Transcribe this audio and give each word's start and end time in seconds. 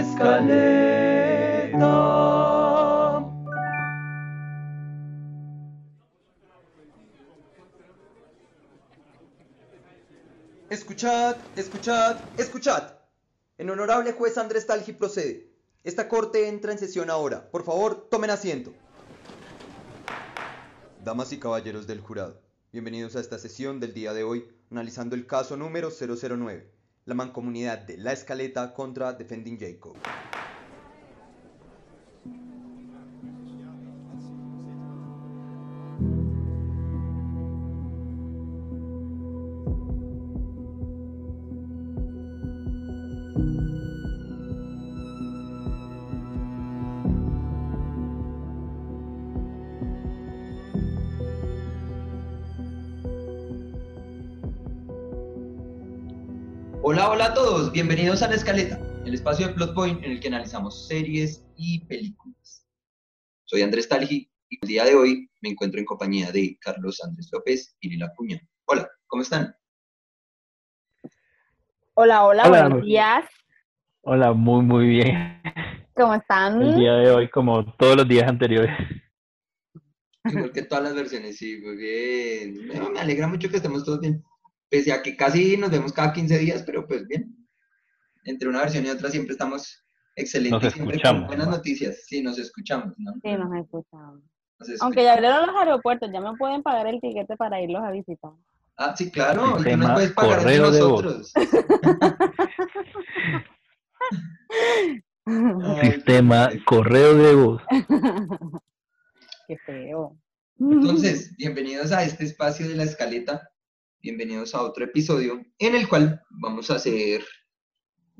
escaleta. 0.00 1.80
Escuchad, 10.68 11.36
escuchad, 11.56 12.16
escuchad. 12.38 12.94
El 13.58 13.70
honorable 13.70 14.12
juez 14.12 14.38
Andrés 14.38 14.66
Talgi 14.66 14.92
procede. 14.92 15.50
Esta 15.82 16.08
corte 16.08 16.48
entra 16.48 16.72
en 16.72 16.78
sesión 16.78 17.10
ahora. 17.10 17.50
Por 17.50 17.64
favor, 17.64 18.08
tomen 18.10 18.30
asiento. 18.30 18.72
Damas 21.02 21.32
y 21.32 21.38
caballeros 21.38 21.86
del 21.86 22.00
jurado, 22.00 22.40
bienvenidos 22.72 23.16
a 23.16 23.20
esta 23.20 23.38
sesión 23.38 23.80
del 23.80 23.94
día 23.94 24.12
de 24.12 24.22
hoy, 24.22 24.46
analizando 24.70 25.16
el 25.16 25.26
caso 25.26 25.56
número 25.56 25.88
009, 25.90 26.70
la 27.06 27.14
mancomunidad 27.14 27.78
de 27.78 27.96
La 27.96 28.12
Escaleta 28.12 28.72
contra 28.72 29.12
Defending 29.12 29.58
Jacob. 29.58 29.96
Todos, 57.70 57.72
bienvenidos 57.72 58.22
a 58.22 58.28
La 58.28 58.34
Escaleta, 58.34 58.78
el 59.04 59.14
espacio 59.14 59.48
de 59.48 59.54
Plot 59.54 59.74
Point 59.74 60.04
en 60.04 60.12
el 60.12 60.20
que 60.20 60.28
analizamos 60.28 60.88
series 60.88 61.44
y 61.56 61.84
películas. 61.86 62.66
Soy 63.44 63.62
Andrés 63.62 63.88
Talgi 63.88 64.30
y 64.48 64.58
el 64.62 64.68
día 64.68 64.84
de 64.84 64.94
hoy 64.94 65.30
me 65.40 65.50
encuentro 65.50 65.78
en 65.78 65.86
compañía 65.86 66.30
de 66.32 66.56
Carlos 66.60 67.02
Andrés 67.04 67.28
López 67.32 67.76
y 67.80 67.90
Lila 67.90 68.12
Cuña. 68.16 68.40
Hola, 68.66 68.88
¿cómo 69.06 69.22
están? 69.22 69.54
Hola, 71.94 72.24
hola, 72.24 72.44
Hola. 72.46 72.68
buenos 72.68 72.86
días. 72.86 73.24
Hola, 74.02 74.32
muy, 74.32 74.62
muy 74.62 74.86
bien. 74.86 75.42
¿Cómo 75.94 76.14
están? 76.14 76.62
El 76.62 76.76
día 76.76 76.92
de 76.94 77.10
hoy, 77.10 77.30
como 77.30 77.64
todos 77.74 77.96
los 77.96 78.08
días 78.08 78.28
anteriores. 78.28 78.76
Igual 80.24 80.52
que 80.52 80.62
todas 80.62 80.84
las 80.84 80.94
versiones, 80.94 81.36
sí, 81.36 81.60
muy 81.62 81.76
bien. 81.76 82.68
Me 82.92 83.00
alegra 83.00 83.26
mucho 83.28 83.48
que 83.48 83.56
estemos 83.56 83.84
todos 83.84 84.00
bien. 84.00 84.22
Pese 84.68 84.92
a 84.92 85.02
que 85.02 85.16
casi 85.16 85.56
nos 85.56 85.70
vemos 85.70 85.92
cada 85.92 86.12
15 86.12 86.38
días, 86.38 86.62
pero 86.62 86.86
pues 86.86 87.06
bien. 87.06 87.39
Entre 88.24 88.48
una 88.48 88.60
versión 88.60 88.84
y 88.86 88.90
otra 88.90 89.10
siempre 89.10 89.32
estamos 89.32 89.84
excelentes. 90.14 90.62
Nos 90.62 90.72
siempre 90.72 90.84
con 90.84 90.94
escuchamos, 90.96 91.26
buenas 91.26 91.46
¿no? 91.46 91.56
noticias. 91.56 92.04
Sí, 92.06 92.22
nos 92.22 92.38
escuchamos, 92.38 92.94
¿no? 92.98 93.12
Sí, 93.22 93.32
nos 93.32 93.54
escuchamos. 93.56 94.22
Nos 94.58 94.82
Aunque 94.82 95.02
ya 95.04 95.14
abrieron 95.14 95.46
los 95.46 95.56
aeropuertos, 95.56 96.10
ya 96.12 96.20
me 96.20 96.36
pueden 96.36 96.62
pagar 96.62 96.86
el 96.86 97.00
tiquete 97.00 97.36
para 97.36 97.60
irlos 97.62 97.82
a 97.82 97.90
visitar. 97.90 98.32
Ah, 98.76 98.94
sí, 98.96 99.10
claro. 99.10 99.56
Y 99.66 99.76
nos 99.76 99.92
puedes 99.92 100.12
pagar 100.12 100.44
de 100.44 100.58
nosotros. 100.58 101.32
Sistema 105.82 106.50
correo 106.64 107.14
de 107.14 107.34
voz. 107.34 107.62
Qué 109.46 109.56
feo. 109.66 110.16
Entonces, 110.58 111.36
bienvenidos 111.36 111.92
a 111.92 112.02
este 112.04 112.24
espacio 112.24 112.68
de 112.68 112.74
la 112.74 112.82
escaleta. 112.84 113.50
Bienvenidos 114.02 114.54
a 114.54 114.62
otro 114.62 114.84
episodio 114.84 115.42
en 115.58 115.74
el 115.74 115.88
cual 115.88 116.22
vamos 116.30 116.70
a 116.70 116.76
hacer 116.76 117.22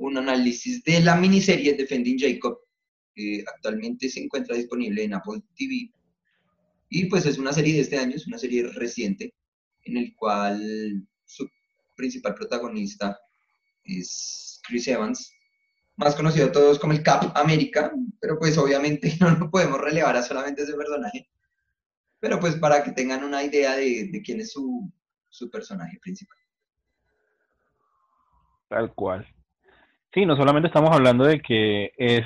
un 0.01 0.17
análisis 0.17 0.83
de 0.83 1.01
la 1.01 1.15
miniserie 1.15 1.75
Defending 1.75 2.19
Jacob. 2.19 2.59
que 3.15 3.45
actualmente 3.55 4.09
se 4.09 4.21
encuentra 4.21 4.57
disponible 4.57 5.03
en 5.03 5.15
Apple 5.15 5.43
TV. 5.57 5.91
Y 6.89 7.07
pues 7.07 7.27
es 7.27 7.39
una 7.39 7.53
serie 7.53 7.75
de 7.75 7.81
este 7.81 7.99
año, 7.99 8.15
es 8.15 8.27
una 8.27 8.39
serie 8.39 8.67
reciente, 8.69 9.35
en 9.85 9.97
el 9.97 10.15
cual 10.15 11.07
su 11.25 11.49
principal 11.97 12.35
protagonista 12.35 13.19
es 13.85 14.61
Chris 14.67 14.89
Evans, 14.89 15.33
más 15.97 16.15
conocido 16.15 16.47
a 16.47 16.53
todos 16.53 16.79
como 16.79 16.93
el 16.93 17.03
Cap 17.03 17.33
América, 17.37 17.93
pero 18.21 18.39
pues 18.39 18.57
obviamente 18.59 19.17
no 19.21 19.31
lo 19.33 19.51
podemos 19.51 19.81
relevar 19.81 20.17
a 20.17 20.23
solamente 20.23 20.63
ese 20.63 20.75
personaje. 20.75 21.29
Pero 22.21 22.39
pues 22.39 22.57
para 22.57 22.83
que 22.83 22.93
tengan 22.93 23.25
una 23.25 23.43
idea 23.43 23.77
de, 23.77 24.23
quién 24.25 24.41
es 24.41 24.53
su, 24.53 24.91
su 25.29 25.51
personaje 25.51 25.99
principal. 26.01 26.39
Tal 28.69 28.95
cual. 28.95 29.27
Sí, 30.13 30.27
no 30.27 30.37
solamente 30.37 30.69
estamos 30.69 30.91
hablando 30.93 31.25
de 31.25 31.41
que 31.41 31.93
es 31.97 32.25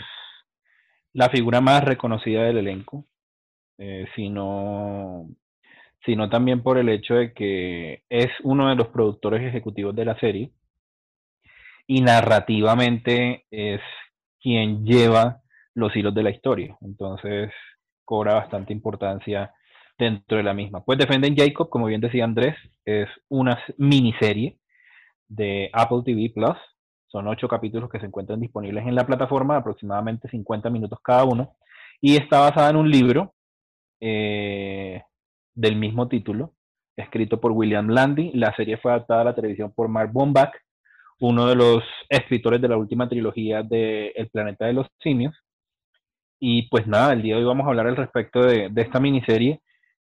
la 1.13 1.29
figura 1.31 1.61
más 1.61 1.85
reconocida 1.85 2.43
del 2.45 2.59
elenco, 2.59 3.07
eh, 3.79 4.07
sino, 4.17 5.29
sino 6.05 6.29
también 6.31 6.63
por 6.63 6.79
el 6.79 6.89
hecho 6.89 7.15
de 7.15 7.33
que 7.35 8.03
es 8.09 8.29
uno 8.43 8.69
de 8.69 8.77
los 8.77 8.89
productores 8.89 9.43
ejecutivos 9.43 9.95
de 9.95 10.05
la 10.05 10.19
serie 10.19 10.51
y 11.87 12.01
narrativamente 12.01 13.45
es 13.51 13.81
quien 14.41 14.85
lleva 14.85 15.43
los 15.75 15.95
hilos 15.95 16.15
de 16.15 16.23
la 16.23 16.31
historia. 16.31 16.77
Entonces 16.81 17.51
cobra 18.05 18.35
bastante 18.35 18.73
importancia 18.73 19.53
dentro 19.99 20.39
de 20.39 20.43
la 20.43 20.55
misma. 20.55 20.85
Pues 20.85 20.99
Defenden 20.99 21.37
Jacob, 21.37 21.69
como 21.69 21.87
bien 21.87 22.01
decía 22.01 22.25
Andrés, 22.25 22.57
es 22.85 23.09
una 23.29 23.59
miniserie 23.79 24.59
de 25.29 25.71
Apple 25.73 26.03
TV 26.05 26.31
Plus. 26.35 26.57
Son 27.15 27.29
ocho 27.29 27.47
capítulos 27.47 27.89
que 27.89 28.01
se 28.01 28.07
encuentran 28.07 28.41
disponibles 28.41 28.85
en 28.89 28.97
la 28.97 29.07
plataforma, 29.07 29.57
aproximadamente 29.57 30.29
50 30.29 30.69
minutos 30.69 30.99
cada 31.01 31.23
uno. 31.23 31.55
Y 32.01 32.17
está 32.17 32.41
basada 32.41 32.71
en 32.71 32.77
un 32.77 32.91
libro 32.91 33.35
eh, 34.01 35.01
del 35.55 35.77
mismo 35.77 36.09
título, 36.09 36.55
escrito 36.97 37.41
por 37.41 37.53
William 37.53 37.89
Landy. 37.89 38.33
La 38.35 38.53
serie 38.57 38.79
fue 38.79 38.91
adaptada 38.91 39.21
a 39.21 39.25
la 39.27 39.35
televisión 39.37 39.73
por 39.73 39.87
Mark 39.87 40.11
Bombach, 40.13 40.51
uno 41.21 41.47
de 41.47 41.55
los 41.55 41.85
escritores 42.09 42.61
de 42.61 42.67
la 42.67 42.77
última 42.77 43.09
trilogía 43.09 43.63
de 43.63 44.09
El 44.17 44.29
planeta 44.31 44.67
de 44.67 44.73
los 44.73 44.89
simios. 45.01 45.37
Y 46.41 46.69
pues 46.69 46.89
nada, 46.89 47.13
el 47.13 47.23
día 47.23 47.37
de 47.37 47.43
hoy 47.43 47.47
vamos 47.47 47.65
a 47.65 47.69
hablar 47.69 47.87
al 47.87 47.97
respecto 47.97 48.41
de, 48.41 48.71
de 48.71 48.83
esta 48.83 48.99
miniserie 48.99 49.61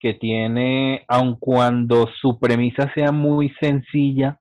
que 0.00 0.14
tiene, 0.14 1.04
aun 1.06 1.36
cuando 1.38 2.08
su 2.18 2.40
premisa 2.40 2.90
sea 2.94 3.12
muy 3.12 3.50
sencilla, 3.60 4.40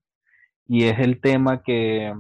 y 0.66 0.86
es 0.86 0.98
el 1.00 1.20
tema 1.20 1.62
que 1.62 2.14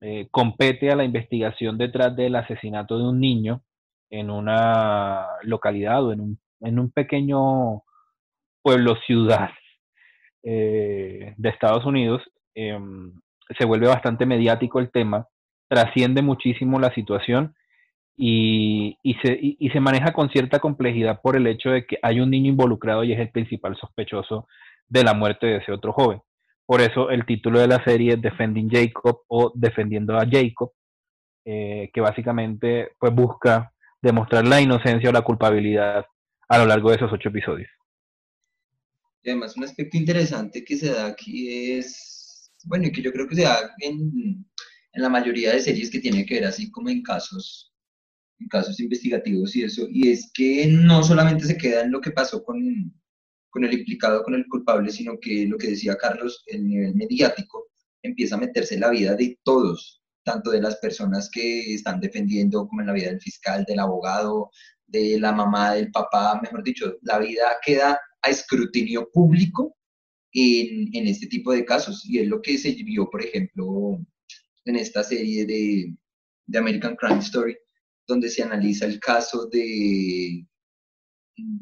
eh, 0.00 0.28
compete 0.30 0.90
a 0.90 0.96
la 0.96 1.04
investigación 1.04 1.78
detrás 1.78 2.14
del 2.16 2.36
asesinato 2.36 2.98
de 2.98 3.04
un 3.04 3.20
niño 3.20 3.62
en 4.10 4.30
una 4.30 5.26
localidad 5.42 6.04
o 6.04 6.12
en 6.12 6.20
un, 6.20 6.38
en 6.60 6.78
un 6.78 6.90
pequeño 6.90 7.82
pueblo 8.62 8.96
ciudad 9.06 9.50
eh, 10.42 11.34
de 11.36 11.48
Estados 11.48 11.84
Unidos, 11.84 12.22
em, 12.54 13.12
se 13.58 13.64
vuelve 13.66 13.88
bastante 13.88 14.26
mediático 14.26 14.78
el 14.80 14.90
tema, 14.90 15.26
trasciende 15.68 16.22
muchísimo 16.22 16.78
la 16.80 16.92
situación 16.94 17.54
y, 18.16 18.98
y 19.02 19.14
se, 19.16 19.32
y- 19.40 19.56
y 19.60 19.70
se 19.70 19.80
maneja 19.80 20.12
con 20.12 20.30
cierta 20.30 20.58
complejidad 20.60 21.20
por 21.22 21.36
el 21.36 21.46
hecho 21.46 21.70
de 21.70 21.86
que 21.86 21.98
hay 22.02 22.20
un 22.20 22.30
niño 22.30 22.50
involucrado 22.50 23.04
y 23.04 23.12
es 23.12 23.20
el 23.20 23.30
principal 23.30 23.76
sospechoso 23.76 24.48
de 24.88 25.04
la 25.04 25.14
muerte 25.14 25.46
de 25.46 25.56
ese 25.58 25.72
otro 25.72 25.92
joven. 25.92 26.20
Por 26.70 26.82
eso 26.82 27.10
el 27.10 27.26
título 27.26 27.58
de 27.58 27.66
la 27.66 27.82
serie 27.82 28.12
es 28.12 28.22
Defending 28.22 28.70
Jacob 28.70 29.22
o 29.26 29.50
Defendiendo 29.56 30.16
a 30.16 30.24
Jacob, 30.24 30.70
eh, 31.44 31.90
que 31.92 32.00
básicamente 32.00 32.92
pues, 32.96 33.12
busca 33.12 33.74
demostrar 34.00 34.46
la 34.46 34.60
inocencia 34.60 35.10
o 35.10 35.12
la 35.12 35.22
culpabilidad 35.22 36.06
a 36.48 36.58
lo 36.58 36.66
largo 36.66 36.90
de 36.90 36.94
esos 36.94 37.12
ocho 37.12 37.28
episodios. 37.28 37.68
Y 39.20 39.30
además 39.30 39.56
un 39.56 39.64
aspecto 39.64 39.96
interesante 39.96 40.62
que 40.62 40.76
se 40.76 40.92
da 40.92 41.06
aquí 41.06 41.72
es, 41.72 42.52
bueno, 42.66 42.86
y 42.86 42.92
que 42.92 43.02
yo 43.02 43.12
creo 43.12 43.26
que 43.26 43.34
se 43.34 43.42
da 43.42 43.74
en, 43.80 44.46
en 44.92 45.02
la 45.02 45.08
mayoría 45.08 45.50
de 45.50 45.62
series 45.62 45.90
que 45.90 45.98
tiene 45.98 46.24
que 46.24 46.34
ver 46.34 46.44
así 46.44 46.70
como 46.70 46.88
en 46.88 47.02
casos, 47.02 47.74
en 48.38 48.46
casos 48.46 48.78
investigativos 48.78 49.56
y 49.56 49.64
eso, 49.64 49.88
y 49.90 50.12
es 50.12 50.30
que 50.32 50.68
no 50.68 51.02
solamente 51.02 51.46
se 51.46 51.58
queda 51.58 51.82
en 51.82 51.90
lo 51.90 52.00
que 52.00 52.12
pasó 52.12 52.44
con, 52.44 52.94
con 53.50 53.64
el 53.64 53.72
implicado, 53.72 54.22
con 54.22 54.34
el 54.34 54.46
culpable, 54.48 54.90
sino 54.90 55.18
que 55.20 55.46
lo 55.46 55.58
que 55.58 55.68
decía 55.68 55.96
Carlos, 55.96 56.42
el 56.46 56.66
nivel 56.66 56.94
mediático 56.94 57.68
empieza 58.02 58.36
a 58.36 58.38
meterse 58.38 58.74
en 58.74 58.80
la 58.80 58.90
vida 58.90 59.14
de 59.14 59.38
todos, 59.42 60.02
tanto 60.24 60.50
de 60.50 60.62
las 60.62 60.76
personas 60.76 61.28
que 61.30 61.74
están 61.74 62.00
defendiendo 62.00 62.66
como 62.66 62.80
en 62.80 62.86
la 62.86 62.92
vida 62.92 63.08
del 63.08 63.20
fiscal, 63.20 63.64
del 63.64 63.80
abogado, 63.80 64.50
de 64.86 65.18
la 65.20 65.32
mamá, 65.32 65.74
del 65.74 65.90
papá, 65.90 66.38
mejor 66.42 66.62
dicho, 66.62 66.96
la 67.02 67.18
vida 67.18 67.56
queda 67.64 68.00
a 68.22 68.30
escrutinio 68.30 69.08
público 69.12 69.76
en, 70.32 70.94
en 70.94 71.06
este 71.06 71.26
tipo 71.26 71.52
de 71.52 71.64
casos. 71.64 72.04
Y 72.06 72.18
es 72.18 72.28
lo 72.28 72.40
que 72.42 72.58
se 72.58 72.72
vio, 72.72 73.08
por 73.08 73.22
ejemplo, 73.22 73.98
en 74.64 74.76
esta 74.76 75.02
serie 75.02 75.46
de, 75.46 75.94
de 76.46 76.58
American 76.58 76.96
Crime 76.96 77.20
Story, 77.20 77.56
donde 78.06 78.28
se 78.28 78.42
analiza 78.42 78.86
el 78.86 78.98
caso 78.98 79.46
de, 79.46 80.46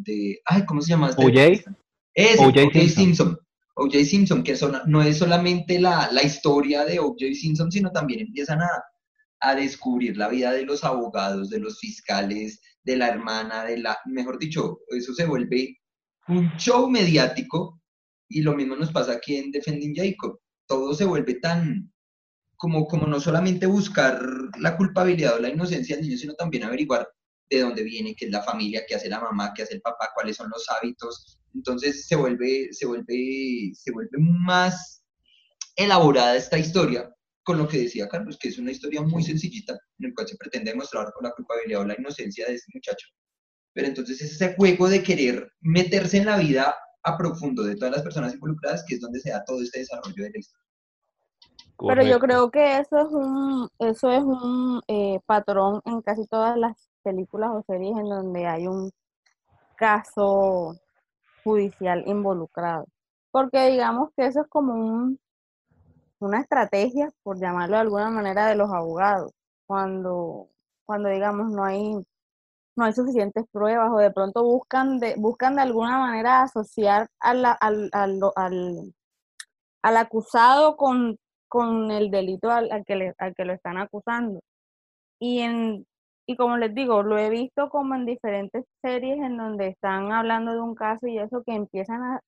de 0.01 0.41
ay, 0.47 0.65
¿cómo 0.67 0.81
se 0.81 0.91
llama? 0.91 1.11
O.J.? 1.11 1.73
Ese, 2.15 2.45
O.J. 2.45 2.89
Simpson. 2.89 3.39
O.J. 3.77 4.05
Simpson, 4.05 4.43
que 4.43 4.57
son- 4.57 4.81
no 4.87 5.03
es 5.03 5.19
solamente 5.19 5.79
la, 5.81 6.09
la 6.13 6.23
historia 6.23 6.85
de 6.85 6.99
O.J. 6.99 7.35
Simpson, 7.35 7.71
sino 7.71 7.91
también 7.93 8.21
empiezan 8.21 8.61
a, 8.63 8.69
a 9.41 9.55
descubrir 9.55 10.17
la 10.17 10.29
vida 10.29 10.53
de 10.53 10.65
los 10.65 10.83
abogados, 10.85 11.49
de 11.51 11.61
los 11.61 11.79
fiscales, 11.79 12.61
de 12.83 12.97
la 12.97 13.09
hermana, 13.09 13.65
de 13.65 13.79
la, 13.79 13.97
mejor 14.07 14.39
dicho, 14.39 14.79
eso 14.89 15.13
se 15.15 15.27
vuelve 15.27 15.77
un 16.27 16.51
show 16.57 16.89
mediático 16.91 17.81
y 18.29 18.43
lo 18.43 18.55
mismo 18.55 18.77
nos 18.77 18.91
pasa 18.93 19.13
aquí 19.13 19.37
en 19.37 19.51
Defending 19.53 19.95
Jacob. 19.95 20.39
Todo 20.67 20.93
se 20.95 21.05
vuelve 21.05 21.35
tan 21.35 21.93
como, 22.57 22.87
como 22.87 23.07
no 23.07 23.21
solamente 23.21 23.67
buscar 23.67 24.21
la 24.59 24.77
culpabilidad 24.77 25.37
o 25.37 25.39
la 25.39 25.49
inocencia 25.51 25.97
del 25.97 26.05
niño, 26.07 26.19
sino 26.19 26.35
también 26.35 26.65
averiguar 26.65 27.09
de 27.50 27.61
dónde 27.61 27.83
viene, 27.83 28.15
qué 28.15 28.27
es 28.27 28.31
la 28.31 28.43
familia, 28.43 28.85
qué 28.87 28.95
hace 28.95 29.09
la 29.09 29.21
mamá, 29.21 29.53
qué 29.55 29.62
hace 29.62 29.75
el 29.75 29.81
papá, 29.81 30.11
cuáles 30.15 30.37
son 30.37 30.50
los 30.50 30.67
hábitos. 30.69 31.41
Entonces 31.55 32.06
se 32.06 32.17
vuelve, 32.17 32.69
se 32.73 32.87
vuelve, 32.87 33.73
se 33.75 33.93
vuelve 33.93 34.19
más 34.19 35.03
elaborada 35.77 36.37
esta 36.37 36.59
historia 36.59 37.11
con 37.43 37.56
lo 37.56 37.67
que 37.67 37.79
decía 37.79 38.09
Carlos, 38.09 38.37
que 38.39 38.49
es 38.49 38.59
una 38.59 38.73
historia 38.73 39.00
muy 39.00 39.23
sencillita 39.23 39.73
en 39.73 40.11
la 40.11 40.15
cual 40.15 40.29
se 40.29 40.37
pretende 40.37 40.73
demostrar 40.73 41.11
con 41.15 41.25
la 41.25 41.33
culpabilidad 41.33 41.81
o 41.81 41.87
la 41.87 41.97
inocencia 41.99 42.47
de 42.47 42.55
este 42.55 42.71
muchacho. 42.75 43.09
Pero 43.73 43.89
entonces 43.89 44.21
es 44.21 44.33
ese 44.33 44.55
juego 44.55 44.89
de 44.89 45.03
querer 45.03 45.50
meterse 45.61 46.19
en 46.19 46.27
la 46.27 46.37
vida 46.37 46.77
a 47.05 47.17
profundo 47.17 47.62
de 47.62 47.77
todas 47.77 47.93
las 47.93 48.03
personas 48.03 48.35
involucradas 48.35 48.85
que 48.87 48.97
es 48.97 49.00
donde 49.00 49.21
se 49.21 49.31
da 49.31 49.45
todo 49.45 49.62
este 49.62 49.79
desarrollo 49.79 50.25
de 50.25 50.31
la 50.31 50.39
historia. 50.39 50.67
Pero 51.79 52.03
yo 52.03 52.19
creo 52.19 52.50
que 52.50 52.79
eso 52.79 52.99
es 52.99 53.12
un, 53.12 53.69
eso 53.79 54.11
es 54.11 54.23
un 54.23 54.83
eh, 54.89 55.21
patrón 55.27 55.81
en 55.85 56.03
casi 56.03 56.27
todas 56.27 56.59
las 56.59 56.88
películas 57.03 57.50
o 57.53 57.62
series 57.67 57.97
en 57.97 58.09
donde 58.09 58.47
hay 58.47 58.67
un 58.67 58.91
caso 59.77 60.75
judicial 61.45 62.03
involucrado. 62.06 62.87
Porque 63.31 63.71
digamos 63.71 64.11
que 64.17 64.27
eso 64.27 64.43
es 64.43 64.49
como 64.49 64.75
un, 64.75 65.19
una 66.21 66.41
estrategia, 66.41 67.11
por 67.23 67.39
llamarlo 67.39 67.77
de 67.77 67.83
alguna 67.83 68.11
manera, 68.11 68.47
de 68.47 68.56
los 68.56 68.71
abogados. 68.73 69.33
Cuando, 69.67 70.49
cuando 70.87 71.09
digamos 71.09 71.50
no 71.50 71.65
hay, 71.65 71.95
no 72.77 72.85
hay 72.85 72.93
suficientes 72.93 73.45
pruebas 73.53 73.91
o 73.93 73.99
de 73.99 74.11
pronto 74.11 74.43
buscan 74.45 74.99
de, 74.99 75.15
buscan 75.17 75.56
de 75.56 75.62
alguna 75.62 75.99
manera 75.99 76.43
asociar 76.43 77.09
al, 77.21 77.45
al, 77.45 77.91
al, 77.93 78.95
al 79.83 79.97
acusado 79.97 80.77
con 80.77 81.17
con 81.49 81.91
el 81.91 82.11
delito 82.11 82.50
al, 82.50 82.85
que 82.85 83.15
al 83.19 83.35
que 83.35 83.45
lo 83.45 83.55
están 83.55 83.79
acusando. 83.79 84.41
Y, 85.19 85.41
en, 85.41 85.87
y 86.29 86.37
como 86.37 86.59
les 86.59 86.75
digo, 86.75 87.03
lo 87.03 87.17
he 87.17 87.31
visto 87.31 87.71
como 87.71 87.95
en 87.95 88.05
diferentes 88.05 88.67
series 88.83 89.19
en 89.19 89.39
donde 89.39 89.69
están 89.69 90.13
hablando 90.13 90.53
de 90.53 90.61
un 90.61 90.75
caso 90.75 91.07
y 91.07 91.19
eso 91.19 91.43
que 91.43 91.55
empiezan 91.55 92.03
a 92.03 92.21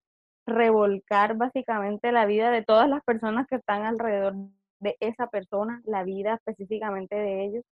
revolcar 0.46 1.36
básicamente 1.36 2.10
la 2.10 2.24
vida 2.24 2.50
de 2.50 2.64
todas 2.64 2.88
las 2.88 3.04
personas 3.04 3.46
que 3.46 3.56
están 3.56 3.84
alrededor 3.84 4.36
de 4.80 4.96
esa 5.00 5.26
persona, 5.26 5.82
la 5.84 6.02
vida 6.02 6.34
específicamente 6.34 7.14
de 7.14 7.44
ellos, 7.44 7.64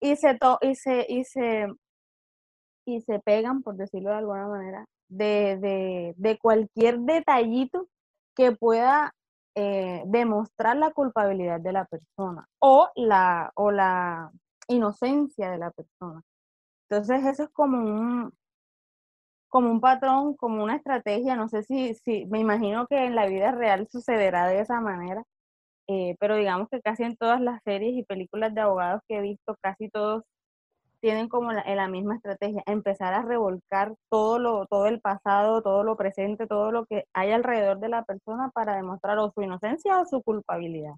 y 0.00 0.16
se, 0.16 0.38
to 0.38 0.58
y 0.62 0.76
se, 0.76 1.04
y 1.10 1.24
se, 1.24 1.66
y 2.86 3.02
se 3.02 3.18
pegan, 3.20 3.62
por 3.62 3.76
decirlo 3.76 4.10
de 4.10 4.16
alguna 4.16 4.48
manera, 4.48 4.86
de, 5.08 5.58
de, 5.58 6.14
de 6.16 6.38
cualquier 6.38 7.00
detallito 7.00 7.86
que 8.34 8.52
pueda 8.52 9.12
eh, 9.54 10.04
demostrar 10.06 10.78
la 10.78 10.90
culpabilidad 10.92 11.60
de 11.60 11.72
la 11.72 11.84
persona 11.84 12.48
o 12.60 12.88
la, 12.94 13.52
o 13.56 13.70
la 13.70 14.32
inocencia 14.68 15.50
de 15.50 15.58
la 15.58 15.70
persona. 15.70 16.22
Entonces 16.88 17.24
eso 17.26 17.44
es 17.44 17.50
como 17.50 17.78
un, 17.78 18.32
como 19.48 19.70
un 19.70 19.80
patrón, 19.80 20.36
como 20.36 20.62
una 20.64 20.76
estrategia, 20.76 21.36
no 21.36 21.48
sé 21.48 21.62
si, 21.62 21.94
si, 21.94 22.26
me 22.26 22.40
imagino 22.40 22.86
que 22.86 23.06
en 23.06 23.14
la 23.14 23.26
vida 23.26 23.52
real 23.52 23.88
sucederá 23.90 24.46
de 24.48 24.60
esa 24.60 24.80
manera, 24.80 25.24
eh, 25.88 26.16
pero 26.20 26.36
digamos 26.36 26.68
que 26.70 26.80
casi 26.82 27.04
en 27.04 27.16
todas 27.16 27.40
las 27.40 27.62
series 27.64 27.94
y 27.96 28.04
películas 28.04 28.54
de 28.54 28.60
abogados 28.62 29.02
que 29.08 29.18
he 29.18 29.22
visto, 29.22 29.56
casi 29.62 29.88
todos 29.90 30.24
tienen 31.00 31.28
como 31.28 31.52
la, 31.52 31.64
la, 31.74 31.88
misma 31.88 32.16
estrategia, 32.16 32.62
empezar 32.66 33.14
a 33.14 33.22
revolcar 33.22 33.94
todo 34.10 34.38
lo, 34.38 34.66
todo 34.66 34.86
el 34.86 35.00
pasado, 35.00 35.62
todo 35.62 35.84
lo 35.84 35.96
presente, 35.96 36.46
todo 36.46 36.72
lo 36.72 36.86
que 36.86 37.04
hay 37.14 37.32
alrededor 37.32 37.80
de 37.80 37.88
la 37.90 38.04
persona 38.04 38.50
para 38.54 38.76
demostrar 38.76 39.18
o 39.18 39.30
su 39.32 39.42
inocencia 39.42 40.00
o 40.00 40.06
su 40.06 40.22
culpabilidad. 40.22 40.94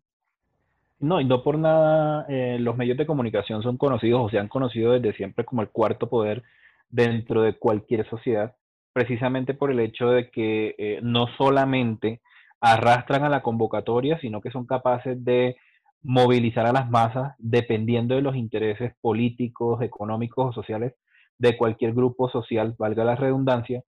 No, 1.00 1.21
y 1.21 1.25
no 1.25 1.43
por 1.45 1.59
nada 1.59 2.27
eh, 2.29 2.59
los 2.59 2.77
medios 2.77 2.99
de 2.99 3.06
comunicación 3.06 3.62
son 3.62 3.77
conocidos 3.77 4.21
o 4.25 4.31
se 4.31 4.39
han 4.39 4.49
conocido 4.49 4.93
desde 4.93 5.17
siempre 5.17 5.45
como 5.45 5.62
el 5.62 5.71
cuarto 5.71 6.09
poder 6.09 6.43
dentro 6.89 7.43
de 7.43 7.56
cualquier 7.56 8.09
sociedad, 8.09 8.56
precisamente 8.93 9.55
por 9.55 9.71
el 9.71 9.81
hecho 9.81 10.11
de 10.11 10.31
que 10.31 10.75
eh, 10.79 11.00
no 11.03 11.27
solamente 11.37 12.21
arrastran 12.61 13.25
a 13.25 13.29
la 13.29 13.43
convocatoria, 13.43 14.19
sino 14.21 14.41
que 14.41 14.50
son 14.50 14.67
capaces 14.67 15.25
de 15.25 15.56
movilizar 16.03 16.67
a 16.67 16.73
las 16.73 16.91
masas 16.91 17.35
dependiendo 17.39 18.15
de 18.15 18.23
los 18.23 18.37
intereses 18.37 18.93
políticos, 19.00 19.83
económicos 19.83 20.47
o 20.49 20.53
sociales 20.53 20.95
de 21.39 21.56
cualquier 21.56 21.95
grupo 21.95 22.29
social, 22.29 22.75
valga 22.79 23.05
la 23.05 23.15
redundancia, 23.17 23.83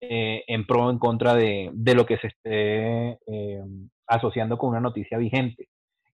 eh, 0.00 0.44
en 0.46 0.66
pro 0.66 0.86
o 0.86 0.90
en 0.90 0.98
contra 0.98 1.34
de, 1.34 1.70
de 1.72 1.94
lo 1.94 2.06
que 2.06 2.18
se 2.18 2.28
esté 2.28 3.18
eh, 3.26 3.62
asociando 4.06 4.58
con 4.58 4.70
una 4.70 4.80
noticia 4.80 5.18
vigente. 5.18 5.68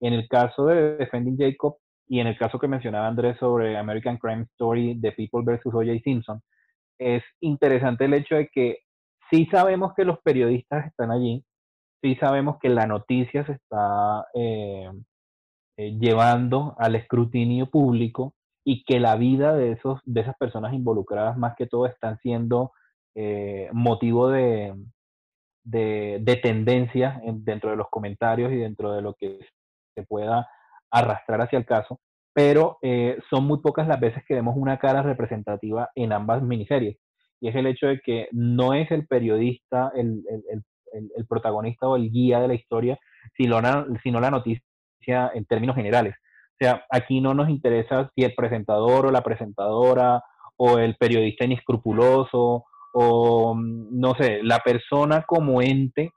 En 0.03 0.11
el 0.11 0.27
caso 0.27 0.65
de 0.65 0.97
Defending 0.97 1.37
Jacob 1.37 1.77
y 2.09 2.19
en 2.19 2.27
el 2.27 2.37
caso 2.37 2.59
que 2.59 2.67
mencionaba 2.67 3.07
Andrés 3.07 3.37
sobre 3.39 3.77
American 3.77 4.17
Crime 4.17 4.43
Story 4.51 4.95
de 4.99 5.13
People 5.13 5.43
vs. 5.45 5.65
O.J. 5.67 5.97
Simpson, 6.03 6.41
es 6.99 7.23
interesante 7.39 8.03
el 8.03 8.13
hecho 8.13 8.35
de 8.35 8.49
que 8.49 8.79
sí 9.31 9.47
sabemos 9.49 9.93
que 9.95 10.03
los 10.03 10.19
periodistas 10.19 10.87
están 10.87 11.09
allí, 11.09 11.45
sí 12.01 12.15
sabemos 12.15 12.57
que 12.59 12.67
la 12.67 12.85
noticia 12.85 13.45
se 13.45 13.53
está 13.53 14.27
eh, 14.33 14.91
eh, 15.77 15.97
llevando 15.97 16.75
al 16.79 16.95
escrutinio 16.95 17.67
público 17.67 18.33
y 18.65 18.83
que 18.83 18.99
la 18.99 19.15
vida 19.15 19.55
de, 19.55 19.71
esos, 19.71 20.01
de 20.03 20.19
esas 20.19 20.35
personas 20.35 20.73
involucradas 20.73 21.37
más 21.37 21.55
que 21.55 21.65
todo 21.65 21.85
están 21.85 22.17
siendo 22.19 22.73
eh, 23.15 23.69
motivo 23.71 24.27
de, 24.27 24.75
de, 25.63 26.39
tendencia 26.43 27.21
dentro 27.23 27.69
de 27.69 27.77
los 27.77 27.87
comentarios 27.89 28.51
y 28.51 28.57
dentro 28.57 28.91
de 28.91 29.01
lo 29.01 29.13
que 29.13 29.39
se 29.95 30.03
pueda 30.03 30.47
arrastrar 30.91 31.41
hacia 31.41 31.57
el 31.57 31.65
caso, 31.65 31.99
pero 32.33 32.77
eh, 32.81 33.17
son 33.29 33.45
muy 33.45 33.59
pocas 33.61 33.87
las 33.87 33.99
veces 33.99 34.23
que 34.27 34.33
vemos 34.33 34.55
una 34.57 34.77
cara 34.79 35.01
representativa 35.01 35.89
en 35.95 36.13
ambas 36.13 36.41
miniseries. 36.41 36.97
Y 37.39 37.49
es 37.49 37.55
el 37.55 37.67
hecho 37.67 37.87
de 37.87 37.99
que 37.99 38.27
no 38.31 38.73
es 38.73 38.89
el 38.91 39.05
periodista 39.07 39.91
el, 39.95 40.23
el, 40.29 40.63
el, 41.15 41.27
protagonista 41.27 41.87
o 41.87 41.95
el 41.95 42.09
guía 42.09 42.39
de 42.39 42.47
la 42.47 42.53
historia, 42.53 42.97
sino 43.35 43.59
sino 44.01 44.19
la 44.19 44.31
noticia 44.31 44.63
en 45.33 45.45
términos 45.45 45.75
generales. 45.75 46.15
O 46.53 46.55
sea, 46.59 46.85
aquí 46.89 47.19
no 47.19 47.33
nos 47.33 47.49
interesa 47.49 48.09
si 48.15 48.23
el 48.23 48.33
presentador 48.35 49.07
o 49.07 49.11
la 49.11 49.23
presentadora 49.23 50.23
o 50.57 50.77
el 50.77 50.95
periodista 50.95 51.45
inescrupuloso 51.45 52.65
o, 52.93 53.55
mm, 53.55 53.99
no 53.99 54.13
sé, 54.15 54.41
la 54.43 54.59
persona 54.59 55.23
como 55.23 55.61
ente 55.61 56.11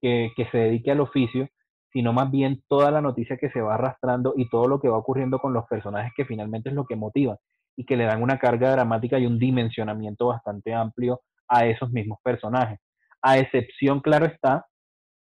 que, 0.00 0.32
que 0.36 0.46
se 0.50 0.58
dedique 0.58 0.90
al 0.90 1.00
oficio, 1.00 1.48
sino 1.96 2.12
más 2.12 2.30
bien 2.30 2.62
toda 2.68 2.90
la 2.90 3.00
noticia 3.00 3.38
que 3.38 3.48
se 3.48 3.62
va 3.62 3.76
arrastrando 3.76 4.34
y 4.36 4.50
todo 4.50 4.68
lo 4.68 4.78
que 4.80 4.88
va 4.90 4.98
ocurriendo 4.98 5.38
con 5.38 5.54
los 5.54 5.64
personajes 5.64 6.12
que 6.14 6.26
finalmente 6.26 6.68
es 6.68 6.74
lo 6.74 6.84
que 6.84 6.94
motiva 6.94 7.38
y 7.74 7.86
que 7.86 7.96
le 7.96 8.04
dan 8.04 8.22
una 8.22 8.38
carga 8.38 8.70
dramática 8.70 9.18
y 9.18 9.24
un 9.24 9.38
dimensionamiento 9.38 10.26
bastante 10.26 10.74
amplio 10.74 11.22
a 11.48 11.64
esos 11.64 11.90
mismos 11.92 12.18
personajes. 12.22 12.80
A 13.22 13.38
excepción, 13.38 14.00
claro 14.00 14.26
está, 14.26 14.66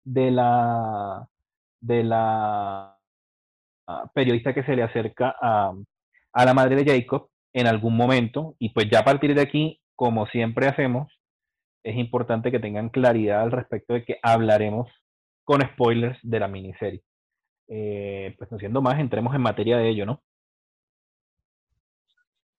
de 0.02 0.30
la, 0.30 1.28
de 1.82 2.04
la 2.04 2.96
ah, 3.86 4.10
periodista 4.14 4.54
que 4.54 4.62
se 4.62 4.76
le 4.76 4.82
acerca 4.82 5.36
a, 5.38 5.74
a 6.32 6.44
la 6.46 6.54
madre 6.54 6.76
de 6.76 6.90
Jacob 6.90 7.28
en 7.52 7.66
algún 7.66 7.94
momento. 7.98 8.54
Y 8.58 8.70
pues 8.70 8.88
ya 8.90 9.00
a 9.00 9.04
partir 9.04 9.34
de 9.34 9.42
aquí, 9.42 9.78
como 9.94 10.24
siempre 10.28 10.68
hacemos, 10.68 11.12
es 11.84 11.96
importante 11.96 12.50
que 12.50 12.60
tengan 12.60 12.88
claridad 12.88 13.42
al 13.42 13.52
respecto 13.52 13.92
de 13.92 14.06
que 14.06 14.18
hablaremos 14.22 14.88
con 15.46 15.62
spoilers 15.62 16.18
de 16.22 16.40
la 16.40 16.48
miniserie. 16.48 17.02
Eh, 17.68 18.34
pues 18.36 18.50
no 18.50 18.58
siendo 18.58 18.82
más, 18.82 18.98
entremos 18.98 19.34
en 19.34 19.42
materia 19.42 19.78
de 19.78 19.88
ello, 19.88 20.04
¿no? 20.04 20.22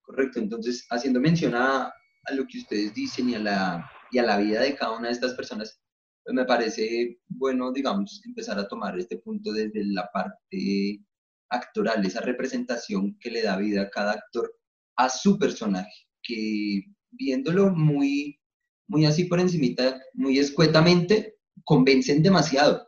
Correcto, 0.00 0.40
entonces 0.40 0.86
haciendo 0.90 1.20
mención 1.20 1.54
a, 1.54 1.84
a 1.84 2.34
lo 2.34 2.46
que 2.46 2.58
ustedes 2.58 2.94
dicen 2.94 3.28
y 3.28 3.34
a, 3.34 3.40
la, 3.40 3.90
y 4.10 4.18
a 4.18 4.22
la 4.22 4.38
vida 4.38 4.62
de 4.62 4.74
cada 4.74 4.96
una 4.96 5.08
de 5.08 5.12
estas 5.12 5.34
personas, 5.34 5.82
pues 6.24 6.34
me 6.34 6.46
parece 6.46 7.20
bueno, 7.28 7.70
digamos, 7.72 8.22
empezar 8.24 8.58
a 8.58 8.66
tomar 8.66 8.98
este 8.98 9.18
punto 9.18 9.52
desde 9.52 9.84
la 9.84 10.10
parte 10.10 11.04
actoral, 11.50 12.04
esa 12.06 12.22
representación 12.22 13.18
que 13.20 13.30
le 13.30 13.42
da 13.42 13.58
vida 13.58 13.82
a 13.82 13.90
cada 13.90 14.12
actor 14.12 14.50
a 14.96 15.10
su 15.10 15.38
personaje, 15.38 16.08
que 16.22 16.84
viéndolo 17.10 17.70
muy, 17.70 18.40
muy 18.86 19.04
así 19.04 19.24
por 19.24 19.40
encimita, 19.40 20.00
muy 20.14 20.38
escuetamente, 20.38 21.37
convencen 21.64 22.22
demasiado. 22.22 22.86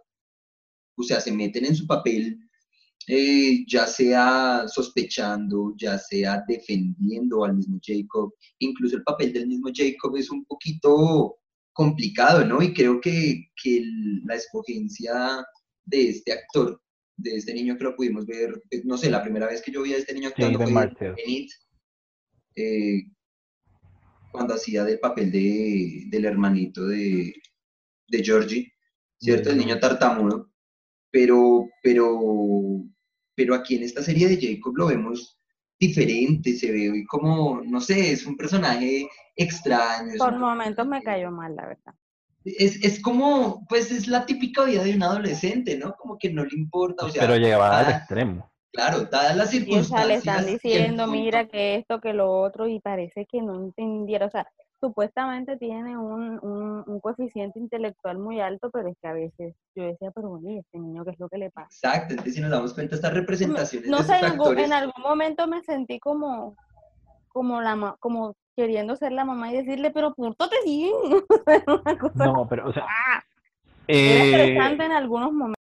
O 0.96 1.02
sea, 1.02 1.20
se 1.20 1.32
meten 1.32 1.64
en 1.64 1.74
su 1.74 1.86
papel, 1.86 2.38
eh, 3.06 3.64
ya 3.66 3.86
sea 3.86 4.64
sospechando, 4.68 5.74
ya 5.76 5.98
sea 5.98 6.42
defendiendo 6.46 7.44
al 7.44 7.56
mismo 7.56 7.78
Jacob. 7.82 8.34
Incluso 8.58 8.96
el 8.96 9.02
papel 9.02 9.32
del 9.32 9.46
mismo 9.46 9.70
Jacob 9.74 10.16
es 10.16 10.30
un 10.30 10.44
poquito 10.44 11.36
complicado, 11.72 12.44
¿no? 12.44 12.62
Y 12.62 12.74
creo 12.74 13.00
que, 13.00 13.48
que 13.62 13.82
la 14.24 14.34
escogencia 14.34 15.44
de 15.84 16.10
este 16.10 16.32
actor 16.32 16.80
de 17.22 17.36
este 17.36 17.54
niño 17.54 17.76
que 17.76 17.84
lo 17.84 17.96
pudimos 17.96 18.26
ver, 18.26 18.62
eh, 18.70 18.82
no 18.84 18.96
sé, 18.96 19.10
la 19.10 19.22
primera 19.22 19.46
vez 19.46 19.62
que 19.62 19.70
yo 19.70 19.82
vi 19.82 19.94
a 19.94 19.98
este 19.98 20.14
niño 20.14 20.28
actuando 20.28 20.58
fue 20.58 20.70
en 20.72 21.14
It, 21.26 21.50
eh, 22.56 23.02
cuando 24.32 24.54
hacía 24.54 24.84
del 24.84 24.98
papel 25.00 25.30
de, 25.30 26.04
del 26.08 26.24
hermanito 26.24 26.86
de, 26.86 27.34
de 28.10 28.24
Georgie, 28.24 28.72
¿cierto? 29.18 29.50
El 29.50 29.58
niño 29.58 29.78
tartamudo, 29.78 30.50
pero, 31.10 31.68
pero, 31.82 32.18
pero 33.34 33.54
aquí 33.54 33.76
en 33.76 33.84
esta 33.84 34.02
serie 34.02 34.28
de 34.28 34.40
Jacob 34.40 34.76
lo 34.76 34.86
vemos 34.88 35.38
diferente, 35.78 36.52
se 36.54 36.70
ve 36.70 37.04
como, 37.08 37.62
no 37.64 37.80
sé, 37.80 38.12
es 38.12 38.26
un 38.26 38.36
personaje 38.36 39.08
extraño. 39.34 40.12
Por 40.18 40.38
momentos 40.38 40.86
me 40.86 41.02
cayó 41.02 41.30
mal, 41.30 41.56
la 41.56 41.66
verdad. 41.66 41.94
Es, 42.44 42.82
es, 42.84 43.00
como, 43.00 43.66
pues 43.68 43.90
es 43.90 44.06
la 44.06 44.26
típica 44.26 44.64
vida 44.64 44.82
de 44.82 44.94
un 44.94 45.02
adolescente, 45.02 45.76
¿no? 45.76 45.94
Como 45.94 46.18
que 46.18 46.30
no 46.30 46.44
le 46.44 46.54
importa, 46.54 47.06
o 47.06 47.10
sea... 47.10 47.22
Pero 47.22 47.36
llegaba 47.36 47.80
al 47.80 47.92
extremo. 47.92 48.50
Claro, 48.72 49.04
dadas 49.04 49.36
las 49.36 49.50
circunstancias... 49.50 50.04
Y, 50.04 50.08
le 50.08 50.14
están 50.14 50.46
diciendo, 50.46 51.06
mira 51.06 51.48
que 51.48 51.76
esto, 51.76 52.00
que 52.00 52.12
lo 52.12 52.30
otro, 52.30 52.66
y 52.66 52.80
parece 52.80 53.26
que 53.26 53.42
no 53.42 53.54
entendiera, 53.54 54.26
o 54.26 54.30
sea, 54.30 54.46
supuestamente 54.80 55.56
tiene 55.58 55.96
un, 55.96 56.38
un, 56.42 57.00
coeficiente 57.00 57.58
intelectual 57.58 58.18
muy 58.18 58.40
alto, 58.40 58.70
pero 58.70 58.88
es 58.88 58.96
que 59.00 59.08
a 59.08 59.12
veces 59.12 59.54
yo 59.74 59.84
decía, 59.84 60.10
pero 60.10 60.30
bueno, 60.30 60.58
este 60.58 60.78
niño 60.78 61.04
qué 61.04 61.10
es 61.10 61.20
lo 61.20 61.28
que 61.28 61.38
le 61.38 61.50
pasa? 61.50 61.68
Exacto, 61.68 62.12
entonces 62.12 62.34
si 62.34 62.40
nos 62.40 62.50
damos 62.50 62.74
cuenta, 62.74 62.94
estas 62.94 63.14
representaciones 63.14 63.88
no, 63.88 63.98
sé, 64.02 64.18
en 64.18 64.72
algún 64.72 65.02
momento 65.02 65.46
me 65.46 65.62
sentí 65.62 66.00
como, 66.00 66.56
como, 67.28 67.60
la, 67.60 67.96
como 68.00 68.34
queriendo 68.56 68.96
ser 68.96 69.12
la 69.12 69.24
mamá 69.24 69.52
y 69.52 69.56
decirle, 69.56 69.90
pero 69.90 70.14
pórtate 70.14 70.56
bien. 70.64 70.92
no, 72.14 72.46
pero, 72.48 72.68
o 72.68 72.72
sea... 72.72 72.86
¡Ah! 72.88 73.22
interesante 73.88 74.84
en 74.84 74.92
algunos 74.92 75.32
momentos. 75.32 75.56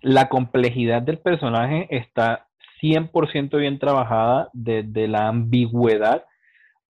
La 0.00 0.28
complejidad 0.28 1.02
del 1.02 1.18
personaje 1.18 1.86
está 1.90 2.48
100% 2.82 3.56
bien 3.58 3.78
trabajada 3.78 4.50
desde 4.52 5.06
la 5.06 5.28
ambigüedad 5.28 6.24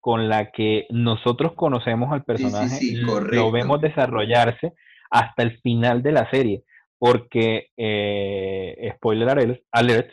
con 0.02 0.28
la 0.28 0.50
que 0.50 0.86
nosotros 0.90 1.52
conocemos 1.54 2.12
al 2.12 2.24
personaje, 2.24 2.76
y 2.84 2.96
lo 2.96 3.52
vemos 3.52 3.80
desarrollarse 3.80 4.72
hasta 5.10 5.44
el 5.44 5.60
final 5.60 6.02
de 6.02 6.10
la 6.10 6.28
serie, 6.28 6.64
porque, 6.98 7.68
eh, 7.76 8.92
spoiler 8.96 9.62
alert, 9.70 10.10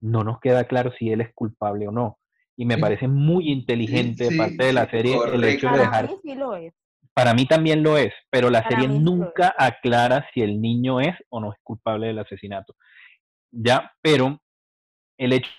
no 0.00 0.24
nos 0.24 0.40
queda 0.40 0.64
claro 0.64 0.92
si 0.98 1.12
él 1.12 1.20
es 1.20 1.32
culpable 1.34 1.86
o 1.86 1.92
no. 1.92 2.18
Y 2.56 2.64
me 2.64 2.78
parece 2.78 3.06
muy 3.06 3.48
inteligente 3.48 4.28
de 4.28 4.36
parte 4.36 4.64
de 4.64 4.72
la 4.72 4.90
serie 4.90 5.16
el 5.32 5.44
hecho 5.44 5.70
de 5.70 5.78
dejar... 5.78 6.06
Para 6.06 6.16
mí 6.16 6.20
sí 6.24 6.34
lo 6.34 6.56
es. 6.56 6.74
Para 7.14 7.34
mí 7.34 7.46
también 7.46 7.84
lo 7.84 7.96
es, 7.96 8.12
pero 8.30 8.50
la 8.50 8.66
serie 8.68 8.88
nunca 8.88 9.54
aclara 9.56 10.26
si 10.34 10.42
el 10.42 10.60
niño 10.60 11.00
es 11.00 11.14
o 11.28 11.40
no 11.40 11.52
es 11.52 11.58
culpable 11.62 12.08
del 12.08 12.18
asesinato. 12.18 12.74
Ya, 13.52 13.92
pero 14.02 14.40
el 15.16 15.32
hecho 15.32 15.50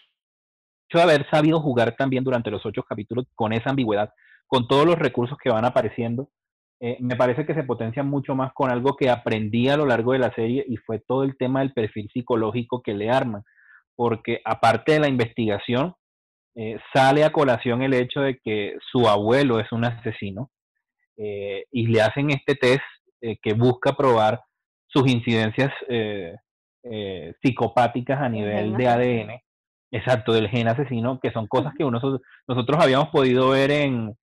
de 0.97 1.03
haber 1.03 1.29
sabido 1.29 1.61
jugar 1.61 1.95
también 1.95 2.23
durante 2.23 2.51
los 2.51 2.65
ocho 2.65 2.83
capítulos 2.83 3.25
con 3.35 3.53
esa 3.53 3.69
ambigüedad, 3.69 4.11
con 4.47 4.67
todos 4.67 4.85
los 4.85 4.97
recursos 4.97 5.37
que 5.41 5.51
van 5.51 5.65
apareciendo, 5.65 6.29
eh, 6.81 6.97
me 7.01 7.15
parece 7.15 7.45
que 7.45 7.53
se 7.53 7.63
potencia 7.63 8.03
mucho 8.03 8.35
más 8.35 8.53
con 8.53 8.71
algo 8.71 8.95
que 8.95 9.09
aprendí 9.09 9.67
a 9.67 9.77
lo 9.77 9.85
largo 9.85 10.13
de 10.13 10.19
la 10.19 10.33
serie 10.33 10.63
y 10.67 10.77
fue 10.77 10.99
todo 10.99 11.23
el 11.23 11.37
tema 11.37 11.59
del 11.59 11.73
perfil 11.73 12.09
psicológico 12.11 12.81
que 12.81 12.93
le 12.93 13.09
arman, 13.09 13.43
porque 13.95 14.41
aparte 14.45 14.93
de 14.93 14.99
la 14.99 15.09
investigación, 15.09 15.93
eh, 16.55 16.79
sale 16.93 17.23
a 17.23 17.31
colación 17.31 17.83
el 17.83 17.93
hecho 17.93 18.21
de 18.21 18.39
que 18.43 18.75
su 18.91 19.07
abuelo 19.07 19.59
es 19.59 19.71
un 19.71 19.85
asesino 19.85 20.49
eh, 21.17 21.65
y 21.71 21.87
le 21.87 22.01
hacen 22.01 22.31
este 22.31 22.55
test 22.55 22.83
que 23.41 23.53
busca 23.53 23.97
probar 23.97 24.41
sus 24.87 25.05
incidencias 25.11 25.73
psicopáticas 27.41 28.21
a 28.21 28.29
nivel 28.29 28.77
de 28.77 28.87
ADN 28.87 29.41
Exacto, 29.91 30.33
del 30.33 30.49
gen 30.49 30.67
asesino, 30.67 31.19
que 31.19 31.31
son 31.31 31.47
cosas 31.47 31.73
que 31.75 31.83
uno, 31.83 31.99
nosotros 32.47 32.79
habíamos 32.79 33.09
podido 33.09 33.49
ver 33.49 33.71
en, 33.71 34.15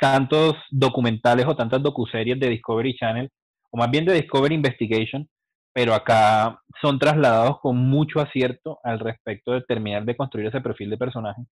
tantos 0.00 0.54
documentales 0.70 1.46
o 1.46 1.56
tantas 1.56 1.82
docuseries 1.82 2.38
de 2.40 2.48
Discovery 2.48 2.94
Channel, 2.94 3.30
o 3.70 3.78
más 3.78 3.90
bien 3.90 4.04
de 4.04 4.14
Discovery 4.14 4.54
Investigation, 4.54 5.28
pero 5.72 5.94
acá 5.94 6.60
son 6.80 6.98
trasladados 6.98 7.60
con 7.60 7.76
mucho 7.76 8.20
acierto 8.20 8.78
al 8.82 8.98
respecto 8.98 9.52
de 9.52 9.62
terminar 9.62 10.04
de 10.04 10.16
construir 10.16 10.48
ese 10.48 10.60
perfil 10.60 10.90
de 10.90 10.98
personaje, 10.98 11.42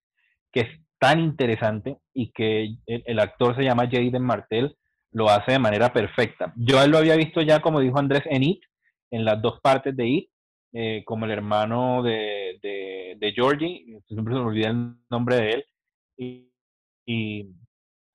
que 0.51 0.61
es 0.61 0.69
tan 0.99 1.21
interesante 1.21 1.99
y 2.15 2.33
que 2.33 2.77
el, 2.87 3.19
actor 3.19 3.55
se 3.55 3.63
llama 3.63 3.89
Jaden 3.91 4.23
Martel, 4.23 4.77
lo 5.13 5.29
hace 5.29 5.53
de 5.53 5.59
manera 5.59 5.93
perfecta. 5.93 6.53
Yo 6.57 6.85
lo 6.87 6.99
había 6.99 7.17
visto 7.17 7.41
ya, 7.43 7.61
como 7.61 7.81
dijo 7.81 7.99
Andrés, 7.99 8.23
en 8.27 8.43
It, 8.43 8.63
en 9.11 9.25
las 9.25 9.41
dos 9.41 9.61
partes 9.61 9.97
de 9.97 10.07
It, 10.07 10.31
eh, 10.73 11.05
como 11.07 11.25
el 11.25 11.31
hermano 11.31 12.03
de, 12.03 12.59
de, 12.63 12.86
Georgie, 13.35 14.01
siempre 14.07 14.35
se 14.35 14.41
me 14.41 14.47
olvida 14.47 14.69
el 14.69 14.97
nombre 15.11 15.37
de 15.37 15.51
él, 15.53 15.65
y, 17.07 17.55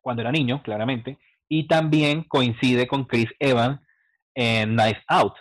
cuando 0.02 0.22
era 0.22 0.32
niño, 0.32 0.62
claramente, 0.64 1.18
y 1.48 1.68
también 1.68 2.24
coincide 2.24 2.88
con 2.88 3.06
Chris 3.06 3.30
Evans 3.40 3.80
en 4.34 4.76
Nice 4.76 5.02
Out, 5.08 5.34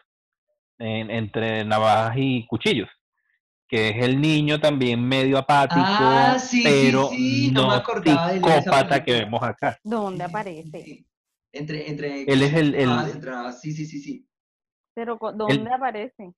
entre 0.78 1.64
navajas 1.64 2.16
y 2.16 2.46
cuchillos, 2.46 2.88
que 3.68 3.90
es 3.90 4.04
el 4.04 4.20
niño 4.20 4.60
también 4.60 5.02
medio 5.02 5.38
apático, 5.38 5.80
ah, 5.84 6.36
pero 6.62 7.10
no, 7.52 7.82
psicópata 8.02 9.04
que 9.04 9.12
vemos 9.12 9.42
acá. 9.42 9.78
¿Dónde 9.82 10.24
aparece? 10.24 11.06
Entre, 11.52 11.90
entre, 11.90 12.22
él 12.22 12.42
es 12.42 12.54
el, 12.54 12.74
sí, 13.60 13.72
sí, 13.72 13.84
sí, 13.84 14.00
sí. 14.00 14.26
Pero 14.94 15.18
¿dónde 15.34 15.72
aparece? 15.72 16.32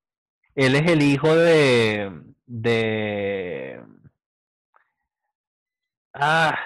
Él 0.55 0.75
es 0.75 0.91
el 0.91 1.03
hijo 1.03 1.35
de. 1.35 2.32
De. 2.53 3.81
Ah. 6.13 6.59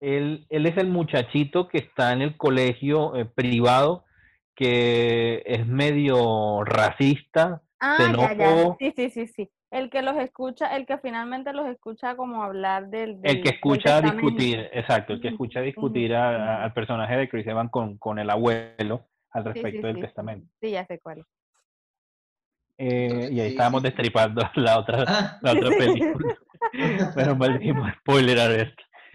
Él, 0.00 0.46
él 0.48 0.66
es 0.66 0.76
el 0.76 0.88
muchachito 0.88 1.68
que 1.68 1.78
está 1.78 2.12
en 2.12 2.22
el 2.22 2.36
colegio 2.36 3.16
eh, 3.16 3.24
privado, 3.26 4.04
que 4.54 5.42
es 5.44 5.66
medio 5.66 6.62
racista. 6.64 7.62
Ah, 7.80 8.12
ya, 8.16 8.34
ya. 8.34 8.76
Sí, 8.78 8.92
sí, 8.96 9.10
sí, 9.10 9.26
sí. 9.26 9.50
El 9.70 9.90
que 9.90 10.00
los 10.00 10.16
escucha, 10.16 10.74
el 10.74 10.86
que 10.86 10.96
finalmente 10.98 11.52
los 11.52 11.66
escucha 11.66 12.16
como 12.16 12.42
hablar 12.42 12.88
del. 12.88 13.18
el 13.22 13.42
que 13.42 13.50
escucha 13.50 14.00
discutir, 14.00 14.70
exacto, 14.72 15.12
el 15.12 15.20
que 15.20 15.28
escucha 15.28 15.60
discutir 15.60 16.14
al 16.14 16.72
personaje 16.72 17.16
de 17.16 17.28
Chris 17.28 17.46
Evans 17.46 17.70
con, 17.70 17.98
con 17.98 18.18
el 18.18 18.30
abuelo 18.30 19.04
al 19.32 19.44
respecto 19.44 19.88
del 19.88 20.00
testamento. 20.00 20.50
Sí, 20.62 20.70
ya 20.70 20.86
sé 20.86 20.98
cuál. 21.00 21.26
Eh, 22.78 23.30
y 23.32 23.40
ahí 23.40 23.48
estábamos 23.48 23.82
destripando 23.82 24.40
la 24.54 24.78
otra, 24.78 25.04
ah. 25.06 25.38
la 25.42 25.52
otra 25.52 25.70
película. 25.78 26.38
Pero 27.14 27.36
mal 27.36 27.60
spoiler 28.00 28.38
a 28.38 28.48
ver. 28.48 28.74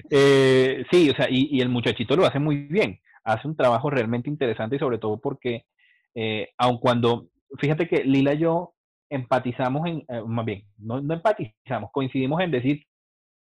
Eh, 0.09 0.85
sí, 0.91 1.09
o 1.09 1.15
sea, 1.15 1.27
y, 1.29 1.59
el 1.61 1.69
muchachito 1.69 2.15
lo 2.15 2.25
hace 2.25 2.39
muy 2.39 2.67
bien. 2.67 2.99
Hace 3.23 3.47
un 3.47 3.55
trabajo 3.55 3.89
realmente 3.89 4.29
interesante 4.29 4.75
y 4.75 4.79
sobre 4.79 4.97
todo 4.97 5.19
porque, 5.19 5.65
eh, 6.13 6.49
aun 6.57 6.77
cuando, 6.79 7.29
fíjate 7.57 7.87
que 7.87 8.03
Lila 8.03 8.33
y 8.33 8.39
yo 8.39 8.73
empatizamos 9.09 9.87
en, 9.87 10.05
eh, 10.09 10.21
más 10.25 10.45
bien, 10.45 10.63
no, 10.77 10.99
no 11.01 11.13
empatizamos, 11.13 11.91
coincidimos 11.91 12.41
en 12.41 12.51
decir 12.51 12.83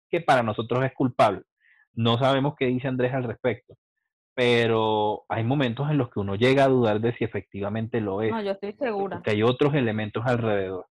que 0.10 0.22
para 0.22 0.42
nosotros 0.42 0.84
es 0.84 0.94
culpable. 0.94 1.44
No 1.94 2.18
sabemos 2.18 2.56
qué 2.58 2.68
dice 2.68 2.88
Andrés 2.88 3.14
al 3.14 3.24
respecto 3.24 3.76
pero 4.38 5.26
hay 5.30 5.44
momentos 5.44 5.90
en 5.90 5.98
los 5.98 6.12
que 6.12 6.20
uno 6.20 6.36
llega 6.36 6.66
a 6.66 6.68
dudar 6.68 7.02
de 7.02 7.12
si 7.14 7.24
efectivamente 7.24 8.00
lo 8.00 8.22
es. 8.22 8.30
No, 8.30 8.40
yo 8.40 8.52
estoy 8.52 8.72
segura. 8.74 9.20
Que 9.24 9.32
hay 9.32 9.42
otros 9.42 9.74
elementos 9.74 10.24
alrededor. 10.28 10.86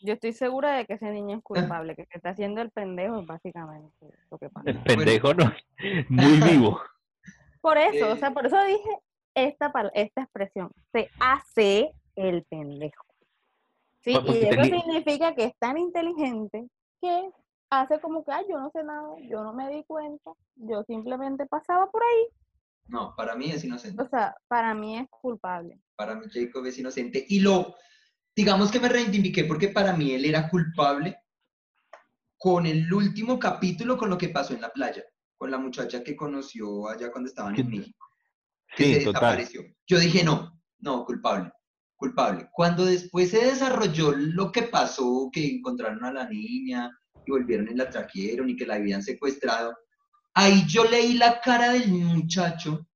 Yo 0.00 0.14
estoy 0.14 0.32
segura 0.32 0.72
de 0.72 0.84
que 0.84 0.94
ese 0.94 1.12
niño 1.12 1.36
es 1.36 1.44
culpable, 1.44 1.94
que 1.94 2.06
se 2.06 2.16
está 2.16 2.30
haciendo 2.30 2.60
el 2.60 2.72
pendejo, 2.72 3.22
básicamente 3.22 4.08
lo 4.32 4.38
que 4.38 4.50
pasa. 4.50 4.68
El 4.68 4.82
pendejo 4.82 5.32
no, 5.34 5.52
muy 6.08 6.40
vivo. 6.40 6.80
Por 7.60 7.78
eso, 7.78 8.10
o 8.10 8.16
sea, 8.16 8.32
por 8.32 8.46
eso 8.46 8.62
dije 8.64 8.98
esta, 9.34 9.72
esta 9.94 10.22
expresión, 10.22 10.70
se 10.92 11.08
hace 11.20 11.92
el 12.16 12.44
pendejo. 12.44 13.04
Sí, 14.00 14.10
y 14.12 14.44
eso 14.44 14.64
significa 14.64 15.34
que 15.34 15.44
es 15.44 15.56
tan 15.58 15.78
inteligente 15.78 16.68
que 17.00 17.30
hace 17.70 18.00
como 18.00 18.24
que, 18.24 18.32
ay, 18.32 18.44
yo 18.48 18.58
no 18.60 18.70
sé 18.70 18.84
nada, 18.84 19.08
yo 19.28 19.42
no 19.42 19.52
me 19.52 19.68
di 19.68 19.82
cuenta, 19.84 20.32
yo 20.54 20.84
simplemente 20.84 21.46
pasaba 21.46 21.90
por 21.90 22.02
ahí 22.02 22.28
no, 22.88 23.14
para 23.16 23.34
mí 23.34 23.50
es 23.50 23.64
inocente. 23.64 24.02
O 24.02 24.08
sea, 24.08 24.34
para 24.48 24.74
mí 24.74 24.98
es 24.98 25.06
culpable. 25.10 25.80
Para 25.96 26.14
mí 26.14 26.26
Jacob 26.32 26.64
es 26.66 26.78
inocente. 26.78 27.24
Y 27.28 27.40
lo, 27.40 27.74
digamos 28.34 28.70
que 28.70 28.80
me 28.80 28.88
reivindiqué 28.88 29.44
porque 29.44 29.68
para 29.68 29.92
mí 29.92 30.12
él 30.12 30.24
era 30.24 30.48
culpable 30.48 31.18
con 32.38 32.66
el 32.66 32.92
último 32.92 33.38
capítulo 33.38 33.96
con 33.96 34.10
lo 34.10 34.18
que 34.18 34.28
pasó 34.28 34.54
en 34.54 34.60
la 34.60 34.70
playa, 34.70 35.02
con 35.36 35.50
la 35.50 35.58
muchacha 35.58 36.04
que 36.04 36.14
conoció 36.14 36.88
allá 36.88 37.10
cuando 37.10 37.28
estaban 37.28 37.58
en 37.58 37.68
México, 37.68 38.06
que 38.76 38.84
se 38.84 38.98
desapareció. 38.98 39.62
Yo 39.86 39.98
dije, 39.98 40.22
no, 40.22 40.60
no, 40.78 41.04
culpable, 41.04 41.50
culpable. 41.96 42.48
Cuando 42.52 42.84
después 42.84 43.30
se 43.30 43.44
desarrolló 43.44 44.12
lo 44.12 44.52
que 44.52 44.62
pasó, 44.62 45.30
que 45.32 45.56
encontraron 45.56 46.04
a 46.04 46.12
la 46.12 46.28
niña 46.28 46.90
y 47.24 47.30
volvieron 47.30 47.68
y 47.68 47.74
la 47.74 47.88
trajeron 47.88 48.50
y 48.50 48.56
que 48.56 48.66
la 48.66 48.74
habían 48.74 49.02
secuestrado, 49.02 49.74
Ahí 50.38 50.64
yo 50.66 50.84
leí 50.84 51.14
la 51.14 51.40
cara 51.40 51.70
del 51.72 51.88
muchacho 51.88 52.86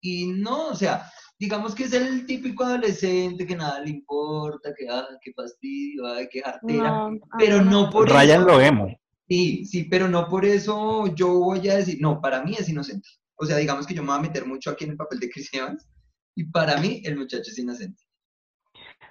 y 0.00 0.26
no, 0.26 0.70
o 0.70 0.74
sea, 0.74 1.08
digamos 1.38 1.72
que 1.72 1.84
es 1.84 1.92
el 1.92 2.26
típico 2.26 2.64
adolescente 2.64 3.46
que 3.46 3.54
nada 3.54 3.78
le 3.78 3.90
importa, 3.90 4.74
que, 4.76 4.88
ah, 4.90 5.06
qué 5.22 5.32
fastidio, 5.32 6.04
ay, 6.06 6.28
qué 6.28 6.42
jartera, 6.42 7.10
pero 7.38 7.62
no 7.62 7.88
por 7.90 8.10
Ryan 8.10 8.44
lo 8.44 8.60
emo. 8.60 8.88
Sí, 9.28 9.64
sí, 9.66 9.84
pero 9.84 10.08
no 10.08 10.28
por 10.28 10.44
eso 10.44 11.06
yo 11.14 11.28
voy 11.38 11.68
a 11.68 11.76
decir, 11.76 11.98
no, 12.00 12.20
para 12.20 12.42
mí 12.42 12.56
es 12.58 12.68
inocente. 12.68 13.08
O 13.36 13.46
sea, 13.46 13.56
digamos 13.56 13.86
que 13.86 13.94
yo 13.94 14.02
me 14.02 14.08
voy 14.08 14.18
a 14.18 14.22
meter 14.22 14.44
mucho 14.44 14.70
aquí 14.70 14.82
en 14.82 14.90
el 14.90 14.96
papel 14.96 15.20
de 15.20 15.30
Chris 15.30 15.54
Evans 15.54 15.88
y 16.34 16.42
para 16.44 16.78
mí 16.78 17.02
el 17.04 17.16
muchacho 17.16 17.52
es 17.52 17.58
inocente. 17.58 18.02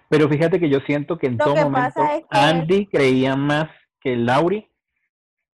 Pero 0.10 0.28
fíjate 0.28 0.60
que 0.60 0.70
yo 0.70 0.80
siento 0.82 1.18
que 1.18 1.28
en 1.28 1.38
todo 1.38 1.56
momento 1.56 2.02
Andy 2.30 2.88
creía 2.88 3.38
más 3.38 3.70
que 4.02 4.18
Laurie 4.18 4.67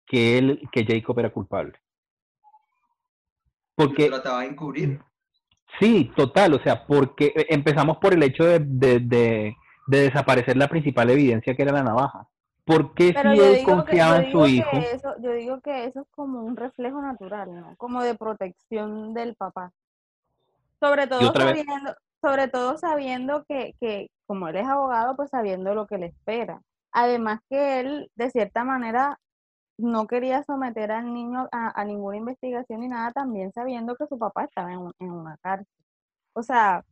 que 0.09 0.39
él, 0.39 0.69
que 0.73 0.85
Jacob 0.85 1.19
era 1.19 1.31
culpable. 1.31 1.75
Porque 3.75 4.09
lo 4.09 4.21
trataba 4.21 4.41
de 4.41 4.49
encubrir. 4.49 5.01
Sí, 5.79 6.11
total, 6.17 6.55
o 6.55 6.63
sea, 6.63 6.87
porque 6.87 7.33
empezamos 7.49 7.99
por 7.99 8.15
el 8.15 8.23
hecho 8.23 8.45
de, 8.45 8.59
de, 8.59 9.55
desaparecer 9.87 10.57
la 10.57 10.69
principal 10.69 11.11
evidencia 11.11 11.55
que 11.55 11.63
era 11.63 11.73
la 11.73 11.85
navaja. 11.85 12.27
¿Por 12.65 12.93
qué 12.95 13.15
si 13.15 13.41
él 13.41 13.65
confiaba 13.65 14.19
en 14.19 14.33
su 14.33 14.47
hijo? 14.47 14.77
Eso, 14.77 15.15
yo 15.23 15.33
digo 15.33 15.61
que 15.61 15.85
eso 15.85 16.01
es 16.01 16.07
como 16.11 16.43
un 16.43 16.57
reflejo 16.57 17.01
natural, 17.01 17.55
¿no? 17.55 17.77
Como 17.77 18.03
de 18.03 18.15
protección 18.15 19.15
del 19.15 19.37
papá. 19.37 19.73
Sobre 20.81 21.07
todo 21.07 21.33
sabiendo, 21.33 21.95
sobre 22.21 22.49
todo 22.49 22.77
sabiendo 22.77 23.45
que, 23.45 23.75
que, 23.81 24.11
como 24.27 24.49
él 24.49 24.57
es 24.57 24.67
abogado, 24.67 25.17
pues 25.17 25.31
sabiendo 25.31 25.75
lo 25.75 25.87
que 25.87 25.99
le 25.99 26.07
espera. 26.07 26.61
Además 26.93 27.41
que 27.49 27.81
él, 27.81 28.11
de 28.17 28.31
cierta 28.31 28.65
manera, 28.65 29.19
no 29.79 30.07
quería 30.07 30.43
someter 30.43 30.91
al 30.93 31.15
niño 31.15 31.49
a, 31.53 31.85
ninguna 31.85 32.17
investigación 32.17 32.81
ni 32.81 32.89
nada, 32.89 33.13
también 33.13 33.53
sabiendo 33.53 33.95
que 33.97 34.07
su 34.07 34.19
papá 34.19 34.45
estaba 34.45 34.73
en, 34.73 34.91
en, 34.99 35.11
una 35.11 35.37
cárcel. 35.39 35.67
O 36.35 36.43
sea, 36.43 36.85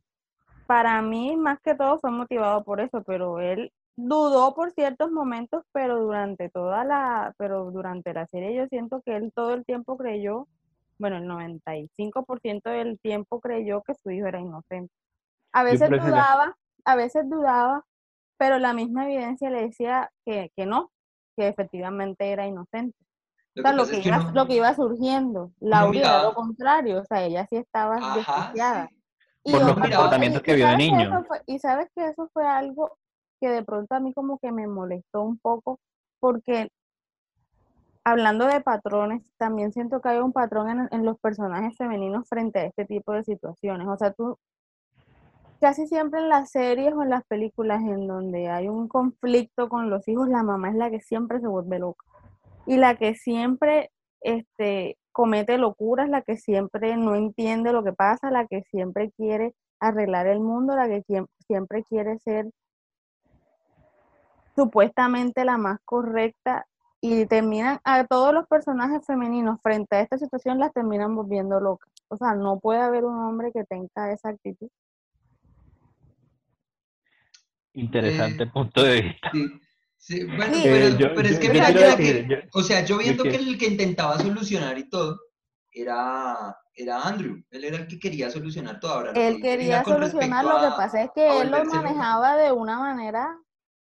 para 0.67 1.01
mí 1.01 1.35
más 1.35 1.59
que 1.61 1.75
todo 1.75 1.99
fue 1.99 2.11
motivado 2.11 2.63
por 2.63 2.79
eso, 2.79 3.03
pero 3.03 3.39
él 3.39 3.71
dudó 3.97 4.53
por 4.55 4.71
ciertos 4.71 5.11
momentos, 5.11 5.63
pero 5.73 5.99
durante 5.99 6.49
toda 6.49 6.85
la, 6.85 7.33
pero 7.37 7.71
durante 7.71 8.13
la 8.13 8.25
serie 8.27 8.55
yo 8.55 8.67
siento 8.67 9.01
que 9.01 9.17
él 9.17 9.31
todo 9.35 9.53
el 9.53 9.65
tiempo 9.65 9.97
creyó, 9.97 10.47
bueno, 10.97 11.17
el 11.17 11.27
95% 11.27 12.69
del 12.69 12.99
tiempo 12.99 13.41
creyó 13.41 13.81
que 13.83 13.95
su 13.95 14.11
hijo 14.11 14.27
era 14.27 14.39
inocente. 14.39 14.93
A 15.51 15.63
veces 15.63 15.89
dudaba, 15.89 16.55
a 16.85 16.95
veces 16.95 17.29
dudaba, 17.29 17.83
pero 18.37 18.59
la 18.59 18.73
misma 18.73 19.05
evidencia 19.05 19.49
le 19.49 19.63
decía 19.63 20.11
que, 20.25 20.51
que 20.55 20.65
no, 20.65 20.91
que 21.37 21.47
efectivamente 21.47 22.29
era 22.31 22.47
inocente. 22.47 22.97
Lo 23.53 23.61
o 23.61 23.63
sea, 23.63 23.73
lo 23.73 23.87
que, 23.87 23.99
iba, 23.99 24.31
lo 24.33 24.47
que 24.47 24.55
iba 24.55 24.75
surgiendo. 24.75 25.51
Laura 25.59 25.99
era 25.99 26.23
lo 26.23 26.33
contrario, 26.33 27.01
o 27.01 27.05
sea, 27.05 27.23
ella 27.23 27.45
sí 27.49 27.55
estaba 27.55 27.95
desquiciada. 28.15 28.89
Por 29.43 29.61
los 29.61 29.73
comportamientos 29.73 30.41
que 30.41 30.55
vio 30.55 30.67
de 30.67 30.77
niño. 30.77 31.25
y 31.45 31.59
sabes 31.59 31.89
que 31.95 32.07
eso 32.07 32.29
fue 32.33 32.45
algo 32.45 32.97
que 33.39 33.49
de 33.49 33.63
pronto 33.63 33.95
a 33.95 33.99
mí 33.99 34.13
como 34.13 34.39
que 34.39 34.51
me 34.51 34.67
molestó 34.67 35.21
un 35.21 35.37
poco, 35.37 35.79
porque 36.19 36.69
hablando 38.03 38.45
de 38.45 38.61
patrones, 38.61 39.23
también 39.37 39.71
siento 39.71 40.01
que 40.01 40.09
hay 40.09 40.17
un 40.17 40.33
patrón 40.33 40.69
en, 40.69 40.87
en, 40.91 41.05
los 41.05 41.19
personajes 41.19 41.77
femeninos 41.77 42.27
frente 42.27 42.59
a 42.59 42.65
este 42.65 42.85
tipo 42.85 43.13
de 43.13 43.23
situaciones. 43.23 43.87
O 43.87 43.97
sea, 43.97 44.11
tú 44.11 44.37
casi 45.59 45.87
siempre 45.87 46.19
en 46.19 46.29
las 46.29 46.51
series 46.51 46.93
o 46.93 47.03
en 47.03 47.09
las 47.09 47.23
películas 47.25 47.81
en 47.81 48.07
donde 48.07 48.49
hay 48.49 48.67
un 48.67 48.87
conflicto 48.87 49.69
con 49.69 49.89
los 49.89 50.07
hijos, 50.07 50.29
la 50.29 50.43
mamá 50.43 50.69
es 50.69 50.75
la 50.75 50.89
que 50.89 51.01
siempre 51.01 51.39
se 51.39 51.47
vuelve 51.47 51.79
loca. 51.79 52.05
Y 52.65 52.77
la 52.77 52.95
que 52.95 53.15
siempre 53.15 53.91
este, 54.21 54.97
comete 55.11 55.57
locuras, 55.57 56.09
la 56.09 56.21
que 56.21 56.37
siempre 56.37 56.97
no 56.97 57.15
entiende 57.15 57.73
lo 57.73 57.83
que 57.83 57.93
pasa, 57.93 58.29
la 58.31 58.45
que 58.45 58.63
siempre 58.63 59.11
quiere 59.11 59.53
arreglar 59.79 60.27
el 60.27 60.39
mundo, 60.39 60.75
la 60.75 60.87
que 60.87 61.03
siempre 61.47 61.83
quiere 61.83 62.19
ser 62.19 62.47
supuestamente 64.55 65.45
la 65.45 65.57
más 65.57 65.79
correcta 65.85 66.65
y 66.99 67.25
terminan 67.27 67.79
a 67.83 68.05
todos 68.05 68.33
los 68.33 68.47
personajes 68.47 69.05
femeninos 69.05 69.59
frente 69.61 69.95
a 69.95 70.01
esta 70.01 70.17
situación 70.17 70.57
las 70.59 70.73
terminan 70.73 71.15
volviendo 71.15 71.59
locas. 71.59 71.91
O 72.09 72.17
sea, 72.17 72.33
no 72.33 72.59
puede 72.59 72.81
haber 72.81 73.05
un 73.05 73.17
hombre 73.19 73.51
que 73.51 73.63
tenga 73.65 74.11
esa 74.11 74.29
actitud. 74.29 74.69
Interesante 77.77 78.43
eh, 78.43 78.47
punto 78.47 78.83
de 78.83 79.01
vista. 79.01 79.31
Sí, 79.97 80.23
bueno, 80.25 80.57
pero, 80.63 81.27
es 81.27 81.39
que 81.39 81.49
mira, 81.49 81.67
que, 81.95 82.47
o 82.53 82.61
sea, 82.63 82.83
yo 82.83 82.97
viendo 82.97 83.23
que, 83.23 83.35
el 83.35 83.57
que 83.57 83.67
intentaba 83.67 84.17
solucionar 84.17 84.77
y 84.77 84.89
todo 84.89 85.19
era, 85.71 86.55
era 86.73 87.01
Andrew, 87.01 87.43
él 87.51 87.63
era 87.63 87.77
el 87.77 87.87
que 87.87 87.99
quería 87.99 88.29
solucionar 88.29 88.79
todo. 88.79 88.93
Ahora, 88.93 89.11
él 89.11 89.41
quería 89.41 89.83
solucionar, 89.83 90.45
lo 90.45 90.59
que 90.59 90.75
pasa 90.75 91.03
es 91.03 91.11
que 91.13 91.41
él 91.41 91.51
lo 91.51 91.65
manejaba 91.65 92.37
de 92.37 92.51
una 92.51 92.79
manera 92.79 93.37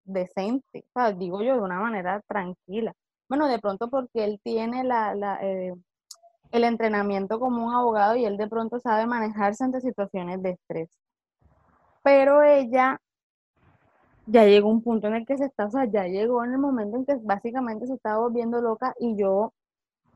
decente, 0.05 0.85
o 0.93 0.99
sea, 0.99 1.11
digo 1.11 1.41
yo, 1.43 1.55
de 1.55 1.61
una 1.61 1.79
manera 1.79 2.21
tranquila. 2.27 2.93
Bueno, 3.27 3.47
de 3.47 3.59
pronto 3.59 3.89
porque 3.89 4.23
él 4.23 4.39
tiene 4.43 4.83
la, 4.83 5.13
la 5.13 5.39
eh, 5.41 5.73
el 6.51 6.63
entrenamiento 6.63 7.39
como 7.39 7.65
un 7.65 7.73
abogado 7.73 8.15
y 8.15 8.25
él 8.25 8.37
de 8.37 8.47
pronto 8.47 8.79
sabe 8.79 9.05
manejarse 9.05 9.63
ante 9.63 9.81
situaciones 9.81 10.41
de 10.41 10.51
estrés. 10.51 10.89
Pero 12.03 12.41
ella 12.41 13.01
ya 14.27 14.45
llegó 14.45 14.69
un 14.69 14.81
punto 14.81 15.07
en 15.07 15.15
el 15.15 15.25
que 15.25 15.37
se 15.37 15.45
está, 15.45 15.65
o 15.65 15.71
sea, 15.71 15.85
ya 15.85 16.05
llegó 16.05 16.43
en 16.43 16.51
el 16.51 16.59
momento 16.59 16.97
en 16.97 17.05
que 17.05 17.15
básicamente 17.23 17.87
se 17.87 17.93
estaba 17.95 18.19
volviendo 18.19 18.61
loca 18.61 18.93
y 18.99 19.17
yo... 19.17 19.53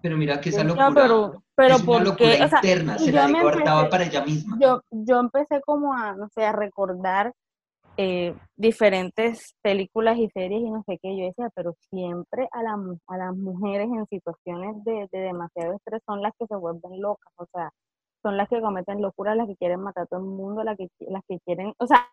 Pero 0.02 0.18
mira 0.18 0.42
que 0.42 0.50
esa 0.50 0.64
locura 0.64 0.90
pero, 0.94 1.44
pero 1.56 1.76
es 1.76 1.88
una 1.88 2.04
locura 2.04 2.36
interna, 2.38 2.98
se 2.98 3.12
la 3.12 3.32
cortaba 3.42 3.88
para 3.88 4.06
ella 4.06 4.26
misma. 4.26 4.58
Yo, 4.60 4.82
yo 4.90 5.20
empecé 5.20 5.62
como 5.62 5.94
a, 5.94 6.16
no 6.16 6.28
sé, 6.30 6.44
a 6.44 6.52
recordar 6.52 7.34
eh, 7.98 8.36
diferentes 8.56 9.54
películas 9.62 10.18
y 10.18 10.28
series 10.30 10.62
y 10.62 10.72
no 10.72 10.84
sé 10.88 10.98
qué, 11.02 11.16
yo 11.16 11.26
decía, 11.26 11.50
pero 11.54 11.76
siempre 11.90 12.50
a, 12.52 12.64
la, 12.64 12.78
a 13.08 13.18
las 13.18 13.36
mujeres 13.36 13.90
en 13.94 14.08
situaciones 14.08 14.84
de, 14.84 15.08
de 15.12 15.20
demasiado 15.20 15.74
estrés 15.74 16.02
son 16.06 16.22
las 16.22 16.34
que 16.38 16.48
se 16.48 16.56
vuelven 16.56 17.00
locas, 17.00 17.32
o 17.36 17.46
sea, 17.54 17.70
son 18.24 18.38
las 18.38 18.50
que 18.50 18.62
cometen 18.62 19.02
locuras, 19.02 19.38
las 19.38 19.48
que 19.48 19.56
quieren 19.56 19.82
matar 19.82 20.04
a 20.04 20.08
todo 20.08 20.20
el 20.20 20.26
mundo, 20.26 20.64
las 20.64 20.78
que, 20.78 20.88
las 21.08 21.24
que 21.28 21.40
quieren, 21.46 21.74
o 21.78 21.86
sea, 21.86 22.08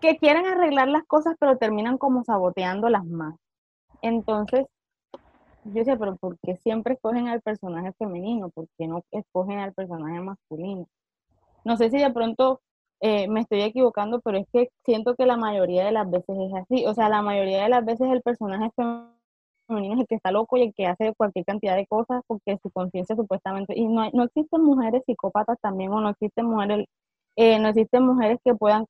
que 0.00 0.16
quieren 0.18 0.46
arreglar 0.46 0.88
las 0.88 1.04
cosas, 1.04 1.36
pero 1.38 1.56
terminan 1.58 1.98
como 1.98 2.24
saboteándolas 2.24 3.04
más. 3.04 3.34
Entonces, 4.02 4.66
yo 5.64 5.72
decía, 5.72 5.96
pero 5.98 6.16
¿por 6.16 6.38
qué 6.40 6.56
siempre 6.56 6.94
escogen 6.94 7.28
al 7.28 7.42
personaje 7.42 7.92
femenino? 7.98 8.48
¿Por 8.50 8.68
qué 8.78 8.86
no 8.86 9.02
escogen 9.10 9.58
al 9.58 9.74
personaje 9.74 10.20
masculino? 10.20 10.86
No 11.64 11.76
sé 11.76 11.90
si 11.90 11.98
de 11.98 12.10
pronto 12.10 12.60
eh, 13.00 13.28
me 13.28 13.40
estoy 13.40 13.62
equivocando, 13.62 14.20
pero 14.20 14.38
es 14.38 14.46
que 14.52 14.70
siento 14.84 15.14
que 15.14 15.26
la 15.26 15.36
mayoría 15.36 15.84
de 15.84 15.92
las 15.92 16.10
veces 16.10 16.36
es 16.38 16.54
así. 16.54 16.86
O 16.86 16.94
sea, 16.94 17.08
la 17.08 17.22
mayoría 17.22 17.64
de 17.64 17.68
las 17.68 17.84
veces 17.84 18.08
el 18.10 18.22
personaje 18.22 18.70
femenino 19.68 19.94
es 19.94 20.00
el 20.00 20.06
que 20.06 20.14
está 20.14 20.32
loco 20.32 20.56
y 20.56 20.62
el 20.62 20.74
que 20.74 20.86
hace 20.86 21.14
cualquier 21.14 21.44
cantidad 21.44 21.76
de 21.76 21.86
cosas 21.86 22.22
porque 22.26 22.58
su 22.62 22.70
conciencia 22.70 23.16
supuestamente... 23.16 23.74
Y 23.76 23.86
no, 23.88 24.08
no 24.12 24.24
existen 24.24 24.62
mujeres 24.62 25.02
psicópatas 25.06 25.58
también 25.60 25.92
o 25.92 26.00
no 26.00 26.10
existen 26.10 26.46
mujeres... 26.46 26.86
Eh, 27.36 27.58
no 27.60 27.68
existen 27.68 28.04
mujeres 28.04 28.38
que 28.44 28.54
puedan 28.54 28.86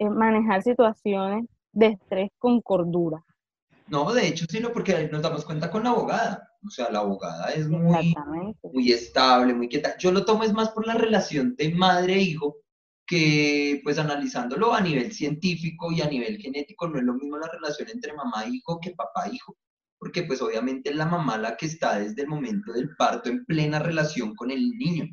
manejar 0.00 0.62
situaciones 0.62 1.46
de 1.72 1.86
estrés 1.86 2.30
con 2.38 2.60
cordura. 2.60 3.24
No, 3.88 4.12
de 4.12 4.26
hecho, 4.26 4.46
sino 4.48 4.72
porque 4.72 5.08
nos 5.10 5.22
damos 5.22 5.44
cuenta 5.44 5.70
con 5.70 5.84
la 5.84 5.90
abogada. 5.90 6.48
O 6.64 6.70
sea, 6.70 6.90
la 6.90 7.00
abogada 7.00 7.50
es 7.50 7.68
muy, 7.68 8.14
muy 8.62 8.92
estable, 8.92 9.52
muy 9.52 9.68
quieta. 9.68 9.96
Yo 9.98 10.12
lo 10.12 10.24
tomo 10.24 10.44
es 10.44 10.52
más 10.52 10.70
por 10.70 10.86
la 10.86 10.94
relación 10.94 11.54
de 11.56 11.74
madre-hijo, 11.74 12.56
que 13.06 13.80
pues 13.82 13.98
analizándolo 13.98 14.72
a 14.72 14.80
nivel 14.80 15.12
científico 15.12 15.90
y 15.92 16.00
a 16.00 16.08
nivel 16.08 16.38
genético, 16.38 16.88
no 16.88 16.98
es 16.98 17.04
lo 17.04 17.14
mismo 17.14 17.36
la 17.36 17.48
relación 17.48 17.88
entre 17.90 18.14
mamá-hijo 18.14 18.78
que 18.80 18.92
papá-hijo. 18.92 19.56
Porque 19.98 20.22
pues 20.22 20.40
obviamente 20.40 20.90
es 20.90 20.96
la 20.96 21.06
mamá 21.06 21.36
la 21.36 21.56
que 21.56 21.66
está 21.66 21.98
desde 21.98 22.22
el 22.22 22.28
momento 22.28 22.72
del 22.72 22.94
parto 22.96 23.28
en 23.28 23.44
plena 23.44 23.78
relación 23.78 24.34
con 24.34 24.50
el 24.50 24.70
niño. 24.70 25.04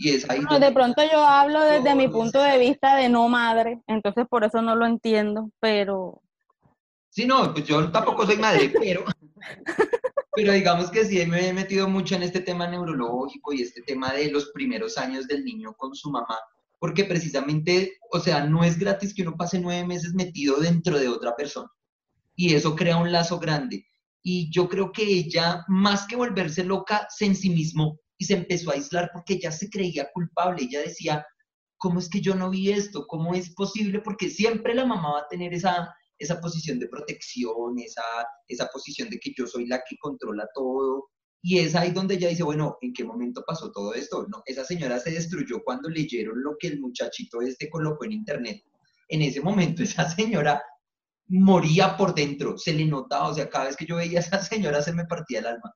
Y 0.00 0.10
es 0.10 0.30
ahí 0.30 0.40
de 0.60 0.72
pronto 0.72 1.02
yo 1.10 1.26
hablo 1.26 1.60
desde 1.60 1.96
mi 1.96 2.06
punto 2.06 2.40
de 2.40 2.56
vista 2.56 2.94
de 2.94 3.08
no 3.08 3.28
madre, 3.28 3.82
entonces 3.88 4.26
por 4.30 4.44
eso 4.44 4.62
no 4.62 4.76
lo 4.76 4.86
entiendo, 4.86 5.50
pero... 5.58 6.22
Sí, 7.10 7.26
no, 7.26 7.52
pues 7.52 7.66
yo 7.66 7.90
tampoco 7.90 8.24
soy 8.24 8.36
madre, 8.36 8.72
pero, 8.80 9.04
pero 10.34 10.52
digamos 10.52 10.88
que 10.92 11.04
sí 11.04 11.26
me 11.26 11.48
he 11.48 11.52
metido 11.52 11.88
mucho 11.88 12.14
en 12.14 12.22
este 12.22 12.38
tema 12.40 12.68
neurológico 12.68 13.52
y 13.52 13.62
este 13.62 13.82
tema 13.82 14.12
de 14.12 14.30
los 14.30 14.50
primeros 14.50 14.96
años 14.98 15.26
del 15.26 15.44
niño 15.44 15.74
con 15.76 15.92
su 15.96 16.12
mamá, 16.12 16.38
porque 16.78 17.02
precisamente, 17.02 17.98
o 18.12 18.20
sea, 18.20 18.44
no 18.44 18.62
es 18.62 18.78
gratis 18.78 19.12
que 19.12 19.22
uno 19.22 19.36
pase 19.36 19.58
nueve 19.58 19.84
meses 19.84 20.14
metido 20.14 20.60
dentro 20.60 20.96
de 20.96 21.08
otra 21.08 21.34
persona 21.34 21.68
y 22.36 22.54
eso 22.54 22.76
crea 22.76 22.98
un 22.98 23.10
lazo 23.10 23.40
grande. 23.40 23.84
Y 24.22 24.48
yo 24.52 24.68
creo 24.68 24.92
que 24.92 25.02
ella, 25.02 25.64
más 25.66 26.06
que 26.06 26.14
volverse 26.14 26.62
loca, 26.62 27.08
se 27.10 27.26
ensimismó 27.26 27.98
y 28.18 28.24
se 28.24 28.34
empezó 28.34 28.70
a 28.70 28.74
aislar 28.74 29.10
porque 29.12 29.38
ya 29.38 29.52
se 29.52 29.70
creía 29.70 30.10
culpable. 30.12 30.64
Ella 30.64 30.80
decía, 30.80 31.24
¿cómo 31.78 32.00
es 32.00 32.10
que 32.10 32.20
yo 32.20 32.34
no 32.34 32.50
vi 32.50 32.70
esto? 32.70 33.06
¿Cómo 33.06 33.34
es 33.34 33.54
posible? 33.54 34.00
Porque 34.00 34.28
siempre 34.28 34.74
la 34.74 34.84
mamá 34.84 35.12
va 35.12 35.20
a 35.20 35.28
tener 35.28 35.54
esa, 35.54 35.94
esa 36.18 36.40
posición 36.40 36.78
de 36.78 36.88
protección, 36.88 37.78
esa, 37.78 38.02
esa 38.48 38.66
posición 38.66 39.08
de 39.08 39.18
que 39.18 39.32
yo 39.36 39.46
soy 39.46 39.66
la 39.66 39.78
que 39.88 39.96
controla 40.00 40.46
todo. 40.52 41.08
Y 41.40 41.60
es 41.60 41.76
ahí 41.76 41.92
donde 41.92 42.16
ella 42.16 42.28
dice, 42.28 42.42
bueno, 42.42 42.76
¿en 42.80 42.92
qué 42.92 43.04
momento 43.04 43.44
pasó 43.46 43.70
todo 43.70 43.94
esto? 43.94 44.26
No, 44.28 44.42
esa 44.44 44.64
señora 44.64 44.98
se 44.98 45.12
destruyó 45.12 45.62
cuando 45.64 45.88
leyeron 45.88 46.42
lo 46.42 46.56
que 46.58 46.66
el 46.66 46.80
muchachito 46.80 47.40
este 47.40 47.70
colocó 47.70 48.04
en 48.04 48.12
internet. 48.12 48.62
En 49.08 49.22
ese 49.22 49.40
momento 49.40 49.82
esa 49.84 50.10
señora 50.10 50.60
moría 51.28 51.96
por 51.96 52.14
dentro, 52.14 52.56
se 52.56 52.72
le 52.72 52.86
notaba, 52.86 53.28
o 53.28 53.34
sea, 53.34 53.48
cada 53.50 53.66
vez 53.66 53.76
que 53.76 53.84
yo 53.84 53.96
veía 53.96 54.18
a 54.18 54.22
esa 54.22 54.42
señora 54.42 54.82
se 54.82 54.92
me 54.92 55.04
partía 55.04 55.40
el 55.40 55.46
alma. 55.46 55.74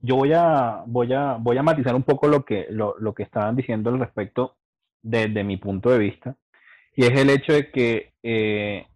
Yo 0.00 0.16
voy 0.16 0.32
a, 0.32 0.82
voy 0.86 1.12
a, 1.12 1.36
voy 1.40 1.58
a 1.58 1.62
matizar 1.62 1.94
un 1.94 2.04
poco 2.04 2.28
lo 2.28 2.44
que, 2.44 2.66
lo, 2.70 2.96
lo 2.98 3.14
que 3.14 3.24
estaban 3.24 3.56
diciendo 3.56 3.90
al 3.90 3.98
respecto 3.98 4.56
desde 5.02 5.44
mi 5.44 5.56
punto 5.56 5.90
de 5.90 5.98
vista, 5.98 6.36
y 6.94 7.04
es 7.04 7.20
el 7.20 7.30
hecho 7.30 7.52
de 7.52 7.70
que 7.70 8.14
eh, 8.22 8.86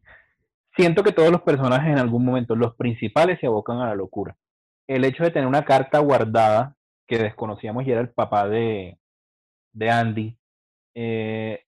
siento 0.77 1.03
que 1.03 1.12
todos 1.12 1.31
los 1.31 1.43
personajes 1.43 1.93
en 1.93 1.99
algún 1.99 2.25
momento, 2.25 2.57
los 2.57 2.75
principales, 2.75 3.38
se 3.41 3.47
abocan 3.47 3.79
a 3.79 3.87
la 3.87 3.95
locura. 3.95 4.37
El 4.88 5.05
hecho 5.05 5.23
de 5.23 5.31
tener 5.31 5.47
una 5.47 5.65
carta 5.65 5.99
guardada 6.01 6.77
que 7.07 7.19
desconocíamos 7.19 7.87
y 7.87 7.93
era 7.93 8.01
el 8.01 8.11
papá 8.11 8.49
de, 8.49 8.99
de 9.73 9.91
Andy, 9.91 10.37
eh, 10.95 11.65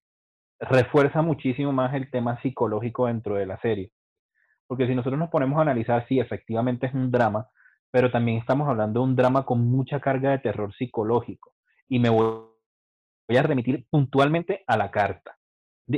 refuerza 0.58 1.22
muchísimo 1.22 1.72
más 1.72 1.94
el 1.94 2.10
tema 2.10 2.40
psicológico 2.40 3.06
dentro 3.06 3.36
de 3.36 3.46
la 3.46 3.60
serie. 3.60 3.92
Porque 4.66 4.86
si 4.86 4.94
nosotros 4.94 5.18
nos 5.18 5.30
ponemos 5.30 5.58
a 5.58 5.62
analizar, 5.62 6.06
sí, 6.08 6.18
efectivamente 6.18 6.86
es 6.86 6.94
un 6.94 7.10
drama, 7.10 7.48
pero 7.94 8.10
también 8.10 8.38
estamos 8.38 8.68
hablando 8.68 8.98
de 8.98 9.04
un 9.04 9.14
drama 9.14 9.46
con 9.46 9.70
mucha 9.70 10.00
carga 10.00 10.32
de 10.32 10.40
terror 10.40 10.74
psicológico. 10.74 11.54
Y 11.88 12.00
me 12.00 12.08
voy 12.08 12.48
a 13.38 13.42
remitir 13.42 13.86
puntualmente 13.88 14.64
a 14.66 14.76
la 14.76 14.90
carta. 14.90 15.38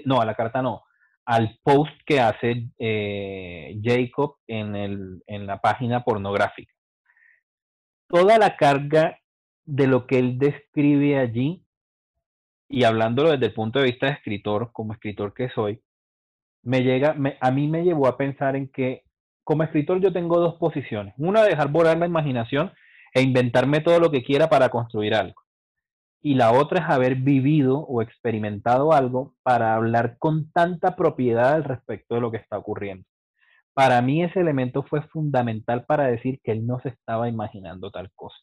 No, 0.05 0.21
a 0.21 0.27
la 0.27 0.35
carta 0.35 0.61
no, 0.61 0.83
al 1.25 1.59
post 1.63 1.99
que 2.05 2.21
hace 2.21 2.69
eh, 2.79 3.81
Jacob 3.83 4.37
en, 4.47 4.77
el, 4.77 5.23
en 5.27 5.47
la 5.47 5.59
página 5.63 6.05
pornográfica. 6.05 6.75
Toda 8.09 8.37
la 8.37 8.59
carga 8.59 9.19
de 9.65 9.87
lo 9.87 10.07
que 10.07 10.19
él 10.19 10.39
describe 10.39 11.19
allí, 11.19 11.65
y 12.69 12.85
hablándolo 12.85 13.31
desde 13.31 13.47
el 13.47 13.55
punto 13.55 13.79
de 13.79 13.87
vista 13.87 14.05
de 14.05 14.13
escritor, 14.13 14.71
como 14.71 14.93
escritor 14.93 15.33
que 15.33 15.49
soy, 15.49 15.83
me 16.63 16.83
llega, 16.83 17.17
a 17.41 17.51
mí 17.51 17.69
me 17.69 17.85
llevó 17.85 18.07
a 18.07 18.19
pensar 18.19 18.55
en 18.55 18.69
que 18.69 19.06
como 19.47 19.63
escritor 19.63 20.01
yo 20.01 20.13
tengo 20.13 20.41
dos 20.41 20.57
posiciones. 20.57 21.15
Una, 21.17 21.45
dejar 21.45 21.69
volar 21.69 21.97
la 21.97 22.07
imaginación 22.07 22.73
e 23.15 23.23
inventarme 23.23 23.81
todo 23.81 24.01
lo 24.01 24.11
que 24.11 24.25
quiera 24.25 24.49
para 24.51 24.69
construir 24.69 25.15
algo 25.15 25.47
y 26.27 26.35
la 26.35 26.51
otra 26.51 26.81
es 26.81 26.91
haber 26.91 27.15
vivido 27.15 27.79
o 27.79 28.03
experimentado 28.03 28.93
algo 28.93 29.37
para 29.45 29.77
hablar 29.77 30.17
con 30.19 30.51
tanta 30.51 30.97
propiedad 30.97 31.53
al 31.53 31.63
respecto 31.63 32.17
de 32.17 32.21
lo 32.21 32.33
que 32.33 32.39
está 32.39 32.59
ocurriendo. 32.59 33.05
Para 33.75 34.03
mí 34.03 34.25
ese 34.25 34.41
elemento 34.41 34.83
fue 34.83 35.03
fundamental 35.03 35.85
para 35.85 36.09
decir 36.09 36.41
que 36.43 36.51
él 36.51 36.67
no 36.67 36.81
se 36.81 36.89
estaba 36.89 37.29
imaginando 37.29 37.93
tal 37.93 38.11
cosa. 38.17 38.37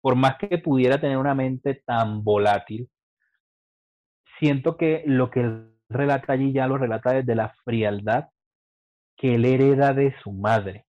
Por 0.00 0.14
más 0.14 0.36
que 0.38 0.58
pudiera 0.58 1.00
tener 1.00 1.16
una 1.16 1.34
mente 1.34 1.82
tan 1.84 2.22
volátil, 2.22 2.88
siento 4.38 4.76
que 4.76 5.02
lo 5.04 5.28
que 5.28 5.40
él 5.40 5.74
relata 5.88 6.34
allí 6.34 6.52
ya 6.52 6.68
lo 6.68 6.78
relata 6.78 7.14
desde 7.14 7.34
la 7.34 7.52
frialdad 7.64 8.28
que 9.18 9.34
él 9.34 9.44
hereda 9.44 9.92
de 9.92 10.14
su 10.22 10.32
madre, 10.32 10.86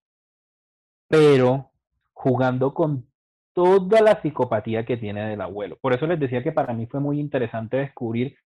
pero 1.08 1.72
jugando 2.12 2.72
con 2.72 3.06
toda 3.52 4.00
la 4.00 4.22
psicopatía 4.22 4.86
que 4.86 4.96
tiene 4.96 5.28
del 5.28 5.40
abuelo. 5.40 5.76
Por 5.80 5.92
eso 5.92 6.06
les 6.06 6.20
decía 6.20 6.42
que 6.42 6.52
para 6.52 6.72
mí 6.72 6.86
fue 6.86 7.00
muy 7.00 7.18
interesante 7.18 7.76
descubrir 7.76 8.36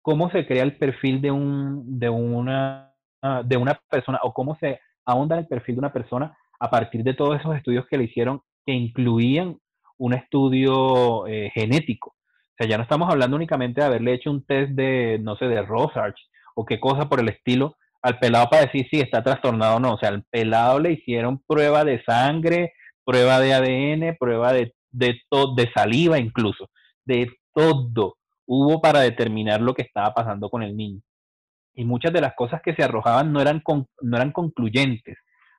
cómo 0.00 0.30
se 0.30 0.46
crea 0.46 0.62
el 0.62 0.76
perfil 0.78 1.20
de, 1.20 1.32
un, 1.32 1.98
de, 1.98 2.08
una, 2.08 2.92
de 3.44 3.56
una 3.56 3.80
persona 3.90 4.20
o 4.22 4.32
cómo 4.32 4.56
se 4.56 4.80
ahonda 5.04 5.38
el 5.38 5.48
perfil 5.48 5.74
de 5.74 5.80
una 5.80 5.92
persona 5.92 6.36
a 6.60 6.70
partir 6.70 7.02
de 7.02 7.14
todos 7.14 7.40
esos 7.40 7.56
estudios 7.56 7.86
que 7.90 7.98
le 7.98 8.04
hicieron 8.04 8.40
que 8.64 8.72
incluían 8.72 9.58
un 9.98 10.14
estudio 10.14 11.26
eh, 11.26 11.50
genético. 11.52 12.10
O 12.10 12.56
sea, 12.56 12.68
ya 12.68 12.76
no 12.76 12.84
estamos 12.84 13.10
hablando 13.10 13.36
únicamente 13.36 13.80
de 13.80 13.86
haberle 13.86 14.14
hecho 14.14 14.30
un 14.30 14.44
test 14.44 14.72
de, 14.72 15.18
no 15.20 15.36
sé, 15.36 15.46
de 15.46 15.60
Rosarch 15.62 16.18
o 16.54 16.64
qué 16.64 16.78
cosa 16.78 17.08
por 17.08 17.18
el 17.18 17.28
estilo 17.28 17.76
al 18.04 18.18
pelado 18.18 18.50
para 18.50 18.66
decir 18.66 18.86
si 18.90 19.00
está 19.00 19.22
trastornado 19.22 19.76
o 19.76 19.80
no. 19.80 19.94
O 19.94 19.98
sea, 19.98 20.10
al 20.10 20.24
pelado 20.24 20.78
le 20.78 20.92
hicieron 20.92 21.42
prueba 21.46 21.84
de 21.84 22.02
sangre, 22.04 22.74
prueba 23.02 23.40
de 23.40 23.54
ADN, 23.54 24.16
prueba 24.18 24.52
de, 24.52 24.74
de, 24.90 25.18
de 25.56 25.72
saliva 25.74 26.18
incluso, 26.18 26.68
de 27.06 27.30
todo 27.54 28.16
hubo 28.46 28.82
para 28.82 29.00
determinar 29.00 29.62
lo 29.62 29.72
que 29.72 29.82
estaba 29.82 30.12
pasando 30.12 30.50
con 30.50 30.62
el 30.62 30.76
niño. 30.76 31.00
Y 31.74 31.86
muchas 31.86 32.12
de 32.12 32.20
las 32.20 32.34
cosas 32.34 32.60
que 32.62 32.74
se 32.74 32.82
arrojaban 32.84 33.32
no 33.32 33.40
eran, 33.40 33.62
no 34.02 34.16
eran 34.16 34.32
concluyentes, 34.32 35.16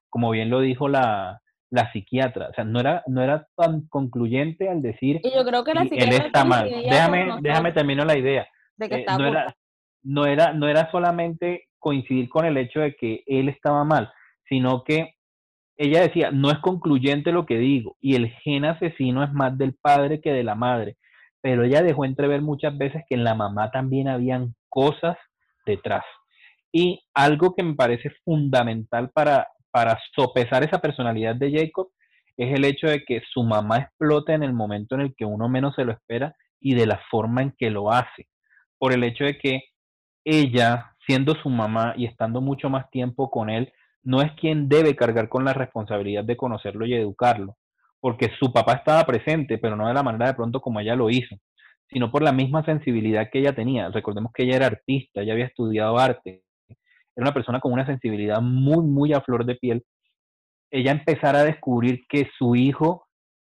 como 0.07 0.29
bien 0.29 0.51
lo 0.51 0.59
dijo 0.59 0.87
la, 0.87 1.41
la 1.71 1.91
psiquiatra. 1.91 2.49
O 2.49 2.53
sea, 2.53 2.63
no 2.63 2.79
era, 2.79 3.03
no 3.07 3.23
era 3.23 3.47
tan 3.55 3.87
concluyente 3.87 4.69
al 4.69 4.83
decir 4.83 5.19
y 5.23 5.33
yo 5.33 5.43
creo 5.43 5.63
que 5.63 5.73
la 5.73 5.81
él 5.81 6.13
está 6.13 6.45
mal. 6.45 6.69
Déjame, 6.69 7.37
déjame 7.41 7.71
terminar 7.71 8.05
la 8.05 8.17
idea. 8.17 8.47
De 8.77 8.87
que 8.87 8.95
eh, 8.97 9.05
no, 9.17 9.27
era, 9.27 9.55
no, 10.03 10.25
era, 10.27 10.53
no 10.53 10.67
era 10.67 10.91
solamente 10.91 11.69
coincidir 11.85 12.29
con 12.29 12.45
el 12.45 12.57
hecho 12.57 12.79
de 12.79 12.95
que 12.95 13.21
él 13.27 13.47
estaba 13.47 13.83
mal, 13.83 14.11
sino 14.49 14.83
que 14.83 15.13
ella 15.77 16.01
decía, 16.01 16.31
no 16.31 16.49
es 16.49 16.57
concluyente 16.57 17.31
lo 17.31 17.45
que 17.45 17.59
digo, 17.59 17.95
y 18.01 18.15
el 18.15 18.31
gen 18.41 18.65
asesino 18.65 19.23
es 19.23 19.31
más 19.31 19.55
del 19.55 19.75
padre 19.75 20.19
que 20.19 20.31
de 20.31 20.43
la 20.43 20.55
madre, 20.55 20.97
pero 21.41 21.63
ella 21.63 21.83
dejó 21.83 22.03
entrever 22.03 22.41
muchas 22.41 22.75
veces 22.75 23.03
que 23.07 23.13
en 23.13 23.23
la 23.23 23.35
mamá 23.35 23.69
también 23.69 24.07
habían 24.07 24.55
cosas 24.67 25.15
detrás. 25.63 26.03
Y 26.71 27.03
algo 27.13 27.53
que 27.53 27.61
me 27.61 27.75
parece 27.75 28.09
fundamental 28.23 29.11
para, 29.11 29.47
para 29.69 29.99
sopesar 30.15 30.63
esa 30.63 30.79
personalidad 30.79 31.35
de 31.35 31.51
Jacob 31.51 31.89
es 32.35 32.51
el 32.51 32.65
hecho 32.65 32.87
de 32.87 33.03
que 33.05 33.21
su 33.31 33.43
mamá 33.43 33.77
explote 33.77 34.33
en 34.33 34.41
el 34.41 34.53
momento 34.53 34.95
en 34.95 35.01
el 35.01 35.13
que 35.15 35.25
uno 35.25 35.49
menos 35.49 35.75
se 35.75 35.85
lo 35.85 35.91
espera 35.91 36.35
y 36.59 36.73
de 36.73 36.87
la 36.87 36.99
forma 37.11 37.43
en 37.43 37.53
que 37.55 37.69
lo 37.69 37.91
hace. 37.91 38.27
Por 38.79 38.91
el 38.91 39.03
hecho 39.03 39.23
de 39.23 39.37
que 39.37 39.61
ella, 40.25 40.94
siendo 41.05 41.35
su 41.35 41.49
mamá 41.49 41.93
y 41.97 42.05
estando 42.05 42.41
mucho 42.41 42.69
más 42.69 42.89
tiempo 42.89 43.29
con 43.29 43.49
él, 43.49 43.71
no 44.03 44.21
es 44.21 44.31
quien 44.33 44.69
debe 44.69 44.95
cargar 44.95 45.29
con 45.29 45.45
la 45.45 45.53
responsabilidad 45.53 46.23
de 46.23 46.37
conocerlo 46.37 46.85
y 46.85 46.93
educarlo, 46.93 47.57
porque 47.99 48.31
su 48.39 48.53
papá 48.53 48.73
estaba 48.73 49.03
presente, 49.05 49.57
pero 49.57 49.75
no 49.75 49.87
de 49.87 49.93
la 49.93 50.03
manera 50.03 50.27
de 50.27 50.35
pronto 50.35 50.61
como 50.61 50.79
ella 50.79 50.95
lo 50.95 51.09
hizo, 51.09 51.35
sino 51.89 52.11
por 52.11 52.21
la 52.21 52.31
misma 52.31 52.63
sensibilidad 52.65 53.29
que 53.31 53.39
ella 53.39 53.55
tenía. 53.55 53.89
Recordemos 53.89 54.31
que 54.33 54.43
ella 54.43 54.57
era 54.57 54.67
artista, 54.67 55.21
ella 55.21 55.33
había 55.33 55.45
estudiado 55.45 55.97
arte, 55.97 56.43
era 57.15 57.23
una 57.23 57.33
persona 57.33 57.59
con 57.59 57.71
una 57.71 57.85
sensibilidad 57.85 58.41
muy, 58.41 58.85
muy 58.85 59.13
a 59.13 59.21
flor 59.21 59.45
de 59.45 59.55
piel. 59.55 59.83
Ella 60.69 60.91
empezara 60.91 61.39
a 61.39 61.45
descubrir 61.45 62.05
que 62.09 62.29
su 62.37 62.55
hijo, 62.55 63.04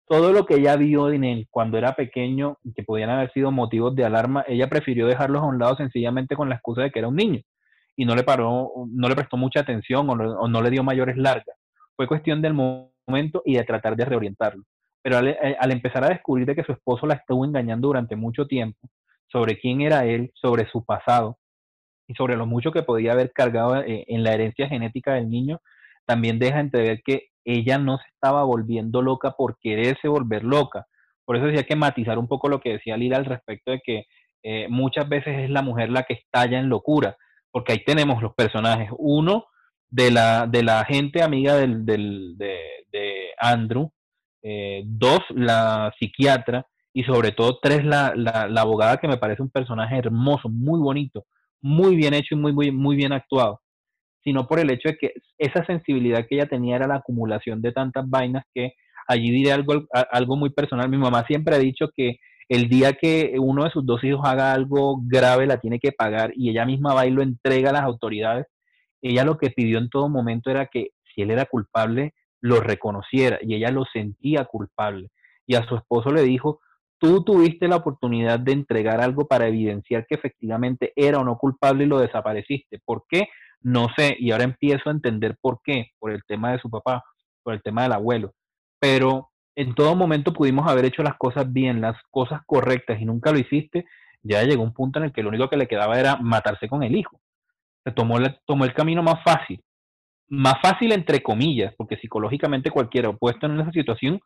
todo 0.08 0.32
lo 0.32 0.46
que 0.46 0.56
ella 0.56 0.76
vio 0.76 1.12
en 1.12 1.24
él 1.24 1.48
cuando 1.50 1.78
era 1.78 1.96
pequeño, 1.96 2.58
que 2.76 2.84
podían 2.84 3.10
haber 3.10 3.32
sido 3.34 3.52
motivos 3.52 3.96
de 3.96 4.06
alarma, 4.06 4.46
ella 4.48 4.70
prefirió 4.70 5.08
dejarlos 5.08 5.42
a 5.42 5.46
un 5.46 5.60
lado 5.60 5.76
sencillamente 5.76 6.36
con 6.36 6.50
la 6.50 6.56
excusa 6.56 6.84
de 6.84 6.92
que 6.92 7.00
era 7.00 7.08
un 7.08 7.16
niño 7.16 7.42
y 7.96 8.06
no 8.06 8.16
le 8.16 8.24
paró, 8.24 8.72
no 8.90 9.08
le 9.08 9.16
prestó 9.16 9.38
mucha 9.38 9.62
atención 9.62 10.10
o 10.10 10.48
no, 10.48 10.62
le 10.62 10.70
dio 10.70 10.84
mayores 10.84 11.18
largas. 11.18 11.58
Fue 11.96 12.08
cuestión 12.08 12.42
del 12.42 12.54
momento 12.54 13.42
y 13.46 13.56
de 13.56 13.64
tratar 13.64 13.96
de 13.96 14.06
reorientarlo. 14.06 14.64
Pero 15.02 15.20
eh, 15.20 15.56
al, 15.60 15.72
empezar 15.72 16.04
a 16.04 16.10
descubrir 16.10 16.46
de 16.46 16.56
que 16.56 16.64
su 16.64 16.74
esposo 16.74 17.06
la 17.06 17.16
estuvo 17.16 17.46
engañando 17.46 17.88
durante 17.88 18.16
mucho 18.16 18.48
tiempo, 18.48 18.90
sobre 19.28 19.58
quién 19.58 19.82
era 19.82 20.06
él, 20.06 20.32
sobre 20.36 20.68
su 20.68 20.84
pasado 20.84 21.38
y 22.08 22.16
sobre 22.16 22.36
lo 22.36 22.46
mucho 22.46 22.72
que 22.72 22.84
podía 22.84 23.14
haber 23.14 23.32
cargado 23.32 23.82
eh, 23.82 24.06
en 24.08 24.24
la 24.24 24.34
herencia 24.34 24.68
genética 24.68 25.14
del 25.14 25.30
niño, 25.30 25.62
también 26.06 26.38
deja 26.38 26.60
entrever 26.60 27.02
que 27.04 27.30
ella 27.46 27.78
no 27.78 27.98
se 27.98 28.08
estaba 28.14 28.44
volviendo 28.44 29.02
loca 29.02 29.32
por 29.32 29.58
quererse 29.60 30.08
volver 30.08 30.44
loca. 30.44 30.88
Por 31.24 31.38
eso 31.38 31.46
decía 31.46 31.64
que 31.64 31.76
matizar 31.76 32.18
un 32.18 32.28
poco 32.28 32.50
lo 32.50 32.60
que 32.60 32.74
decía 32.74 32.98
Lila 32.98 33.18
al 33.18 33.26
respecto 33.26 33.72
de 33.72 33.82
que 33.84 34.06
eh, 34.44 34.68
muchas 34.70 35.08
veces 35.08 35.40
es 35.40 35.50
la 35.50 35.62
mujer 35.62 35.90
la 35.90 36.04
que 36.04 36.16
estalla 36.16 36.60
en 36.60 36.70
locura 36.70 37.16
porque 37.56 37.72
ahí 37.72 37.86
tenemos 37.86 38.22
los 38.22 38.36
personajes. 38.36 38.90
Uno 38.98 39.46
de 39.90 40.12
la, 40.12 40.46
de 40.46 40.62
la 40.62 40.84
gente 40.84 41.24
amiga 41.24 41.56
del, 41.56 41.86
del, 41.86 42.36
de, 42.38 42.60
Andrew, 43.40 43.94
eh, 44.44 44.84
dos, 44.86 45.22
la 45.30 45.94
psiquiatra, 45.98 46.68
y 46.92 47.06
sobre 47.06 47.32
todo 47.32 47.60
tres, 47.62 47.86
la, 47.86 48.12
la, 48.14 48.50
la, 48.50 48.60
abogada, 48.60 48.98
que 48.98 49.08
me 49.08 49.16
parece 49.16 49.42
un 49.42 49.50
personaje 49.50 49.98
hermoso, 49.98 50.50
muy 50.50 50.82
bonito, 50.82 51.24
muy 51.62 51.96
bien 51.96 52.14
hecho 52.14 52.36
y 52.36 52.38
muy, 52.38 52.52
muy, 52.52 52.72
muy 52.72 52.98
bien 52.98 53.14
actuado, 53.14 53.62
sino 54.26 54.48
por 54.48 54.60
el 54.60 54.72
hecho 54.72 54.90
de 54.90 54.98
que 54.98 55.14
esa 55.38 55.64
sensibilidad 55.66 56.26
que 56.28 56.36
ella 56.36 56.48
tenía 56.48 56.76
era 56.76 56.88
la 56.88 56.96
acumulación 56.96 57.62
de 57.62 57.72
tantas 57.72 58.10
vainas 58.10 58.44
que 58.54 58.74
allí 59.08 59.30
diré 59.30 59.52
algo, 59.54 59.86
algo 60.12 60.36
muy 60.36 60.50
personal. 60.50 60.90
Mi 60.90 60.98
mamá 60.98 61.24
siempre 61.28 61.56
ha 61.56 61.60
dicho 61.60 61.90
que 61.96 62.18
el 62.50 62.68
día 62.68 62.94
que 62.94 63.36
uno 63.40 63.64
de 63.64 63.70
sus 63.70 63.86
dos 63.86 64.04
hijos 64.04 64.22
haga 64.24 64.52
algo 64.52 65.00
grave 65.06 65.46
la 65.46 65.60
tiene 65.60 65.80
que 65.80 65.92
pagar 65.92 66.32
y 66.36 66.50
ella 66.50 66.66
misma 66.66 66.96
va 66.96 67.06
y 67.06 67.12
lo 67.12 67.22
entrega 67.22 67.70
a 67.70 67.74
las 67.74 67.84
autoridades. 67.84 68.48
Ella 69.00 69.24
lo 69.24 69.38
que 69.38 69.52
pidió 69.52 69.78
en 69.78 69.90
todo 69.90 70.10
momento 70.10 70.50
era 70.50 70.66
que 70.66 70.90
si 71.14 71.22
él 71.22 71.30
era 71.30 71.46
culpable, 71.46 72.16
lo 72.42 72.62
reconociera 72.62 73.38
y 73.42 73.54
ella 73.54 73.70
lo 73.70 73.86
sentía 73.86 74.46
culpable. 74.46 75.10
Y 75.46 75.54
a 75.54 75.68
su 75.68 75.76
esposo 75.76 76.12
le 76.12 76.24
dijo, 76.24 76.62
tú 76.98 77.24
tuviste 77.24 77.68
la 77.68 77.76
oportunidad 77.76 78.40
de 78.40 78.54
entregar 78.54 79.02
algo 79.02 79.28
para 79.28 79.48
evidenciar 79.48 80.08
que 80.08 80.16
efectivamente 80.16 80.94
era 80.96 81.20
o 81.20 81.24
no 81.24 81.38
culpable 81.38 81.84
y 81.84 81.88
lo 81.88 82.00
desapareciste. 82.00 82.80
¿Por 82.84 83.04
qué? 83.08 83.28
No 83.62 83.88
sé, 83.98 84.16
y 84.20 84.32
ahora 84.32 84.44
empiezo 84.44 84.90
a 84.90 84.94
entender 84.94 85.38
por 85.42 85.60
qué, 85.64 85.92
por 86.00 86.12
el 86.12 86.22
tema 86.28 86.52
de 86.52 86.60
su 86.60 86.70
papá. 86.70 87.04
por 87.44 87.54
el 87.54 87.62
tema 87.62 87.84
del 87.84 87.94
abuelo. 87.94 88.34
Pero 88.80 89.30
en 89.56 89.76
todo 89.76 89.96
momento 89.96 90.34
pudimos 90.34 90.68
haber 90.68 90.86
hecho 90.86 91.04
las 91.04 91.16
cosas 91.18 91.52
bien, 91.52 91.80
las 91.80 91.96
cosas 92.12 92.42
correctas 92.46 93.00
y 93.00 93.06
nunca 93.06 93.32
lo 93.32 93.38
hiciste, 93.38 93.86
ya 94.24 94.44
llegó 94.44 94.64
un 94.64 94.74
punto 94.74 95.00
en 95.00 95.06
el 95.06 95.14
que 95.14 95.22
lo 95.22 95.30
único 95.30 95.50
que 95.50 95.58
le 95.58 95.68
quedaba 95.68 96.00
era 96.00 96.18
matarse 96.18 96.68
con 96.68 96.84
el 96.84 96.96
hijo. 96.96 97.20
Se 97.84 97.92
tomó, 97.92 98.18
tomó 98.46 98.66
el 98.66 98.74
camino 98.74 99.04
más 99.04 99.24
fácil. 99.24 99.64
Más 100.28 100.56
fácil 100.62 100.92
entre 100.92 101.22
comillas, 101.22 101.74
porque 101.78 101.98
psicológicamente 101.98 102.72
cualquiera 102.72 103.14
puesto 103.14 103.46
en 103.46 103.60
esa 103.60 103.72
situación, 103.72 104.20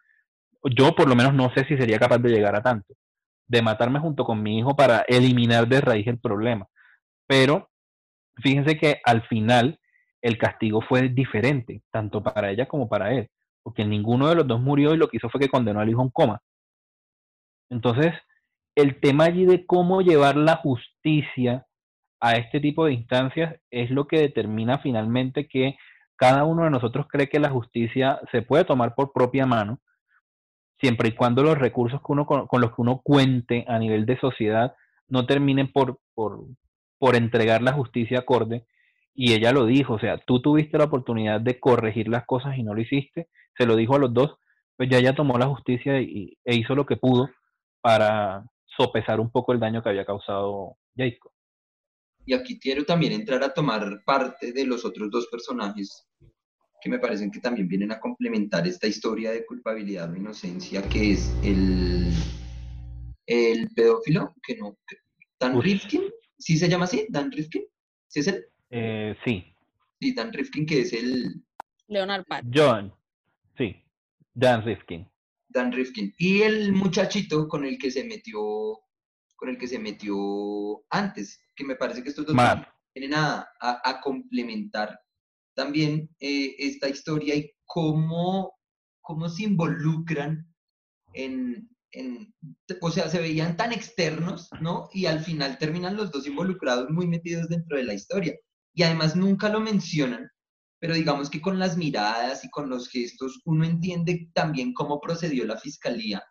yo 0.64 0.96
por 0.96 1.10
lo 1.10 1.16
menos 1.16 1.34
no 1.34 1.52
sé 1.54 1.66
si 1.66 1.78
sería 1.78 2.00
capaz 2.00 2.20
de 2.20 2.30
llegar 2.30 2.56
a 2.56 2.62
tanto, 2.62 2.94
de 3.48 3.62
matarme 3.62 4.00
junto 4.00 4.24
con 4.24 4.42
mi 4.42 4.60
hijo 4.60 4.76
para 4.76 5.04
eliminar 5.08 5.68
de 5.68 5.82
raíz 5.82 6.08
el 6.08 6.20
problema. 6.20 6.68
Pero 7.28 7.70
fíjense 8.42 8.78
que 8.78 9.02
al 9.06 9.22
final 9.28 9.80
el 10.22 10.38
castigo 10.38 10.82
fue 10.82 11.10
diferente, 11.10 11.82
tanto 11.92 12.22
para 12.22 12.52
ella 12.52 12.68
como 12.68 12.88
para 12.90 13.14
él 13.14 13.30
porque 13.64 13.86
ninguno 13.86 14.28
de 14.28 14.36
los 14.36 14.48
dos 14.48 14.60
murió 14.60 14.94
y 14.94 14.98
lo 14.98 15.08
que 15.08 15.18
hizo 15.18 15.30
fue 15.30 15.42
que 15.42 15.50
condenó 15.50 15.80
al 15.80 15.90
hijo 15.90 16.00
a 16.00 16.06
un 16.06 16.10
coma. 16.10 16.42
Entonces, 17.70 18.14
el 18.76 19.00
tema 19.00 19.26
allí 19.26 19.46
de 19.46 19.66
cómo 19.66 20.02
llevar 20.02 20.36
la 20.36 20.56
justicia 20.58 21.68
a 22.20 22.34
este 22.34 22.60
tipo 22.60 22.86
de 22.86 22.94
instancias 22.94 23.56
es 23.70 23.92
lo 23.92 24.08
que 24.08 24.20
determina 24.20 24.80
finalmente 24.80 25.48
que 25.48 25.78
cada 26.16 26.44
uno 26.44 26.64
de 26.64 26.72
nosotros 26.72 27.06
cree 27.08 27.30
que 27.30 27.40
la 27.40 27.50
justicia 27.50 28.20
se 28.32 28.42
puede 28.42 28.66
tomar 28.66 28.96
por 28.96 29.14
propia 29.14 29.46
mano, 29.46 29.80
siempre 30.80 31.10
y 31.10 31.12
cuando 31.12 31.44
los 31.44 31.58
recursos 31.58 32.02
con, 32.02 32.18
los 32.18 32.70
que 32.76 32.82
uno 32.82 33.02
cuente 33.04 33.66
a 33.68 33.78
nivel 33.78 34.06
de 34.06 34.20
sociedad 34.20 34.76
no 35.08 35.26
terminen 35.26 35.72
por, 35.72 36.00
por, 36.14 36.46
por 37.00 37.16
entregar 37.16 37.64
la 37.64 37.74
justicia 37.74 38.20
acorde. 38.20 38.66
Y 39.16 39.34
ella 39.34 39.52
lo 39.52 39.66
dijo, 39.66 39.96
o 39.96 40.00
sea, 40.00 40.18
tú 40.20 40.42
tuviste 40.42 40.78
la 40.78 40.86
oportunidad 40.86 41.42
de 41.42 41.60
corregir 41.60 42.08
las 42.08 42.26
cosas 42.26 42.58
y 42.58 42.64
no 42.64 42.74
lo 42.74 42.82
hiciste, 42.82 43.28
se 43.58 43.66
lo 43.66 43.76
dijo 43.76 43.96
a 43.96 44.00
los 44.00 44.14
dos, 44.14 44.36
pues 44.78 44.90
ya 44.90 44.98
ella 44.98 45.16
tomó 45.16 45.38
la 45.38 45.48
justicia 45.48 46.00
y, 46.00 46.38
e 46.46 46.56
hizo 46.56 46.76
lo 46.76 46.86
que 46.86 46.96
pudo 46.96 47.30
para 47.82 48.46
sopesar 48.66 49.20
un 49.20 49.32
poco 49.32 49.52
el 49.52 49.60
daño 49.60 49.82
que 49.82 49.90
había 49.90 50.06
causado 50.06 50.78
Jacob. 50.96 51.32
Y 52.26 52.34
aquí 52.34 52.60
quiero 52.60 52.86
también 52.86 53.14
entrar 53.14 53.44
a 53.44 53.54
tomar 53.54 54.04
parte 54.06 54.54
de 54.54 54.66
los 54.66 54.86
otros 54.86 55.10
dos 55.10 55.28
personajes 55.28 56.08
que 56.82 56.90
me 56.90 57.00
parecen 57.00 57.32
que 57.32 57.40
también 57.40 57.68
vienen 57.68 57.92
a 57.92 58.00
complementar 58.00 58.68
esta 58.68 58.88
historia 58.88 59.32
de 59.32 59.46
culpabilidad 59.46 60.12
o 60.12 60.16
inocencia, 60.16 60.82
que 60.88 61.12
es 61.12 61.36
el, 61.44 62.14
el 63.26 63.70
pedófilo, 63.76 64.34
que 64.42 64.56
no, 64.58 64.78
Dan 65.40 65.62
Rifkin, 65.62 66.04
¿sí 66.40 66.58
se 66.58 66.68
llama 66.68 66.86
así? 66.86 67.06
¿Dan 67.10 67.32
Rifkin? 67.32 67.64
¿Sí 68.08 68.22
es 68.22 68.28
él? 68.28 68.46
Eh, 68.72 69.16
sí. 69.24 69.54
Sí, 70.00 70.14
Dan 70.14 70.34
Rifkin, 70.34 70.66
que 70.66 70.82
es 70.82 70.94
el... 70.94 71.44
Leonard 71.88 72.26
Pat. 72.26 72.46
John. 72.54 72.94
Sí, 73.58 73.76
Dan 74.34 74.64
Rifkin. 74.64 75.08
Dan 75.50 75.72
Rifkin. 75.72 76.14
Y 76.18 76.42
el 76.42 76.72
muchachito 76.72 77.48
con 77.48 77.66
el 77.66 77.78
que 77.78 77.92
se 77.92 78.04
metió, 78.04 78.40
con 79.36 79.50
el 79.50 79.58
que 79.58 79.68
se 79.68 79.80
metió 79.80 80.16
antes, 80.90 81.42
que 81.56 81.66
me 81.66 81.76
parece 81.76 82.02
que 82.02 82.10
estos 82.10 82.26
dos 82.26 82.36
vienen 82.96 83.14
a, 83.14 83.48
a, 83.60 84.02
complementar 84.02 85.00
también 85.54 86.10
eh, 86.20 86.56
esta 86.58 86.90
historia 86.90 87.36
y 87.36 87.52
cómo, 87.66 88.54
cómo 89.02 89.30
se 89.30 89.44
involucran 89.44 90.48
en, 91.14 91.70
o 92.82 92.92
sea, 92.92 93.10
se 93.10 93.20
veían 93.20 93.58
tan 93.58 93.72
externos, 93.72 94.50
¿no? 94.62 94.90
Y 94.94 95.06
al 95.06 95.22
final 95.22 95.58
terminan 95.58 95.98
los 95.98 96.12
dos 96.12 96.28
involucrados 96.28 96.90
muy 96.90 97.08
metidos 97.08 97.50
dentro 97.50 97.78
de 97.78 97.84
la 97.84 97.94
historia. 97.94 98.36
Y 98.74 98.84
además 98.84 99.16
nunca 99.16 99.50
lo 99.50 99.60
mencionan, 99.60 100.30
pero 100.80 100.94
digamos 100.94 101.30
que 101.30 101.42
con 101.42 101.60
las 101.60 101.78
miradas 101.78 102.44
y 102.46 102.50
con 102.50 102.70
los 102.70 102.90
gestos 102.90 103.42
uno 103.46 103.66
entiende 103.66 104.30
también 104.34 104.74
cómo 104.74 105.02
procedió 105.02 105.46
la 105.46 105.58
fiscalía 105.58 106.24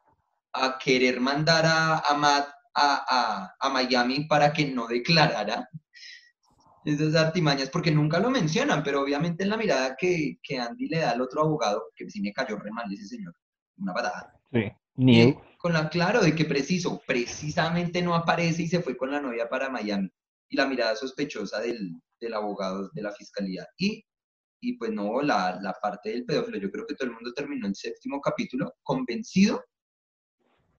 a 0.52 0.78
querer 0.78 1.20
mandar 1.20 1.66
a, 1.66 1.98
a 1.98 2.14
Matt 2.14 2.48
a, 2.80 3.54
a, 3.60 3.70
Miami 3.70 4.24
para 4.26 4.52
que 4.52 4.66
no 4.66 4.86
declarara 4.86 5.68
esas 6.84 7.14
artimañas, 7.14 7.70
porque 7.70 7.90
nunca 7.90 8.18
lo 8.18 8.30
mencionan, 8.30 8.82
pero 8.82 9.02
obviamente 9.02 9.42
en 9.42 9.50
la 9.50 9.56
mirada 9.56 9.96
que, 9.96 10.38
que 10.42 10.58
Andy 10.58 10.88
le 10.88 11.00
da 11.00 11.10
al 11.10 11.20
otro 11.20 11.42
abogado, 11.42 11.86
que 11.94 12.08
sí 12.08 12.20
me 12.20 12.32
cayó 12.32 12.56
re 12.56 12.70
mal 12.70 12.90
ese 12.92 13.06
señor, 13.06 13.34
una 13.78 13.92
patada. 13.92 14.32
Sí, 14.52 14.70
Con 15.58 15.72
la 15.72 15.88
claro 15.88 16.20
de 16.20 16.34
que 16.34 16.44
preciso, 16.44 17.02
precisamente 17.06 18.02
no 18.02 18.14
aparece 18.14 18.62
y 18.62 18.68
se 18.68 18.80
fue 18.80 18.96
con 18.96 19.10
la 19.10 19.20
novia 19.20 19.48
para 19.48 19.70
Miami. 19.70 20.10
Y 20.48 20.56
la 20.56 20.66
mirada 20.66 20.96
sospechosa 20.96 21.60
del, 21.60 22.00
del 22.20 22.34
abogado 22.34 22.90
de 22.92 23.02
la 23.02 23.12
fiscalía. 23.12 23.66
Y 23.76 24.04
y 24.60 24.76
pues 24.76 24.90
no, 24.92 25.22
la, 25.22 25.58
la 25.60 25.72
parte 25.80 26.10
del 26.10 26.24
pedófilo, 26.24 26.58
yo 26.58 26.70
creo 26.70 26.86
que 26.86 26.94
todo 26.94 27.08
el 27.08 27.14
mundo 27.14 27.32
terminó 27.32 27.66
el 27.66 27.76
séptimo 27.76 28.20
capítulo 28.20 28.74
convencido 28.82 29.64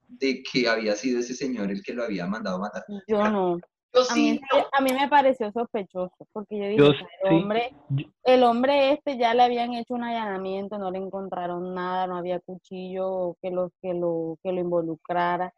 de 0.08 0.44
que 0.44 0.68
había 0.68 0.96
sido 0.96 1.20
ese 1.20 1.36
señor 1.36 1.72
el 1.72 1.84
que 1.84 1.94
lo 1.94 2.04
había 2.04 2.26
mandado 2.28 2.58
a 2.58 2.62
matar. 2.62 2.84
Yo 3.08 3.30
no. 3.30 3.58
A, 3.94 4.16
mí, 4.16 4.40
a 4.72 4.82
mí 4.82 4.94
me 4.94 5.08
pareció 5.08 5.52
sospechoso, 5.52 6.28
porque 6.32 6.58
yo 6.58 6.86
dije, 6.86 7.08
el, 7.24 7.36
hombre, 7.36 7.76
el 8.24 8.44
hombre 8.44 8.92
este 8.94 9.18
ya 9.18 9.34
le 9.34 9.44
habían 9.44 9.74
hecho 9.74 9.96
un 9.96 10.04
allanamiento, 10.04 10.78
no 10.78 10.92
le 10.92 11.00
encontraron 11.00 11.74
nada, 11.74 12.08
no 12.08 12.18
había 12.18 12.40
cuchillo 12.40 13.36
que 13.42 13.50
lo, 13.50 13.72
que 13.82 13.94
lo, 13.94 14.38
que 14.44 14.52
lo 14.52 14.62
involucrara. 14.62 15.54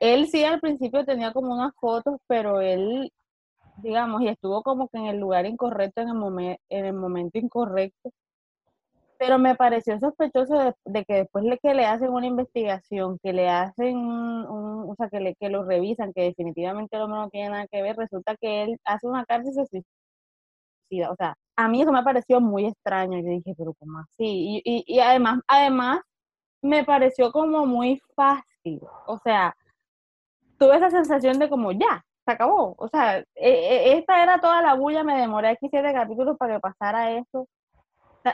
Él 0.00 0.28
sí 0.28 0.44
al 0.44 0.60
principio 0.60 1.04
tenía 1.04 1.32
como 1.32 1.54
unas 1.54 1.74
fotos, 1.76 2.18
pero 2.26 2.60
él 2.60 3.10
digamos, 3.78 4.22
y 4.22 4.28
estuvo 4.28 4.62
como 4.62 4.88
que 4.88 4.98
en 4.98 5.06
el 5.06 5.18
lugar 5.18 5.46
incorrecto 5.46 6.02
en 6.02 6.08
el, 6.08 6.58
en 6.68 6.84
el 6.86 6.92
momento 6.94 7.38
incorrecto. 7.38 8.10
Pero 9.18 9.38
me 9.38 9.54
pareció 9.54 9.98
sospechoso 9.98 10.74
de, 10.84 11.04
que 11.04 11.14
después 11.14 11.44
de 11.44 11.58
que 11.58 11.74
le 11.74 11.86
hacen 11.86 12.10
una 12.10 12.26
investigación, 12.26 13.18
que 13.22 13.32
le 13.32 13.48
hacen, 13.48 13.96
un, 13.96 14.90
o 14.90 14.94
sea, 14.96 15.08
que, 15.08 15.20
le, 15.20 15.34
que 15.36 15.48
lo 15.48 15.64
revisan, 15.64 16.12
que 16.12 16.22
definitivamente 16.22 16.96
el 16.96 17.02
hombre 17.02 17.20
no 17.20 17.30
tiene 17.30 17.50
nada 17.50 17.66
que 17.68 17.82
ver, 17.82 17.96
resulta 17.96 18.36
que 18.36 18.62
él 18.64 18.78
hace 18.84 19.06
una 19.06 19.24
cárcel 19.24 19.52
y 19.72 19.82
suicida. 20.90 21.10
O 21.10 21.16
sea, 21.16 21.34
a 21.56 21.68
mí 21.68 21.82
eso 21.82 21.92
me 21.92 22.02
pareció 22.02 22.40
muy 22.40 22.66
extraño. 22.66 23.18
Yo 23.18 23.28
dije, 23.28 23.54
pero 23.56 23.74
¿cómo 23.78 24.00
así? 24.00 24.24
Y, 24.24 24.62
y, 24.64 24.84
y 24.86 25.00
además, 25.00 25.40
además, 25.48 26.00
me 26.62 26.84
pareció 26.84 27.32
como 27.32 27.66
muy 27.66 28.00
fácil. 28.14 28.80
O 29.06 29.18
sea, 29.18 29.54
tuve 30.58 30.76
esa 30.76 30.90
sensación 30.90 31.38
de 31.38 31.48
como 31.48 31.72
ya, 31.72 32.04
se 32.24 32.32
acabó. 32.32 32.74
O 32.78 32.88
sea, 32.88 33.18
e, 33.18 33.24
e, 33.34 33.98
esta 33.98 34.22
era 34.22 34.40
toda 34.40 34.62
la 34.62 34.74
bulla, 34.74 35.04
me 35.04 35.18
demoré 35.18 35.48
aquí 35.48 35.68
siete 35.70 35.92
capítulos 35.92 36.36
para 36.38 36.54
que 36.54 36.60
pasara 36.60 37.12
eso. 37.12 37.48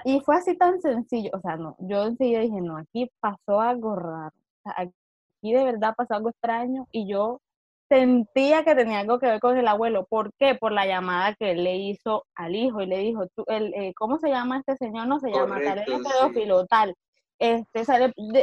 Y 0.04 0.20
fue 0.20 0.36
así 0.36 0.56
tan 0.56 0.80
sencillo. 0.80 1.30
O 1.34 1.40
sea, 1.40 1.56
no, 1.56 1.76
yo 1.80 2.04
enseguida 2.04 2.40
dije, 2.40 2.60
no, 2.60 2.76
aquí 2.76 3.10
pasó 3.20 3.60
algo 3.60 3.96
raro. 3.96 4.34
O 4.34 4.62
sea, 4.62 4.74
aquí 4.78 5.52
de 5.52 5.64
verdad 5.64 5.94
pasó 5.96 6.14
algo 6.14 6.30
extraño 6.30 6.86
y 6.92 7.08
yo 7.08 7.40
sentía 7.88 8.64
que 8.64 8.74
tenía 8.74 9.00
algo 9.00 9.18
que 9.18 9.26
ver 9.26 9.40
con 9.40 9.56
el 9.56 9.68
abuelo. 9.68 10.06
¿Por 10.08 10.32
qué? 10.38 10.54
Por 10.54 10.72
la 10.72 10.86
llamada 10.86 11.34
que 11.34 11.52
él 11.52 11.64
le 11.64 11.76
hizo 11.76 12.24
al 12.34 12.54
hijo 12.54 12.80
y 12.80 12.86
le 12.86 12.98
dijo, 12.98 13.26
tú, 13.34 13.44
el, 13.48 13.74
eh, 13.74 13.92
¿cómo 13.94 14.18
se 14.18 14.28
llama 14.28 14.58
este 14.58 14.76
señor? 14.76 15.06
No 15.08 15.20
se 15.20 15.30
llama 15.30 15.60
tal, 15.62 15.78
es 15.78 15.86
pedófilo, 15.86 16.66
tal 16.66 16.94
este, 17.42 17.84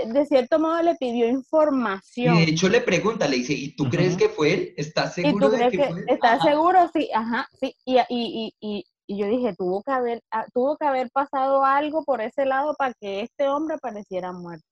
de, 0.07 0.25
cierto 0.25 0.59
modo 0.59 0.81
le 0.81 0.95
pidió 0.95 1.27
información. 1.29 2.35
Y 2.35 2.45
de 2.45 2.51
hecho 2.51 2.67
le 2.67 2.81
pregunta, 2.81 3.29
le 3.29 3.37
dice, 3.37 3.53
¿y 3.53 3.73
tú 3.73 3.89
crees 3.89 4.17
que 4.17 4.27
fue 4.27 4.53
él? 4.53 4.73
¿Estás 4.75 5.13
seguro 5.13 5.49
de 5.49 5.69
que, 5.69 5.77
fue 5.77 5.87
él? 5.87 6.05
¿Estás 6.07 6.43
seguro? 6.43 6.79
Sí, 6.93 7.09
ajá, 7.13 7.47
sí. 7.57 7.73
Y, 7.85 7.97
y, 8.09 8.53
y, 8.59 8.85
y, 9.09 9.17
yo 9.17 9.25
dije, 9.25 9.55
tuvo 9.57 9.81
que, 9.81 9.91
haber, 9.91 10.21
ah, 10.29 10.45
tuvo 10.53 10.77
que 10.77 10.85
haber 10.85 11.09
pasado 11.09 11.65
algo 11.65 12.03
por 12.03 12.21
ese 12.21 12.45
lado 12.45 12.75
para 12.75 12.93
que 12.93 13.21
este 13.21 13.49
hombre 13.49 13.79
pareciera 13.79 14.31
muerto. 14.31 14.65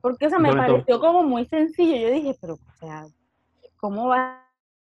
Porque, 0.00 0.26
o 0.26 0.28
sea, 0.28 0.40
me 0.40 0.52
pareció 0.52 0.98
como 0.98 1.22
muy 1.22 1.46
sencillo. 1.46 1.96
Yo 1.96 2.10
dije, 2.10 2.36
pero, 2.40 2.54
o 2.54 2.76
sea, 2.80 3.06
¿cómo 3.76 4.08
va 4.08 4.44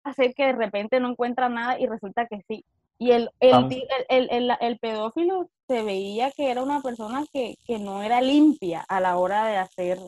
a 0.04 0.14
ser 0.14 0.34
que 0.34 0.46
de 0.46 0.54
repente 0.54 1.00
no 1.02 1.10
encuentra 1.10 1.50
nada 1.50 1.78
y 1.78 1.88
resulta 1.88 2.26
que 2.28 2.42
sí? 2.48 2.64
Y 2.98 3.12
el, 3.12 3.30
el, 3.42 3.86
el, 4.10 4.52
el, 4.60 4.80
pedófilo 4.80 5.50
se 5.68 5.84
veía 5.84 6.32
que 6.32 6.50
era 6.50 6.64
una 6.64 6.82
persona 6.82 7.24
que, 7.34 7.56
que, 7.66 7.80
no 7.80 8.02
era 8.02 8.22
limpia 8.22 8.86
a 8.88 9.00
la 9.02 9.18
hora 9.18 9.46
de 9.46 9.58
hacer 9.58 10.00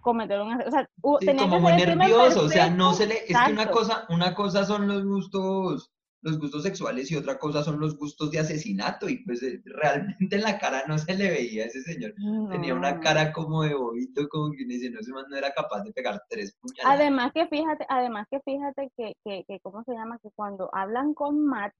cometer 0.00 0.40
un 0.40 0.54
o 0.54 0.70
sea, 0.70 0.88
tenía 1.20 1.42
como 1.42 1.60
muy 1.60 1.72
nervioso, 1.72 2.44
o 2.44 2.48
sea, 2.48 2.70
no 2.70 2.94
se 2.94 3.06
le 3.06 3.24
es 3.24 3.24
que 3.24 3.52
una 3.52 3.70
cosa, 3.70 4.06
una 4.08 4.34
cosa 4.34 4.64
son 4.64 4.88
los 4.88 5.04
gustos 5.04 5.90
los 6.22 6.38
gustos 6.38 6.62
sexuales 6.62 7.10
y 7.10 7.16
otra 7.16 7.38
cosa 7.38 7.62
son 7.62 7.80
los 7.80 7.96
gustos 7.96 8.30
de 8.30 8.38
asesinato 8.38 9.08
y 9.08 9.24
pues 9.24 9.42
eh, 9.42 9.62
realmente 9.64 10.36
en 10.36 10.42
la 10.42 10.58
cara 10.58 10.82
no 10.86 10.98
se 10.98 11.14
le 11.14 11.30
veía 11.30 11.64
a 11.64 11.66
ese 11.66 11.82
señor. 11.82 12.14
Tenía 12.50 12.74
una 12.74 13.00
cara 13.00 13.32
como 13.32 13.62
de 13.62 13.74
bobito, 13.74 14.28
como 14.28 14.52
que 14.52 14.64
dice, 14.64 14.90
no, 14.90 15.00
no 15.28 15.36
era 15.36 15.52
capaz 15.52 15.82
de 15.82 15.92
pegar 15.92 16.22
tres 16.28 16.56
puñaladas. 16.60 17.00
Además 17.00 17.32
que 17.32 17.46
fíjate, 17.46 17.86
además 17.88 18.26
que 18.30 18.40
fíjate 18.40 18.90
que, 18.96 19.16
que, 19.24 19.44
que, 19.46 19.60
¿cómo 19.60 19.82
se 19.84 19.92
llama? 19.92 20.18
Que 20.18 20.30
cuando 20.34 20.68
hablan 20.74 21.14
con 21.14 21.44
Matt, 21.44 21.72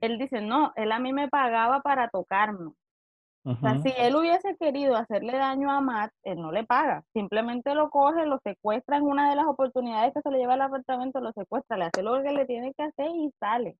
él 0.00 0.18
dice, 0.18 0.40
no, 0.40 0.72
él 0.76 0.92
a 0.92 0.98
mí 0.98 1.12
me 1.12 1.28
pagaba 1.28 1.80
para 1.80 2.08
tocarme. 2.08 2.72
O 3.46 3.56
sea, 3.56 3.78
si 3.82 3.92
él 3.98 4.16
hubiese 4.16 4.56
querido 4.56 4.96
hacerle 4.96 5.36
daño 5.36 5.70
a 5.70 5.82
Matt, 5.82 6.12
él 6.22 6.40
no 6.40 6.50
le 6.50 6.64
paga. 6.64 7.04
Simplemente 7.12 7.74
lo 7.74 7.90
coge, 7.90 8.24
lo 8.24 8.38
secuestra 8.42 8.96
en 8.96 9.02
una 9.02 9.28
de 9.28 9.36
las 9.36 9.44
oportunidades 9.46 10.14
que 10.14 10.22
se 10.22 10.30
le 10.30 10.38
lleva 10.38 10.54
al 10.54 10.62
apartamento, 10.62 11.20
lo 11.20 11.30
secuestra, 11.32 11.76
le 11.76 11.84
hace 11.84 12.02
lo 12.02 12.22
que 12.22 12.32
le 12.32 12.46
tiene 12.46 12.72
que 12.72 12.84
hacer 12.84 13.10
y 13.14 13.30
sale. 13.38 13.76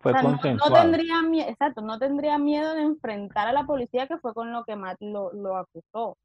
Fue 0.00 0.12
no, 0.12 0.38
tendría 0.72 1.20
miedo, 1.20 1.50
exacto, 1.50 1.82
no 1.82 1.98
tendría 1.98 2.38
miedo 2.38 2.74
de 2.74 2.82
enfrentar 2.82 3.48
a 3.48 3.52
la 3.52 3.64
policía 3.64 4.06
que 4.06 4.16
fue 4.18 4.32
con 4.32 4.52
lo 4.52 4.64
que 4.64 4.76
Matt 4.76 4.96
lo, 5.00 5.34
lo 5.34 5.56
acusó. 5.56 6.16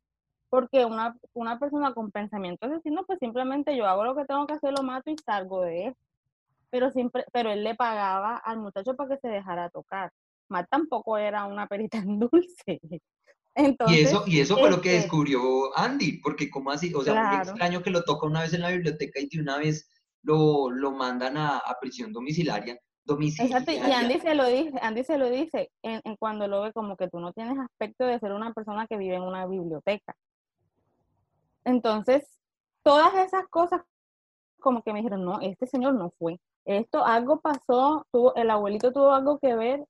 Porque 0.49 0.85
una, 0.85 1.17
una 1.33 1.59
persona 1.59 1.93
con 1.93 2.11
pensamiento 2.11 2.67
asesino, 2.67 3.03
pues 3.05 3.19
simplemente 3.19 3.75
yo 3.75 3.87
hago 3.87 4.05
lo 4.05 4.15
que 4.15 4.25
tengo 4.25 4.47
que 4.47 4.53
hacer, 4.53 4.71
lo 4.71 4.83
mato 4.83 5.09
y 5.09 5.17
salgo 5.17 5.63
de 5.63 5.87
eso. 5.87 5.97
Pero 6.69 6.91
siempre, 6.91 7.25
pero 7.33 7.51
él 7.51 7.63
le 7.63 7.75
pagaba 7.75 8.37
al 8.37 8.59
muchacho 8.59 8.95
para 8.95 9.09
que 9.09 9.17
se 9.21 9.27
dejara 9.27 9.69
tocar. 9.69 10.11
Matt 10.49 10.67
tampoco 10.69 11.17
era 11.17 11.45
una 11.45 11.67
perita 11.67 11.97
en 11.97 12.19
dulce. 12.31 12.79
Entonces, 13.55 13.97
y 13.97 14.01
eso, 14.01 14.23
y 14.25 14.39
eso 14.39 14.57
fue 14.57 14.71
lo 14.71 14.81
que 14.81 14.89
este 14.89 15.01
descubrió 15.01 15.77
Andy, 15.77 16.19
porque 16.23 16.49
como 16.49 16.71
así, 16.71 16.91
o 16.95 17.03
sea, 17.03 17.23
muy 17.23 17.37
extraño 17.37 17.83
que 17.83 17.91
lo 17.91 18.03
toca 18.03 18.25
una 18.25 18.41
vez 18.41 18.53
en 18.53 18.61
la 18.61 18.71
biblioteca 18.71 19.19
y 19.19 19.27
de 19.27 19.41
una 19.41 19.57
vez 19.57 19.87
lo, 20.23 20.71
lo 20.71 20.91
mandan 20.91 21.37
a, 21.37 21.57
a 21.57 21.77
prisión 21.79 22.11
domiciliaria 22.11 22.79
Exacto, 23.05 23.71
y 23.71 23.77
Andy 23.77 24.19
se 24.19 24.33
lo 24.33 24.45
dice, 24.47 24.79
Andy 24.81 25.03
se 25.03 25.17
lo 25.17 25.29
dice 25.29 25.69
en, 25.81 26.01
cuando 26.17 26.47
lo 26.47 26.61
ve 26.61 26.71
como 26.71 26.95
que 26.95 27.09
tú 27.09 27.19
no 27.19 27.33
tienes 27.33 27.57
aspecto 27.59 28.05
de 28.05 28.19
ser 28.19 28.31
una 28.31 28.53
persona 28.53 28.87
que 28.87 28.97
vive 28.97 29.15
en 29.15 29.23
una 29.23 29.45
biblioteca. 29.45 30.15
Entonces, 31.65 32.39
todas 32.81 33.13
esas 33.15 33.47
cosas 33.49 33.81
como 34.59 34.81
que 34.83 34.93
me 34.93 34.99
dijeron, 34.99 35.25
no, 35.25 35.41
este 35.41 35.67
señor 35.67 35.95
no 35.95 36.13
fue. 36.17 36.39
Esto, 36.63 37.05
algo 37.05 37.41
pasó, 37.41 38.07
tuvo, 38.11 38.33
el 38.35 38.49
abuelito 38.49 38.93
tuvo 38.93 39.11
algo 39.11 39.37
que 39.37 39.53
ver 39.55 39.83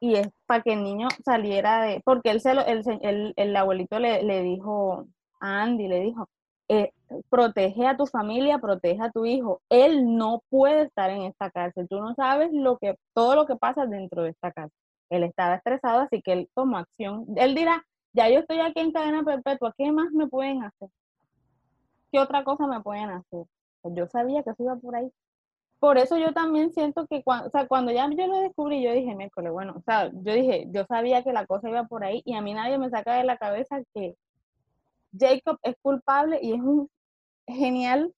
y 0.00 0.14
es 0.14 0.28
para 0.46 0.62
que 0.62 0.74
el 0.74 0.82
niño 0.82 1.08
saliera 1.24 1.82
de, 1.82 2.00
porque 2.04 2.30
él 2.30 2.40
se 2.40 2.54
lo, 2.54 2.64
el, 2.64 3.34
el, 3.36 3.56
abuelito 3.56 3.98
le, 3.98 4.22
le 4.22 4.42
dijo 4.42 5.06
a 5.40 5.62
Andy, 5.62 5.88
le 5.88 6.00
dijo, 6.00 6.28
eh, 6.68 6.92
protege 7.30 7.86
a 7.86 7.96
tu 7.96 8.06
familia, 8.06 8.58
protege 8.58 9.02
a 9.02 9.10
tu 9.10 9.24
hijo. 9.24 9.62
Él 9.70 10.16
no 10.16 10.42
puede 10.50 10.82
estar 10.82 11.10
en 11.10 11.22
esta 11.22 11.50
cárcel. 11.50 11.88
Tú 11.88 12.00
no 12.00 12.14
sabes 12.14 12.50
lo 12.52 12.78
que, 12.78 12.96
todo 13.14 13.34
lo 13.34 13.46
que 13.46 13.56
pasa 13.56 13.86
dentro 13.86 14.22
de 14.22 14.30
esta 14.30 14.52
cárcel. 14.52 14.76
Él 15.10 15.22
estaba 15.24 15.56
estresado, 15.56 16.00
así 16.00 16.20
que 16.22 16.32
él 16.32 16.50
tomó 16.54 16.78
acción. 16.78 17.26
Él 17.36 17.54
dirá, 17.54 17.84
ya 18.12 18.28
yo 18.28 18.40
estoy 18.40 18.60
aquí 18.60 18.80
en 18.80 18.92
cadena 18.92 19.22
perpetua, 19.22 19.74
¿qué 19.78 19.90
más 19.90 20.10
me 20.12 20.26
pueden 20.28 20.62
hacer? 20.62 20.90
¿Qué 22.12 22.18
otra 22.18 22.44
cosa 22.44 22.66
me 22.66 22.80
pueden 22.80 23.10
hacer? 23.10 23.44
Pues 23.80 23.94
yo 23.94 24.06
sabía 24.08 24.42
que 24.42 24.50
eso 24.50 24.62
iba 24.62 24.76
por 24.76 24.96
ahí. 24.96 25.10
Por 25.80 25.96
eso 25.96 26.18
yo 26.18 26.32
también 26.32 26.72
siento 26.72 27.06
que 27.06 27.22
cuando, 27.22 27.46
o 27.46 27.50
sea, 27.50 27.68
cuando 27.68 27.92
ya 27.92 28.08
yo 28.10 28.26
lo 28.26 28.40
descubrí, 28.40 28.82
yo 28.82 28.92
dije, 28.92 29.14
miércoles, 29.14 29.52
bueno, 29.52 29.74
o 29.76 29.82
sea, 29.82 30.10
yo 30.12 30.32
dije, 30.32 30.66
yo 30.70 30.84
sabía 30.86 31.22
que 31.22 31.32
la 31.32 31.46
cosa 31.46 31.68
iba 31.68 31.84
por 31.84 32.04
ahí 32.04 32.22
y 32.24 32.34
a 32.34 32.40
mí 32.40 32.52
nadie 32.52 32.78
me 32.78 32.90
saca 32.90 33.14
de 33.14 33.24
la 33.24 33.36
cabeza 33.36 33.80
que 33.94 34.16
Jacob 35.16 35.58
es 35.62 35.76
culpable 35.80 36.40
y 36.42 36.52
es 36.52 36.60
un 36.60 36.90
genial 37.46 38.12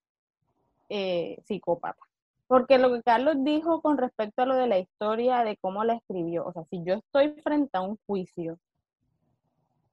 eh, 0.88 1.38
psicópata. 1.44 2.00
Porque 2.46 2.78
lo 2.78 2.92
que 2.92 3.02
Carlos 3.02 3.36
dijo 3.40 3.80
con 3.82 3.98
respecto 3.98 4.42
a 4.42 4.46
lo 4.46 4.56
de 4.56 4.66
la 4.66 4.78
historia, 4.78 5.44
de 5.44 5.56
cómo 5.58 5.84
la 5.84 5.94
escribió, 5.94 6.46
o 6.46 6.52
sea, 6.52 6.64
si 6.64 6.82
yo 6.82 6.94
estoy 6.94 7.30
frente 7.42 7.76
a 7.76 7.82
un 7.82 7.98
juicio, 8.06 8.58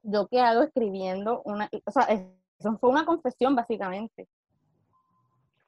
¿yo 0.04 0.28
qué 0.28 0.40
hago 0.40 0.64
escribiendo 0.64 1.42
una, 1.44 1.70
o 1.86 1.92
sea, 1.92 2.04
eso 2.60 2.78
fue 2.80 2.90
una 2.90 3.06
confesión 3.06 3.56
básicamente. 3.56 4.28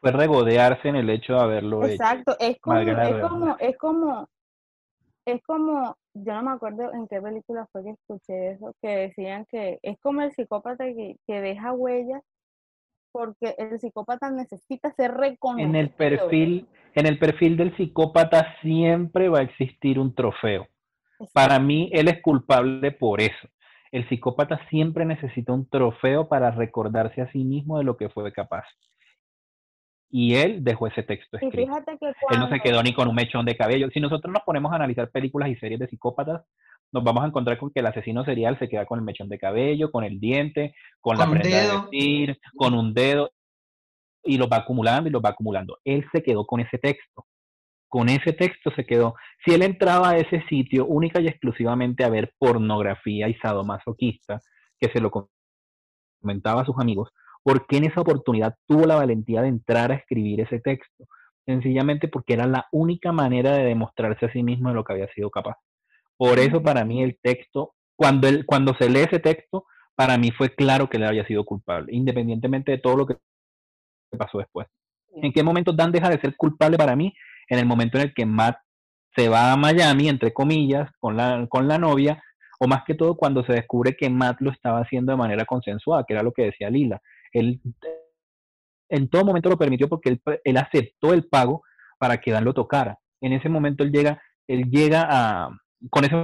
Fue 0.01 0.11
regodearse 0.11 0.87
en 0.87 0.95
el 0.95 1.09
hecho 1.09 1.33
de 1.33 1.41
haberlo 1.41 1.85
Exacto, 1.85 2.35
hecho. 2.39 2.51
Exacto, 2.51 3.11
es 3.11 3.19
como, 3.19 3.57
es 3.59 3.77
como, 3.77 4.29
es 5.25 5.43
como, 5.43 5.97
yo 6.13 6.33
no 6.33 6.43
me 6.43 6.51
acuerdo 6.51 6.93
en 6.93 7.07
qué 7.07 7.21
película 7.21 7.67
fue 7.71 7.83
que 7.83 7.89
escuché 7.91 8.51
eso, 8.51 8.73
que 8.81 8.87
decían 8.87 9.45
que 9.49 9.79
es 9.81 9.99
como 9.99 10.21
el 10.21 10.31
psicópata 10.31 10.85
que, 10.85 11.17
deja 11.27 11.73
huellas 11.73 12.21
porque 13.11 13.55
el 13.57 13.79
psicópata 13.79 14.29
necesita 14.29 14.91
ser 14.93 15.15
reconocido. 15.15 15.67
En 15.67 15.75
el 15.75 15.89
perfil, 15.89 16.67
en 16.93 17.05
el 17.07 17.17
perfil 17.17 17.57
del 17.57 17.75
psicópata 17.75 18.55
siempre 18.61 19.29
va 19.29 19.39
a 19.39 19.43
existir 19.43 19.99
un 19.99 20.13
trofeo. 20.13 20.67
Para 21.33 21.59
mí, 21.59 21.89
él 21.91 22.07
es 22.07 22.21
culpable 22.21 22.91
por 22.91 23.19
eso. 23.19 23.49
El 23.91 24.07
psicópata 24.07 24.59
siempre 24.69 25.05
necesita 25.05 25.51
un 25.51 25.67
trofeo 25.67 26.29
para 26.29 26.51
recordarse 26.51 27.21
a 27.21 27.31
sí 27.31 27.43
mismo 27.43 27.79
de 27.79 27.83
lo 27.83 27.97
que 27.97 28.09
fue 28.09 28.31
capaz 28.31 28.65
y 30.11 30.35
él 30.35 30.63
dejó 30.63 30.87
ese 30.87 31.03
texto 31.03 31.37
escrito. 31.37 31.71
Él 32.31 32.39
no 32.39 32.49
se 32.49 32.59
quedó 32.59 32.81
ni 32.81 32.93
con 32.93 33.07
un 33.07 33.15
mechón 33.15 33.45
de 33.45 33.55
cabello. 33.55 33.89
Si 33.93 33.99
nosotros 33.99 34.33
nos 34.33 34.43
ponemos 34.43 34.71
a 34.71 34.75
analizar 34.75 35.09
películas 35.11 35.49
y 35.49 35.55
series 35.55 35.79
de 35.79 35.87
psicópatas, 35.87 36.41
nos 36.91 37.03
vamos 37.03 37.23
a 37.23 37.27
encontrar 37.27 37.57
con 37.59 37.69
que 37.69 37.81
el 37.81 37.85
asesino 37.85 38.25
serial 38.25 38.57
se 38.57 38.67
queda 38.67 38.85
con 38.85 38.99
el 38.99 39.05
mechón 39.05 39.29
de 39.29 39.37
cabello, 39.37 39.91
con 39.91 40.03
el 40.03 40.19
diente, 40.19 40.73
con, 40.99 41.17
la 41.17 41.29
prenda 41.29 41.61
de 41.61 41.77
vestir, 41.77 42.39
con 42.55 42.73
un 42.73 42.93
dedo, 42.93 43.31
y 44.23 44.37
lo 44.37 44.47
va 44.47 44.57
acumulando 44.57 45.07
y 45.07 45.11
lo 45.11 45.21
va 45.21 45.29
acumulando. 45.29 45.77
Él 45.83 46.05
se 46.11 46.23
quedó 46.23 46.45
con 46.45 46.59
ese 46.59 46.79
texto. 46.79 47.25
Con 47.87 48.09
ese 48.09 48.33
texto 48.33 48.71
se 48.75 48.85
quedó. 48.85 49.15
Si 49.43 49.53
él 49.53 49.61
entraba 49.61 50.11
a 50.11 50.17
ese 50.17 50.43
sitio 50.47 50.85
única 50.85 51.21
y 51.21 51.27
exclusivamente 51.27 52.03
a 52.03 52.09
ver 52.09 52.33
pornografía 52.37 53.27
y 53.27 53.35
sadomasoquista, 53.35 54.41
que 54.79 54.89
se 54.91 54.99
lo 54.99 55.11
comentaba 56.21 56.61
a 56.61 56.65
sus 56.65 56.75
amigos, 56.79 57.09
¿Por 57.43 57.65
qué 57.67 57.77
en 57.77 57.85
esa 57.85 58.01
oportunidad 58.01 58.55
tuvo 58.67 58.85
la 58.85 58.95
valentía 58.95 59.41
de 59.41 59.49
entrar 59.49 59.91
a 59.91 59.95
escribir 59.95 60.41
ese 60.41 60.59
texto? 60.59 61.05
Sencillamente 61.45 62.07
porque 62.07 62.33
era 62.33 62.45
la 62.45 62.67
única 62.71 63.11
manera 63.11 63.53
de 63.53 63.63
demostrarse 63.63 64.25
a 64.25 64.31
sí 64.31 64.43
mismo 64.43 64.69
de 64.69 64.75
lo 64.75 64.83
que 64.83 64.93
había 64.93 65.07
sido 65.13 65.29
capaz. 65.29 65.55
Por 66.17 66.37
eso 66.37 66.61
para 66.61 66.83
mí 66.85 67.01
el 67.01 67.17
texto, 67.21 67.73
cuando, 67.95 68.27
él, 68.27 68.45
cuando 68.45 68.75
se 68.75 68.89
lee 68.89 69.01
ese 69.09 69.19
texto, 69.19 69.65
para 69.95 70.17
mí 70.17 70.31
fue 70.31 70.53
claro 70.53 70.89
que 70.89 70.97
él 70.97 71.03
había 71.03 71.25
sido 71.25 71.43
culpable, 71.43 71.93
independientemente 71.93 72.71
de 72.71 72.77
todo 72.77 72.97
lo 72.97 73.05
que 73.05 73.17
pasó 74.17 74.37
después. 74.37 74.67
¿En 75.13 75.33
qué 75.33 75.43
momento 75.43 75.73
Dan 75.73 75.91
deja 75.91 76.09
de 76.09 76.19
ser 76.19 76.35
culpable 76.35 76.77
para 76.77 76.95
mí? 76.95 77.13
En 77.47 77.59
el 77.59 77.65
momento 77.65 77.97
en 77.97 78.03
el 78.05 78.13
que 78.13 78.25
Matt 78.25 78.57
se 79.15 79.27
va 79.27 79.51
a 79.51 79.57
Miami, 79.57 80.07
entre 80.07 80.33
comillas, 80.33 80.89
con 80.99 81.17
la, 81.17 81.47
con 81.49 81.67
la 81.67 81.77
novia, 81.77 82.21
o 82.59 82.67
más 82.67 82.83
que 82.85 82.93
todo 82.93 83.15
cuando 83.15 83.43
se 83.43 83.53
descubre 83.53 83.95
que 83.95 84.09
Matt 84.09 84.41
lo 84.41 84.51
estaba 84.51 84.81
haciendo 84.81 85.11
de 85.11 85.17
manera 85.17 85.45
consensuada, 85.45 86.03
que 86.07 86.13
era 86.13 86.23
lo 86.23 86.31
que 86.31 86.43
decía 86.43 86.69
Lila. 86.69 87.01
Él 87.33 87.61
en 88.89 89.07
todo 89.07 89.23
momento 89.23 89.49
lo 89.49 89.57
permitió 89.57 89.87
porque 89.87 90.19
él, 90.43 90.57
aceptó 90.57 91.13
el 91.13 91.25
pago 91.25 91.63
para 91.99 92.17
que 92.17 92.31
Dan 92.31 92.43
lo 92.43 92.53
tocara. 92.53 92.97
En 93.21 93.33
ese 93.33 93.49
momento 93.49 93.83
él 93.83 93.91
llega, 93.91 94.21
él 94.47 94.69
llega 94.69 95.07
a, 95.09 95.49
con 95.89 96.05
ese, 96.05 96.15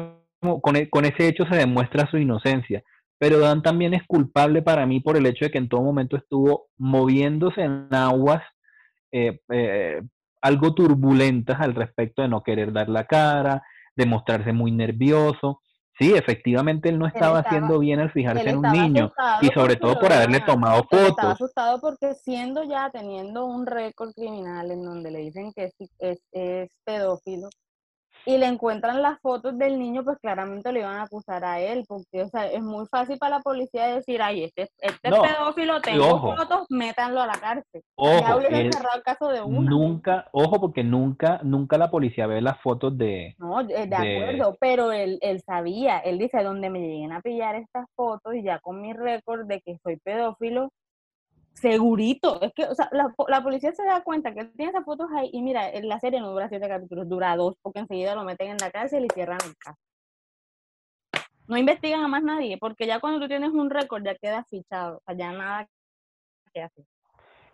e, 0.76 0.89
con, 0.89 1.06
ese 1.06 1.28
hecho 1.28 1.46
se 1.46 1.56
demuestra 1.56 2.10
su 2.10 2.18
inocencia. 2.18 2.84
Pero 3.18 3.39
Dan 3.39 3.62
también 3.62 3.94
es 3.94 4.04
culpable 4.08 4.62
para 4.62 4.86
mí 4.86 5.00
por 5.00 5.15
el 5.15 5.26
hecho 5.26 5.46
de 5.46 5.52
que 5.52 5.58
en 5.58 5.70
todo 5.70 5.82
momento 5.82 6.18
estuvo 6.18 6.68
moviéndose 6.78 7.62
en 7.62 7.88
aguas 7.91 8.41
eh, 9.12 9.39
eh, 9.50 10.02
algo 10.41 10.74
turbulentas 10.74 11.60
al 11.62 11.76
respecto 11.76 12.22
de 12.22 12.28
no 12.28 12.44
querer 12.44 12.74
dar 12.74 12.89
la 12.89 13.06
cara, 13.06 13.63
de 13.96 14.06
mostrarse 14.06 14.54
muy 14.54 14.72
nervioso. 14.72 15.62
Sí, 15.97 16.13
efectivamente 16.13 16.89
él 16.89 16.99
no 16.99 17.08
estaba, 17.08 17.39
haciendo 17.39 17.79
bien 17.79 18.01
al 18.01 18.12
fijarse 18.12 18.49
en 18.49 18.58
un 18.58 18.71
niño 18.71 19.13
y 19.41 19.47
sobre 19.47 19.77
todo 19.77 19.97
por 19.97 20.12
haberle 20.12 20.41
tomado 20.41 20.84
fotos. 20.84 21.10
Estaba 21.10 21.31
asustado 21.31 21.79
porque 21.79 22.13
siendo 22.15 22.63
ya 22.65 22.89
teniendo 22.91 23.45
un 23.45 23.65
récord 23.65 24.12
criminal 24.13 24.71
en 24.71 24.84
donde 24.84 25.12
le 25.12 25.19
dicen 25.19 25.53
que 25.53 25.71
es, 25.99 26.19
es 26.34 26.69
pedófilo, 26.84 27.49
y 28.26 28.38
le 28.38 28.48
encuentran 28.48 29.02
las 29.02 29.20
fotos 29.22 29.58
del 29.58 29.78
niño, 29.78 30.04
pues 30.04 30.18
claramente 30.20 30.72
le 30.72 30.80
iban 30.80 30.98
a 30.98 31.04
acusar 31.04 31.44
a 31.46 31.60
él, 31.60 31.86
porque 31.88 32.24
o 32.24 32.28
sea, 32.28 32.48
es 32.48 32.62
muy 32.62 32.86
fácil 32.88 33.18
para 33.18 33.38
la 33.38 33.42
policía 33.42 33.88
decir, 33.88 34.22
ay, 34.22 34.44
este, 34.44 34.70
este 34.80 35.10
pedófilo, 35.10 35.80
tengo 35.82 36.20
fotos, 36.20 36.66
métanlo 36.70 37.22
a 37.22 37.28
la 37.28 37.34
cárcel. 37.34 37.82
Ojo, 37.96 38.40
el 38.42 39.04
caso 39.04 39.30
de 39.30 39.42
uno. 39.42 39.70
Nunca, 39.70 40.28
ojo, 40.32 40.60
porque 40.60 40.84
nunca, 40.84 41.40
nunca 41.44 41.78
la 41.78 41.92
policía 41.92 42.28
ve 42.28 42.42
las 42.42 42.60
fotos 42.62 42.98
de... 42.98 43.36
No, 43.38 43.62
eh, 43.62 43.88
de, 43.88 43.96
acuerdo, 43.96 44.58
pero 44.60 44.92
él, 44.92 45.20
él 45.22 45.42
sabía, 45.46 46.00
él 46.00 46.18
dice, 46.18 46.44
donde 46.44 46.70
me 46.70 46.80
lleguen 46.80 47.12
a 47.12 47.22
pillar 47.22 47.56
estas 47.56 47.86
fotos 47.96 48.36
y 48.36 48.44
ya 48.44 48.60
con 48.60 48.82
mi 48.82 48.94
récord 48.94 49.46
de 49.46 49.62
que 49.62 49.78
soy 49.84 49.98
pedófilo, 49.98 50.72
Segurito, 51.56 52.41
es 52.41 52.54
que, 52.54 52.65
o 52.65 52.76
sea, 52.76 52.89
la, 52.91 53.13
la, 53.30 53.41
policía 53.41 53.72
se 53.72 53.86
da 53.86 54.04
cuenta 54.04 54.34
que 54.34 54.44
tiene 54.46 54.72
esas 54.72 54.84
fotos 54.84 55.08
ahí 55.15 55.30
y 55.32 55.41
mira, 55.41 55.72
la 55.82 56.00
serie 56.02 56.20
no 56.20 56.32
dura 56.32 56.50
siete 56.50 56.68
capítulos, 56.68 57.08
dura 57.08 57.36
dos, 57.38 57.56
porque 57.62 57.80
enseguida 57.80 58.13
lo 58.13 58.26
meten 58.26 58.52
en 58.52 58.58
la 58.58 58.72
cárcel 58.72 59.06
y 59.06 59.13
cierran 59.13 59.39
el 59.46 59.56
caso. 59.56 59.80
No 61.48 61.56
investigan 61.56 62.04
a 62.04 62.10
más 62.10 62.24
nadie, 62.24 62.58
porque 62.58 62.86
ya 62.86 63.00
cuando 63.00 63.22
tú 63.22 63.30
tienes 63.30 63.52
un 63.52 63.70
récord 63.70 64.04
ya 64.04 64.15
queda 64.15 64.44
fichado, 64.50 64.98
o 64.98 65.02
sea, 65.06 65.15
ya 65.15 65.32
nada 65.32 65.68
que 66.54 66.62
hacer. 66.62 66.86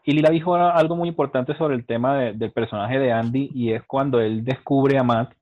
Y 0.04 0.14
Lila 0.14 0.32
dijo 0.32 0.56
algo 0.56 0.96
muy 0.96 1.10
importante 1.10 1.56
sobre 1.56 1.76
el 1.76 1.86
tema 1.86 2.18
del 2.18 2.52
personaje 2.52 2.98
de 2.98 3.12
Andy 3.12 3.52
y 3.54 3.74
es 3.74 3.84
cuando 3.84 4.20
él 4.20 4.44
descubre 4.44 4.98
a 4.98 5.04
Matt, 5.04 5.34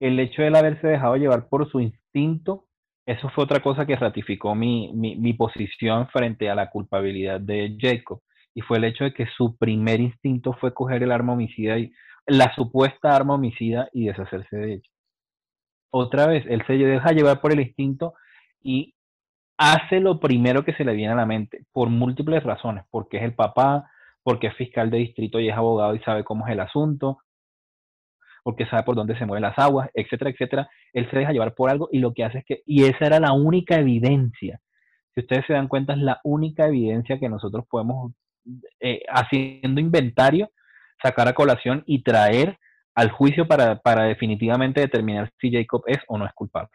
el 0.00 0.18
hecho 0.18 0.42
de 0.42 0.48
él 0.48 0.56
haberse 0.56 0.88
dejado 0.88 1.14
llevar 1.14 1.46
por 1.46 1.70
su 1.70 1.78
instinto 1.78 2.64
eso 3.06 3.28
fue 3.30 3.44
otra 3.44 3.60
cosa 3.60 3.84
que 3.86 3.96
ratificó 3.96 4.54
mi, 4.54 4.92
mi, 4.94 5.32
posición 5.34 6.08
frente 6.08 6.48
a 6.48 6.54
la 6.54 6.70
culpabilidad 6.70 7.40
de 7.40 7.76
Jacob. 7.80 8.22
Y 8.54 8.60
fue 8.60 8.78
el 8.78 8.84
hecho 8.84 9.04
de 9.04 9.14
que 9.14 9.26
su 9.36 9.56
primer 9.56 10.00
instinto 10.00 10.52
fue 10.60 10.74
coger 10.74 11.02
el 11.02 11.10
arma 11.10 11.32
homicida 11.32 11.78
y 11.78 11.92
la 12.26 12.54
supuesta 12.54 13.16
arma 13.16 13.34
homicida 13.34 13.88
y 13.92 14.06
deshacerse 14.06 14.56
de 14.56 14.72
ella. 14.74 14.88
Otra 15.90 16.26
vez, 16.26 16.44
él 16.48 16.62
se 16.66 16.74
deja 16.74 17.12
llevar 17.12 17.40
por 17.40 17.52
el 17.52 17.60
instinto 17.60 18.14
y 18.62 18.94
hace 19.58 20.00
lo 20.00 20.20
primero 20.20 20.64
que 20.64 20.74
se 20.74 20.84
le 20.84 20.94
viene 20.94 21.12
a 21.12 21.16
la 21.16 21.26
mente, 21.26 21.64
por 21.72 21.88
múltiples 21.88 22.42
razones, 22.42 22.84
porque 22.90 23.18
es 23.18 23.24
el 23.24 23.34
papá, 23.34 23.90
porque 24.22 24.48
es 24.48 24.54
fiscal 24.54 24.90
de 24.90 24.98
distrito 24.98 25.40
y 25.40 25.48
es 25.48 25.56
abogado 25.56 25.94
y 25.94 26.00
sabe 26.00 26.24
cómo 26.24 26.46
es 26.46 26.52
el 26.52 26.60
asunto, 26.60 27.18
porque 28.42 28.66
sabe 28.66 28.82
por 28.82 28.96
dónde 28.96 29.16
se 29.18 29.26
mueven 29.26 29.42
las 29.42 29.58
aguas, 29.58 29.90
etcétera, 29.94 30.30
etcétera. 30.30 30.70
Él 30.92 31.08
se 31.10 31.18
deja 31.18 31.32
llevar 31.32 31.54
por 31.54 31.70
algo 31.70 31.88
y 31.92 31.98
lo 31.98 32.12
que 32.12 32.24
hace 32.24 32.38
es 32.38 32.44
que, 32.44 32.62
y 32.66 32.84
esa 32.84 33.06
era 33.06 33.20
la 33.20 33.32
única 33.32 33.76
evidencia. 33.76 34.60
Si 35.14 35.20
ustedes 35.20 35.44
se 35.46 35.52
dan 35.52 35.68
cuenta, 35.68 35.92
es 35.92 36.00
la 36.00 36.20
única 36.24 36.66
evidencia 36.66 37.18
que 37.18 37.28
nosotros 37.28 37.64
podemos, 37.68 38.12
eh, 38.80 39.02
haciendo 39.08 39.80
inventario, 39.80 40.50
sacar 41.02 41.28
a 41.28 41.34
colación 41.34 41.82
y 41.86 42.02
traer 42.02 42.58
al 42.94 43.10
juicio 43.10 43.46
para, 43.46 43.80
para 43.80 44.04
definitivamente 44.04 44.80
determinar 44.80 45.30
si 45.40 45.50
Jacob 45.50 45.82
es 45.86 45.98
o 46.08 46.18
no 46.18 46.26
es 46.26 46.32
culpable. 46.32 46.70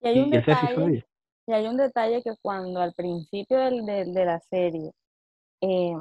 Y 0.00 0.08
hay 0.08 0.20
un, 0.20 0.30
detalle, 0.30 1.04
y 1.46 1.52
hay 1.52 1.66
un 1.66 1.76
detalle 1.76 2.22
que 2.22 2.32
cuando 2.40 2.80
al 2.80 2.92
principio 2.92 3.58
del, 3.58 3.84
de 3.86 4.24
la 4.24 4.40
serie, 4.40 4.90
eh, 5.60 5.94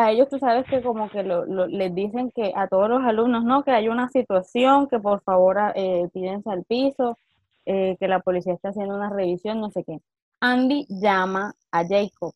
a 0.00 0.10
ellos 0.10 0.28
tú 0.28 0.38
sabes 0.38 0.66
que 0.66 0.82
como 0.82 1.08
que 1.10 1.22
lo, 1.22 1.44
les 1.66 1.94
dicen 1.94 2.30
que 2.30 2.52
a 2.54 2.68
todos 2.68 2.88
los 2.88 3.02
alumnos, 3.02 3.44
no, 3.44 3.62
que 3.62 3.70
hay 3.70 3.88
una 3.88 4.08
situación, 4.08 4.88
que 4.88 4.98
por 4.98 5.22
favor 5.22 5.58
eh, 5.74 6.08
pídense 6.12 6.50
al 6.50 6.64
piso, 6.64 7.16
eh, 7.66 7.96
que 8.00 8.08
la 8.08 8.20
policía 8.20 8.54
está 8.54 8.70
haciendo 8.70 8.96
una 8.96 9.10
revisión, 9.10 9.60
no 9.60 9.70
sé 9.70 9.84
qué. 9.84 10.00
Andy 10.40 10.86
llama 10.88 11.54
a 11.70 11.86
Jacob 11.86 12.32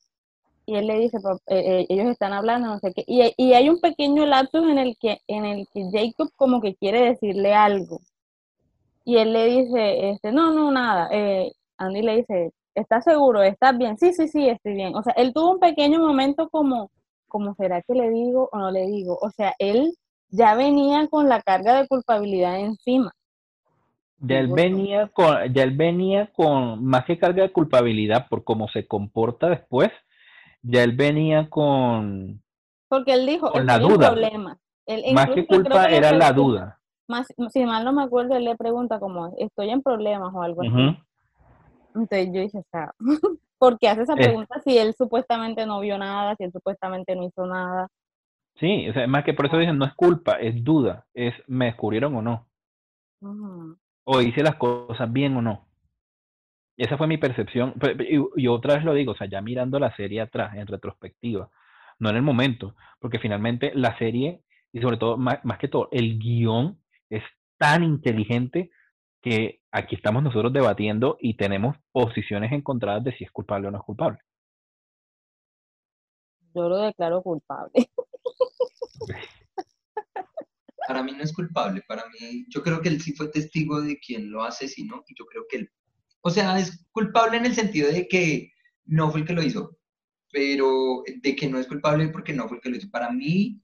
y 0.67 0.77
él 0.77 0.87
le 0.87 0.99
dice, 0.99 1.19
eh, 1.47 1.81
eh, 1.81 1.87
ellos 1.89 2.07
están 2.07 2.33
hablando, 2.33 2.69
no 2.69 2.79
sé 2.79 2.93
qué, 2.95 3.05
y, 3.07 3.35
y, 3.37 3.55
hay 3.55 3.69
un 3.69 3.81
pequeño 3.81 4.27
lapsus 4.27 4.63
en 4.69 4.79
el 4.79 4.97
que 4.99 5.21
en 5.29 5.45
el 5.45 5.69
que 5.73 5.91
Jacob 5.93 6.31
como 6.37 6.61
que 6.61 6.75
quiere 6.77 7.01
decirle 7.03 7.55
algo. 7.55 8.01
Y 9.05 9.19
él 9.19 9.33
le 9.33 9.47
dice, 9.47 10.11
este, 10.11 10.33
no, 10.33 10.53
no, 10.53 10.71
nada. 10.71 11.11
Andy 11.79 12.03
le 12.03 12.17
dice, 12.19 12.53
¿estás 12.75 13.05
seguro? 13.05 13.43
¿Estás 13.43 13.77
bien? 13.77 13.99
Sí, 13.99 14.13
sí, 14.13 14.29
sí, 14.29 14.49
estoy 14.49 14.75
bien. 14.75 14.95
O 14.95 15.03
sea, 15.03 15.13
él 15.17 15.33
tuvo 15.35 15.53
un 15.53 15.61
pequeño 15.61 15.99
momento 16.01 16.49
como, 16.49 16.91
como 17.35 17.57
¿será 17.57 17.83
que 17.83 17.95
le 17.95 18.11
digo 18.11 18.49
o 18.53 18.59
no 18.61 18.71
le 18.71 18.87
digo? 18.87 19.19
O 19.21 19.29
sea, 19.31 19.55
él 19.59 19.93
ya 20.29 20.55
venía 20.55 21.09
con 21.09 21.29
la 21.29 21.43
carga 21.43 21.81
de 21.83 21.89
culpabilidad 21.89 22.61
encima. 22.61 23.11
Ya 24.21 24.39
él 24.39 24.53
venía 24.53 25.09
con, 25.09 25.53
ya 25.53 25.65
él 25.65 25.73
venía 25.73 26.31
con 26.33 26.85
más 26.85 27.05
que 27.05 27.19
carga 27.19 27.43
de 27.43 27.51
culpabilidad 27.51 28.29
por 28.29 28.45
cómo 28.45 28.69
se 28.69 28.87
comporta 28.87 29.49
después, 29.49 29.91
ya 30.63 30.85
él 30.85 30.93
venía 30.93 31.51
con. 31.51 32.41
Porque 32.87 33.15
él 33.15 33.27
dijo, 33.27 33.51
con 33.51 33.67
la 33.67 33.81
duda. 33.81 34.13
Problema. 34.13 34.57
más 35.13 35.31
que 35.31 35.45
culpa 35.45 35.87
era 35.87 36.13
la 36.13 36.33
duda. 36.33 36.79
Más, 37.09 37.27
si 37.51 37.65
mal 37.65 37.85
no 37.85 37.93
me 37.93 38.05
acuerdo, 38.05 38.37
él 38.37 38.45
le 38.45 38.55
pregunta 38.55 39.01
como, 39.01 39.35
estoy 39.39 39.71
en 39.71 39.83
problemas 39.83 40.33
o 40.33 40.41
algo 40.41 40.63
así. 40.63 40.97
Entonces 41.97 42.29
yo 42.33 42.41
dije, 42.43 42.59
o 42.59 42.67
sea, 42.71 42.95
¿por 43.65 43.79
qué 43.79 43.89
hace 43.89 44.03
esa 44.03 44.15
pregunta 44.15 44.61
si 44.63 44.77
él 44.77 44.95
supuestamente 44.95 45.65
no 45.65 45.81
vio 45.81 45.97
nada, 45.97 46.37
si 46.37 46.45
él 46.45 46.53
supuestamente 46.53 47.17
no 47.17 47.25
hizo 47.25 47.47
nada? 47.47 47.89
Sí, 48.61 48.91
o 48.91 48.93
sea, 48.93 49.07
más 49.07 49.25
que 49.25 49.33
por 49.33 49.47
eso 49.47 49.57
dicen, 49.57 49.79
no 49.79 49.87
es 49.87 49.95
culpa, 49.95 50.33
es 50.33 50.63
duda, 50.63 51.07
es 51.15 51.33
me 51.47 51.67
descubrieron 51.67 52.15
o 52.15 52.21
no. 52.21 52.47
O 54.05 54.21
hice 54.21 54.43
las 54.43 54.57
cosas 54.57 55.11
bien 55.11 55.35
o 55.39 55.41
no. 55.41 55.67
Esa 56.77 56.99
fue 56.99 57.07
mi 57.07 57.17
percepción. 57.17 57.73
Y, 58.37 58.49
otra 58.49 58.75
vez 58.75 58.85
lo 58.85 58.93
digo, 58.93 59.13
o 59.13 59.17
sea, 59.17 59.29
ya 59.29 59.41
mirando 59.41 59.79
la 59.79 59.97
serie 59.97 60.21
atrás, 60.21 60.55
en 60.57 60.67
retrospectiva, 60.67 61.49
no 61.99 62.11
en 62.11 62.17
el 62.17 62.23
momento, 62.23 62.75
porque 63.01 63.19
finalmente 63.19 63.73
la 63.75 63.97
serie, 63.97 64.43
y 64.73 64.81
sobre 64.83 64.99
todo, 64.99 65.17
más, 65.17 65.41
que 65.59 65.69
todo, 65.69 65.89
el 65.91 66.19
guion 66.19 66.79
es 67.09 67.23
tan 67.57 67.83
inteligente 67.83 68.71
que 69.25 69.61
aquí 69.73 69.97
estamos 69.97 70.23
nosotros 70.23 70.53
debatiendo 70.53 71.17
y 71.19 71.37
tenemos 71.37 71.77
posiciones 71.91 72.53
encontradas 72.53 73.03
de 73.05 73.17
si 73.17 73.25
es 73.25 73.31
culpable 73.31 73.69
o 73.69 73.71
no 73.71 73.79
es 73.79 73.85
culpable. 73.85 74.19
Yo 76.55 76.69
lo 76.69 76.77
declaro 76.77 77.23
culpable. 77.23 77.73
Para 80.87 81.03
mí 81.03 81.13
no 81.13 81.25
es 81.25 81.33
culpable, 81.33 81.83
para 81.89 82.03
mí, 82.11 82.45
yo 82.51 82.63
creo 82.63 82.83
que 82.83 82.91
él 82.91 83.01
sí 83.01 83.15
fue 83.15 83.29
testigo 83.29 83.81
de 83.81 83.99
quien 83.99 84.31
lo 84.31 84.45
asesinó 84.45 85.03
y 85.09 85.15
yo 85.19 85.25
creo 85.25 85.47
que 85.49 85.57
él 85.57 85.71
o 86.27 86.31
sea, 86.31 86.59
es 86.59 86.87
culpable 86.91 87.37
en 87.37 87.45
el 87.45 87.55
sentido 87.55 87.93
de 87.93 88.09
que 88.09 88.51
no 88.87 89.11
fue 89.11 89.21
el 89.21 89.27
que 89.27 89.35
lo 89.35 89.43
hizo, 89.43 89.77
pero 90.33 91.03
de 91.23 91.37
que 91.37 91.51
no 91.51 91.59
es 91.59 91.67
culpable 91.67 92.09
porque 92.09 92.33
no 92.33 92.49
fue 92.49 92.57
el 92.57 92.63
que 92.63 92.71
lo 92.71 92.77
hizo. 92.77 92.91
Para 92.91 93.11
mí, 93.11 93.61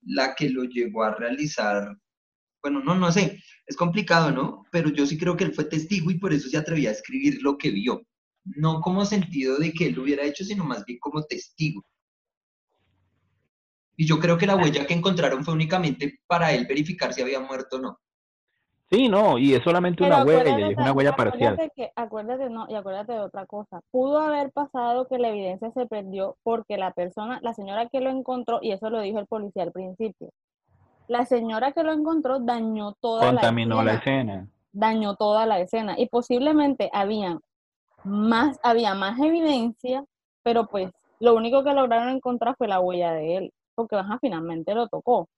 la 0.00 0.34
que 0.34 0.48
lo 0.48 0.64
llegó 0.64 1.02
a 1.02 1.14
realizar, 1.14 1.98
bueno, 2.62 2.80
no, 2.80 2.94
no 2.94 3.12
sé, 3.12 3.42
es 3.66 3.76
complicado, 3.76 4.30
¿no? 4.30 4.64
Pero 4.70 4.90
yo 4.90 5.06
sí 5.06 5.16
creo 5.18 5.36
que 5.36 5.44
él 5.44 5.54
fue 5.54 5.64
testigo 5.64 6.10
y 6.10 6.18
por 6.18 6.32
eso 6.32 6.48
se 6.48 6.56
atrevía 6.56 6.90
a 6.90 6.92
escribir 6.92 7.42
lo 7.42 7.56
que 7.58 7.70
vio. 7.70 8.02
No 8.44 8.80
como 8.80 9.04
sentido 9.04 9.58
de 9.58 9.72
que 9.72 9.86
él 9.86 9.94
lo 9.94 10.02
hubiera 10.02 10.24
hecho, 10.24 10.44
sino 10.44 10.64
más 10.64 10.84
bien 10.84 10.98
como 10.98 11.22
testigo. 11.24 11.84
Y 13.96 14.06
yo 14.06 14.18
creo 14.20 14.38
que 14.38 14.46
la 14.46 14.56
huella 14.56 14.86
que 14.86 14.94
encontraron 14.94 15.44
fue 15.44 15.54
únicamente 15.54 16.20
para 16.26 16.52
él 16.52 16.66
verificar 16.66 17.12
si 17.12 17.20
había 17.20 17.40
muerto 17.40 17.76
o 17.76 17.80
no. 17.80 17.98
Sí, 18.90 19.08
no, 19.08 19.36
y 19.36 19.52
es 19.52 19.62
solamente 19.62 20.02
una 20.02 20.24
huella, 20.24 20.58
y 20.58 20.72
es 20.72 20.78
una 20.78 20.92
huella 20.92 21.14
parcial. 21.14 21.58
acuérdate, 21.94 22.48
no, 22.48 22.66
y 22.70 22.74
acuérdate 22.74 23.12
de 23.12 23.20
otra 23.20 23.44
cosa. 23.44 23.82
Pudo 23.90 24.18
haber 24.18 24.50
pasado 24.50 25.06
que 25.08 25.18
la 25.18 25.28
evidencia 25.28 25.70
se 25.72 25.86
perdió 25.86 26.36
porque 26.42 26.78
la 26.78 26.92
persona, 26.92 27.38
la 27.42 27.52
señora 27.52 27.88
que 27.90 28.00
lo 28.00 28.08
encontró, 28.08 28.60
y 28.62 28.72
eso 28.72 28.88
lo 28.88 29.00
dijo 29.00 29.18
el 29.18 29.26
policía 29.26 29.64
al 29.64 29.72
principio, 29.72 30.30
la 31.08 31.26
señora 31.26 31.72
que 31.72 31.82
lo 31.82 31.92
encontró 31.92 32.38
dañó 32.38 32.92
toda 33.00 33.20
la 33.20 33.26
escena. 33.26 33.40
Contaminó 33.40 33.82
la 33.82 33.94
escena. 33.94 34.48
Dañó 34.72 35.16
toda 35.16 35.46
la 35.46 35.58
escena. 35.60 35.94
Y 35.98 36.06
posiblemente 36.06 36.90
había 36.92 37.38
más, 38.04 38.58
había 38.62 38.94
más 38.94 39.18
evidencia, 39.18 40.04
pero 40.42 40.66
pues 40.66 40.90
lo 41.18 41.34
único 41.34 41.64
que 41.64 41.72
lograron 41.72 42.10
encontrar 42.10 42.54
fue 42.56 42.68
la 42.68 42.80
huella 42.80 43.12
de 43.12 43.36
él, 43.36 43.52
porque 43.74 43.96
baja 43.96 44.18
finalmente 44.20 44.74
lo 44.74 44.86
tocó 44.88 45.28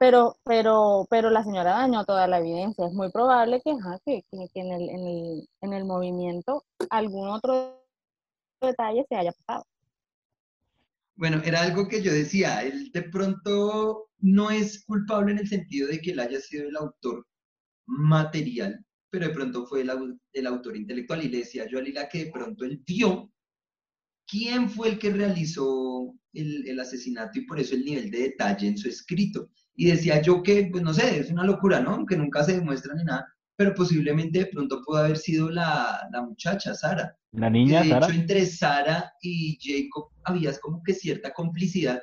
pero, 0.00 0.38
pero, 0.44 1.06
pero 1.10 1.28
la 1.28 1.44
señora 1.44 1.72
dañó 1.72 2.06
toda 2.06 2.26
la 2.26 2.38
evidencia. 2.38 2.86
Es 2.86 2.94
muy 2.94 3.10
probable 3.10 3.60
que, 3.60 3.76
que, 4.06 4.24
en, 4.54 4.72
el, 4.72 4.88
en, 4.88 5.06
el, 5.06 5.48
en 5.60 5.72
el 5.74 5.84
movimiento 5.84 6.64
algún 6.88 7.28
otro 7.28 7.82
detalle 8.62 9.04
se 9.10 9.14
haya 9.14 9.32
pasado. 9.32 9.66
Bueno, 11.20 11.42
era 11.44 11.60
algo 11.60 11.86
que 11.86 12.00
yo 12.00 12.14
decía, 12.14 12.62
él 12.62 12.90
de 12.92 13.02
pronto 13.02 14.08
no 14.20 14.50
es 14.50 14.82
culpable 14.86 15.32
en 15.32 15.40
el 15.40 15.48
sentido 15.48 15.86
de 15.86 16.00
que 16.00 16.12
él 16.12 16.18
haya 16.18 16.40
sido 16.40 16.66
el 16.66 16.76
autor 16.76 17.26
material, 17.86 18.82
pero 19.10 19.26
de 19.28 19.34
pronto 19.34 19.66
fue 19.66 19.82
el, 19.82 20.46
autor 20.46 20.78
intelectual. 20.78 21.22
Y 21.22 21.28
le 21.28 21.38
decía 21.40 21.68
yo 21.68 21.78
a 21.78 21.82
Lila 21.82 22.08
que 22.08 22.24
de 22.24 22.30
pronto 22.30 22.64
él 22.64 22.82
vio 22.86 23.30
quién 24.26 24.70
fue 24.70 24.88
el 24.88 24.98
que 24.98 25.10
realizó 25.10 26.14
el, 26.32 26.66
el, 26.66 26.80
asesinato 26.80 27.38
y 27.38 27.44
por 27.44 27.60
eso 27.60 27.74
el 27.74 27.84
nivel 27.84 28.10
de 28.10 28.20
detalle 28.20 28.68
en 28.68 28.78
su 28.78 28.88
escrito. 28.88 29.50
Y 29.74 29.88
decía 29.88 30.22
yo 30.22 30.42
que, 30.42 30.70
pues 30.72 30.82
no 30.82 30.94
sé, 30.94 31.18
es 31.18 31.30
una 31.30 31.44
locura, 31.44 31.80
¿no? 31.80 32.06
Que 32.06 32.16
nunca 32.16 32.42
se 32.44 32.54
demuestra 32.54 32.94
ni 32.94 33.04
nada, 33.04 33.28
pero 33.60 33.74
posiblemente 33.74 34.38
de 34.38 34.46
pronto 34.46 34.80
pudo 34.82 35.00
haber 35.00 35.18
sido 35.18 35.50
la, 35.50 36.08
la 36.10 36.22
muchacha, 36.22 36.72
Sara. 36.72 37.14
La 37.32 37.50
niña, 37.50 37.82
de 37.82 37.90
hecho, 37.90 38.10
entre 38.10 38.46
Sara 38.46 39.12
y 39.20 39.58
Jacob 39.60 40.08
había 40.24 40.58
como 40.60 40.82
que 40.82 40.94
cierta 40.94 41.34
complicidad 41.34 42.00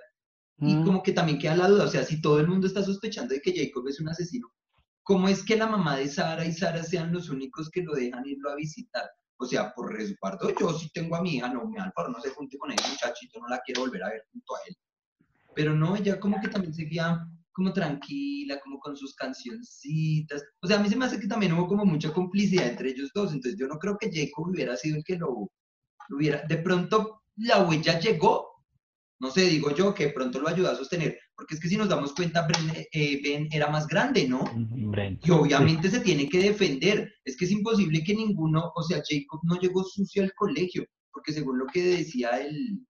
y 0.60 0.76
mm. 0.76 0.86
como 0.86 1.02
que 1.02 1.14
también 1.14 1.40
queda 1.40 1.56
la 1.56 1.68
duda, 1.68 1.86
o 1.86 1.88
sea, 1.88 2.04
si 2.04 2.22
todo 2.22 2.40
el 2.40 2.48
mundo 2.48 2.68
está 2.68 2.84
sospechando 2.84 3.34
de 3.34 3.42
que 3.42 3.56
Jacob 3.56 3.88
es 3.88 4.00
un 4.00 4.08
asesino, 4.08 4.54
¿cómo 5.02 5.28
es 5.30 5.42
que 5.42 5.56
la 5.56 5.66
mamá 5.66 5.98
de 5.98 6.08
Sara 6.08 6.46
y 6.46 6.54
Sara 6.54 6.84
sean 6.84 7.12
los 7.12 7.32
únicos 7.32 7.72
que 7.72 7.82
lo 7.82 7.96
dejan 7.96 8.28
irlo 8.28 8.52
a 8.52 8.56
visitar? 8.56 9.10
O 9.38 9.46
sea, 9.48 9.74
por 9.74 9.92
resguardo, 9.92 10.54
yo 10.60 10.78
sí 10.78 10.92
tengo 10.94 11.16
a 11.16 11.24
mi 11.24 11.38
hija, 11.38 11.52
no, 11.52 11.66
mi 11.66 11.80
Álvaro 11.80 12.10
no 12.10 12.22
se 12.22 12.30
junte 12.30 12.60
con 12.60 12.72
ese 12.72 12.88
muchachito, 12.88 13.40
no 13.40 13.48
la 13.48 13.62
quiero 13.66 13.82
volver 13.82 14.04
a 14.04 14.10
ver 14.10 14.28
junto 14.32 14.56
a 14.56 14.60
él. 14.68 14.78
Pero 15.56 15.74
no, 15.74 15.96
ella 15.96 16.20
como 16.20 16.40
que 16.40 16.50
también 16.50 16.76
seguía 16.76 17.28
como 17.58 17.74
tranquila, 17.74 18.60
como 18.60 18.78
con 18.78 18.96
sus 18.96 19.16
cancioncitas. 19.16 20.44
O 20.62 20.68
sea, 20.68 20.78
a 20.78 20.80
mí 20.80 20.90
se 20.90 20.96
me 20.96 21.06
hace 21.06 21.20
que 21.20 21.28
también 21.28 21.54
hubo 21.54 21.68
como 21.68 21.86
mucha 21.86 22.14
complicidad 22.14 22.68
entre 22.68 22.92
ellos 22.92 23.10
dos. 23.16 23.34
Entonces 23.34 23.60
yo 23.60 23.68
no 23.68 23.80
creo 23.80 23.98
que 24.00 24.12
Jacob 24.14 24.50
hubiera 24.50 24.78
sido 24.78 24.98
el 24.98 25.04
que 25.04 25.18
lo, 25.18 25.50
hubiera. 26.12 26.44
De 26.44 26.58
pronto 26.58 27.24
la 27.38 27.64
huella 27.64 28.00
llegó. 28.00 28.46
No 29.20 29.32
sé, 29.32 29.48
digo 29.48 29.72
yo 29.72 29.96
que 29.96 30.06
de 30.06 30.14
pronto 30.14 30.40
lo 30.40 30.50
ayudó 30.50 30.70
a 30.70 30.76
sostener. 30.76 31.18
Porque 31.36 31.56
es 31.56 31.60
que 31.60 31.68
si 31.68 31.78
nos 31.78 31.90
damos 31.90 32.14
cuenta, 32.14 32.48
eh, 32.92 33.20
Ben 33.24 33.48
era 33.52 33.72
más 33.72 33.88
grande, 33.88 34.28
¿no? 34.28 34.44
Y 35.24 35.32
obviamente 35.32 35.90
se 35.90 36.02
tiene 36.02 36.30
que 36.30 36.38
defender. 36.38 37.12
Es 37.26 37.36
que 37.36 37.46
es 37.46 37.52
imposible 37.52 38.04
que 38.04 38.14
ninguno, 38.14 38.72
o 38.76 38.84
sea, 38.84 38.98
Jacob 38.98 39.40
no 39.42 39.60
llegó 39.60 39.84
sucio 39.84 40.22
al 40.22 40.32
colegio. 40.36 40.86
Porque 41.12 41.34
según 41.34 41.58
lo 41.58 41.66
que 41.66 41.82
decía 41.82 42.30
el, 42.38 42.86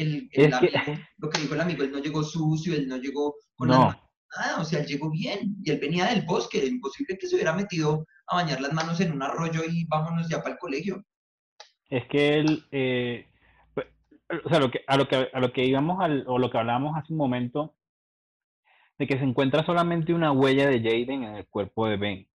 el, 0.00 0.54
amigo, 0.54 0.72
lo 1.18 1.30
que 1.30 1.40
dijo 1.40 1.54
el 1.54 1.60
amigo, 1.60 1.82
él 1.82 1.92
no 1.92 1.98
llegó 1.98 2.22
sucio, 2.22 2.74
él 2.74 2.88
no 2.88 2.96
llegó 2.96 3.34
con 3.54 3.68
no. 3.68 3.94
nada, 4.36 4.60
o 4.60 4.64
sea, 4.64 4.80
él 4.80 4.86
llegó 4.86 5.10
bien 5.10 5.56
y 5.62 5.70
él 5.70 5.78
venía 5.78 6.06
del 6.06 6.24
bosque, 6.24 6.64
imposible 6.66 7.16
que 7.18 7.26
se 7.26 7.36
hubiera 7.36 7.52
metido 7.52 8.06
a 8.26 8.36
bañar 8.36 8.60
las 8.60 8.72
manos 8.72 9.00
en 9.00 9.12
un 9.12 9.22
arroyo 9.22 9.62
y 9.68 9.84
vámonos 9.86 10.28
ya 10.28 10.38
para 10.38 10.54
el 10.54 10.58
colegio. 10.58 11.04
Es 11.88 12.06
que 12.08 12.38
él, 12.38 12.64
eh, 12.70 13.26
pues, 13.74 13.86
o 14.44 14.48
sea, 14.48 14.60
lo 14.60 14.70
que, 14.70 14.80
a, 14.86 14.96
lo 14.96 15.08
que, 15.08 15.28
a 15.32 15.40
lo 15.40 15.52
que 15.52 15.64
íbamos, 15.64 16.00
al, 16.00 16.24
o 16.26 16.38
lo 16.38 16.50
que 16.50 16.58
hablábamos 16.58 16.96
hace 16.96 17.12
un 17.12 17.18
momento, 17.18 17.74
de 18.98 19.06
que 19.06 19.18
se 19.18 19.24
encuentra 19.24 19.64
solamente 19.64 20.12
una 20.12 20.30
huella 20.30 20.68
de 20.68 20.80
Jaden 20.80 21.24
en 21.24 21.36
el 21.36 21.46
cuerpo 21.46 21.86
de 21.86 21.96
Ben. 21.96 22.28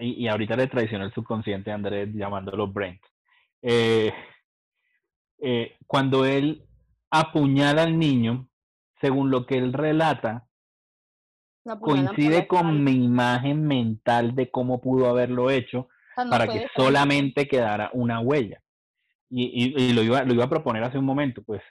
Y, 0.00 0.24
y 0.24 0.28
ahorita 0.28 0.56
le 0.56 0.66
traicionó 0.66 1.04
el 1.04 1.12
subconsciente 1.12 1.70
a 1.70 1.74
Andrés 1.74 2.10
llamándolo 2.14 2.68
Brent. 2.68 3.00
Eh, 3.62 4.12
eh, 5.40 5.76
cuando 5.86 6.24
él 6.24 6.67
apuñala 7.10 7.82
al 7.82 7.98
niño, 7.98 8.48
según 9.00 9.30
lo 9.30 9.46
que 9.46 9.56
él 9.56 9.72
relata, 9.72 10.48
coincide 11.80 12.46
con 12.46 12.82
mi 12.82 13.04
imagen 13.04 13.66
mental 13.66 14.34
de 14.34 14.50
cómo 14.50 14.80
pudo 14.80 15.08
haberlo 15.08 15.50
hecho 15.50 15.88
para 16.30 16.48
que 16.48 16.66
solamente 16.74 17.46
quedara 17.46 17.90
una 17.92 18.20
huella. 18.20 18.60
Y, 19.30 19.92
lo, 19.92 20.02
iba, 20.02 20.22
lo 20.22 20.32
iba 20.32 20.44
a 20.44 20.50
proponer 20.50 20.82
hace 20.82 20.98
un 20.98 21.04
momento, 21.04 21.42
pues, 21.42 21.62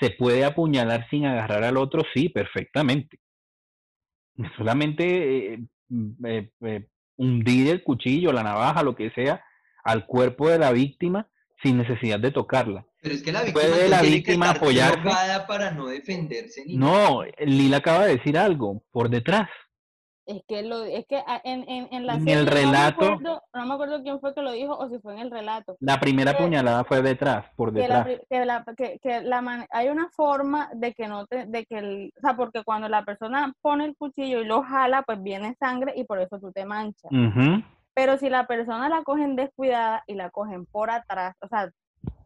¿se 0.00 0.10
puede 0.10 0.44
apuñalar 0.44 1.08
sin 1.08 1.24
agarrar 1.24 1.62
al 1.62 1.76
otro? 1.76 2.02
Sí, 2.12 2.28
perfectamente. 2.28 3.20
Solamente 4.56 5.54
eh, 5.54 5.64
eh, 6.24 6.50
eh, 6.62 6.88
hundir 7.16 7.68
el 7.68 7.84
cuchillo, 7.84 8.32
la 8.32 8.42
navaja, 8.42 8.82
lo 8.82 8.96
que 8.96 9.10
sea, 9.10 9.44
al 9.84 10.06
cuerpo 10.06 10.48
de 10.48 10.58
la 10.58 10.72
víctima 10.72 11.28
sin 11.62 11.78
necesidad 11.78 12.18
de 12.18 12.32
tocarla. 12.32 12.86
Pero 13.04 13.16
es 13.16 13.22
que 13.22 13.32
la 13.32 13.42
víctima, 13.42 13.60
¿Puede 13.60 13.88
la 13.90 14.00
víctima 14.00 14.50
apoyarse 14.50 15.10
para 15.46 15.70
no 15.72 15.88
defenderse. 15.88 16.64
no, 16.68 17.22
Lila 17.38 17.76
acaba 17.76 18.06
de 18.06 18.16
decir 18.16 18.38
algo, 18.38 18.82
por 18.90 19.10
detrás. 19.10 19.46
Es 20.24 20.42
que, 20.48 20.62
lo, 20.62 20.84
es 20.84 21.04
que 21.06 21.18
ah, 21.26 21.38
en, 21.44 21.68
en, 21.68 21.86
en 21.92 22.06
la 22.06 22.14
en 22.14 22.26
el 22.26 22.46
relato, 22.46 23.20
no 23.20 23.42
me, 23.52 23.74
acuerdo, 23.74 24.02
quién 24.02 24.18
fue 24.20 24.34
que 24.34 24.40
lo 24.40 24.52
dijo 24.52 24.74
o 24.74 24.88
si 24.88 24.98
fue 25.00 25.12
en 25.12 25.18
el 25.18 25.30
relato. 25.30 25.76
La 25.80 26.00
primera 26.00 26.34
puñalada 26.34 26.82
fue 26.84 27.02
detrás, 27.02 27.44
por 27.56 27.72
detrás. 27.72 28.06
Que, 28.30 28.46
la, 28.46 28.64
que, 28.74 28.98
que 29.02 29.20
la 29.20 29.66
hay 29.70 29.88
una 29.88 30.08
forma 30.08 30.70
de 30.72 30.94
que 30.94 31.06
no 31.06 31.26
te, 31.26 31.44
de 31.44 31.66
que 31.66 31.76
el, 31.76 32.12
o 32.16 32.20
sea, 32.22 32.36
porque 32.36 32.64
cuando 32.64 32.88
la 32.88 33.04
persona 33.04 33.52
pone 33.60 33.84
el 33.84 33.96
cuchillo 33.96 34.40
y 34.40 34.46
lo 34.46 34.62
jala, 34.62 35.02
pues 35.02 35.22
viene 35.22 35.54
sangre 35.60 35.92
y 35.94 36.04
por 36.04 36.20
eso 36.20 36.40
tú 36.40 36.52
te 36.52 36.64
manchas. 36.64 37.10
Pero 37.92 38.16
si 38.16 38.30
la 38.30 38.46
persona 38.46 38.88
la 38.88 39.02
cogen 39.02 39.36
descuidada 39.36 40.04
y 40.06 40.14
la 40.14 40.30
cogen 40.30 40.64
por 40.64 40.90
atrás, 40.90 41.36
o 41.42 41.48
sea, 41.48 41.70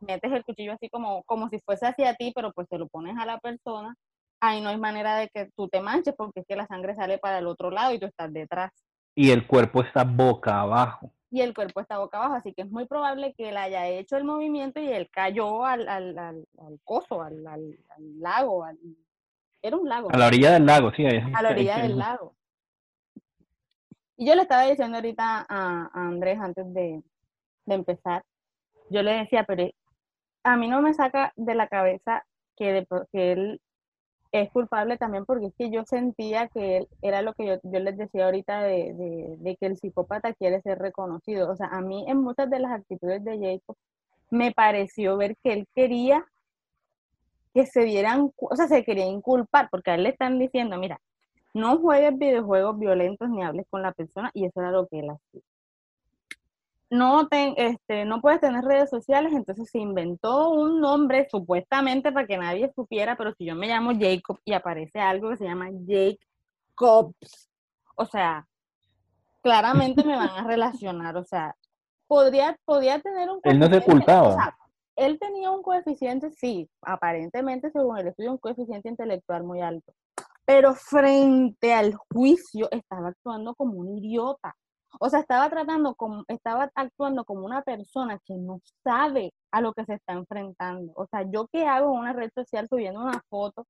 metes 0.03 0.32
el 0.32 0.44
cuchillo 0.44 0.72
así 0.72 0.88
como, 0.88 1.22
como 1.24 1.49
si 1.49 1.61
fuese 1.61 1.86
hacia 1.86 2.14
ti, 2.14 2.32
pero 2.34 2.53
pues 2.53 2.68
te 2.68 2.78
lo 2.78 2.88
pones 2.88 3.16
a 3.18 3.26
la 3.26 3.38
persona, 3.38 3.94
ahí 4.40 4.61
no 4.61 4.68
hay 4.68 4.78
manera 4.78 5.16
de 5.16 5.28
que 5.28 5.51
tú 5.57 5.68
te 5.68 5.80
manches 5.80 6.14
porque 6.16 6.40
es 6.40 6.46
que 6.46 6.57
la 6.57 6.66
sangre 6.66 6.94
sale 6.94 7.18
para 7.18 7.38
el 7.38 7.46
otro 7.46 7.70
lado 7.70 7.92
y 7.92 7.99
tú 7.99 8.07
estás 8.07 8.32
detrás. 8.32 8.70
Y 9.14 9.30
el 9.30 9.46
cuerpo 9.46 9.82
está 9.82 10.05
boca 10.05 10.61
abajo. 10.61 11.12
Y 11.30 11.40
el 11.40 11.53
cuerpo 11.53 11.80
está 11.80 11.99
boca 11.99 12.18
abajo, 12.18 12.34
así 12.34 12.55
que 12.55 12.62
es 12.62 12.70
muy 12.70 12.86
probable 12.86 13.34
que 13.36 13.51
él 13.51 13.57
haya 13.57 13.86
hecho 13.86 14.16
el 14.16 14.24
movimiento 14.24 14.80
y 14.80 14.88
él 14.88 15.11
cayó 15.11 15.64
al, 15.64 15.86
al, 15.88 16.18
al, 16.18 16.44
al 16.59 16.80
coso, 16.84 17.22
al, 17.22 17.44
lago. 18.18 18.64
era 19.61 19.76
un 19.76 19.88
lago. 19.88 20.09
A 20.11 20.16
la 20.16 20.26
orilla 20.26 20.53
del 20.53 20.64
lago, 20.64 20.90
sí. 20.92 21.05
a 21.05 21.42
la 21.42 21.51
orilla 21.51 21.78
del 21.78 21.99
lago. 21.99 22.34
Y 24.16 24.26
yo 24.26 24.34
le 24.34 24.42
estaba 24.42 24.62
diciendo 24.62 24.96
ahorita 24.96 25.46
a, 25.49 25.90
Andrés 25.92 26.38
antes 26.40 26.72
de, 26.72 27.03
de 27.66 27.74
empezar, 27.74 28.24
yo 28.90 29.03
le 29.03 29.12
decía, 29.12 29.44
pero 29.44 29.68
a 30.49 30.57
mí 30.57 30.68
no 30.68 30.82
me 30.82 30.94
saca 30.94 31.32
de 31.36 31.55
la 31.55 31.68
cabeza 31.68 32.24
que, 32.57 32.72
de, 32.72 32.86
que 33.12 33.32
él 33.32 33.61
es 34.32 34.51
culpable 34.51 34.99
también 34.99 35.24
porque 35.24 35.46
es 35.46 35.55
que 35.57 35.70
yo 35.70 35.84
sentía 35.84 36.49
que 36.49 36.78
él 36.78 36.88
era 37.03 37.22
lo 37.22 37.32
que 37.34 37.46
yo, 37.46 37.80
les 37.80 37.96
decía 37.96 38.26
ahorita 38.26 38.62
de, 38.62 39.36
de, 39.38 39.57
que 39.57 39.66
el 39.66 39.78
psicópata 39.78 40.34
quiere 40.34 40.61
ser 40.62 40.78
reconocido. 40.78 41.51
O 41.51 41.57
sea, 41.57 41.68
a 41.68 41.80
mí 41.80 42.05
en 42.09 42.18
muchas 42.18 42.51
de 42.51 42.59
las 42.61 42.72
actitudes 42.72 43.24
de 43.24 43.38
Jacob 43.38 43.76
me 44.30 44.53
pareció 44.53 45.16
ver 45.16 45.36
que 45.42 45.53
él 45.53 45.66
quería 45.74 46.24
que 47.55 47.66
se 47.66 47.84
dieran, 47.84 48.30
o 48.36 48.57
sea, 48.57 48.68
se 48.68 48.84
quería 48.84 49.07
inculpar, 49.07 49.68
porque 49.70 49.90
a 49.90 49.94
él 49.94 50.03
le 50.03 50.11
están 50.11 50.38
diciendo, 50.38 50.76
mira, 50.78 51.01
no 51.55 51.78
juegues 51.78 52.16
videojuegos 52.18 52.78
violentos 52.78 53.28
ni 53.30 53.42
hables 53.42 53.66
con 53.70 53.82
la 53.82 53.92
persona, 53.92 54.30
y 54.34 54.44
eso 54.44 54.61
era 54.61 54.70
lo 54.70 54.86
que 54.86 55.01
él 55.01 55.11
hacía 55.11 55.40
no, 56.91 57.28
este, 57.30 58.05
no 58.05 58.20
puedes 58.20 58.41
tener 58.41 58.64
redes 58.64 58.89
sociales, 58.89 59.32
entonces 59.32 59.68
se 59.70 59.78
inventó 59.78 60.51
un 60.51 60.80
nombre 60.80 61.28
supuestamente 61.30 62.12
para 62.12 62.26
que 62.26 62.39
nadie 62.39 62.72
supiera, 62.74 63.16
pero 63.16 63.34
si 63.34 63.45
yo 63.45 63.55
me 63.55 63.68
llamo 63.68 63.93
Jacob 63.99 64.39
y 64.45 64.53
aparece 64.53 64.99
algo 65.01 65.30
que 65.30 65.36
se 65.36 65.45
llama 65.45 65.68
Jacobs, 65.86 67.51
o 67.95 68.07
sea, 68.07 68.47
claramente 69.43 70.03
me 70.03 70.16
van 70.16 70.30
a 70.30 70.45
relacionar, 70.45 71.16
o 71.16 71.24
sea, 71.24 71.55
podría, 72.07 72.57
podría 72.64 73.01
tener 73.01 73.28
un... 73.30 73.41
Él 73.43 73.59
no 73.59 73.66
se 73.66 73.78
ocultaba. 73.78 74.57
él 74.97 75.18
tenía 75.18 75.51
un 75.51 75.62
coeficiente, 75.62 76.30
sí, 76.30 76.70
aparentemente 76.82 77.70
según 77.70 77.99
el 77.99 78.09
estudio, 78.09 78.32
un 78.32 78.39
coeficiente 78.39 78.89
intelectual 78.89 79.45
muy 79.45 79.61
alto, 79.61 79.93
pero 80.47 80.74
frente 80.74 81.74
al 81.74 81.95
juicio 82.11 82.68
estaba 82.70 83.09
actuando 83.09 83.55
como 83.55 83.74
un 83.74 83.99
idiota. 83.99 84.57
O 85.01 85.09
sea, 85.09 85.20
estaba 85.20 85.49
tratando 85.49 85.94
como, 85.94 86.24
estaba 86.28 86.70
actuando 86.74 87.24
como 87.24 87.44
una 87.44 87.62
persona 87.62 88.18
que 88.24 88.34
no 88.34 88.61
sabe 88.82 89.32
a 89.51 89.61
lo 89.61 89.72
que 89.72 89.84
se 89.84 89.94
está 89.94 90.12
enfrentando. 90.12 90.92
O 90.96 91.07
sea, 91.07 91.22
yo 91.30 91.46
qué 91.53 91.66
hago 91.66 91.92
en 91.92 92.01
una 92.01 92.12
red 92.12 92.30
social 92.34 92.68
subiendo 92.68 93.01
una 93.01 93.22
foto 93.28 93.66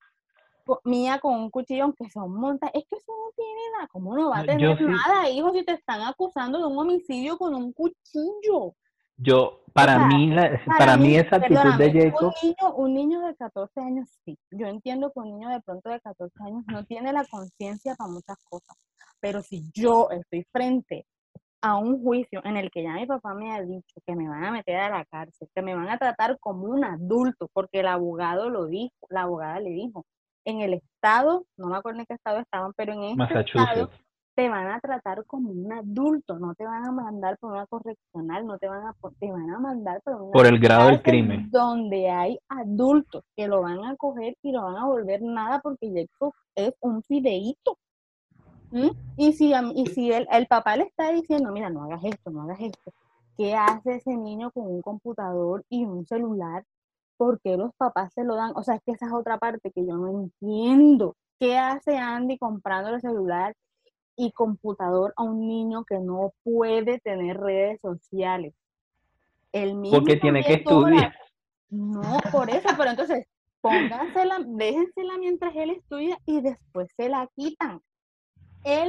mía 0.85 1.19
con 1.19 1.35
un 1.35 1.51
cuchillo, 1.51 1.85
aunque 1.85 2.11
son 2.11 2.35
monta, 2.35 2.67
es 2.69 2.85
que 2.89 2.97
eso 2.97 3.13
no 3.13 3.33
tiene 3.35 3.61
nada, 3.73 3.89
¿cómo 3.89 4.15
no 4.15 4.31
va 4.31 4.41
a 4.41 4.45
tener 4.45 4.81
nada, 4.83 5.29
hijo, 5.31 5.53
si 5.53 5.65
te 5.65 5.73
están 5.73 6.03
acusando 6.03 6.59
de 6.59 6.67
un 6.67 6.79
homicidio 6.79 7.39
con 7.39 7.55
un 7.55 7.73
cuchillo? 7.73 8.75
Yo, 9.17 9.63
para 9.73 10.07
mí, 10.07 10.31
para, 10.79 10.97
mí, 10.97 11.17
esa 11.17 11.37
actitud 11.37 11.75
de 11.77 11.93
Jacob... 11.93 12.33
Un 12.43 12.49
niño, 12.49 12.75
un 12.77 12.95
niño 12.95 13.21
de 13.23 13.35
14 13.35 13.81
años, 13.81 14.09
sí. 14.25 14.39
Yo 14.51 14.67
entiendo 14.67 15.11
que 15.13 15.19
un 15.19 15.31
niño 15.31 15.49
de 15.49 15.61
pronto 15.61 15.91
de 15.91 16.01
14 16.01 16.35
años 16.45 16.65
no 16.69 16.85
tiene 16.85 17.13
la 17.13 17.25
conciencia 17.25 17.97
para 17.97 18.11
muchas 18.11 18.37
cosas. 18.49 18.77
Pero 19.21 19.43
si 19.43 19.69
yo 19.75 20.09
estoy 20.11 20.47
frente 20.53 21.05
a 21.61 21.77
un 21.77 22.03
juicio 22.03 22.41
en 22.45 22.57
el 22.57 22.71
que 22.71 22.83
ya 22.83 22.95
mi 22.95 23.07
papá 23.07 23.35
me 23.35 23.53
ha 23.53 23.63
dicho 23.63 24.01
que 24.07 24.15
me 24.15 24.29
van 24.29 24.45
a 24.45 24.53
meter 24.53 24.77
a 24.77 24.91
la 24.91 25.05
cárcel, 25.05 25.49
que 25.55 25.63
me 25.63 25.75
van 25.75 25.89
a 25.89 25.99
tratar 25.99 26.39
como 26.39 26.65
un 26.65 26.85
adulto, 26.85 27.49
porque 27.53 27.81
el 27.81 27.89
abogado 27.89 28.49
lo 28.49 28.67
dijo, 28.67 28.95
la 29.09 29.23
abogada 29.23 29.61
le 29.61 29.71
dijo, 29.71 30.05
en 30.45 30.61
el 30.61 30.75
estado, 30.75 31.45
no 31.57 31.69
me 31.69 31.77
acuerdo 31.77 32.01
en 32.01 32.07
qué 32.07 32.15
estado 32.15 32.39
estaban, 32.39 32.73
pero 32.75 32.93
en 32.93 33.21
este 33.21 33.41
estado 33.41 33.91
te 34.39 34.49
van 34.49 34.69
a 34.69 34.79
tratar 34.79 35.25
como 35.27 35.51
un 35.51 35.73
adulto, 35.73 36.39
no 36.39 36.55
te 36.55 36.65
van 36.65 36.85
a 36.85 36.93
mandar 36.93 37.37
por 37.39 37.51
una 37.51 37.67
correccional, 37.67 38.47
no 38.47 38.57
te 38.57 38.69
van 38.69 38.87
a 38.87 38.95
te 39.19 39.33
van 39.33 39.51
a 39.51 39.59
mandar 39.59 40.01
por 40.03 40.15
una 40.15 40.31
por 40.31 40.47
el 40.47 40.61
grado 40.61 40.87
del 40.87 41.03
crimen, 41.03 41.51
donde 41.51 42.09
hay 42.09 42.39
adultos 42.49 43.25
que 43.35 43.49
lo 43.49 43.63
van 43.63 43.85
a 43.85 43.97
coger 43.97 44.37
y 44.43 44.53
lo 44.53 44.63
van 44.63 44.77
a 44.77 44.87
volver 44.87 45.23
nada 45.23 45.59
porque 45.61 45.91
esto 45.93 46.33
es 46.55 46.73
un 46.81 47.03
fideíto. 47.03 47.79
¿Mm? 48.71 48.91
Y 49.17 49.33
si, 49.33 49.53
y 49.75 49.87
si 49.87 50.13
el, 50.13 50.27
el, 50.31 50.47
papá 50.47 50.77
le 50.77 50.85
está 50.85 51.11
diciendo, 51.11 51.51
mira, 51.53 51.71
no 51.71 51.85
hagas 51.85 52.05
esto, 52.05 52.31
no 52.31 52.43
hagas 52.43 52.61
esto, 52.61 52.93
¿qué 53.37 53.55
hace 53.55 53.97
ese 53.97 54.17
niño 54.17 54.51
con 54.51 54.67
un 54.67 54.83
computador 54.83 55.65
y 55.69 55.85
un 55.85 56.07
celular? 56.07 56.65
¿Por 57.17 57.41
qué 57.41 57.57
los 57.57 57.75
papás 57.75 58.13
se 58.13 58.25
lo 58.25 58.37
dan? 58.37 58.53
O 58.55 58.63
sea, 58.63 58.77
es 58.77 58.83
que 58.83 58.93
esa 58.93 59.07
es 59.07 59.13
otra 59.13 59.39
parte 59.39 59.71
que 59.71 59.85
yo 59.85 59.97
no 59.97 60.09
entiendo. 60.09 61.17
¿Qué 61.41 61.57
hace 61.57 61.97
Andy 61.97 62.39
comprando 62.39 62.91
el 62.91 63.01
celular 63.01 63.55
y 64.17 64.33
computador 64.33 65.15
a 65.17 65.23
un 65.23 65.47
niño 65.47 65.85
que 65.85 65.99
no 65.99 66.33
puede 66.45 66.99
tener 67.01 67.39
redes 67.39 67.81
sociales? 67.81 68.55
El 69.53 69.81
Porque 69.91 70.17
tiene 70.17 70.45
que 70.45 70.55
estudiar. 70.55 71.15
No, 71.71 72.19
por 72.31 72.51
eso, 72.51 72.69
pero 72.77 72.91
entonces 72.91 73.27
póngansela, 73.61 74.39
déjensela 74.47 75.19
mientras 75.19 75.55
él 75.57 75.71
estudia 75.71 76.19
y 76.27 76.41
después 76.41 76.91
se 76.97 77.09
la 77.09 77.29
quitan 77.35 77.81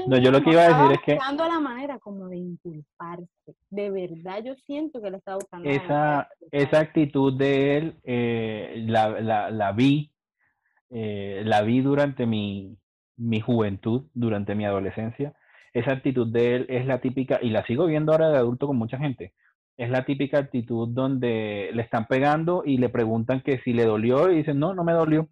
no, 0.07 0.17
yo 0.17 0.31
lo 0.31 0.41
que 0.41 0.51
iba 0.51 0.61
a 0.63 0.67
decir 0.67 0.91
es 0.93 1.01
que 1.05 1.13
buscando 1.15 1.47
la 1.47 1.59
manera 1.59 1.99
como 1.99 2.27
de 2.27 2.37
inculparse. 2.37 3.55
De 3.69 3.89
verdad, 3.89 4.43
yo 4.43 4.55
siento 4.65 5.01
que 5.01 5.09
lo 5.09 5.17
está 5.17 5.35
buscando. 5.35 5.69
Esa, 5.69 6.27
esa 6.51 6.79
actitud 6.79 7.37
de 7.37 7.77
él, 7.77 7.95
eh, 8.03 8.83
la, 8.87 9.21
la, 9.21 9.51
la, 9.51 9.71
vi, 9.71 10.11
eh, 10.89 11.43
la 11.45 11.61
vi 11.61 11.81
durante 11.81 12.25
mi, 12.25 12.77
mi 13.17 13.39
juventud, 13.41 14.07
durante 14.13 14.55
mi 14.55 14.65
adolescencia. 14.65 15.33
Esa 15.73 15.91
actitud 15.91 16.27
de 16.31 16.55
él 16.55 16.65
es 16.69 16.85
la 16.85 16.99
típica, 16.99 17.39
y 17.41 17.49
la 17.49 17.65
sigo 17.65 17.85
viendo 17.85 18.11
ahora 18.11 18.29
de 18.29 18.37
adulto 18.37 18.67
con 18.67 18.77
mucha 18.77 18.97
gente. 18.97 19.33
Es 19.77 19.89
la 19.89 20.03
típica 20.03 20.39
actitud 20.39 20.89
donde 20.89 21.69
le 21.73 21.81
están 21.81 22.07
pegando 22.07 22.63
y 22.65 22.77
le 22.77 22.89
preguntan 22.89 23.41
que 23.41 23.59
si 23.59 23.73
le 23.73 23.85
dolió 23.85 24.29
y 24.29 24.37
dicen, 24.37 24.59
no, 24.59 24.73
no 24.73 24.83
me 24.83 24.93
dolió 24.93 25.29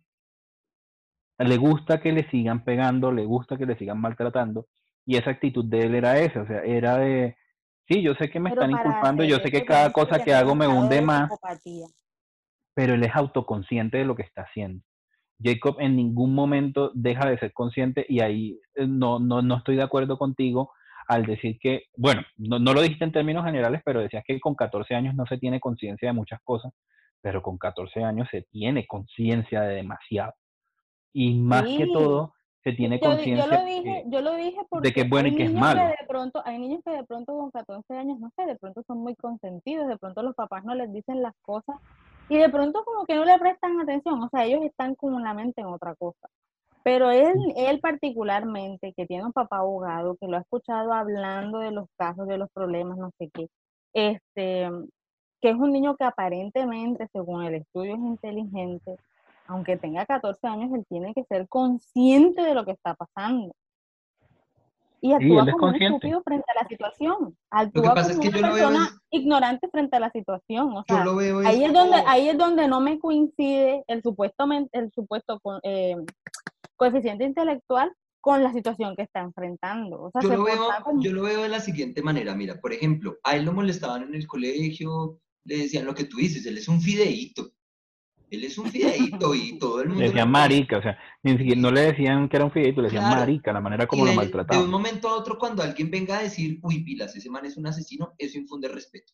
le 1.45 1.57
gusta 1.57 1.99
que 1.99 2.11
le 2.11 2.29
sigan 2.29 2.63
pegando, 2.63 3.11
le 3.11 3.25
gusta 3.25 3.57
que 3.57 3.65
le 3.65 3.77
sigan 3.77 3.99
maltratando, 3.99 4.67
y 5.05 5.17
esa 5.17 5.31
actitud 5.31 5.65
de 5.65 5.81
él 5.81 5.95
era 5.95 6.19
esa, 6.19 6.41
o 6.41 6.47
sea, 6.47 6.61
era 6.63 6.97
de, 6.97 7.37
sí, 7.87 8.01
yo 8.01 8.15
sé 8.15 8.29
que 8.29 8.39
me 8.39 8.49
están 8.49 8.71
inculpando, 8.71 9.23
yo 9.23 9.37
sé 9.37 9.51
que 9.51 9.65
cada 9.65 9.91
cosa 9.91 10.23
que 10.23 10.33
hago 10.33 10.55
me 10.55 10.67
hunde 10.67 11.01
más, 11.01 11.29
pero 12.73 12.95
él 12.95 13.03
es 13.03 13.15
autoconsciente 13.15 13.97
de 13.97 14.05
lo 14.05 14.15
que 14.15 14.23
está 14.23 14.43
haciendo. 14.43 14.83
Jacob 15.41 15.77
en 15.79 15.95
ningún 15.95 16.33
momento 16.33 16.91
deja 16.95 17.29
de 17.29 17.37
ser 17.37 17.53
consciente 17.53 18.05
y 18.09 18.21
ahí 18.21 18.59
eh, 18.73 18.87
no, 18.87 19.19
no, 19.19 19.43
no 19.43 19.57
estoy 19.57 19.75
de 19.75 19.83
acuerdo 19.83 20.17
contigo 20.17 20.71
al 21.07 21.25
decir 21.25 21.59
que, 21.59 21.83
bueno, 21.95 22.23
no, 22.37 22.57
no 22.57 22.73
lo 22.73 22.81
dijiste 22.81 23.05
en 23.05 23.11
términos 23.11 23.45
generales, 23.45 23.81
pero 23.85 24.01
decías 24.01 24.23
que 24.25 24.39
con 24.39 24.55
14 24.55 24.95
años 24.95 25.13
no 25.13 25.25
se 25.27 25.37
tiene 25.37 25.59
conciencia 25.59 26.09
de 26.09 26.13
muchas 26.13 26.41
cosas, 26.43 26.73
pero 27.21 27.43
con 27.43 27.57
14 27.57 28.03
años 28.03 28.27
se 28.31 28.41
tiene 28.41 28.87
conciencia 28.87 29.61
de 29.61 29.75
demasiado 29.75 30.33
y 31.17 31.33
más 31.33 31.63
que 31.63 31.87
todo 31.87 32.31
se 32.63 32.73
tiene 32.73 32.99
conciencia 32.99 33.45
yo, 33.45 33.51
lo 33.51 33.65
dije, 33.65 34.03
yo 34.05 34.21
lo 34.21 34.35
dije 34.35 34.59
porque 34.69 34.89
de 34.89 34.93
que 34.93 35.01
es 35.01 35.09
bueno 35.09 35.29
y 35.29 35.35
que 35.35 35.45
es 35.45 35.53
malo. 35.53 35.81
de 35.81 36.07
pronto, 36.07 36.43
hay 36.45 36.59
niños 36.59 36.81
que 36.85 36.91
de 36.91 37.03
pronto 37.05 37.33
con 37.35 37.49
14 37.49 37.91
años, 37.95 38.19
no 38.19 38.31
sé, 38.35 38.45
de 38.45 38.55
pronto 38.55 38.83
son 38.85 38.99
muy 38.99 39.15
consentidos, 39.15 39.87
de 39.87 39.97
pronto 39.97 40.21
los 40.21 40.35
papás 40.35 40.63
no 40.63 40.75
les 40.75 40.93
dicen 40.93 41.23
las 41.23 41.33
cosas 41.41 41.75
y 42.29 42.37
de 42.37 42.49
pronto 42.49 42.83
como 42.85 43.07
que 43.07 43.15
no 43.15 43.25
le 43.25 43.39
prestan 43.39 43.79
atención, 43.79 44.21
o 44.21 44.29
sea, 44.29 44.45
ellos 44.45 44.61
están 44.63 44.93
con 44.93 45.23
la 45.23 45.33
mente 45.33 45.61
en 45.61 45.67
otra 45.67 45.95
cosa. 45.95 46.27
Pero 46.83 47.09
él, 47.09 47.33
él 47.55 47.79
particularmente, 47.79 48.93
que 48.95 49.07
tiene 49.07 49.25
un 49.25 49.33
papá 49.33 49.57
abogado, 49.57 50.15
que 50.21 50.27
lo 50.27 50.37
ha 50.37 50.41
escuchado 50.41 50.93
hablando 50.93 51.59
de 51.59 51.71
los 51.71 51.87
casos, 51.97 52.27
de 52.27 52.37
los 52.37 52.49
problemas, 52.51 52.97
no 52.99 53.09
sé 53.17 53.29
qué, 53.33 53.47
este, 53.93 54.69
que 55.41 55.49
es 55.49 55.55
un 55.55 55.71
niño 55.71 55.95
que 55.95 56.03
aparentemente, 56.03 57.07
según 57.11 57.43
el 57.43 57.55
estudio, 57.55 57.95
es 57.95 57.99
inteligente, 57.99 58.97
aunque 59.47 59.77
tenga 59.77 60.05
14 60.05 60.47
años, 60.47 60.71
él 60.73 60.85
tiene 60.89 61.13
que 61.13 61.23
ser 61.23 61.47
consciente 61.47 62.41
de 62.41 62.53
lo 62.53 62.65
que 62.65 62.71
está 62.71 62.93
pasando. 62.95 63.53
Y 64.99 65.13
actúa 65.13 65.45
como 65.51 65.67
un 65.67 65.81
estúpido 65.81 66.23
frente 66.23 66.45
a 66.55 66.63
la 66.63 66.67
situación. 66.67 67.37
Actúa 67.51 67.93
como 67.93 68.19
una 68.19 68.31
persona 68.31 68.89
ignorante 69.11 69.69
frente 69.69 69.95
a 69.95 69.99
la 69.99 70.11
situación. 70.11 70.75
O 70.75 70.83
sea, 70.87 71.05
ahí, 71.45 71.63
es 71.63 71.73
donde, 71.73 72.03
ahí 72.07 72.29
es 72.29 72.37
donde 72.37 72.67
no 72.67 72.81
me 72.81 72.99
coincide 72.99 73.83
el 73.87 74.01
supuesto, 74.01 74.45
el 74.71 74.91
supuesto 74.91 75.39
eh, 75.63 75.95
coeficiente 76.75 77.25
intelectual 77.25 77.93
con 78.19 78.43
la 78.43 78.51
situación 78.51 78.95
que 78.95 79.03
está 79.03 79.21
enfrentando. 79.21 80.11
yo, 80.21 80.29
lo 80.29 80.43
veo, 80.43 80.67
yo 80.99 81.13
lo 81.13 81.21
veo 81.23 81.43
de 81.43 81.49
la 81.49 81.59
siguiente 81.59 82.01
manera, 82.01 82.35
mira, 82.35 82.59
por 82.59 82.73
ejemplo, 82.73 83.17
a 83.23 83.35
él 83.35 83.45
lo 83.45 83.53
molestaban 83.53 84.03
en 84.03 84.15
el 84.15 84.27
colegio, 84.27 85.19
le 85.45 85.59
decían 85.59 85.85
lo 85.85 85.95
que 85.95 86.05
tú 86.05 86.17
dices, 86.17 86.45
él 86.45 86.57
es 86.57 86.67
un 86.67 86.81
fideíto. 86.81 87.53
Él 88.29 88.43
es 88.43 88.57
un 88.57 88.69
fideíto 88.69 89.33
y 89.33 89.57
todo 89.59 89.81
el 89.81 89.89
mundo... 89.89 90.01
Le 90.01 90.07
decían 90.09 90.29
marica, 90.29 90.77
o 90.77 90.81
sea, 90.81 90.97
ni 91.23 91.37
siquiera 91.37 91.61
no 91.61 91.71
le 91.71 91.81
decían 91.81 92.29
que 92.29 92.35
era 92.35 92.45
un 92.45 92.51
fideíto, 92.51 92.81
le 92.81 92.87
decían 92.87 93.09
marica, 93.09 93.53
la 93.53 93.61
manera 93.61 93.87
como 93.87 94.05
lo 94.05 94.13
maltrataban. 94.13 94.59
De 94.59 94.65
un 94.65 94.71
momento 94.71 95.07
a 95.09 95.15
otro, 95.15 95.37
cuando 95.37 95.63
alguien 95.63 95.89
venga 95.89 96.17
a 96.17 96.23
decir, 96.23 96.59
uy, 96.61 96.83
pilas, 96.83 97.15
ese 97.15 97.29
man 97.29 97.45
es 97.45 97.57
un 97.57 97.67
asesino, 97.67 98.13
eso 98.17 98.37
infunde 98.37 98.67
respeto. 98.67 99.13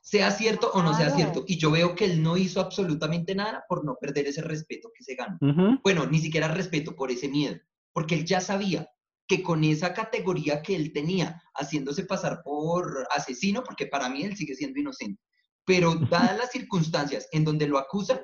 Sea 0.00 0.30
cierto 0.30 0.70
o 0.72 0.82
no 0.82 0.94
sea 0.94 1.10
cierto. 1.10 1.44
Y 1.48 1.58
yo 1.58 1.72
veo 1.72 1.96
que 1.96 2.04
él 2.04 2.22
no 2.22 2.36
hizo 2.36 2.60
absolutamente 2.60 3.34
nada 3.34 3.64
por 3.68 3.84
no 3.84 3.96
perder 4.00 4.28
ese 4.28 4.40
respeto 4.40 4.92
que 4.96 5.02
se 5.02 5.16
ganó. 5.16 5.36
Bueno, 5.82 6.06
ni 6.06 6.20
siquiera 6.20 6.46
respeto 6.46 6.94
por 6.94 7.10
ese 7.10 7.28
miedo, 7.28 7.58
porque 7.92 8.14
él 8.14 8.24
ya 8.24 8.40
sabía 8.40 8.88
que 9.26 9.42
con 9.42 9.64
esa 9.64 9.92
categoría 9.92 10.62
que 10.62 10.76
él 10.76 10.92
tenía, 10.92 11.42
haciéndose 11.54 12.04
pasar 12.04 12.42
por 12.44 13.06
asesino, 13.14 13.64
porque 13.64 13.86
para 13.86 14.08
mí 14.08 14.22
él 14.22 14.36
sigue 14.36 14.54
siendo 14.54 14.78
inocente, 14.78 15.20
pero 15.64 15.94
dadas 16.10 16.38
las 16.38 16.52
circunstancias 16.52 17.28
en 17.32 17.44
donde 17.44 17.66
lo 17.66 17.78
acusan, 17.78 18.20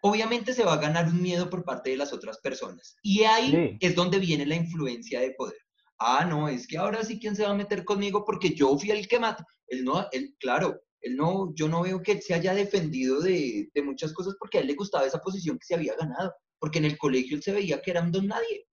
obviamente 0.00 0.52
se 0.52 0.64
va 0.64 0.74
a 0.74 0.80
ganar 0.80 1.06
un 1.08 1.20
miedo 1.20 1.50
por 1.50 1.64
parte 1.64 1.90
de 1.90 1.96
las 1.96 2.12
otras 2.12 2.38
personas. 2.38 2.96
Y 3.02 3.22
ahí 3.24 3.76
es 3.80 3.94
donde 3.94 4.18
viene 4.18 4.46
la 4.46 4.56
influencia 4.56 5.20
de 5.20 5.32
poder. 5.32 5.58
Ah, 5.98 6.24
no, 6.24 6.48
es 6.48 6.66
que 6.66 6.78
ahora 6.78 7.04
sí 7.04 7.18
quién 7.18 7.34
se 7.34 7.42
va 7.42 7.50
a 7.50 7.56
meter 7.56 7.84
conmigo 7.84 8.24
porque 8.24 8.50
yo 8.50 8.78
fui 8.78 8.90
el 8.90 9.08
que 9.08 9.18
mató. 9.18 9.44
Él 9.66 9.84
no, 9.84 10.06
él, 10.12 10.34
claro, 10.38 10.80
él 11.00 11.16
no, 11.16 11.52
yo 11.54 11.68
no 11.68 11.82
veo 11.82 12.02
que 12.02 12.12
él 12.12 12.22
se 12.22 12.34
haya 12.34 12.54
defendido 12.54 13.20
de, 13.20 13.68
de, 13.74 13.82
muchas 13.82 14.12
cosas 14.12 14.34
porque 14.38 14.58
a 14.58 14.60
él 14.60 14.68
le 14.68 14.74
gustaba 14.74 15.06
esa 15.06 15.20
posición 15.20 15.58
que 15.58 15.66
se 15.66 15.74
había 15.74 15.96
ganado. 15.96 16.32
Porque 16.60 16.78
en 16.78 16.84
el 16.84 16.98
colegio 16.98 17.36
él 17.36 17.42
se 17.42 17.52
veía 17.52 17.80
que 17.82 17.90
era 17.90 18.02
un 18.02 18.12
don 18.12 18.28
nadie. 18.28 18.66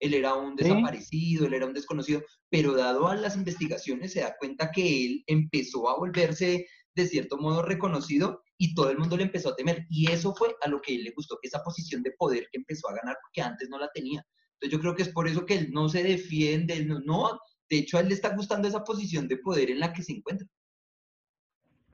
Él 0.00 0.14
era 0.14 0.34
un 0.34 0.56
desaparecido, 0.56 1.46
él 1.46 1.54
era 1.54 1.66
un 1.66 1.74
desconocido, 1.74 2.22
pero 2.50 2.74
dado 2.74 3.06
a 3.06 3.14
las 3.14 3.36
investigaciones 3.36 4.12
se 4.12 4.20
da 4.20 4.34
cuenta 4.36 4.72
que 4.72 5.06
él 5.06 5.24
empezó 5.28 5.88
a 5.88 5.96
volverse 5.96 6.66
de 6.94 7.06
cierto 7.06 7.38
modo 7.38 7.62
reconocido 7.62 8.42
y 8.58 8.74
todo 8.74 8.90
el 8.90 8.98
mundo 8.98 9.16
le 9.16 9.24
empezó 9.24 9.50
a 9.50 9.56
temer. 9.56 9.86
Y 9.88 10.10
eso 10.10 10.34
fue 10.34 10.54
a 10.62 10.68
lo 10.68 10.80
que 10.80 10.94
él 10.94 11.04
le 11.04 11.12
gustó, 11.12 11.38
esa 11.42 11.62
posición 11.62 12.02
de 12.02 12.12
poder 12.12 12.48
que 12.50 12.58
empezó 12.58 12.88
a 12.88 12.94
ganar 12.94 13.16
porque 13.22 13.42
antes 13.42 13.68
no 13.68 13.78
la 13.78 13.90
tenía. 13.92 14.24
Entonces 14.54 14.72
yo 14.72 14.80
creo 14.80 14.94
que 14.94 15.02
es 15.02 15.08
por 15.08 15.26
eso 15.26 15.44
que 15.44 15.56
él 15.56 15.70
no 15.72 15.88
se 15.88 16.02
defiende, 16.02 16.84
no, 16.84 17.00
no, 17.00 17.40
de 17.68 17.78
hecho 17.78 17.96
a 17.96 18.00
él 18.00 18.08
le 18.08 18.14
está 18.14 18.34
gustando 18.34 18.68
esa 18.68 18.84
posición 18.84 19.26
de 19.26 19.38
poder 19.38 19.70
en 19.70 19.80
la 19.80 19.92
que 19.92 20.02
se 20.02 20.12
encuentra. 20.12 20.46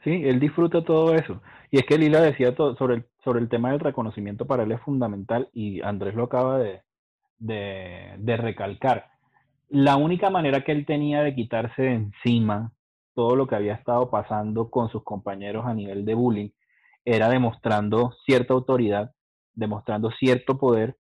Sí, 0.05 0.11
él 0.24 0.38
disfruta 0.38 0.84
todo 0.84 1.14
eso. 1.14 1.42
Y 1.70 1.78
es 1.78 1.86
que 1.86 1.99
Lila 1.99 2.20
decía 2.20 2.55
todo 2.55 2.76
sobre 2.76 2.96
el, 2.96 3.07
sobre 3.24 3.40
el 3.40 3.49
tema 3.49 3.70
del 3.70 3.80
reconocimiento 3.80 4.46
para 4.46 4.62
él 4.62 4.72
es 4.72 4.80
fundamental 4.82 5.49
y 5.53 5.80
Andrés 5.82 6.14
lo 6.14 6.24
acaba 6.24 6.59
de, 6.59 6.82
de, 7.38 8.14
de 8.18 8.36
recalcar. 8.36 9.07
La 9.68 9.96
única 9.96 10.30
manera 10.30 10.64
que 10.64 10.72
él 10.72 10.86
tenía 10.86 11.22
de 11.22 11.34
quitarse 11.34 11.82
de 11.82 11.94
encima 11.94 12.72
todo 13.18 13.34
lo 13.34 13.48
que 13.48 13.56
había 13.56 13.74
estado 13.74 14.10
pasando 14.10 14.70
con 14.70 14.90
sus 14.90 15.02
compañeros 15.02 15.66
a 15.66 15.74
nivel 15.74 16.04
de 16.04 16.14
bullying 16.14 16.50
era 17.04 17.28
demostrando 17.28 18.12
cierta 18.24 18.54
autoridad, 18.54 19.10
demostrando 19.54 20.12
cierto 20.12 20.56
poder 20.56 20.96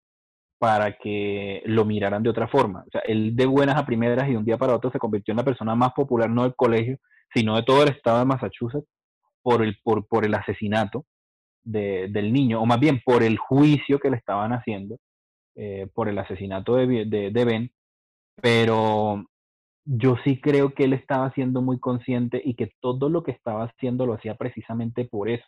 para 0.58 0.98
que 0.98 1.62
lo 1.64 1.84
miraran 1.84 2.24
de 2.24 2.30
otra 2.30 2.48
forma. 2.48 2.82
O 2.88 2.90
sea, 2.90 3.02
él 3.06 3.36
de 3.36 3.46
buenas 3.46 3.76
a 3.76 3.86
primeras 3.86 4.26
y 4.26 4.32
de 4.32 4.36
un 4.36 4.44
día 4.44 4.58
para 4.58 4.74
otro 4.74 4.90
se 4.90 4.98
convirtió 4.98 5.30
en 5.30 5.36
la 5.36 5.44
persona 5.44 5.76
más 5.76 5.92
popular, 5.92 6.28
no 6.28 6.42
del 6.42 6.56
colegio, 6.56 6.98
sino 7.32 7.54
de 7.54 7.62
todo 7.62 7.84
el 7.84 7.90
estado 7.90 8.18
de 8.18 8.24
Massachusetts, 8.24 8.88
por 9.40 9.62
el, 9.62 9.78
por, 9.84 10.04
por 10.08 10.26
el 10.26 10.34
asesinato 10.34 11.04
del 11.62 12.32
niño, 12.32 12.60
o 12.60 12.66
más 12.66 12.80
bien 12.80 13.00
por 13.04 13.22
el 13.22 13.38
juicio 13.38 14.00
que 14.00 14.10
le 14.10 14.16
estaban 14.16 14.52
haciendo 14.52 14.96
eh, 15.54 15.86
por 15.94 16.08
el 16.08 16.18
asesinato 16.18 16.74
de, 16.74 17.04
de, 17.06 17.44
Ben, 17.44 17.70
pero 18.42 19.24
yo 19.90 20.16
sí 20.22 20.38
creo 20.38 20.74
que 20.74 20.84
él 20.84 20.92
estaba 20.92 21.32
siendo 21.32 21.62
muy 21.62 21.80
consciente 21.80 22.42
y 22.44 22.54
que 22.56 22.72
todo 22.80 23.08
lo 23.08 23.22
que 23.22 23.30
estaba 23.30 23.64
haciendo 23.64 24.04
lo 24.04 24.14
hacía 24.14 24.34
precisamente 24.34 25.06
por 25.06 25.30
eso. 25.30 25.46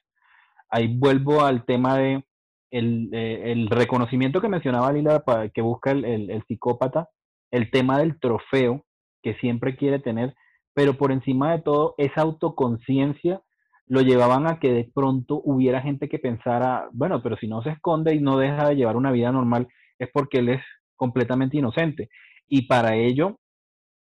Ahí 0.70 0.96
vuelvo 0.96 1.44
al 1.44 1.66
tema 1.66 1.98
de 1.98 2.24
el, 2.70 3.10
eh, 3.12 3.52
el 3.52 3.68
reconocimiento 3.68 4.40
que 4.40 4.48
mencionaba 4.48 4.92
Lila, 4.92 5.20
para, 5.20 5.50
que 5.50 5.60
busca 5.60 5.90
el, 5.90 6.04
el, 6.06 6.42
psicópata, 6.46 7.10
el 7.50 7.70
tema 7.70 7.98
del 7.98 8.18
trofeo 8.18 8.86
que 9.22 9.34
siempre 9.34 9.76
quiere 9.76 9.98
tener, 9.98 10.34
pero 10.72 10.94
por 10.94 11.12
encima 11.12 11.52
de 11.52 11.60
todo, 11.60 11.94
esa 11.98 12.22
autoconciencia 12.22 13.42
lo 13.86 14.00
llevaban 14.00 14.46
a 14.46 14.58
que 14.58 14.72
de 14.72 14.90
pronto 14.94 15.42
hubiera 15.44 15.82
gente 15.82 16.08
que 16.08 16.18
pensara, 16.18 16.88
bueno, 16.92 17.22
pero 17.22 17.36
si 17.36 17.46
no 17.46 17.62
se 17.62 17.70
esconde 17.70 18.14
y 18.14 18.20
no 18.20 18.38
deja 18.38 18.68
de 18.68 18.76
llevar 18.76 18.96
una 18.96 19.10
vida 19.10 19.32
normal, 19.32 19.68
es 19.98 20.08
porque 20.14 20.38
él 20.38 20.48
es 20.48 20.62
completamente 20.96 21.58
inocente. 21.58 22.08
Y 22.48 22.62
para 22.62 22.94
ello 22.94 23.40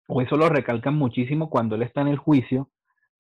o 0.10 0.22
eso 0.22 0.36
lo 0.38 0.50
recalcan 0.50 0.96
muchísimo 0.96 1.50
cuando 1.50 1.76
él 1.76 1.84
está 1.84 2.02
en 2.02 2.08
el 2.08 2.18
juicio 2.18 2.70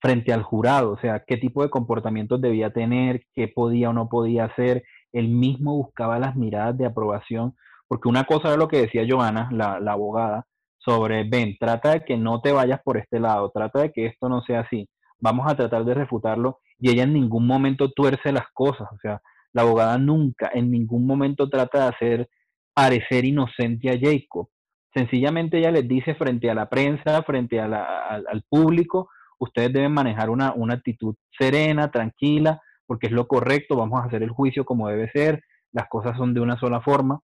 frente 0.01 0.33
al 0.33 0.41
jurado, 0.41 0.93
o 0.93 0.99
sea, 0.99 1.23
qué 1.25 1.37
tipo 1.37 1.61
de 1.61 1.69
comportamientos 1.69 2.41
debía 2.41 2.71
tener, 2.71 3.25
qué 3.35 3.47
podía 3.47 3.89
o 3.89 3.93
no 3.93 4.09
podía 4.09 4.45
hacer, 4.45 4.83
él 5.11 5.27
mismo 5.27 5.75
buscaba 5.75 6.19
las 6.19 6.35
miradas 6.35 6.77
de 6.77 6.85
aprobación, 6.85 7.55
porque 7.87 8.09
una 8.09 8.23
cosa 8.23 8.47
era 8.47 8.57
lo 8.57 8.67
que 8.67 8.81
decía 8.81 9.05
Joana, 9.07 9.49
la, 9.51 9.79
la 9.79 9.91
abogada, 9.91 10.45
sobre, 10.77 11.25
ven, 11.25 11.57
trata 11.59 11.91
de 11.91 12.05
que 12.05 12.17
no 12.17 12.41
te 12.41 12.53
vayas 12.53 12.81
por 12.83 12.97
este 12.97 13.19
lado, 13.19 13.51
trata 13.53 13.81
de 13.81 13.91
que 13.91 14.07
esto 14.07 14.27
no 14.27 14.41
sea 14.41 14.61
así, 14.61 14.89
vamos 15.19 15.51
a 15.51 15.55
tratar 15.55 15.85
de 15.85 15.93
refutarlo, 15.93 16.59
y 16.79 16.89
ella 16.89 17.03
en 17.03 17.13
ningún 17.13 17.45
momento 17.45 17.91
tuerce 17.91 18.31
las 18.31 18.47
cosas, 18.53 18.87
o 18.91 18.97
sea, 18.99 19.21
la 19.53 19.61
abogada 19.61 19.97
nunca, 19.97 20.49
en 20.53 20.71
ningún 20.71 21.05
momento 21.05 21.49
trata 21.49 21.83
de 21.83 21.89
hacer 21.89 22.29
parecer 22.73 23.25
inocente 23.25 23.89
a 23.89 23.99
Jacob, 23.99 24.47
Sencillamente 24.93 25.59
ella 25.59 25.71
les 25.71 25.87
dice 25.87 26.15
frente 26.15 26.49
a 26.49 26.55
la 26.55 26.69
prensa, 26.69 27.21
frente 27.23 27.59
al, 27.59 28.43
público, 28.49 29.09
ustedes 29.37 29.71
deben 29.71 29.93
manejar 29.93 30.29
una, 30.29 30.53
una 30.53 30.75
actitud 30.75 31.15
serena, 31.37 31.91
tranquila, 31.91 32.61
porque 32.85 33.07
es 33.07 33.13
lo 33.13 33.27
correcto, 33.27 33.75
vamos 33.75 34.01
a 34.01 34.05
hacer 34.05 34.23
el 34.23 34.31
juicio 34.31 34.65
como 34.65 34.87
debe 34.87 35.09
ser, 35.11 35.43
las 35.71 35.87
cosas 35.87 36.17
son 36.17 36.33
de 36.33 36.41
una 36.41 36.59
sola 36.59 36.81
forma, 36.81 37.19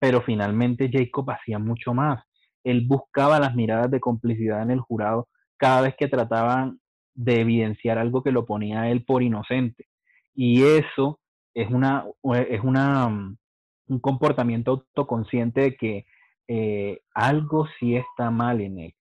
pero 0.00 0.20
finalmente 0.22 0.90
Jacob 0.92 1.30
hacía 1.30 1.58
mucho 1.58 1.94
más. 1.94 2.22
Él 2.64 2.84
buscaba 2.86 3.38
las 3.38 3.54
miradas 3.54 3.90
de 3.90 4.00
complicidad 4.00 4.62
en 4.62 4.72
el 4.72 4.80
jurado 4.80 5.28
cada 5.56 5.82
vez 5.82 5.94
que 5.96 6.08
trataban 6.08 6.80
de 7.14 7.40
evidenciar 7.40 7.98
algo 7.98 8.22
que 8.22 8.32
lo 8.32 8.44
ponía 8.44 8.90
él 8.90 9.04
por 9.04 9.22
inocente. 9.22 9.86
Y 10.34 10.62
eso 10.64 11.20
es, 11.54 11.70
una, 11.70 12.04
es 12.50 12.60
una, 12.62 13.06
un 13.06 14.00
comportamiento 14.00 14.72
autoconsciente 14.72 15.60
de 15.62 15.76
que 15.76 16.06
eh, 16.48 17.00
algo 17.14 17.66
sí 17.78 17.96
está 17.96 18.30
mal 18.30 18.60
en 18.60 18.78
él 18.78 18.94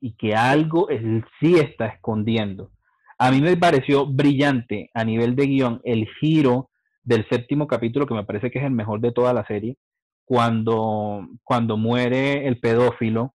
y 0.00 0.14
que 0.16 0.34
algo 0.34 0.88
él 0.88 1.24
sí 1.40 1.54
está 1.54 1.86
escondiendo. 1.86 2.70
A 3.18 3.30
mí 3.30 3.40
me 3.40 3.56
pareció 3.56 4.04
brillante 4.06 4.90
a 4.94 5.04
nivel 5.04 5.36
de 5.36 5.46
guion 5.46 5.80
el 5.84 6.08
giro 6.20 6.70
del 7.04 7.26
séptimo 7.28 7.66
capítulo, 7.66 8.06
que 8.06 8.14
me 8.14 8.24
parece 8.24 8.50
que 8.50 8.58
es 8.58 8.64
el 8.64 8.72
mejor 8.72 9.00
de 9.00 9.12
toda 9.12 9.32
la 9.32 9.46
serie, 9.46 9.76
cuando, 10.24 11.26
cuando 11.44 11.76
muere 11.76 12.46
el 12.46 12.58
pedófilo 12.58 13.34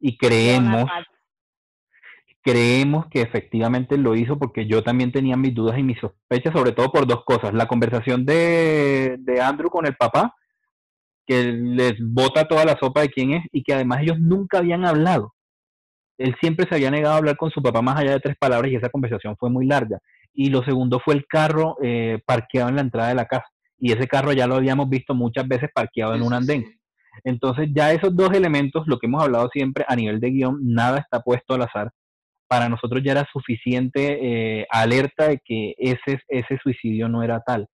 y 0.00 0.16
creemos, 0.16 0.88
creemos 2.42 3.06
que 3.08 3.22
efectivamente 3.22 3.98
lo 3.98 4.14
hizo 4.14 4.38
porque 4.38 4.66
yo 4.66 4.82
también 4.82 5.12
tenía 5.12 5.36
mis 5.36 5.54
dudas 5.54 5.78
y 5.78 5.82
mis 5.82 5.98
sospechas, 5.98 6.54
sobre 6.54 6.72
todo 6.72 6.90
por 6.92 7.06
dos 7.06 7.24
cosas. 7.24 7.52
La 7.52 7.66
conversación 7.66 8.24
de, 8.24 9.16
de 9.18 9.40
Andrew 9.40 9.68
con 9.68 9.86
el 9.86 9.96
papá, 9.96 10.34
que 11.26 11.42
les 11.52 11.94
bota 12.00 12.46
toda 12.46 12.64
la 12.64 12.78
sopa 12.78 13.00
de 13.02 13.08
quién 13.08 13.32
es 13.32 13.44
y 13.52 13.62
que 13.62 13.74
además 13.74 14.02
ellos 14.02 14.18
nunca 14.18 14.58
habían 14.58 14.84
hablado. 14.84 15.34
Él 16.18 16.34
siempre 16.40 16.66
se 16.68 16.74
había 16.74 16.90
negado 16.90 17.14
a 17.14 17.18
hablar 17.18 17.36
con 17.36 17.50
su 17.50 17.62
papá 17.62 17.82
más 17.82 17.98
allá 17.98 18.12
de 18.12 18.20
tres 18.20 18.36
palabras 18.38 18.70
y 18.70 18.76
esa 18.76 18.88
conversación 18.88 19.36
fue 19.36 19.50
muy 19.50 19.66
larga. 19.66 19.98
Y 20.32 20.50
lo 20.50 20.62
segundo 20.64 21.00
fue 21.04 21.14
el 21.14 21.26
carro 21.26 21.76
eh, 21.82 22.20
parqueado 22.24 22.68
en 22.68 22.76
la 22.76 22.82
entrada 22.82 23.08
de 23.08 23.14
la 23.14 23.26
casa. 23.26 23.46
Y 23.78 23.92
ese 23.92 24.06
carro 24.06 24.32
ya 24.32 24.46
lo 24.46 24.54
habíamos 24.54 24.88
visto 24.88 25.14
muchas 25.14 25.46
veces 25.46 25.68
parqueado 25.74 26.14
en 26.14 26.22
un 26.22 26.32
andén. 26.32 26.64
Entonces 27.24 27.68
ya 27.74 27.92
esos 27.92 28.14
dos 28.14 28.32
elementos, 28.32 28.86
lo 28.86 28.98
que 28.98 29.06
hemos 29.06 29.22
hablado 29.22 29.48
siempre 29.52 29.84
a 29.88 29.96
nivel 29.96 30.20
de 30.20 30.30
guion, 30.30 30.58
nada 30.62 30.98
está 30.98 31.20
puesto 31.20 31.54
al 31.54 31.62
azar. 31.62 31.90
Para 32.48 32.68
nosotros 32.68 33.02
ya 33.02 33.12
era 33.12 33.28
suficiente 33.32 34.60
eh, 34.60 34.66
alerta 34.70 35.28
de 35.28 35.40
que 35.44 35.74
ese, 35.78 36.20
ese 36.28 36.58
suicidio 36.62 37.08
no 37.08 37.22
era 37.22 37.40
tal. 37.40 37.66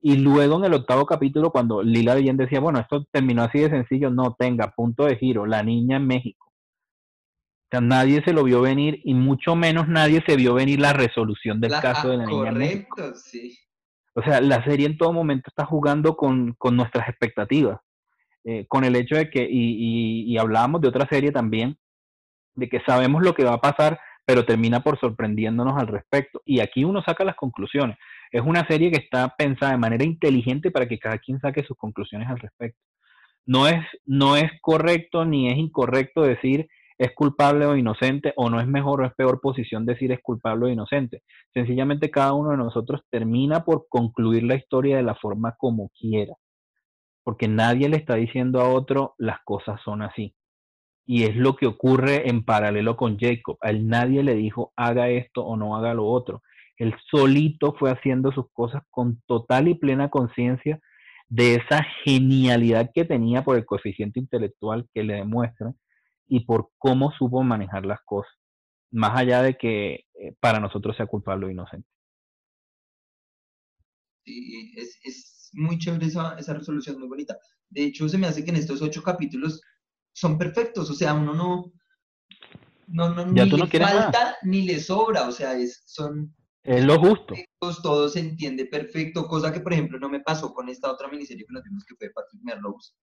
Y 0.00 0.16
luego 0.16 0.58
en 0.58 0.64
el 0.64 0.74
octavo 0.74 1.06
capítulo, 1.06 1.50
cuando 1.50 1.82
Lila 1.82 2.14
bien 2.14 2.36
decía, 2.36 2.60
bueno, 2.60 2.78
esto 2.78 3.04
terminó 3.10 3.42
así 3.42 3.58
de 3.58 3.70
sencillo, 3.70 4.10
no, 4.10 4.36
tenga, 4.38 4.70
punto 4.70 5.04
de 5.04 5.16
giro, 5.16 5.44
la 5.44 5.62
niña 5.62 5.96
en 5.96 6.06
México. 6.06 6.46
O 6.48 7.68
sea, 7.70 7.80
nadie 7.80 8.22
se 8.24 8.32
lo 8.32 8.44
vio 8.44 8.62
venir 8.62 9.00
y 9.04 9.14
mucho 9.14 9.56
menos 9.56 9.88
nadie 9.88 10.22
se 10.26 10.36
vio 10.36 10.54
venir 10.54 10.80
la 10.80 10.92
resolución 10.92 11.60
del 11.60 11.72
caso 11.72 12.08
de 12.10 12.16
la 12.16 12.26
niña. 12.26 12.50
Correcto, 12.50 13.14
sí. 13.14 13.58
O 14.14 14.22
sea, 14.22 14.40
la 14.40 14.64
serie 14.64 14.86
en 14.86 14.96
todo 14.96 15.12
momento 15.12 15.44
está 15.48 15.64
jugando 15.66 16.16
con, 16.16 16.56
nuestras 16.72 17.08
expectativas. 17.08 17.80
Eh, 18.44 18.66
con 18.68 18.84
el 18.84 18.96
hecho 18.96 19.16
de 19.16 19.28
que, 19.28 19.42
y, 19.42 19.46
y, 19.50 20.32
y 20.32 20.38
hablábamos 20.38 20.80
de 20.80 20.88
otra 20.88 21.06
serie 21.08 21.32
también, 21.32 21.76
de 22.54 22.68
que 22.68 22.80
sabemos 22.86 23.22
lo 23.22 23.34
que 23.34 23.44
va 23.44 23.54
a 23.54 23.60
pasar, 23.60 24.00
pero 24.24 24.44
termina 24.44 24.80
por 24.80 24.98
sorprendiéndonos 24.98 25.78
al 25.78 25.88
respecto. 25.88 26.40
Y 26.44 26.60
aquí 26.60 26.84
uno 26.84 27.02
saca 27.02 27.24
las 27.24 27.36
conclusiones. 27.36 27.98
Es 28.32 28.42
una 28.42 28.66
serie 28.66 28.90
que 28.90 28.98
está 28.98 29.34
pensada 29.36 29.72
de 29.72 29.78
manera 29.78 30.04
inteligente 30.04 30.70
para 30.70 30.86
que 30.86 30.98
cada 30.98 31.18
quien 31.18 31.40
saque 31.40 31.64
sus 31.64 31.76
conclusiones 31.76 32.28
al 32.28 32.38
respecto. 32.38 32.80
No 33.46 33.66
es, 33.66 33.84
no 34.04 34.36
es 34.36 34.50
correcto 34.60 35.24
ni 35.24 35.50
es 35.50 35.56
incorrecto 35.56 36.22
decir 36.22 36.68
es 36.98 37.14
culpable 37.14 37.64
o 37.64 37.76
inocente, 37.76 38.32
o 38.36 38.50
no 38.50 38.60
es 38.60 38.66
mejor 38.66 39.00
o 39.00 39.06
es 39.06 39.14
peor 39.14 39.40
posición 39.40 39.86
decir 39.86 40.10
es 40.10 40.20
culpable 40.20 40.66
o 40.66 40.68
inocente. 40.68 41.22
Sencillamente 41.54 42.10
cada 42.10 42.32
uno 42.32 42.50
de 42.50 42.56
nosotros 42.56 43.02
termina 43.08 43.64
por 43.64 43.86
concluir 43.88 44.42
la 44.42 44.56
historia 44.56 44.96
de 44.96 45.04
la 45.04 45.14
forma 45.14 45.54
como 45.56 45.90
quiera, 45.90 46.34
porque 47.22 47.46
nadie 47.46 47.88
le 47.88 47.96
está 47.96 48.16
diciendo 48.16 48.60
a 48.60 48.68
otro 48.68 49.14
las 49.16 49.38
cosas 49.44 49.80
son 49.84 50.02
así. 50.02 50.34
Y 51.06 51.22
es 51.22 51.36
lo 51.36 51.56
que 51.56 51.66
ocurre 51.66 52.28
en 52.28 52.44
paralelo 52.44 52.96
con 52.96 53.16
Jacob. 53.18 53.56
A 53.62 53.70
él 53.70 53.88
nadie 53.88 54.22
le 54.22 54.34
dijo 54.34 54.72
haga 54.76 55.08
esto 55.08 55.42
o 55.42 55.56
no 55.56 55.76
haga 55.76 55.94
lo 55.94 56.04
otro. 56.04 56.42
Él 56.78 56.94
solito 57.10 57.74
fue 57.74 57.90
haciendo 57.90 58.32
sus 58.32 58.46
cosas 58.52 58.82
con 58.90 59.20
total 59.26 59.68
y 59.68 59.74
plena 59.74 60.10
conciencia 60.10 60.80
de 61.28 61.56
esa 61.56 61.84
genialidad 62.04 62.90
que 62.94 63.04
tenía 63.04 63.44
por 63.44 63.56
el 63.56 63.66
coeficiente 63.66 64.20
intelectual 64.20 64.88
que 64.94 65.02
le 65.02 65.14
demuestra 65.14 65.74
y 66.26 66.40
por 66.46 66.70
cómo 66.78 67.10
supo 67.12 67.42
manejar 67.42 67.84
las 67.84 68.00
cosas, 68.04 68.32
más 68.90 69.18
allá 69.18 69.42
de 69.42 69.56
que 69.56 70.06
eh, 70.14 70.34
para 70.40 70.60
nosotros 70.60 70.96
sea 70.96 71.06
culpable 71.06 71.46
o 71.46 71.50
inocente. 71.50 71.88
Sí, 74.24 74.72
es, 74.76 74.98
es 75.04 75.50
muy 75.54 75.78
chévere 75.78 76.06
esa, 76.06 76.38
esa 76.38 76.54
resolución, 76.54 76.98
muy 76.98 77.08
bonita. 77.08 77.38
De 77.68 77.84
hecho, 77.84 78.08
se 78.08 78.18
me 78.18 78.26
hace 78.26 78.44
que 78.44 78.50
en 78.50 78.56
estos 78.56 78.82
ocho 78.82 79.02
capítulos 79.02 79.60
son 80.12 80.38
perfectos, 80.38 80.90
o 80.90 80.94
sea, 80.94 81.14
uno 81.14 81.34
no, 81.34 81.72
no, 82.86 83.14
no 83.14 83.26
ni 83.26 83.50
le 83.50 83.66
falta 83.66 84.36
ni 84.42 84.62
le 84.62 84.80
sobra, 84.80 85.26
o 85.26 85.32
sea, 85.32 85.54
es, 85.54 85.82
son... 85.86 86.34
Es 86.64 86.84
lo 86.84 86.98
justo. 86.98 87.34
Todo 87.82 88.08
se 88.08 88.20
entiende 88.20 88.66
perfecto, 88.66 89.26
cosa 89.26 89.52
que, 89.52 89.60
por 89.60 89.72
ejemplo, 89.72 89.98
no 89.98 90.08
me 90.08 90.20
pasó 90.20 90.52
con 90.52 90.68
esta 90.68 90.90
otra 90.90 91.08
miniserie 91.08 91.44
que 91.46 91.52
nos 91.52 91.62
vimos 91.62 91.84
que 91.84 91.94
fue 91.96 92.10
Patrick 92.10 92.42
Merlows, 92.42 92.94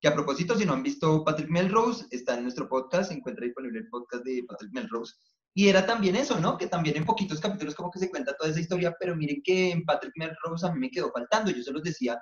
que 0.00 0.08
a 0.08 0.14
propósito, 0.14 0.56
si 0.56 0.64
no 0.64 0.72
han 0.72 0.82
visto 0.82 1.22
Patrick 1.24 1.50
Melrose, 1.50 2.06
está 2.10 2.36
en 2.36 2.44
nuestro 2.44 2.68
podcast, 2.68 3.10
se 3.10 3.16
encuentra 3.16 3.44
disponible 3.44 3.80
el 3.80 3.88
podcast 3.88 4.24
de 4.24 4.42
Patrick 4.48 4.72
Melrose. 4.72 5.14
Y 5.52 5.68
era 5.68 5.84
también 5.84 6.16
eso, 6.16 6.38
¿no? 6.40 6.56
Que 6.56 6.68
también 6.68 6.96
en 6.96 7.04
poquitos 7.04 7.40
capítulos 7.40 7.74
como 7.74 7.90
que 7.90 7.98
se 7.98 8.08
cuenta 8.08 8.36
toda 8.36 8.50
esa 8.50 8.60
historia, 8.60 8.94
pero 8.98 9.16
miren 9.16 9.42
que 9.42 9.72
en 9.72 9.84
Patrick 9.84 10.12
Melrose 10.16 10.66
a 10.66 10.72
mí 10.72 10.78
me 10.78 10.90
quedó 10.90 11.10
faltando, 11.12 11.50
yo 11.50 11.62
se 11.62 11.72
los 11.72 11.82
decía 11.82 12.20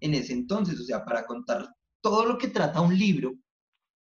en 0.00 0.14
ese 0.14 0.32
entonces, 0.32 0.80
o 0.80 0.84
sea, 0.84 1.04
para 1.04 1.26
contar 1.26 1.68
todo 2.00 2.24
lo 2.24 2.38
que 2.38 2.48
trata 2.48 2.80
un 2.80 2.96
libro 2.98 3.34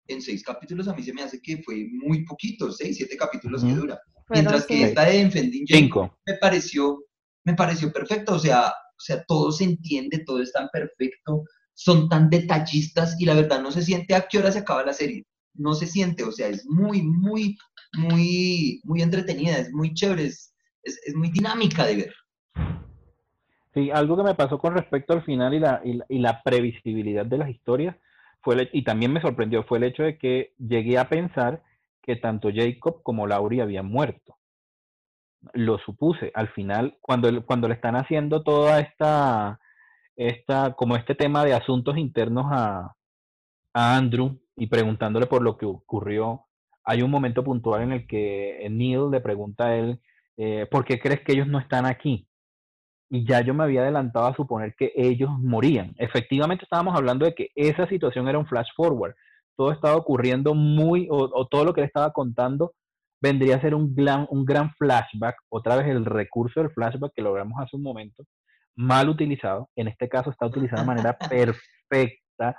en 0.08 0.22
seis 0.22 0.44
capítulos 0.44 0.88
a 0.88 0.96
mí 0.96 1.04
se 1.04 1.14
me 1.14 1.22
hace 1.22 1.42
que 1.42 1.62
fue 1.62 1.88
muy 1.92 2.26
poquito, 2.26 2.72
seis, 2.72 2.98
siete 2.98 3.16
capítulos 3.16 3.64
que 3.64 3.74
dura. 3.74 4.00
Mientras 4.30 4.66
que 4.66 4.84
esta 4.84 5.06
de 5.06 5.22
Enfending 5.22 5.66
Cinco. 5.68 6.18
me 6.26 6.36
pareció, 6.36 7.04
me 7.46 7.56
pareció 7.56 7.92
perfecto, 7.92 8.36
o 8.36 8.40
sea, 8.40 8.68
o 8.68 9.02
sea, 9.02 9.24
todo 9.24 9.52
se 9.52 9.64
entiende, 9.64 10.24
todo 10.26 10.42
es 10.42 10.52
tan 10.52 10.68
perfecto, 10.70 11.46
son 11.74 12.10
tan 12.10 12.30
detallistas 12.30 13.16
y 13.20 13.26
la 13.26 13.34
verdad 13.34 13.62
no 13.62 13.72
se 13.72 13.82
siente 13.82 14.14
a 14.14 14.28
qué 14.28 14.38
hora 14.38 14.52
se 14.52 14.60
acaba 14.60 14.84
la 14.84 14.94
serie. 14.94 15.26
No 15.54 15.74
se 15.74 15.88
siente, 15.88 16.24
o 16.24 16.32
sea, 16.32 16.48
es 16.48 16.66
muy, 16.68 17.02
muy, 17.02 17.58
muy, 17.94 18.82
muy 18.84 19.02
entretenida, 19.02 19.58
es 19.58 19.72
muy 19.72 19.94
chévere, 19.94 20.26
es, 20.26 20.54
es, 20.84 21.16
muy 21.16 21.30
dinámica 21.32 21.86
de 21.86 21.96
ver. 21.96 22.14
Sí, 23.74 23.90
algo 23.92 24.18
que 24.18 24.24
me 24.24 24.36
pasó 24.36 24.60
con 24.60 24.74
respecto 24.74 25.14
al 25.14 25.24
final 25.24 25.54
y 25.54 25.60
la, 25.60 25.82
y 25.84 26.20
la, 26.20 26.42
previsibilidad 26.44 27.26
de 27.26 27.38
las 27.38 27.50
historias 27.50 27.96
fue 28.42 28.70
y 28.74 28.84
también 28.84 29.14
me 29.14 29.22
sorprendió 29.22 29.64
fue 29.64 29.78
el 29.78 29.86
hecho 29.86 30.04
de 30.04 30.18
que 30.18 30.54
llegué 30.58 30.98
a 30.98 31.10
pensar 31.10 31.64
que 32.10 32.16
tanto 32.16 32.50
Jacob 32.52 33.04
como 33.04 33.28
Laurie 33.28 33.62
habían 33.62 33.86
muerto. 33.86 34.38
Lo 35.54 35.78
supuse. 35.78 36.32
Al 36.34 36.48
final, 36.50 36.98
cuando, 37.02 37.46
cuando 37.46 37.68
le 37.68 37.76
están 37.76 37.96
haciendo 37.96 38.42
toda 38.42 38.80
esta 38.80 39.60
esta, 40.16 40.74
como 40.74 40.96
este 40.96 41.14
tema 41.14 41.46
de 41.46 41.54
asuntos 41.54 41.98
internos 41.98 42.48
a, 42.50 42.96
a 43.74 43.96
Andrew 43.96 44.42
y 44.56 44.66
preguntándole 44.66 45.28
por 45.28 45.44
lo 45.44 45.56
que 45.56 45.68
ocurrió, 45.68 46.48
hay 46.84 47.04
un 47.04 47.12
momento 47.12 47.44
puntual 47.44 47.84
en 47.84 47.92
el 47.92 48.08
que 48.08 48.68
Neil 48.72 49.12
le 49.12 49.22
pregunta 49.22 49.68
a 49.68 49.76
él, 49.76 50.02
eh, 50.36 50.66
¿por 50.72 50.84
qué 50.84 51.00
crees 51.00 51.22
que 51.22 51.34
ellos 51.34 51.48
no 51.48 51.60
están 51.60 51.86
aquí? 51.86 52.28
Y 53.08 53.24
ya 53.24 53.42
yo 53.42 53.54
me 53.54 53.64
había 53.64 53.82
adelantado 53.82 54.26
a 54.26 54.36
suponer 54.36 54.74
que 54.76 54.92
ellos 54.96 55.30
morían. 55.30 55.94
Efectivamente 56.00 56.64
estábamos 56.64 56.96
hablando 56.96 57.26
de 57.26 57.36
que 57.36 57.52
esa 57.56 57.88
situación 57.88 58.28
era 58.28 58.40
un 58.40 58.48
flash 58.48 58.70
forward. 58.76 59.16
Todo 59.60 59.74
estaba 59.74 59.98
ocurriendo 59.98 60.54
muy, 60.54 61.10
o, 61.12 61.18
o 61.18 61.48
todo 61.48 61.66
lo 61.66 61.74
que 61.74 61.82
él 61.82 61.88
estaba 61.88 62.14
contando 62.14 62.72
vendría 63.22 63.58
a 63.58 63.62
ser 63.62 63.76
un 63.76 63.94
gran, 63.94 64.26
un 64.30 64.46
gran 64.46 64.72
flashback, 64.76 65.36
otra 65.50 65.76
vez 65.76 65.88
el 65.88 66.06
recurso 66.06 66.62
del 66.62 66.72
flashback 66.72 67.12
que 67.14 67.22
logramos 67.22 67.60
hace 67.62 67.76
un 67.76 67.84
momento, 67.84 68.24
mal 68.76 69.10
utilizado, 69.10 69.70
en 69.76 69.90
este 69.90 70.08
caso 70.08 70.30
está 70.30 70.46
utilizado 70.46 70.84
de 70.84 70.88
manera 70.88 71.18
perfecta. 71.30 72.56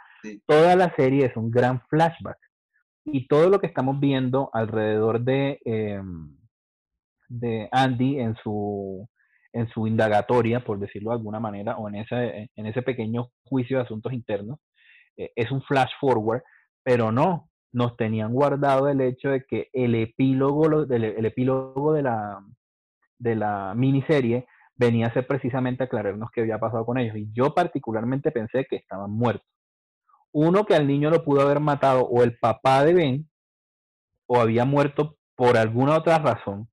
Toda 0.47 0.77
la 0.77 0.95
serie 0.95 1.25
es 1.25 1.37
un 1.37 1.51
gran 1.51 1.81
flashback. 1.89 2.37
Y 3.07 3.27
todo 3.27 3.49
lo 3.49 3.59
que 3.59 3.67
estamos 3.67 3.99
viendo 3.99 4.51
alrededor 4.53 5.21
de, 5.21 5.59
em, 5.65 6.37
de 7.29 7.69
Andy 7.73 8.21
en 8.21 8.37
su, 8.37 9.09
en 9.55 9.69
su 9.71 9.87
indagatoria, 9.87 10.63
por 10.63 10.79
decirlo 10.79 11.11
de 11.11 11.17
alguna 11.17 11.41
manera, 11.41 11.79
o 11.79 11.89
en 11.89 11.95
ese, 11.95 12.51
en 12.55 12.67
ese 12.67 12.83
pequeño 12.83 13.31
juicio 13.45 13.79
de 13.79 13.85
asuntos 13.85 14.13
internos, 14.13 14.59
eh, 15.17 15.33
es 15.35 15.51
un 15.51 15.63
flash 15.63 15.91
forward, 15.99 16.43
pero 16.83 17.13
no, 17.13 17.51
nos 17.73 17.97
tenían 17.97 18.33
guardado 18.33 18.89
el 18.89 19.01
hecho 19.01 19.31
de 19.31 19.45
que 19.45 19.69
el 19.73 19.95
epílogo, 19.95 20.67
el 20.67 21.25
epílogo 21.25 21.93
de 21.93 22.03
la, 22.03 22.45
de 23.19 23.37
la 23.37 23.75
miniserie 23.77 24.47
venía 24.75 25.09
a 25.09 25.13
ser 25.13 25.27
precisamente 25.27 25.85
aclararnos 25.85 26.31
qué 26.33 26.41
había 26.41 26.59
pasado 26.59 26.87
con 26.87 26.99
ellos. 26.99 27.17
Y 27.17 27.31
yo 27.33 27.55
particularmente 27.55 28.31
pensé 28.31 28.67
que 28.69 28.77
estaban 28.77 29.11
muertos. 29.11 29.47
Uno, 30.33 30.65
que 30.65 30.75
al 30.75 30.87
niño 30.87 31.11
lo 31.11 31.25
pudo 31.25 31.43
haber 31.43 31.61
matado 31.61 32.03
o 32.07 32.23
el 32.23 32.39
papá 32.39 32.85
de 32.85 32.95
Ben, 32.95 33.31
o 34.27 34.41
había 34.41 34.65
muerto 34.65 35.19
por 35.35 35.57
alguna 35.57 35.97
otra 35.97 36.19
razón. 36.19 36.69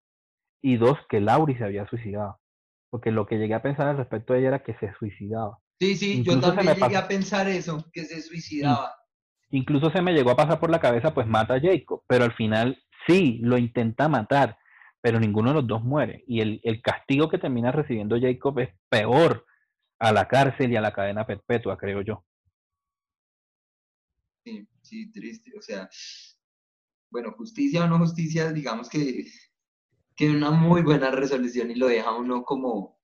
Y 0.61 0.77
dos, 0.77 0.97
que 1.09 1.19
Lauri 1.19 1.55
se 1.55 1.65
había 1.65 1.87
suicidado. 1.87 2.39
Porque 2.89 3.11
lo 3.11 3.25
que 3.25 3.37
llegué 3.37 3.55
a 3.55 3.61
pensar 3.61 3.87
al 3.87 3.97
respecto 3.97 4.33
de 4.33 4.39
ella 4.39 4.47
era 4.49 4.63
que 4.63 4.75
se 4.75 4.93
suicidaba. 4.93 5.59
Sí, 5.79 5.95
sí, 5.95 6.23
yo 6.23 6.39
también 6.39 6.75
llegué 6.75 6.95
a 6.95 7.07
pensar 7.07 7.47
eso, 7.47 7.83
que 7.91 8.05
se 8.05 8.21
suicidaba. 8.21 8.95
Incluso 9.49 9.89
se 9.91 10.01
me 10.01 10.13
llegó 10.13 10.31
a 10.31 10.35
pasar 10.35 10.59
por 10.59 10.69
la 10.69 10.79
cabeza, 10.79 11.13
pues 11.13 11.27
mata 11.27 11.55
a 11.55 11.61
Jacob, 11.61 12.03
pero 12.07 12.25
al 12.25 12.33
final 12.33 12.81
sí, 13.05 13.39
lo 13.41 13.57
intenta 13.57 14.09
matar, 14.09 14.57
pero 15.01 15.19
ninguno 15.19 15.49
de 15.49 15.55
los 15.55 15.67
dos 15.67 15.83
muere. 15.83 16.23
Y 16.27 16.41
el, 16.41 16.59
el, 16.63 16.81
castigo 16.81 17.29
que 17.29 17.37
termina 17.37 17.71
recibiendo 17.71 18.19
Jacob 18.19 18.59
es 18.59 18.69
peor 18.89 19.45
a 19.99 20.11
la 20.11 20.27
cárcel 20.27 20.71
y 20.71 20.75
a 20.75 20.81
la 20.81 20.93
cadena 20.93 21.25
perpetua, 21.25 21.77
creo 21.77 22.01
yo. 22.01 22.25
Sí, 24.43 24.67
sí, 24.81 25.11
triste. 25.11 25.51
O 25.57 25.61
sea, 25.61 25.89
bueno, 27.09 27.31
justicia 27.33 27.83
o 27.83 27.87
no 27.87 27.97
justicia, 27.99 28.51
digamos 28.51 28.89
que, 28.89 29.25
que 30.15 30.29
una 30.29 30.51
muy 30.51 30.81
buena 30.81 31.11
resolución 31.11 31.71
y 31.71 31.75
lo 31.75 31.87
deja 31.87 32.15
uno 32.15 32.43
como, 32.43 32.99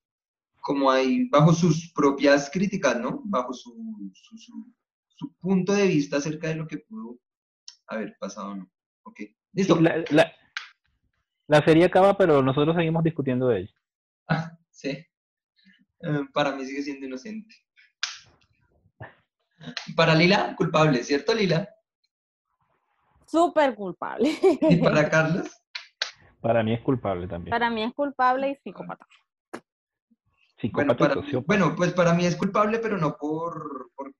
como 0.61 0.91
ahí 0.91 1.27
bajo 1.29 1.53
sus 1.53 1.91
propias 1.93 2.49
críticas, 2.51 2.99
¿no? 2.99 3.21
Bajo 3.25 3.53
su, 3.53 3.73
punto 5.39 5.73
de 5.73 5.87
vista 5.87 6.17
acerca 6.17 6.49
de 6.49 6.55
lo 6.55 6.67
que 6.67 6.79
pudo 6.79 7.19
haber 7.87 8.15
pasado, 8.19 8.55
¿no? 8.55 8.71
Ok, 9.03 9.19
listo. 9.53 9.79
la, 9.79 10.03
la 11.47 11.65
serie 11.65 11.85
acaba, 11.85 12.17
pero 12.17 12.41
nosotros 12.41 12.75
seguimos 12.75 13.03
discutiendo 13.03 13.47
de 13.47 13.59
ella. 13.61 13.73
Ah, 14.27 14.57
sí. 14.71 14.89
Eh, 14.89 16.25
para 16.33 16.55
mí 16.55 16.65
sigue 16.65 16.81
siendo 16.81 17.05
inocente. 17.05 17.53
Para 19.95 20.15
Lila, 20.15 20.55
culpable, 20.57 21.03
¿cierto, 21.03 21.33
Lila? 21.33 21.69
Súper 23.25 23.75
culpable. 23.75 24.37
¿Y 24.69 24.75
para 24.77 25.09
Carlos? 25.09 25.49
Para 26.41 26.61
mí 26.63 26.73
es 26.73 26.81
culpable 26.81 27.27
también. 27.27 27.51
Para 27.51 27.69
mí 27.69 27.83
es 27.83 27.93
culpable 27.93 28.49
y 28.49 28.55
psicópata. 28.55 29.07
Psicópata 30.59 31.15
bueno, 31.15 31.43
bueno, 31.45 31.75
pues 31.75 31.93
para 31.93 32.13
mí 32.13 32.25
es 32.25 32.35
culpable, 32.35 32.79
pero 32.79 32.97
no 32.97 33.15
por, 33.17 33.91
por, 33.95 34.13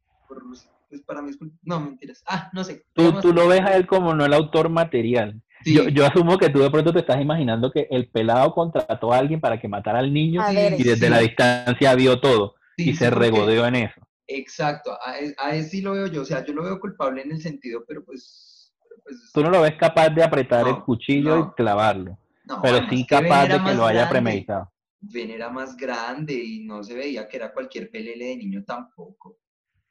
pues 0.93 1.01
para 1.07 1.23
mí 1.23 1.31
es. 1.31 1.39
No, 1.63 1.79
mentiras. 1.79 2.23
Ah, 2.27 2.51
no 2.53 2.63
sé. 2.63 2.85
Tú, 2.93 3.19
tú 3.19 3.33
lo 3.33 3.47
ves 3.47 3.61
a 3.61 3.75
él 3.75 3.87
como 3.87 4.13
no 4.13 4.25
el 4.25 4.33
autor 4.33 4.69
material. 4.69 5.41
Yo, 5.65 6.05
asumo 6.05 6.37
que 6.37 6.49
tú 6.49 6.59
de 6.59 6.69
pronto 6.69 6.93
te 6.93 6.99
estás 6.99 7.19
imaginando 7.19 7.71
que 7.71 7.87
el 7.89 8.09
pelado 8.09 8.53
contrató 8.53 9.11
a 9.11 9.17
alguien 9.17 9.39
para 9.39 9.59
que 9.59 9.67
matara 9.67 9.99
al 9.99 10.13
niño 10.13 10.43
y 10.77 10.83
desde 10.83 11.09
la 11.09 11.19
distancia 11.19 11.95
vio 11.95 12.19
todo. 12.19 12.55
y 12.77 12.93
se 12.93 13.09
regodeó 13.09 13.65
en 13.65 13.75
eso. 13.75 14.01
Exacto, 14.27 14.91
a, 14.91 15.15
a 15.37 15.55
él 15.55 15.63
sí 15.63 15.81
lo 15.81 15.93
veo 15.93 16.07
yo, 16.07 16.21
o 16.21 16.25
sea, 16.25 16.45
yo 16.45 16.53
lo 16.53 16.63
veo 16.63 16.79
culpable 16.79 17.21
en 17.21 17.31
el 17.31 17.41
sentido, 17.41 17.83
pero 17.87 18.03
pues... 18.03 18.73
pues 19.03 19.31
Tú 19.33 19.41
no 19.41 19.49
lo 19.49 19.61
ves 19.61 19.75
capaz 19.77 20.09
de 20.09 20.23
apretar 20.23 20.67
el 20.67 20.79
cuchillo 20.81 21.39
y 21.39 21.55
clavarlo, 21.55 22.17
pero 22.61 22.87
sí 22.89 23.05
capaz 23.05 23.47
de 23.47 23.63
que 23.63 23.73
lo 23.73 23.85
haya 23.85 24.09
premeditado. 24.09 24.71
Ben 25.01 25.29
era 25.29 25.49
más 25.49 25.75
grande 25.75 26.33
y 26.33 26.63
no 26.63 26.83
se 26.83 26.93
veía 26.95 27.27
que 27.27 27.35
era 27.37 27.53
cualquier 27.53 27.91
pelele 27.91 28.27
de 28.27 28.37
niño 28.37 28.63
tampoco. 28.63 29.37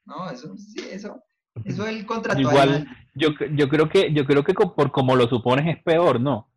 No, 0.04 0.30
eso, 0.30 0.56
sí, 0.56 0.80
eso, 0.90 1.22
eso 1.64 1.86
el 1.86 2.04
contrato. 2.06 2.40
Igual, 2.40 2.86
yo, 3.14 3.30
yo 3.54 3.68
creo 3.68 3.88
que, 3.88 4.12
yo 4.12 4.24
creo 4.24 4.44
que 4.44 4.54
por 4.54 4.90
como 4.90 5.16
lo 5.16 5.28
supones 5.28 5.76
es 5.76 5.82
peor, 5.82 6.20
¿no? 6.20 6.48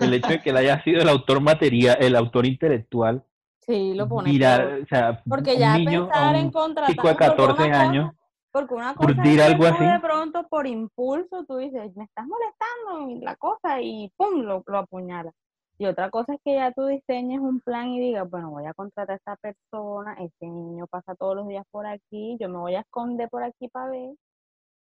El 0.00 0.14
hecho 0.14 0.28
de 0.28 0.40
que 0.40 0.50
él 0.50 0.56
haya 0.56 0.82
sido 0.82 1.00
el 1.00 1.08
autor 1.08 1.40
material, 1.40 1.96
el 2.00 2.16
autor 2.16 2.46
intelectual. 2.46 3.24
Sí, 3.60 3.94
lo 3.94 4.08
pone. 4.08 4.30
o 4.30 4.86
sea, 4.86 5.22
porque 5.28 5.56
ya 5.58 5.76
pensar 5.84 6.34
en 6.34 6.50
contratar. 6.50 6.90
Chico 6.90 7.08
de 7.08 7.16
14 7.16 7.62
años. 7.72 8.12
porque 8.50 8.74
una 8.74 8.94
cosa 8.94 9.22
es 9.22 9.40
algo 9.40 9.64
así. 9.66 9.84
de 9.84 10.00
pronto 10.00 10.46
por 10.48 10.66
impulso 10.66 11.44
tú 11.46 11.58
dices, 11.58 11.94
me 11.96 12.04
estás 12.04 12.26
molestando 12.26 13.24
la 13.24 13.36
cosa 13.36 13.80
y 13.80 14.12
pum, 14.16 14.42
lo, 14.42 14.64
lo 14.66 14.78
apuñala. 14.78 15.32
Y 15.80 15.86
otra 15.86 16.10
cosa 16.10 16.34
es 16.34 16.40
que 16.44 16.56
ya 16.56 16.72
tú 16.72 16.84
diseñes 16.84 17.40
un 17.40 17.58
plan 17.62 17.88
y 17.88 18.00
digas, 18.00 18.28
bueno, 18.28 18.50
voy 18.50 18.66
a 18.66 18.74
contratar 18.74 19.14
a 19.14 19.16
esta 19.16 19.36
persona, 19.36 20.14
este 20.20 20.46
niño 20.46 20.86
pasa 20.86 21.14
todos 21.14 21.34
los 21.34 21.48
días 21.48 21.64
por 21.70 21.86
aquí, 21.86 22.36
yo 22.38 22.50
me 22.50 22.58
voy 22.58 22.74
a 22.74 22.80
esconder 22.80 23.30
por 23.30 23.42
aquí 23.42 23.66
para 23.68 23.88
ver, 23.88 24.10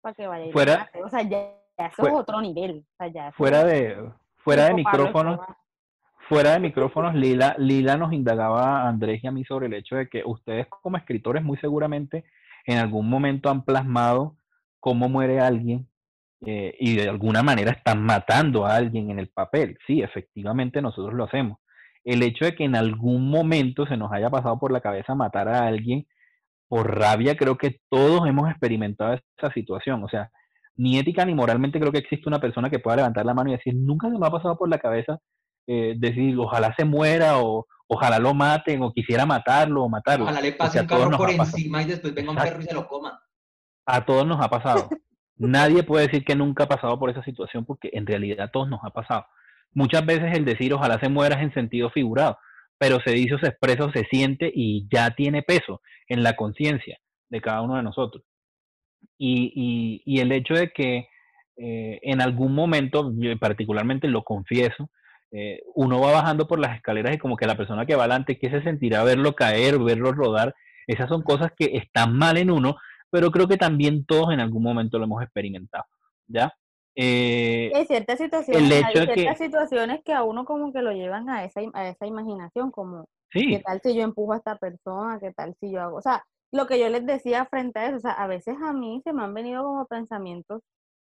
para 0.00 0.14
que 0.14 0.28
vaya 0.28 0.44
a 0.44 0.46
ir 0.46 0.52
fuera, 0.52 0.88
O 1.04 1.08
sea, 1.08 1.22
ya, 1.22 1.50
eso 1.78 2.06
es 2.06 2.14
otro 2.14 2.40
nivel. 2.40 2.86
O 2.92 2.96
sea, 2.96 3.08
ya 3.08 3.32
fuera 3.32 3.64
de, 3.64 4.08
fuera 4.36 4.66
de 4.66 4.74
micrófonos, 4.74 5.40
fuera 6.28 6.52
de 6.52 6.60
micrófonos, 6.60 7.12
Lila, 7.16 7.56
Lila 7.58 7.96
nos 7.96 8.12
indagaba 8.12 8.82
a 8.82 8.88
Andrés 8.88 9.24
y 9.24 9.26
a 9.26 9.32
mí 9.32 9.44
sobre 9.44 9.66
el 9.66 9.74
hecho 9.74 9.96
de 9.96 10.08
que 10.08 10.22
ustedes 10.24 10.68
como 10.68 10.96
escritores 10.96 11.42
muy 11.42 11.56
seguramente 11.56 12.24
en 12.66 12.78
algún 12.78 13.10
momento 13.10 13.50
han 13.50 13.64
plasmado 13.64 14.36
cómo 14.78 15.08
muere 15.08 15.40
alguien 15.40 15.88
eh, 16.46 16.74
y 16.78 16.96
de 16.96 17.08
alguna 17.08 17.42
manera 17.42 17.72
están 17.72 18.02
matando 18.02 18.66
a 18.66 18.76
alguien 18.76 19.10
en 19.10 19.18
el 19.18 19.28
papel. 19.28 19.78
Sí, 19.86 20.02
efectivamente 20.02 20.82
nosotros 20.82 21.14
lo 21.14 21.24
hacemos. 21.24 21.58
El 22.04 22.22
hecho 22.22 22.44
de 22.44 22.54
que 22.54 22.64
en 22.64 22.76
algún 22.76 23.30
momento 23.30 23.86
se 23.86 23.96
nos 23.96 24.12
haya 24.12 24.30
pasado 24.30 24.58
por 24.58 24.70
la 24.70 24.80
cabeza 24.80 25.14
matar 25.14 25.48
a 25.48 25.66
alguien 25.66 26.06
por 26.68 26.98
rabia, 26.98 27.36
creo 27.36 27.56
que 27.56 27.80
todos 27.88 28.26
hemos 28.26 28.50
experimentado 28.50 29.14
esa 29.14 29.52
situación. 29.52 30.02
O 30.04 30.08
sea, 30.08 30.30
ni 30.76 30.98
ética 30.98 31.24
ni 31.24 31.34
moralmente 31.34 31.78
creo 31.78 31.92
que 31.92 31.98
existe 31.98 32.28
una 32.28 32.40
persona 32.40 32.68
que 32.68 32.78
pueda 32.78 32.96
levantar 32.96 33.24
la 33.24 33.34
mano 33.34 33.50
y 33.50 33.54
decir, 33.54 33.74
nunca 33.74 34.10
se 34.10 34.18
me 34.18 34.26
ha 34.26 34.30
pasado 34.30 34.56
por 34.58 34.68
la 34.68 34.78
cabeza 34.78 35.18
eh, 35.66 35.94
decir, 35.96 36.38
ojalá 36.38 36.74
se 36.76 36.84
muera 36.84 37.38
o 37.38 37.66
ojalá 37.86 38.18
lo 38.18 38.34
maten 38.34 38.82
o 38.82 38.92
quisiera 38.92 39.24
matarlo 39.24 39.84
o 39.84 39.88
matarlo. 39.88 40.24
Ojalá 40.24 40.40
le 40.40 40.52
pase 40.52 40.80
un 40.80 40.86
carro 40.86 41.16
por 41.16 41.30
encima 41.30 41.82
y 41.82 41.86
después 41.86 42.14
venga 42.14 42.32
un 42.32 42.36
perro 42.36 42.60
y 42.60 42.64
se 42.64 42.74
lo 42.74 42.86
coma. 42.86 43.18
A 43.86 44.04
todos 44.04 44.26
nos 44.26 44.40
ha 44.40 44.48
pasado. 44.48 44.88
Nadie 45.36 45.82
puede 45.82 46.06
decir 46.06 46.24
que 46.24 46.36
nunca 46.36 46.64
ha 46.64 46.68
pasado 46.68 46.98
por 46.98 47.10
esa 47.10 47.22
situación 47.24 47.64
porque 47.64 47.90
en 47.92 48.06
realidad 48.06 48.50
todos 48.52 48.68
nos 48.68 48.80
ha 48.84 48.90
pasado. 48.90 49.26
Muchas 49.72 50.06
veces 50.06 50.36
el 50.36 50.44
decir 50.44 50.72
ojalá 50.72 51.00
se 51.00 51.08
muera 51.08 51.36
es 51.36 51.42
en 51.42 51.54
sentido 51.54 51.90
figurado, 51.90 52.38
pero 52.78 53.00
se 53.00 53.12
dice 53.12 53.34
o 53.34 53.38
se 53.38 53.48
expresa 53.48 53.84
o 53.84 53.92
se 53.92 54.04
siente 54.04 54.50
y 54.54 54.86
ya 54.92 55.10
tiene 55.10 55.42
peso 55.42 55.80
en 56.08 56.22
la 56.22 56.36
conciencia 56.36 56.98
de 57.28 57.40
cada 57.40 57.62
uno 57.62 57.76
de 57.76 57.82
nosotros. 57.82 58.24
Y, 59.18 60.02
y, 60.04 60.20
el 60.20 60.32
hecho 60.32 60.54
de 60.54 60.70
que 60.70 61.08
eh, 61.56 61.98
en 62.02 62.20
algún 62.20 62.54
momento, 62.54 63.12
particularmente 63.38 64.08
lo 64.08 64.22
confieso, 64.22 64.90
eh, 65.30 65.62
uno 65.74 66.00
va 66.00 66.12
bajando 66.12 66.46
por 66.46 66.58
las 66.58 66.76
escaleras 66.76 67.14
y 67.14 67.18
como 67.18 67.36
que 67.36 67.46
la 67.46 67.56
persona 67.56 67.86
que 67.86 67.96
va 67.96 68.04
adelante, 68.04 68.38
que 68.38 68.50
se 68.50 68.62
sentirá 68.62 69.02
verlo 69.04 69.34
caer, 69.34 69.78
verlo 69.78 70.12
rodar, 70.12 70.54
esas 70.86 71.08
son 71.08 71.22
cosas 71.22 71.52
que 71.56 71.76
están 71.76 72.16
mal 72.16 72.36
en 72.36 72.50
uno, 72.50 72.76
pero 73.14 73.30
creo 73.30 73.46
que 73.46 73.56
también 73.56 74.04
todos 74.04 74.32
en 74.32 74.40
algún 74.40 74.64
momento 74.64 74.98
lo 74.98 75.04
hemos 75.04 75.22
experimentado, 75.22 75.84
¿ya? 76.26 76.52
Eh, 76.96 77.70
hay 77.72 77.86
ciertas 77.86 78.18
situaciones, 78.18 78.84
hay 78.84 78.92
ciertas 78.92 79.38
situaciones 79.38 80.00
que 80.04 80.12
a 80.12 80.24
uno 80.24 80.44
como 80.44 80.72
que 80.72 80.82
lo 80.82 80.90
llevan 80.90 81.30
a 81.30 81.44
esa, 81.44 81.60
a 81.74 81.88
esa 81.88 82.06
imaginación, 82.08 82.72
como 82.72 83.06
¿qué 83.30 83.62
tal 83.64 83.80
si 83.84 83.94
yo 83.94 84.02
empujo 84.02 84.32
a 84.32 84.38
esta 84.38 84.58
persona? 84.58 85.20
¿Qué 85.20 85.32
tal 85.32 85.54
si 85.60 85.70
yo 85.70 85.80
hago? 85.80 85.98
O 85.98 86.02
sea, 86.02 86.24
lo 86.50 86.66
que 86.66 86.80
yo 86.80 86.88
les 86.88 87.06
decía 87.06 87.46
frente 87.46 87.78
a 87.78 87.86
eso, 87.86 87.98
o 87.98 88.00
sea, 88.00 88.14
a 88.14 88.26
veces 88.26 88.56
a 88.60 88.72
mí 88.72 89.00
se 89.04 89.12
me 89.12 89.22
han 89.22 89.32
venido 89.32 89.62
como 89.62 89.86
pensamientos 89.86 90.62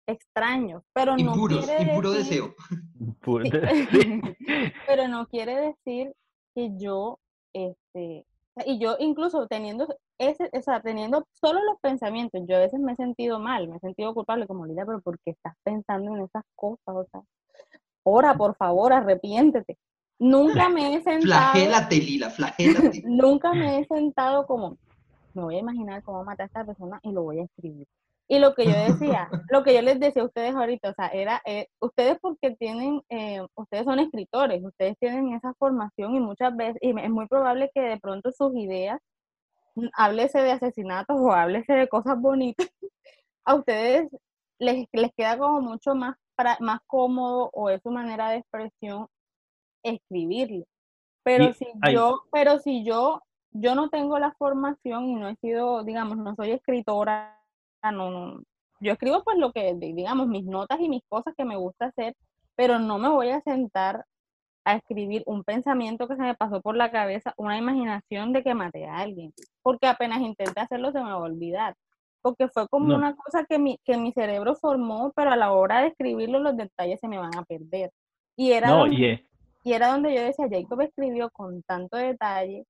extraños, 0.07 0.83
pero 0.93 1.17
no 1.17 1.33
quiere 1.33 1.83
decir, 1.83 2.01
deseo. 2.01 2.55
pero 4.87 5.09
no 5.09 5.27
quiere 5.27 5.75
decir 5.75 6.13
que 6.55 6.71
yo 6.77 7.19
este 7.51 8.25
y 8.65 8.79
yo 8.79 8.95
incluso 8.99 9.47
teniendo 9.47 9.87
ese, 10.17 10.49
o 10.53 10.61
sea, 10.61 10.81
teniendo 10.81 11.25
solo 11.33 11.59
los 11.63 11.79
pensamientos, 11.81 12.41
yo 12.47 12.55
a 12.55 12.59
veces 12.59 12.79
me 12.79 12.93
he 12.93 12.95
sentido 12.95 13.39
mal, 13.39 13.67
me 13.67 13.77
he 13.77 13.79
sentido 13.79 14.13
culpable, 14.13 14.47
como 14.47 14.65
Lidia, 14.65 14.85
pero 14.85 15.01
¿por 15.01 15.19
qué 15.19 15.31
estás 15.31 15.53
pensando 15.63 16.15
en 16.15 16.23
esas 16.23 16.43
cosas? 16.55 16.79
O 16.87 17.05
sea, 17.11 17.21
ora, 18.03 18.35
por 18.35 18.55
favor, 18.55 18.93
arrepiéntete. 18.93 19.77
Nunca 20.19 20.67
me 20.67 20.95
he 20.95 21.01
sentado. 21.01 21.21
Flagélate, 21.21 21.95
Lila, 21.95 22.29
flagélate. 22.29 23.03
nunca 23.05 23.53
me 23.53 23.79
he 23.79 23.85
sentado 23.85 24.45
como, 24.45 24.77
me 25.33 25.43
voy 25.43 25.55
a 25.55 25.59
imaginar 25.59 26.03
cómo 26.03 26.23
matar 26.23 26.43
a 26.43 26.47
esta 26.47 26.65
persona 26.65 26.99
y 27.03 27.11
lo 27.11 27.23
voy 27.23 27.39
a 27.39 27.43
escribir. 27.43 27.87
Y 28.31 28.37
lo 28.37 28.53
que 28.53 28.65
yo 28.65 28.73
decía, 28.73 29.27
lo 29.51 29.63
que 29.63 29.73
yo 29.73 29.81
les 29.81 29.99
decía 29.99 30.21
a 30.21 30.25
ustedes 30.25 30.53
ahorita, 30.53 30.91
o 30.91 30.93
sea, 30.93 31.07
era, 31.07 31.41
eh, 31.45 31.67
ustedes 31.81 32.19
porque 32.21 32.55
tienen, 32.55 33.01
eh, 33.09 33.41
ustedes 33.55 33.85
son 33.85 33.97
escritores, 33.97 34.63
ustedes 34.63 34.95
tienen 34.99 35.33
esa 35.33 35.55
formación 35.55 36.15
y 36.15 36.19
muchas 36.19 36.55
veces, 36.55 36.77
y 36.81 36.97
es 36.97 37.09
muy 37.09 37.27
probable 37.27 37.71
que 37.73 37.81
de 37.81 37.99
pronto 37.99 38.31
sus 38.31 38.55
ideas, 38.55 38.99
mm, 39.73 39.87
háblese 39.93 40.43
de 40.43 40.51
asesinatos 40.51 41.17
o 41.19 41.31
háblese 41.33 41.73
de 41.73 41.87
cosas 41.87 42.21
bonitas, 42.21 42.69
a 43.45 43.55
ustedes 43.55 44.07
les, 44.59 44.87
les 44.93 45.11
queda 45.17 45.39
como 45.39 45.61
mucho 45.61 45.95
más, 45.95 46.15
más 46.59 46.79
cómodo 46.85 47.49
o 47.51 47.71
es 47.71 47.81
su 47.81 47.89
manera 47.89 48.29
de 48.29 48.37
expresión 48.37 49.07
escribirlo. 49.83 50.65
Pero 51.23 51.51
si 51.53 51.65
yo, 51.91 52.21
pero 52.31 52.59
si 52.59 52.85
yo, 52.85 53.23
yo 53.51 53.73
no 53.73 53.89
tengo 53.89 54.19
la 54.19 54.33
formación 54.33 55.05
y 55.05 55.15
no 55.15 55.29
he 55.29 55.35
sido, 55.37 55.83
digamos, 55.83 56.17
no 56.17 56.35
soy 56.35 56.51
escritora 56.51 57.38
no, 57.83 58.11
no, 58.11 58.43
yo 58.79 58.93
escribo 58.93 59.23
pues 59.23 59.37
lo 59.37 59.51
que, 59.51 59.73
digamos, 59.75 60.27
mis 60.27 60.45
notas 60.45 60.79
y 60.79 60.89
mis 60.89 61.03
cosas 61.07 61.33
que 61.37 61.45
me 61.45 61.57
gusta 61.57 61.87
hacer, 61.87 62.15
pero 62.55 62.79
no 62.79 62.97
me 62.97 63.09
voy 63.09 63.29
a 63.29 63.41
sentar 63.41 64.05
a 64.65 64.75
escribir 64.75 65.23
un 65.25 65.43
pensamiento 65.43 66.07
que 66.07 66.15
se 66.15 66.21
me 66.21 66.35
pasó 66.35 66.61
por 66.61 66.75
la 66.75 66.91
cabeza, 66.91 67.33
una 67.37 67.57
imaginación 67.57 68.33
de 68.33 68.43
que 68.43 68.53
maté 68.53 68.85
a 68.85 68.97
alguien, 68.97 69.33
porque 69.61 69.87
apenas 69.87 70.21
intenté 70.21 70.59
hacerlo 70.59 70.91
se 70.91 70.99
me 70.99 71.05
va 71.05 71.13
a 71.13 71.17
olvidar, 71.17 71.75
porque 72.21 72.47
fue 72.49 72.67
como 72.67 72.93
una 72.95 73.15
cosa 73.15 73.45
que 73.45 73.57
mi, 73.57 73.79
que 73.83 73.97
mi 73.97 74.11
cerebro 74.11 74.55
formó, 74.55 75.11
pero 75.15 75.31
a 75.31 75.35
la 75.35 75.51
hora 75.53 75.81
de 75.81 75.87
escribirlo 75.87 76.39
los 76.39 76.55
detalles 76.55 76.99
se 76.99 77.07
me 77.07 77.17
van 77.17 77.35
a 77.37 77.43
perder. 77.43 77.91
Y 78.35 78.51
era, 78.51 78.71
donde, 78.71 79.25
y 79.63 79.73
era 79.73 79.91
donde 79.91 80.13
yo 80.13 80.21
decía, 80.21 80.47
Jacob 80.49 80.81
escribió 80.81 81.29
con 81.31 81.63
tanto 81.63 81.97
detalle, 81.97 82.65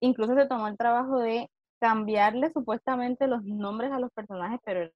incluso 0.00 0.34
se 0.34 0.46
tomó 0.46 0.68
el 0.68 0.76
trabajo 0.76 1.18
de 1.18 1.48
cambiarle 1.82 2.52
supuestamente 2.52 3.26
los 3.26 3.42
nombres 3.42 3.90
a 3.90 3.98
los 3.98 4.12
personajes, 4.12 4.60
pero 4.64 4.88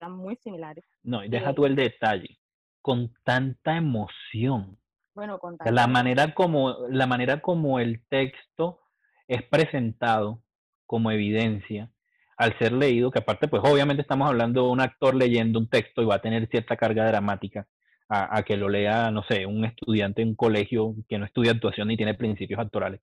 eran 0.00 0.12
muy 0.12 0.36
similares. 0.36 0.84
No, 1.02 1.24
y 1.24 1.28
deja 1.28 1.52
tú 1.52 1.66
el 1.66 1.74
detalle, 1.74 2.38
con 2.80 3.12
tanta 3.24 3.76
emoción. 3.76 4.78
Bueno, 5.12 5.40
con 5.40 5.58
tanta 5.58 5.72
la 5.72 5.88
manera 5.88 6.34
como 6.34 6.86
la 6.88 7.08
manera 7.08 7.40
como 7.40 7.80
el 7.80 8.06
texto 8.08 8.78
es 9.26 9.42
presentado 9.42 10.40
como 10.86 11.10
evidencia 11.10 11.90
al 12.36 12.56
ser 12.60 12.74
leído, 12.74 13.10
que 13.10 13.18
aparte 13.18 13.48
pues 13.48 13.62
obviamente 13.64 14.02
estamos 14.02 14.28
hablando 14.28 14.66
de 14.66 14.70
un 14.70 14.80
actor 14.80 15.16
leyendo 15.16 15.58
un 15.58 15.68
texto 15.68 16.00
y 16.00 16.06
va 16.06 16.14
a 16.14 16.22
tener 16.22 16.48
cierta 16.48 16.76
carga 16.76 17.08
dramática 17.08 17.66
a, 18.08 18.38
a 18.38 18.44
que 18.44 18.56
lo 18.56 18.68
lea, 18.68 19.10
no 19.10 19.24
sé, 19.24 19.46
un 19.46 19.64
estudiante 19.64 20.22
en 20.22 20.28
un 20.28 20.36
colegio 20.36 20.94
que 21.08 21.18
no 21.18 21.24
estudia 21.24 21.50
actuación 21.50 21.88
ni 21.88 21.96
tiene 21.96 22.14
principios 22.14 22.60
actorales. 22.60 23.00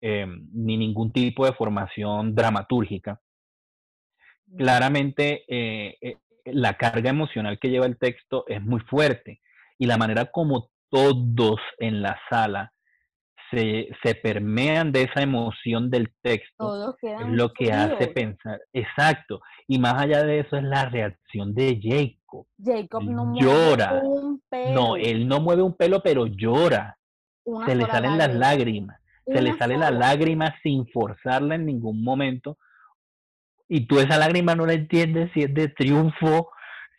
Em, 0.00 0.48
ni 0.52 0.76
ningún 0.76 1.10
tipo 1.10 1.44
de 1.44 1.52
formación 1.52 2.32
dramatúrgica. 2.32 3.20
Claramente 4.56 5.44
eh, 5.48 5.98
eh, 6.00 6.16
la 6.44 6.74
carga 6.74 7.10
emocional 7.10 7.58
que 7.58 7.68
lleva 7.68 7.86
el 7.86 7.98
texto 7.98 8.44
es 8.46 8.62
muy 8.62 8.78
fuerte 8.80 9.40
y 9.76 9.86
la 9.86 9.96
manera 9.96 10.26
como 10.26 10.70
todos 10.88 11.58
en 11.78 12.00
la 12.00 12.16
sala 12.30 12.72
se, 13.50 13.88
se 14.04 14.14
permean 14.14 14.92
de 14.92 15.02
esa 15.02 15.20
emoción 15.20 15.90
del 15.90 16.14
texto 16.22 16.96
es 17.02 17.26
lo 17.26 17.52
que 17.52 17.72
hace 17.72 18.06
pensar. 18.06 18.60
Exacto. 18.72 19.40
Y 19.66 19.80
más 19.80 20.00
allá 20.00 20.22
de 20.22 20.40
eso 20.40 20.56
es 20.56 20.62
la 20.62 20.84
reacción 20.84 21.54
de 21.54 21.80
Jacob. 21.82 22.46
Jacob 22.62 23.02
no 23.02 23.34
llora. 23.34 24.00
un 24.04 24.40
pelo. 24.48 24.74
No, 24.74 24.96
él 24.96 25.26
no 25.26 25.40
mueve 25.40 25.62
un 25.62 25.74
pelo, 25.74 26.02
pero 26.04 26.26
llora. 26.26 26.96
se 27.66 27.74
le 27.74 27.84
salen 27.86 28.16
las 28.16 28.32
lágrimas 28.32 29.00
se 29.32 29.42
le 29.42 29.56
sale 29.58 29.76
la 29.76 29.90
lágrima 29.90 30.54
sin 30.62 30.86
forzarla 30.88 31.54
en 31.54 31.66
ningún 31.66 32.02
momento. 32.02 32.58
Y 33.68 33.86
tú 33.86 33.98
esa 33.98 34.16
lágrima 34.16 34.54
no 34.54 34.66
la 34.66 34.72
entiendes 34.72 35.30
si 35.34 35.42
es 35.42 35.52
de 35.52 35.68
triunfo, 35.68 36.50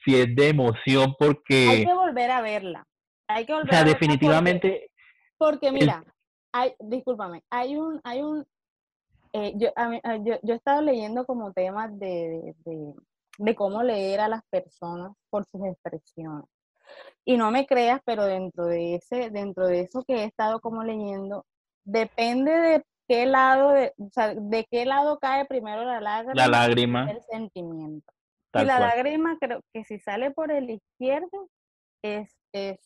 si 0.05 0.15
es 0.15 0.35
de 0.35 0.49
emoción, 0.49 1.15
porque... 1.17 1.67
Hay 1.67 1.85
que 1.85 1.93
volver 1.93 2.31
a 2.31 2.41
verla. 2.41 2.87
Hay 3.27 3.45
que 3.45 3.53
volver 3.53 3.69
o 3.69 3.73
sea, 3.73 3.83
definitivamente... 3.83 4.91
Porque, 5.37 5.71
mira, 5.71 6.03
hay, 6.51 6.73
discúlpame, 6.79 7.43
hay 7.49 7.77
un, 7.77 8.01
hay 8.03 8.21
un, 8.21 8.45
eh, 9.33 9.53
yo, 9.55 9.69
yo, 10.25 10.39
yo, 10.41 10.53
he 10.53 10.57
estado 10.57 10.81
leyendo 10.81 11.25
como 11.25 11.53
temas 11.53 11.97
de, 11.99 12.55
de, 12.65 13.55
cómo 13.55 13.83
leer 13.83 14.21
a 14.21 14.27
las 14.27 14.43
personas 14.49 15.13
por 15.29 15.45
sus 15.45 15.65
expresiones. 15.65 16.45
Y 17.23 17.37
no 17.37 17.51
me 17.51 17.67
creas, 17.67 18.01
pero 18.03 18.25
dentro 18.25 18.65
de 18.65 18.95
ese, 18.95 19.29
dentro 19.29 19.67
de 19.67 19.81
eso 19.81 20.03
que 20.03 20.15
he 20.15 20.23
estado 20.23 20.59
como 20.59 20.83
leyendo, 20.83 21.45
depende 21.83 22.51
de 22.51 22.85
qué 23.07 23.25
lado, 23.25 23.71
de, 23.71 23.93
o 23.97 24.09
sea, 24.11 24.35
de 24.35 24.65
qué 24.69 24.85
lado 24.85 25.19
cae 25.19 25.45
primero 25.45 25.83
la 25.83 25.99
lágrima. 25.99 26.33
La 26.35 26.47
lágrima. 26.47 27.11
El 27.11 27.21
sentimiento. 27.23 28.11
y 28.53 28.63
la 28.63 28.79
lágrima 28.79 29.37
creo 29.39 29.61
que 29.73 29.83
si 29.83 29.99
sale 29.99 30.31
por 30.31 30.51
el 30.51 30.69
izquierdo 30.69 31.49
es, 32.03 32.35
es 32.53 32.79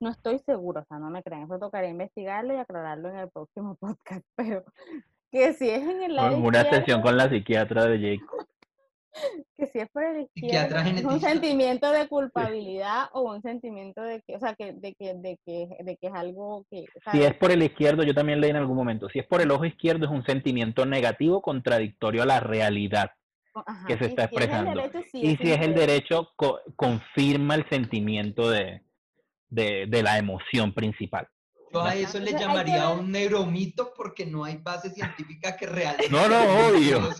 no 0.00 0.10
estoy 0.10 0.40
segura, 0.40 0.80
o 0.80 0.84
sea, 0.84 0.98
no 0.98 1.10
me 1.10 1.22
crean, 1.22 1.44
eso 1.44 1.58
tocaría 1.58 1.90
investigarlo 1.90 2.54
y 2.54 2.56
aclararlo 2.56 3.08
en 3.08 3.18
el 3.18 3.30
próximo 3.30 3.76
podcast, 3.80 4.26
pero 4.34 4.64
que 5.30 5.54
si 5.54 5.70
es 5.70 5.82
en 5.82 6.02
el 6.02 6.16
lado 6.16 6.36
Una 6.38 6.64
sesión 6.64 7.00
con 7.00 7.16
la 7.16 7.28
psiquiatra 7.28 7.86
de 7.86 8.18
Jacob. 8.18 8.46
Que 9.56 9.66
si 9.66 9.78
es 9.78 9.90
por 9.90 10.04
el 10.04 10.22
izquierdo, 10.22 10.78
es 10.78 11.04
un 11.04 11.20
sentimiento 11.20 11.90
de 11.92 12.08
culpabilidad 12.08 13.06
o 13.12 13.32
un 13.32 13.42
sentimiento 13.42 14.02
de 14.02 14.22
que, 14.22 14.36
o 14.36 14.40
sea, 14.40 14.54
que, 14.54 14.72
de 14.72 14.94
que, 14.94 15.14
de 15.14 15.38
que, 15.44 15.68
de 15.84 15.96
que 15.96 16.06
es 16.06 16.14
algo 16.14 16.64
que... 16.70 16.84
Si 17.12 17.22
es 17.22 17.34
por 17.34 17.50
el 17.50 17.62
izquierdo, 17.62 18.02
yo 18.02 18.14
también 18.14 18.40
leí 18.40 18.50
en 18.50 18.56
algún 18.56 18.76
momento, 18.76 19.08
si 19.08 19.18
es 19.18 19.26
por 19.26 19.40
el 19.40 19.50
ojo 19.50 19.64
izquierdo 19.64 20.06
es 20.06 20.10
un 20.10 20.24
sentimiento 20.24 20.86
negativo 20.86 21.42
contradictorio 21.42 22.22
a 22.22 22.26
la 22.26 22.40
realidad 22.40 23.10
que 23.86 23.98
se 23.98 24.06
está 24.06 24.24
expresando. 24.24 24.82
y 25.12 25.36
si 25.36 25.52
es 25.52 25.60
el 25.60 25.74
derecho, 25.74 26.30
confirma 26.76 27.54
el 27.54 27.68
sentimiento 27.68 28.48
de, 28.48 28.82
de, 29.48 29.86
de 29.86 30.02
la 30.02 30.18
emoción 30.18 30.72
principal. 30.72 31.28
Yo 31.72 31.82
a 31.82 31.94
eso 31.94 32.18
le 32.18 32.32
llamaría 32.32 32.90
un 32.90 33.10
neuromito 33.10 33.92
porque 33.96 34.26
no 34.26 34.44
hay 34.44 34.56
base 34.58 34.90
científica 34.90 35.56
que 35.56 35.66
realmente. 35.66 36.10
No, 36.10 36.28
no, 36.28 36.36
obvio. 36.68 37.10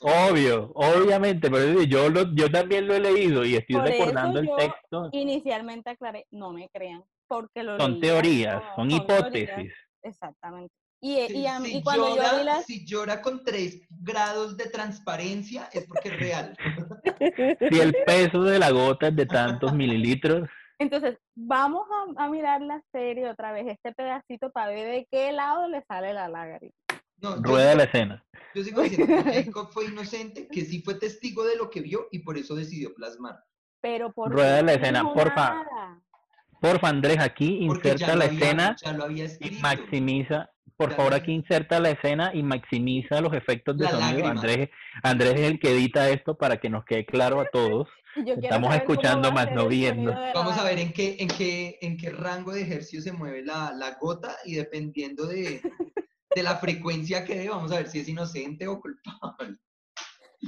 Obvio, 0.00 0.72
obviamente, 0.74 1.50
pero 1.50 1.82
yo, 1.82 2.08
yo 2.34 2.50
también 2.50 2.86
lo 2.86 2.94
he 2.94 3.00
leído 3.00 3.44
y 3.44 3.56
estoy 3.56 3.76
recordando 3.76 4.40
el 4.40 4.48
texto. 4.56 5.08
Inicialmente 5.12 5.90
aclaré, 5.90 6.26
no 6.30 6.52
me 6.52 6.68
crean, 6.68 7.04
porque 7.26 7.62
lo 7.62 7.76
Son 7.78 8.00
teorías, 8.00 8.62
son, 8.76 8.90
hipótesis. 8.90 9.72
exactamente. 10.02 10.74
Y, 11.00 11.16
y, 11.20 11.46
si, 11.64 11.82
cuando 11.82 12.16
llora, 12.16 12.38
yo 12.38 12.44
las... 12.44 12.66
si 12.66 12.84
llora 12.84 13.22
con 13.22 13.44
3 13.44 13.82
grados 13.88 14.56
de 14.56 14.68
transparencia 14.68 15.68
es 15.72 15.86
porque 15.86 16.08
es 16.08 16.18
real. 16.18 16.56
si 17.70 17.80
el 17.80 17.94
peso 18.04 18.42
de 18.42 18.58
la 18.58 18.70
gota 18.70 19.08
es 19.08 19.16
de 19.16 19.26
tantos 19.26 19.72
mililitros. 19.72 20.48
Entonces, 20.78 21.18
vamos 21.34 21.86
a, 22.16 22.28
mirar 22.28 22.60
la 22.62 22.80
serie 22.92 23.28
otra 23.28 23.52
vez, 23.52 23.66
este 23.66 23.92
pedacito, 23.92 24.50
para 24.50 24.68
ver 24.68 24.88
de 24.88 25.08
qué 25.10 25.32
lado 25.32 25.68
le 25.68 25.82
sale 25.88 26.14
la 26.14 26.28
lágrima. 26.28 26.72
Rueda 27.20 27.74
la 27.74 27.82
escena. 27.84 28.24
Yo 28.54 28.62
sigo 28.62 28.82
diciendo 28.82 29.24
que 29.24 29.44
Jacob 29.44 29.70
fue 29.72 29.86
inocente, 29.86 30.46
que 30.46 30.64
sí 30.64 30.80
fue 30.82 30.94
testigo 30.94 31.44
de 31.44 31.56
lo 31.56 31.68
que 31.68 31.80
vio 31.80 32.06
y 32.12 32.20
por 32.20 32.38
eso 32.38 32.54
decidió 32.54 32.94
plasmar. 32.94 33.42
Pero 33.80 34.12
por 34.12 34.30
Rueda 34.30 34.62
la 34.62 34.74
escena, 34.74 35.02
porfa. 35.12 35.64
Porfa, 36.60 36.88
Andrés, 36.88 37.18
aquí 37.18 37.58
inserta 37.64 38.14
la 38.14 38.26
escena 38.26 38.76
y 39.40 39.50
maximiza. 39.60 40.50
Por 40.76 40.94
favor, 40.94 41.14
aquí 41.14 41.32
inserta 41.32 41.80
la 41.80 41.90
escena 41.90 42.30
y 42.34 42.42
maximiza 42.42 43.20
los 43.20 43.32
efectos 43.32 43.76
de 43.76 43.88
sonido. 43.88 44.26
Andrés, 44.26 44.70
Andrés 45.02 45.34
es 45.34 45.40
el 45.42 45.58
que 45.58 45.70
edita 45.70 46.08
esto 46.08 46.36
para 46.36 46.58
que 46.58 46.68
nos 46.68 46.84
quede 46.84 47.06
claro 47.06 47.40
a 47.40 47.46
todos. 47.46 47.88
Estamos 48.42 48.74
escuchando 48.74 49.32
más, 49.32 49.52
no 49.52 49.68
viendo. 49.68 50.12
Vamos 50.34 50.58
a 50.58 50.64
ver 50.64 50.78
en 50.78 50.92
qué, 50.92 51.16
en 51.18 51.28
qué, 51.28 51.78
en 51.80 51.96
qué 51.96 52.10
rango 52.10 52.52
de 52.52 52.62
ejercicio 52.62 53.02
se 53.02 53.12
mueve 53.12 53.44
la, 53.44 53.72
la 53.72 53.96
gota 54.00 54.36
y 54.44 54.54
dependiendo 54.54 55.26
de, 55.26 55.60
de 56.34 56.42
la 56.42 56.56
frecuencia 56.56 57.24
que 57.24 57.36
dé, 57.36 57.48
vamos 57.48 57.72
a 57.72 57.76
ver 57.76 57.88
si 57.88 58.00
es 58.00 58.08
inocente 58.08 58.66
o 58.66 58.80
culpable. 58.80 59.58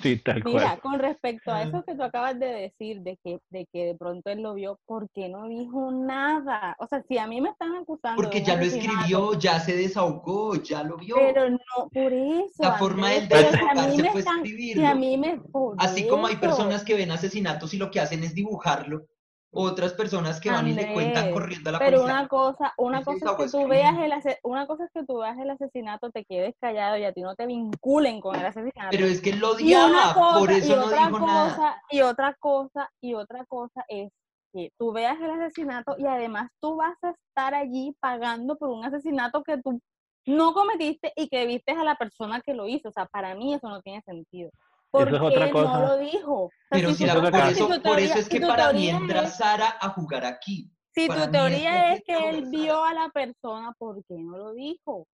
Sí, 0.02 0.18
tal 0.18 0.42
Mira, 0.44 0.78
con 0.78 0.98
respecto 1.00 1.52
a 1.52 1.62
eso 1.62 1.82
que 1.84 1.96
tú 1.96 2.02
acabas 2.04 2.38
de 2.38 2.46
decir, 2.46 3.00
de 3.00 3.18
que, 3.24 3.40
de 3.50 3.66
que 3.72 3.86
de 3.86 3.94
pronto 3.96 4.30
él 4.30 4.40
lo 4.40 4.54
vio, 4.54 4.78
¿por 4.86 5.10
qué 5.10 5.28
no 5.28 5.48
dijo 5.48 5.90
nada? 5.90 6.76
O 6.78 6.86
sea, 6.86 7.02
si 7.08 7.18
a 7.18 7.26
mí 7.26 7.40
me 7.40 7.50
están 7.50 7.74
acusando. 7.74 8.22
Porque 8.22 8.42
ya 8.42 8.56
lo 8.56 8.62
escribió, 8.62 9.34
ya 9.34 9.58
se 9.58 9.76
desahogó, 9.76 10.54
ya 10.54 10.84
lo 10.84 10.96
vio. 10.96 11.16
Pero 11.16 11.50
no, 11.50 11.88
por 11.92 12.12
eso. 12.12 12.62
La 12.62 12.74
forma 12.74 13.10
de 13.10 13.26
desahogarse 13.26 14.10
fue 14.10 14.20
escribirlo. 14.20 14.86
a 14.86 14.94
mí 14.94 15.18
me, 15.18 15.40
Así 15.78 16.06
como 16.06 16.28
hay 16.28 16.36
personas 16.36 16.84
que 16.84 16.94
ven 16.94 17.10
asesinatos 17.10 17.74
y 17.74 17.78
lo 17.78 17.90
que 17.90 17.98
hacen 17.98 18.22
es 18.22 18.34
dibujarlo, 18.34 19.06
otras 19.52 19.92
personas 19.94 20.40
que 20.40 20.50
van 20.50 20.68
y 20.68 20.74
le 20.74 20.92
cuentan 20.92 21.32
corriendo 21.32 21.70
a 21.70 21.72
la 21.72 21.78
pero 21.78 22.04
una 22.04 22.28
cosa, 22.28 22.72
una 22.76 23.02
cosa 23.02 23.32
es 23.32 23.36
que 23.36 23.58
tú 23.58 23.66
veas 23.66 23.98
el 23.98 24.12
una 24.44 24.66
cosa 24.66 24.84
es 24.84 24.90
que 24.92 25.04
tú 25.04 25.18
veas 25.18 25.38
el 25.38 25.50
asesinato, 25.50 26.10
te 26.10 26.24
quedes 26.24 26.54
callado 26.60 26.96
y 26.96 27.04
a 27.04 27.12
ti 27.12 27.22
no 27.22 27.34
te 27.34 27.46
vinculen 27.46 28.20
con 28.20 28.36
el 28.36 28.46
asesinato. 28.46 28.90
Pero 28.90 29.06
es 29.06 29.20
que 29.20 29.30
él 29.30 29.40
lo 29.40 29.52
odiaba, 29.52 30.14
por 30.14 30.50
eso 30.50 30.76
no 30.76 30.88
dijo 30.88 31.26
nada. 31.26 31.82
Y 31.90 32.00
otra 32.02 32.34
cosa, 32.38 32.90
y 33.00 33.14
otra 33.14 33.44
cosa 33.46 33.84
es 33.88 34.12
que 34.52 34.72
tú 34.78 34.92
veas 34.92 35.20
el 35.20 35.30
asesinato 35.30 35.96
y 35.98 36.06
además 36.06 36.50
tú 36.60 36.76
vas 36.76 36.96
a 37.02 37.10
estar 37.10 37.54
allí 37.54 37.96
pagando 38.00 38.56
por 38.56 38.68
un 38.70 38.84
asesinato 38.84 39.42
que 39.42 39.58
tú 39.58 39.80
no 40.26 40.52
cometiste 40.52 41.12
y 41.16 41.28
que 41.28 41.46
viste 41.46 41.72
a 41.72 41.84
la 41.84 41.96
persona 41.96 42.40
que 42.40 42.54
lo 42.54 42.68
hizo. 42.68 42.88
O 42.88 42.92
sea, 42.92 43.06
para 43.06 43.34
mí 43.34 43.54
eso 43.54 43.68
no 43.68 43.80
tiene 43.82 44.02
sentido. 44.02 44.50
Porque 44.90 45.14
eso 45.14 45.28
es 45.28 45.34
otra 45.34 45.50
cosa. 45.50 45.78
no 45.78 45.86
lo 45.86 45.98
dijo. 45.98 46.50
Pero 46.70 46.92
si, 46.92 47.06
por, 47.06 47.24
eso, 47.24 47.82
por 47.82 47.98
eso 47.98 48.18
es 48.18 48.28
que 48.28 48.40
para 48.40 48.72
mí 48.72 48.88
entra 48.88 49.26
Sara 49.26 49.76
a 49.80 49.90
jugar 49.90 50.24
aquí. 50.24 50.70
Si 50.92 51.06
tu 51.06 51.30
teoría 51.30 51.92
es, 51.92 52.02
que 52.04 52.30
él 52.30 52.46
vio 52.50 52.84
a 52.84 52.92
la 52.92 53.08
persona, 53.10 53.72
¿por 53.78 54.04
qué 54.04 54.14
no 54.18 54.36
lo 54.36 54.52
dijo? 54.52 55.06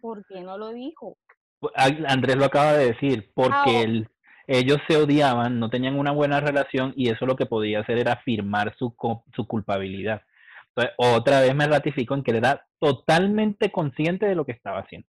¿Por 0.00 0.24
qué 0.26 0.40
no 0.40 0.56
lo 0.56 0.72
dijo? 0.72 1.16
Pues, 1.58 1.72
Andrés 2.06 2.36
lo 2.36 2.44
acaba 2.44 2.74
de 2.74 2.92
decir, 2.92 3.32
porque 3.34 4.06
ellos 4.46 4.78
se 4.88 4.96
odiaban, 4.96 5.58
no 5.58 5.70
tenían 5.70 5.98
una 5.98 6.12
buena 6.12 6.40
relación 6.40 6.92
y 6.96 7.08
eso 7.08 7.26
lo 7.26 7.36
que 7.36 7.46
podía 7.46 7.80
hacer 7.80 7.98
era 7.98 8.12
afirmar 8.12 8.76
su, 8.78 8.94
su 9.34 9.46
culpabilidad. 9.46 10.22
Entonces, 10.68 10.94
otra 10.98 11.40
vez 11.40 11.54
me 11.54 11.66
ratifico 11.66 12.14
en 12.14 12.22
que 12.22 12.32
él 12.32 12.38
era 12.38 12.66
totalmente 12.78 13.70
consciente 13.70 14.26
de 14.26 14.34
lo 14.34 14.44
que 14.44 14.52
estaba 14.52 14.80
haciendo. 14.80 15.08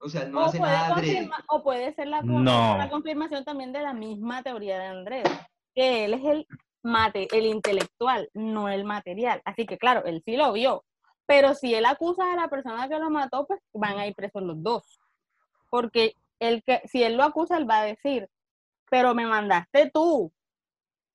O 0.00 0.08
sea, 0.08 0.26
no 0.26 0.44
hace 0.44 0.60
nada 0.60 0.94
O 1.48 1.62
puede 1.62 1.94
ser 1.94 2.08
la, 2.08 2.20
la, 2.22 2.88
confirmación 2.90 3.44
también 3.44 3.72
de 3.72 3.80
la 3.80 3.94
misma 3.94 4.42
teoría 4.42 4.78
de 4.78 4.86
Andrés, 4.86 5.24
que 5.74 6.04
él 6.04 6.14
es 6.14 6.24
el, 6.24 6.46
mate, 6.82 7.28
el 7.32 7.46
intelectual, 7.46 8.28
no 8.34 8.68
el 8.68 8.84
material. 8.84 9.40
Así 9.44 9.66
que 9.66 9.78
claro, 9.78 10.04
él 10.04 10.22
sí 10.24 10.36
lo 10.36 10.52
vio. 10.52 10.84
Pero 11.26 11.54
si 11.54 11.74
él 11.74 11.86
acusa 11.86 12.32
a 12.32 12.36
la 12.36 12.48
persona 12.48 12.88
que 12.88 12.98
lo 12.98 13.10
mató, 13.10 13.46
pues 13.46 13.60
van 13.72 13.98
a 13.98 14.06
ir 14.06 14.14
presos 14.14 14.42
los 14.42 14.62
dos. 14.62 15.00
Porque 15.70 16.14
el 16.38 16.62
que, 16.62 16.82
si 16.84 17.02
él 17.02 17.16
lo 17.16 17.24
acusa, 17.24 17.56
él 17.56 17.68
va 17.68 17.80
a 17.80 17.84
decir, 17.84 18.28
pero 18.90 19.14
me 19.14 19.26
mandaste 19.26 19.90
tú. 19.92 20.32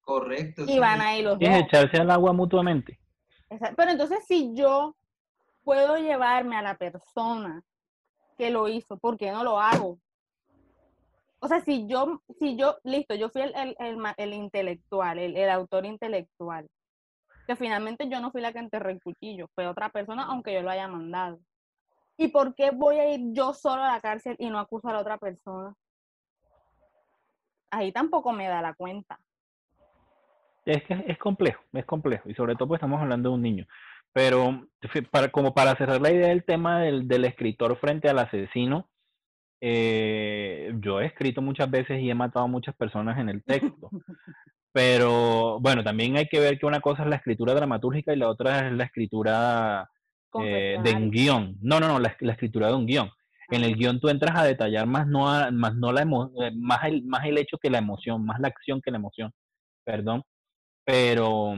Correcto. 0.02 0.66
Y 0.68 0.80
van 0.80 1.00
a 1.00 1.16
ir 1.16 1.24
los 1.24 1.40
dos. 1.40 1.48
Es 1.48 1.64
echarse 1.64 1.98
al 1.98 2.12
agua 2.12 2.34
mutuamente. 2.34 3.00
Pero 3.48 3.92
entonces 3.92 4.26
si 4.28 4.54
yo 4.54 4.96
puedo 5.64 5.98
llevarme 5.98 6.58
a 6.58 6.62
la 6.62 6.78
persona 6.78 7.64
que 8.38 8.50
lo 8.50 8.68
hizo, 8.68 8.98
¿por 8.98 9.18
qué 9.18 9.32
no 9.32 9.44
lo 9.44 9.60
hago? 9.60 10.00
O 11.40 11.48
sea, 11.48 11.60
si 11.62 11.88
yo, 11.88 12.22
si 12.38 12.56
yo, 12.56 12.78
listo, 12.84 13.16
yo 13.16 13.30
fui 13.30 13.42
el, 13.42 13.54
el, 13.56 13.98
el, 14.18 14.34
intelectual, 14.34 15.18
el, 15.18 15.50
autor 15.50 15.86
intelectual, 15.86 16.68
que 17.48 17.56
finalmente 17.56 18.08
yo 18.08 18.20
no 18.20 18.32
fui 18.32 18.42
la 18.42 18.54
que 18.54 18.60
enterré 18.60 18.92
el 18.92 19.02
cuchillo, 19.02 19.48
fue 19.56 19.66
otra 19.66 19.90
persona, 19.90 20.26
aunque 20.26 20.54
yo 20.54 20.62
lo 20.62 20.70
haya 20.70 20.88
mandado. 20.88 21.40
¿Y 22.16 22.28
por 22.28 22.54
qué 22.54 22.70
voy 22.70 23.00
a 23.00 23.12
ir 23.12 23.34
yo 23.34 23.54
solo 23.54 23.82
a 23.82 23.94
la 23.94 24.02
cárcel 24.02 24.36
y 24.38 24.52
no 24.52 24.60
acuso 24.60 24.90
a 24.90 25.00
otra 25.00 25.18
persona? 25.18 25.74
Ahí 27.72 27.92
tampoco 27.92 28.32
me 28.34 28.48
da 28.48 28.62
la 28.62 28.76
cuenta. 28.76 29.20
Es 30.66 30.84
que 30.84 31.04
es 31.08 31.18
complejo, 31.18 31.64
es 31.74 31.86
complejo. 31.86 32.30
Y 32.30 32.36
sobre 32.36 32.56
todo 32.56 32.68
pues 32.68 32.78
estamos 32.78 33.02
hablando 33.02 33.30
de 33.30 33.36
un 33.36 33.42
niño. 33.42 33.66
Pero 34.14 34.68
para, 35.12 35.30
como 35.30 35.54
para 35.54 35.76
cerrar 35.76 36.02
la 36.02 36.12
idea 36.12 36.28
del 36.30 36.44
tema 36.44 36.82
del, 36.82 37.08
del 37.08 37.26
escritor 37.26 37.78
frente 37.78 38.10
al 38.10 38.20
asesino, 38.20 38.90
eh, 39.64 40.74
yo 40.80 41.00
he 41.00 41.06
escrito 41.06 41.42
muchas 41.44 41.70
veces 41.70 42.02
y 42.02 42.10
he 42.10 42.16
matado 42.16 42.46
a 42.46 42.50
muchas 42.50 42.76
personas 42.76 43.20
en 43.20 43.30
el 43.30 43.44
texto. 43.44 43.90
Pero 44.74 45.60
bueno, 45.60 45.84
también 45.84 46.18
hay 46.18 46.28
que 46.28 46.40
ver 46.40 46.58
que 46.58 46.66
una 46.66 46.80
cosa 46.80 47.04
es 47.04 47.10
la 47.10 47.18
escritura 47.18 47.54
dramatúrgica 47.54 48.14
y 48.14 48.18
la 48.18 48.30
otra 48.30 48.68
es 48.68 48.74
la 48.74 48.86
escritura 48.86 49.90
eh, 50.42 50.78
de 50.84 50.96
un 50.96 51.12
guion. 51.12 51.58
No, 51.62 51.80
no, 51.80 51.88
no, 51.88 52.00
la, 52.00 52.16
escritura 52.20 52.68
de 52.68 52.74
un 52.74 52.88
guion. 52.88 53.10
En 53.50 53.64
el 53.64 53.76
guion 53.76 54.00
tú 54.00 54.08
entras 54.08 54.36
a 54.36 54.46
detallar 54.46 54.88
más 54.88 55.06
no, 55.08 55.26
más 55.52 55.76
no 55.76 55.92
la 55.92 56.04
eh, 56.04 56.52
más 56.56 56.86
el, 56.86 57.04
más 57.04 57.26
el 57.26 57.38
hecho 57.38 57.58
que 57.58 57.70
la 57.70 57.80
emoción, 57.80 58.26
más 58.26 58.40
la 58.40 58.48
acción 58.48 58.82
que 58.82 58.92
la 58.92 58.98
emoción. 58.98 59.32
Perdón. 59.84 60.24
Pero 60.86 61.54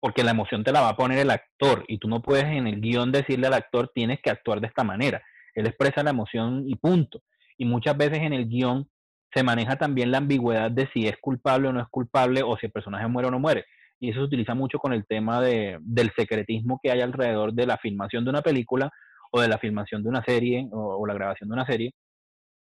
porque 0.00 0.24
la 0.24 0.32
emoción 0.32 0.64
te 0.64 0.72
la 0.72 0.80
va 0.80 0.90
a 0.90 0.96
poner 0.96 1.18
el 1.18 1.30
actor 1.30 1.84
y 1.86 1.98
tú 1.98 2.08
no 2.08 2.22
puedes 2.22 2.44
en 2.44 2.66
el 2.66 2.80
guion 2.80 3.12
decirle 3.12 3.46
al 3.46 3.54
actor 3.54 3.90
tienes 3.94 4.20
que 4.20 4.30
actuar 4.30 4.60
de 4.60 4.66
esta 4.66 4.82
manera. 4.82 5.22
Él 5.54 5.66
expresa 5.66 6.02
la 6.02 6.10
emoción 6.10 6.64
y 6.66 6.76
punto. 6.76 7.20
Y 7.58 7.66
muchas 7.66 7.96
veces 7.96 8.20
en 8.20 8.32
el 8.32 8.48
guion 8.48 8.88
se 9.32 9.42
maneja 9.42 9.76
también 9.76 10.10
la 10.10 10.18
ambigüedad 10.18 10.70
de 10.70 10.88
si 10.92 11.06
es 11.06 11.16
culpable 11.20 11.68
o 11.68 11.72
no 11.72 11.80
es 11.80 11.88
culpable 11.88 12.42
o 12.42 12.56
si 12.56 12.66
el 12.66 12.72
personaje 12.72 13.06
muere 13.06 13.28
o 13.28 13.30
no 13.30 13.38
muere. 13.38 13.66
Y 14.00 14.10
eso 14.10 14.20
se 14.20 14.24
utiliza 14.24 14.54
mucho 14.54 14.78
con 14.78 14.94
el 14.94 15.06
tema 15.06 15.42
de, 15.42 15.78
del 15.82 16.10
secretismo 16.16 16.80
que 16.82 16.90
hay 16.90 17.02
alrededor 17.02 17.52
de 17.52 17.66
la 17.66 17.76
filmación 17.76 18.24
de 18.24 18.30
una 18.30 18.40
película 18.40 18.90
o 19.30 19.40
de 19.40 19.48
la 19.48 19.58
filmación 19.58 20.02
de 20.02 20.08
una 20.08 20.24
serie 20.24 20.68
o, 20.72 21.06
la 21.06 21.14
grabación 21.14 21.48
de 21.48 21.54
una 21.54 21.66
serie, 21.66 21.94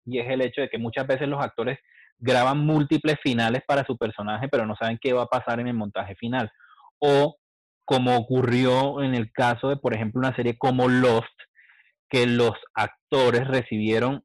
y 0.05 0.18
es 0.18 0.28
el 0.28 0.41
hecho 0.41 0.61
de 0.61 0.68
que 0.68 0.78
muchas 0.78 1.07
veces 1.07 1.28
los 1.28 1.43
actores 1.43 1.78
graban 2.18 2.59
múltiples 2.59 3.16
finales 3.22 3.62
para 3.66 3.84
su 3.84 3.97
personaje, 3.97 4.49
pero 4.49 4.66
no 4.66 4.74
saben 4.76 4.99
qué 5.01 5.12
va 5.12 5.22
a 5.22 5.26
pasar 5.26 5.61
en 5.61 5.68
el 5.68 5.74
montaje 5.74 6.14
final. 6.16 6.51
O 6.99 7.36
como 7.84 8.16
ocurrió 8.16 9.03
en 9.03 9.14
el 9.14 9.32
caso 9.32 9.68
de, 9.68 9.76
por 9.76 9.94
ejemplo, 9.94 10.18
una 10.18 10.34
serie 10.34 10.59
como 10.59 10.88
Lost, 10.88 11.28
que 12.09 12.26
los 12.26 12.55
actores 12.74 13.47
recibieron, 13.47 14.24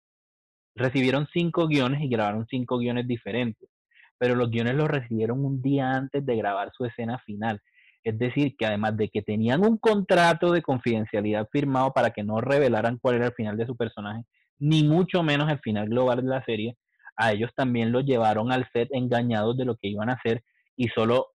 recibieron 0.76 1.28
cinco 1.32 1.68
guiones 1.68 2.02
y 2.02 2.10
grabaron 2.10 2.48
cinco 2.50 2.80
guiones 2.80 3.08
diferentes, 3.08 3.70
pero 4.18 4.36
los 4.36 4.50
guiones 4.50 4.76
los 4.76 4.88
recibieron 4.88 5.46
un 5.46 5.62
día 5.62 5.92
antes 5.92 6.26
de 6.26 6.36
grabar 6.36 6.72
su 6.76 6.86
escena 6.86 7.20
final. 7.20 7.62
Es 8.04 8.18
decir, 8.18 8.56
que 8.58 8.66
además 8.66 8.98
de 8.98 9.10
que 9.10 9.22
tenían 9.22 9.64
un 9.64 9.78
contrato 9.78 10.52
de 10.52 10.64
confidencialidad 10.64 11.48
firmado 11.52 11.92
para 11.94 12.10
que 12.10 12.24
no 12.24 12.42
revelaran 12.42 12.98
cuál 13.00 13.16
era 13.16 13.28
el 13.28 13.34
final 13.34 13.58
de 13.58 13.68
su 13.68 13.76
personaje, 13.76 14.24
ni 14.58 14.84
mucho 14.84 15.22
menos 15.22 15.52
el 15.52 15.60
final 15.60 15.88
global 15.88 16.24
de 16.24 16.30
la 16.30 16.44
serie, 16.46 16.78
a 17.16 17.32
ellos 17.32 17.52
también 17.56 17.92
los 17.92 18.06
llevaron 18.06 18.52
al 18.52 18.68
set 18.74 18.90
engañados 18.92 19.56
de 19.58 19.66
lo 19.66 19.76
que 19.76 19.90
iban 19.90 20.10
a 20.10 20.14
hacer 20.14 20.44
y 20.76 20.88
solo 20.88 21.28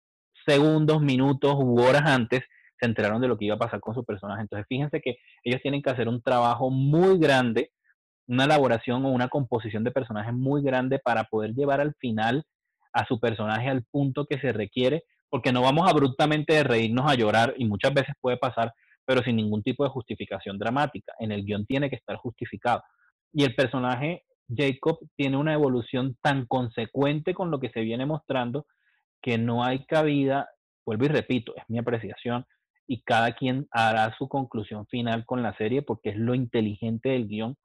segundos, 0.46 1.02
minutos 1.02 1.56
u 1.58 1.80
horas 1.82 2.04
antes 2.06 2.42
se 2.80 2.86
enteraron 2.86 3.22
de 3.22 3.28
lo 3.28 3.38
que 3.38 3.46
iba 3.46 3.56
a 3.56 3.60
pasar 3.60 3.80
con 3.80 3.96
su 3.96 4.04
personaje. 4.04 4.42
Entonces, 4.42 4.66
fíjense 4.68 5.02
que 5.02 5.18
ellos 5.44 5.62
tienen 5.62 5.82
que 5.82 5.90
hacer 5.90 6.08
un 6.08 6.22
trabajo 6.22 6.70
muy 6.70 7.18
grande, 7.20 7.72
una 8.28 8.46
elaboración 8.46 9.06
o 9.06 9.10
una 9.10 9.30
composición 9.30 9.84
de 9.84 9.92
personajes 9.92 10.34
muy 10.34 10.62
grande 10.62 11.00
para 11.00 11.26
poder 11.26 11.54
llevar 11.54 11.80
al 11.82 11.94
final 12.00 12.44
a 12.94 13.06
su 13.06 13.20
personaje 13.20 13.70
al 13.70 13.84
punto 13.92 14.26
que 14.26 14.40
se 14.40 14.52
requiere 14.54 15.04
porque 15.30 15.52
no 15.52 15.62
vamos 15.62 15.90
abruptamente 15.90 16.54
de 16.54 16.64
reírnos 16.64 17.12
a 17.12 17.16
llorar 17.16 17.54
y 17.58 17.66
muchas 17.66 17.94
veces 17.94 18.16
puede 18.22 18.38
pasar, 18.38 18.72
pero 19.06 19.22
sin 19.22 19.36
ningún 19.36 19.64
tipo 19.64 19.84
de 19.84 19.90
justificación 19.90 20.58
dramática. 20.58 21.14
En 21.20 21.32
el 21.32 21.44
guion 21.44 21.66
tiene 21.66 21.90
que 21.90 21.98
estar 21.98 22.16
justificado. 22.16 22.82
Y 23.34 23.44
el 23.44 23.54
personaje 23.54 24.24
Jacob 24.48 25.00
tiene 25.16 25.38
una 25.38 25.54
evolución 25.54 26.16
tan 26.22 26.46
consecuente 26.46 27.34
con 27.34 27.52
lo 27.52 27.60
que 27.60 27.70
se 27.70 27.82
viene 27.82 28.06
mostrando 28.06 28.66
que 29.26 29.40
no 29.40 29.64
hay 29.64 29.88
cabida, 29.88 30.50
vuelvo 30.86 31.06
y 31.06 31.08
repito, 31.08 31.56
es 31.56 31.64
mi 31.68 31.80
apreciación, 31.80 32.46
y 32.86 33.02
cada 33.02 33.32
quien 33.32 33.68
hará 33.72 34.16
su 34.20 34.30
conclusión 34.30 34.86
final 34.86 35.26
con 35.26 35.42
la 35.42 35.58
serie 35.58 35.82
porque 35.82 36.10
es 36.10 36.16
lo 36.16 36.36
inteligente 36.36 37.10
del 37.10 37.28
guion 37.28 37.58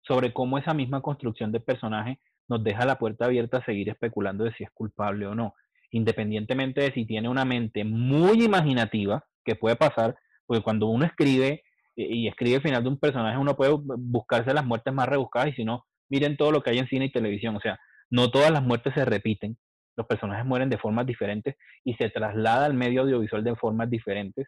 sobre 0.00 0.32
cómo 0.32 0.56
esa 0.56 0.72
misma 0.72 1.02
construcción 1.02 1.52
de 1.52 1.60
personaje 1.60 2.18
nos 2.48 2.64
deja 2.64 2.86
la 2.86 2.98
puerta 2.98 3.26
abierta 3.26 3.58
a 3.58 3.64
seguir 3.66 3.90
especulando 3.90 4.44
de 4.44 4.54
si 4.54 4.64
es 4.64 4.70
culpable 4.70 5.26
o 5.26 5.34
no. 5.34 5.52
Independientemente 5.90 6.80
de 6.80 6.92
si 6.92 7.04
tiene 7.04 7.28
una 7.28 7.44
mente 7.44 7.84
muy 7.84 8.42
imaginativa, 8.42 9.22
que 9.44 9.54
puede 9.54 9.76
pasar, 9.76 10.16
porque 10.46 10.62
cuando 10.62 10.86
uno 10.86 11.04
escribe 11.04 11.62
y 11.94 12.26
escribe 12.26 12.56
el 12.56 12.62
final 12.62 12.82
de 12.82 12.88
un 12.88 12.98
personaje, 12.98 13.36
uno 13.36 13.54
puede 13.54 13.74
buscarse 13.98 14.54
las 14.54 14.64
muertes 14.64 14.94
más 14.94 15.10
rebuscadas 15.10 15.48
y 15.48 15.56
si 15.56 15.64
no, 15.66 15.84
miren 16.08 16.38
todo 16.38 16.52
lo 16.52 16.62
que 16.62 16.70
hay 16.70 16.78
en 16.78 16.88
cine 16.88 17.04
y 17.04 17.12
televisión, 17.12 17.54
o 17.54 17.60
sea, 17.60 17.78
no 18.08 18.30
todas 18.30 18.50
las 18.50 18.62
muertes 18.62 18.94
se 18.94 19.04
repiten, 19.04 19.58
los 19.96 20.06
personajes 20.06 20.44
mueren 20.44 20.68
de 20.68 20.78
formas 20.78 21.06
diferentes 21.06 21.56
y 21.84 21.94
se 21.94 22.10
traslada 22.10 22.66
al 22.66 22.74
medio 22.74 23.02
audiovisual 23.02 23.42
de 23.42 23.56
formas 23.56 23.90
diferentes, 23.90 24.46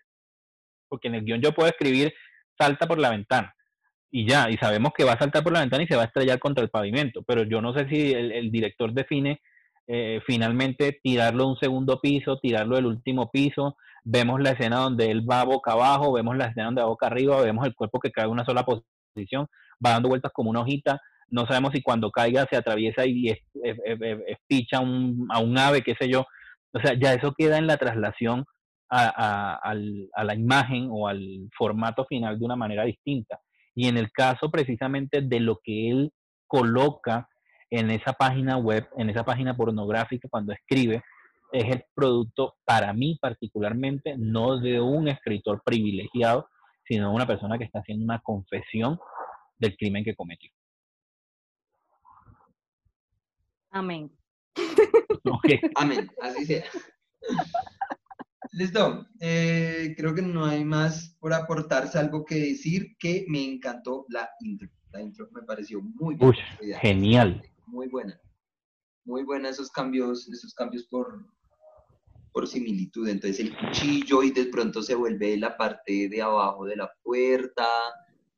porque 0.89 1.09
en 1.09 1.17
el 1.17 1.25
guion 1.25 1.41
yo 1.41 1.53
puedo 1.53 1.69
escribir 1.69 2.13
salta 2.59 2.87
por 2.87 2.99
la 2.99 3.11
ventana 3.11 3.55
y 4.11 4.29
ya, 4.29 4.51
y 4.51 4.57
sabemos 4.57 4.93
que 4.97 5.05
va 5.05 5.13
a 5.13 5.19
saltar 5.19 5.43
por 5.43 5.53
la 5.53 5.61
ventana 5.61 5.83
y 5.83 5.87
se 5.87 5.97
va 5.97 6.03
a 6.03 6.07
estrellar 6.07 6.39
contra 6.39 6.65
el 6.65 6.71
pavimento, 6.71 7.23
pero 7.23 7.43
yo 7.43 7.61
no 7.61 7.75
sé 7.75 7.89
si 7.89 8.13
el, 8.13 8.51
director 8.51 8.93
define 8.93 9.41
eh, 9.87 10.21
finalmente 10.27 10.99
tirarlo 11.03 11.45
a 11.45 11.49
un 11.49 11.59
segundo 11.59 12.01
piso, 12.01 12.39
tirarlo 12.39 12.77
del 12.77 12.87
último 12.87 13.31
piso, 13.31 13.77
vemos 14.05 14.41
la 14.41 14.51
escena 14.51 14.79
donde 14.79 15.11
él 15.11 15.29
va 15.29 15.45
boca 15.45 15.73
abajo, 15.73 16.13
vemos 16.13 16.37
la 16.37 16.47
escena 16.47 16.67
donde 16.67 16.83
va 16.83 16.89
boca 16.89 17.07
arriba, 17.07 17.41
vemos 17.43 17.67
el 17.67 17.75
cuerpo 17.75 18.01
que 18.01 18.11
cae 18.11 18.25
en 18.25 18.31
una 18.31 18.45
sola 18.45 18.65
posición, 18.65 19.47
va 19.85 19.91
dando 19.91 20.09
vueltas 20.09 20.33
como 20.33 20.51
una 20.51 20.61
hojita, 20.61 21.01
no 21.31 21.47
sabemos 21.47 21.73
si 21.73 21.83
cuando 21.83 22.11
caiga 22.11 22.47
se 22.51 22.57
atraviesa 22.57 23.07
y 23.07 23.31
espicha 24.27 24.79
a 24.79 25.41
un 25.41 25.59
ave, 25.59 25.83
qué 25.83 25.95
sé 25.99 26.09
yo, 26.09 26.27
o 26.73 26.81
sea, 26.81 26.95
ya 26.95 27.15
eso 27.15 27.35
queda 27.37 27.59
en 27.59 27.67
la 27.67 27.77
traslación 27.77 28.45
a, 28.91 29.61
a 29.63 30.25
la 30.25 30.35
imagen 30.35 30.89
o 30.91 31.09
al 31.09 31.49
formato 31.57 32.07
final 32.07 32.39
de 32.39 32.45
una 32.45 32.57
manera 32.57 32.85
distinta. 32.85 33.39
Y 33.75 33.87
en 33.87 33.99
el 33.99 34.11
caso 34.11 34.51
precisamente 34.51 35.21
de 35.21 35.41
lo 35.41 35.61
que 35.63 35.91
él 35.91 36.13
coloca 36.47 37.29
en 37.71 37.91
esa 37.91 38.15
página 38.15 38.57
web, 38.57 38.89
en 38.97 39.11
esa 39.11 39.25
página 39.25 39.57
pornográfica 39.57 40.29
cuando 40.31 40.53
escribe, 40.53 41.03
es 41.53 41.65
el 41.65 41.85
producto 41.95 42.57
para 42.65 42.93
mí 42.93 43.19
particularmente, 43.21 44.15
no 44.19 44.59
de 44.59 44.81
un 44.81 45.09
escritor 45.09 45.63
privilegiado, 45.65 46.49
sino 46.87 47.09
de 47.09 47.15
una 47.15 47.27
persona 47.27 47.59
que 47.59 47.65
está 47.65 47.81
haciendo 47.81 48.05
una 48.05 48.21
confesión 48.21 48.99
del 49.59 49.77
crimen 49.77 50.05
que 50.05 50.15
cometió. 50.15 50.51
Amén. 53.79 54.11
Amén, 55.77 56.11
así 56.21 56.47
sea. 56.47 56.65
Listo, 58.53 59.07
eh, 59.21 59.95
creo 59.97 60.15
que 60.15 60.23
no 60.23 60.45
hay 60.45 60.65
más 60.65 61.17
por 61.21 61.33
aportar, 61.33 61.89
salvo 61.89 62.25
que 62.25 62.37
decir 62.37 62.97
que 62.99 63.25
me 63.29 63.45
encantó 63.45 64.05
la 64.09 64.29
intro. 64.41 64.69
La 64.91 65.03
intro 65.03 65.29
me 65.33 65.43
pareció 65.43 65.81
muy 65.83 66.17
bien. 66.17 66.35
genial 66.81 67.43
muy 67.69 67.89
buena. 67.89 68.21
Muy 69.05 69.23
buena 69.23 69.49
esos 69.49 69.71
cambios, 69.71 70.29
esos 70.29 70.55
cambios 70.55 70.85
por, 70.85 71.25
por 72.33 72.47
similitud. 72.47 73.09
Entonces 73.09 73.41
el 73.41 73.57
cuchillo 73.57 74.23
y 74.23 74.31
de 74.31 74.47
pronto 74.47 74.83
se 74.83 74.95
vuelve 74.95 75.37
la 75.37 75.57
parte 75.57 76.09
de 76.09 76.23
abajo 76.23 76.67
de 76.67 76.77
la 76.77 76.93
puerta. 77.03 77.67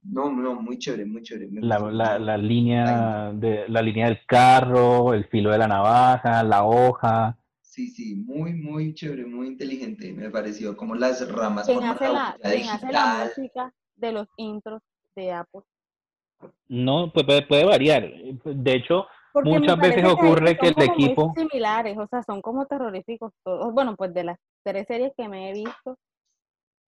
No, 0.03 0.30
no, 0.30 0.61
muy 0.61 0.78
chévere, 0.78 1.05
muy 1.05 1.22
chévere. 1.22 1.48
La, 1.61 1.78
la, 2.18 2.36
línea 2.36 3.32
de, 3.32 3.68
la 3.68 3.82
línea 3.82 4.07
del 4.07 4.24
carro, 4.26 5.12
el 5.12 5.26
filo 5.26 5.51
de 5.51 5.59
la 5.59 5.68
navaja, 5.68 6.42
la 6.42 6.64
hoja. 6.64 7.36
Sí, 7.61 7.88
sí, 7.88 8.16
muy, 8.16 8.55
muy 8.55 8.94
chévere, 8.94 9.26
muy 9.26 9.48
inteligente. 9.48 10.12
Me 10.12 10.30
pareció 10.30 10.76
como 10.76 10.94
las 10.94 11.30
ramas. 11.30 11.66
¿Quién, 11.66 11.84
hace 11.84 12.09
la, 12.09 12.28
hace 12.28 12.92
la 12.92 13.30
música 13.36 13.74
de 13.96 14.12
los 14.12 14.28
intros 14.36 14.82
de 15.14 15.32
Apple? 15.32 15.61
No, 16.68 17.12
pues 17.12 17.26
puede, 17.26 17.42
puede 17.42 17.64
variar. 17.64 18.11
De 18.44 18.74
hecho, 18.74 19.07
Muchas 19.34 19.78
veces 19.78 20.05
ocurre 20.05 20.57
que, 20.57 20.68
el 20.68 20.82
equipo... 20.82 21.28
Muy 21.28 21.48
similares, 21.48 21.96
o 21.98 22.07
sea, 22.09 22.22
son 22.22 22.42
como 22.42 22.66
terroríficos 22.66 23.32
todos. 23.44 23.72
Bueno, 23.72 23.94
pues 23.96 24.12
de 24.12 24.24
las 24.24 24.38
tres 24.64 24.86
series 24.88 25.12
que 25.16 25.28
me 25.28 25.51
he 25.51 25.53
visto, 25.53 25.98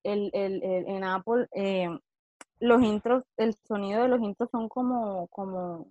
el, 0.03 0.31
el, 0.33 0.61
en 0.63 1.05
Apple, 1.05 1.47
eh, 1.53 1.89
los 2.63 2.83
intros, 2.83 3.25
el 3.37 3.55
sonido 3.67 4.03
de 4.03 4.09
los 4.09 4.21
intros 4.21 4.49
son 4.51 4.69
como, 4.69 5.27
como 5.29 5.89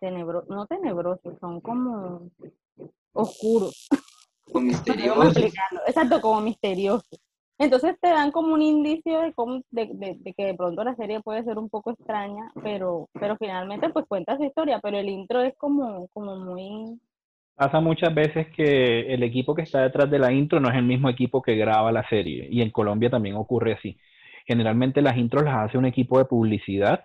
tenebrosos, 0.00 0.48
no 0.48 0.66
tenebrosos, 0.66 1.38
son 1.38 1.60
como 1.60 2.30
oscuros. 3.12 3.88
Como 4.50 4.66
misteriosos. 4.66 5.36
Exacto, 5.86 6.20
como 6.20 6.40
misteriosos. 6.40 7.20
Entonces 7.58 7.94
te 8.00 8.08
dan 8.08 8.30
como 8.30 8.54
un 8.54 8.62
indicio 8.62 9.20
de, 9.20 9.34
cómo, 9.34 9.60
de, 9.70 9.90
de, 9.92 10.32
que 10.32 10.46
de 10.46 10.54
pronto 10.54 10.82
la 10.82 10.96
serie 10.96 11.20
puede 11.20 11.44
ser 11.44 11.58
un 11.58 11.68
poco 11.68 11.90
extraña, 11.90 12.50
pero, 12.62 13.10
pero 13.12 13.36
finalmente 13.36 13.90
pues 13.90 14.06
cuenta 14.08 14.38
su 14.38 14.44
historia, 14.44 14.80
pero 14.82 14.96
el 14.96 15.10
intro 15.10 15.42
es 15.42 15.54
como, 15.58 16.08
como 16.14 16.36
muy... 16.36 16.98
Pasa 17.54 17.80
muchas 17.80 18.14
veces 18.14 18.46
que 18.56 19.12
el 19.12 19.22
equipo 19.22 19.54
que 19.54 19.60
está 19.60 19.82
detrás 19.82 20.10
de 20.10 20.18
la 20.18 20.32
intro 20.32 20.58
no 20.58 20.70
es 20.70 20.76
el 20.76 20.84
mismo 20.84 21.10
equipo 21.10 21.42
que 21.42 21.54
graba 21.54 21.92
la 21.92 22.08
serie, 22.08 22.48
y 22.50 22.62
en 22.62 22.70
Colombia 22.70 23.10
también 23.10 23.36
ocurre 23.36 23.74
así. 23.74 23.98
Generalmente 24.50 25.00
las 25.00 25.16
intros 25.16 25.44
las 25.44 25.68
hace 25.68 25.78
un 25.78 25.84
equipo 25.84 26.18
de 26.18 26.24
publicidad, 26.24 27.04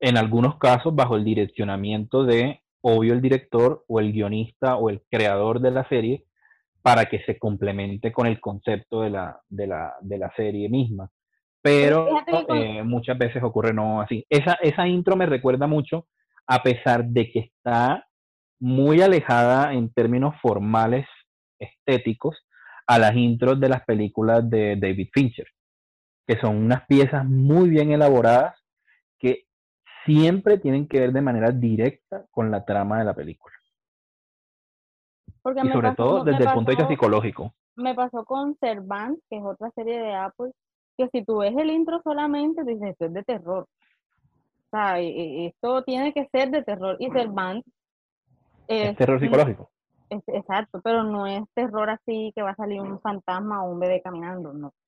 en 0.00 0.16
algunos 0.16 0.56
casos 0.56 0.94
bajo 0.94 1.14
el 1.14 1.22
direccionamiento 1.22 2.24
de, 2.24 2.62
obvio, 2.80 3.12
el 3.12 3.20
director 3.20 3.84
o 3.86 4.00
el 4.00 4.10
guionista 4.10 4.76
o 4.76 4.88
el 4.88 5.02
creador 5.10 5.60
de 5.60 5.70
la 5.70 5.86
serie, 5.86 6.24
para 6.80 7.04
que 7.04 7.20
se 7.26 7.38
complemente 7.38 8.10
con 8.10 8.26
el 8.26 8.40
concepto 8.40 9.02
de 9.02 9.10
la, 9.10 9.38
de 9.50 9.66
la, 9.66 9.96
de 10.00 10.16
la 10.16 10.32
serie 10.34 10.70
misma. 10.70 11.10
Pero 11.60 12.08
eh, 12.48 12.82
muchas 12.82 13.18
veces 13.18 13.42
ocurre 13.42 13.74
no 13.74 14.00
así. 14.00 14.24
Esa, 14.30 14.54
esa 14.62 14.88
intro 14.88 15.14
me 15.14 15.26
recuerda 15.26 15.66
mucho, 15.66 16.06
a 16.46 16.62
pesar 16.62 17.04
de 17.04 17.30
que 17.30 17.38
está 17.40 18.06
muy 18.60 19.02
alejada 19.02 19.74
en 19.74 19.92
términos 19.92 20.36
formales, 20.40 21.06
estéticos, 21.58 22.46
a 22.86 22.98
las 22.98 23.14
intros 23.14 23.60
de 23.60 23.68
las 23.68 23.84
películas 23.84 24.48
de 24.48 24.76
David 24.76 25.08
Fincher, 25.12 25.48
que 26.26 26.38
son 26.38 26.56
unas 26.56 26.86
piezas 26.86 27.24
muy 27.24 27.68
bien 27.68 27.92
elaboradas 27.92 28.62
que 29.18 29.46
siempre 30.04 30.58
tienen 30.58 30.88
que 30.88 31.00
ver 31.00 31.12
de 31.12 31.20
manera 31.20 31.50
directa 31.50 32.26
con 32.30 32.50
la 32.50 32.64
trama 32.64 32.98
de 32.98 33.04
la 33.04 33.14
película 33.14 33.56
y 35.54 35.68
sobre 35.68 35.94
todo 35.94 36.24
desde 36.24 36.44
el 36.44 36.52
punto 36.52 36.70
de 36.70 36.76
vista 36.76 36.88
psicológico. 36.88 37.54
Me 37.76 37.94
pasó 37.94 38.24
con 38.24 38.56
Servant, 38.58 39.18
que 39.28 39.36
es 39.36 39.44
otra 39.44 39.70
serie 39.72 39.98
de 39.98 40.14
Apple, 40.14 40.50
que 40.96 41.08
si 41.08 41.24
tú 41.24 41.38
ves 41.38 41.54
el 41.56 41.70
intro 41.70 42.00
solamente, 42.02 42.64
dices, 42.64 42.90
esto 42.90 43.04
es 43.06 43.12
de 43.12 43.22
terror. 43.22 43.64
O 43.64 44.68
sea, 44.70 44.98
e, 44.98 45.06
e, 45.06 45.46
esto 45.46 45.82
tiene 45.84 46.12
que 46.12 46.26
ser 46.32 46.50
de 46.50 46.62
terror. 46.62 46.96
Y 46.98 47.10
Servant 47.10 47.64
es, 48.66 48.96
terror 48.96 49.20
psicológico. 49.20 49.70
exacto, 50.08 50.80
pero 50.82 51.04
no 51.04 51.26
es 51.26 51.42
terror 51.54 51.90
así 51.90 52.32
que 52.34 52.42
va 52.42 52.50
a 52.50 52.56
salir 52.56 52.80
un 52.80 53.00
fantasma 53.00 53.62
o 53.62 53.70
un 53.70 53.80
bebé 53.80 54.00
caminando, 54.02 54.52
no. 54.52 54.72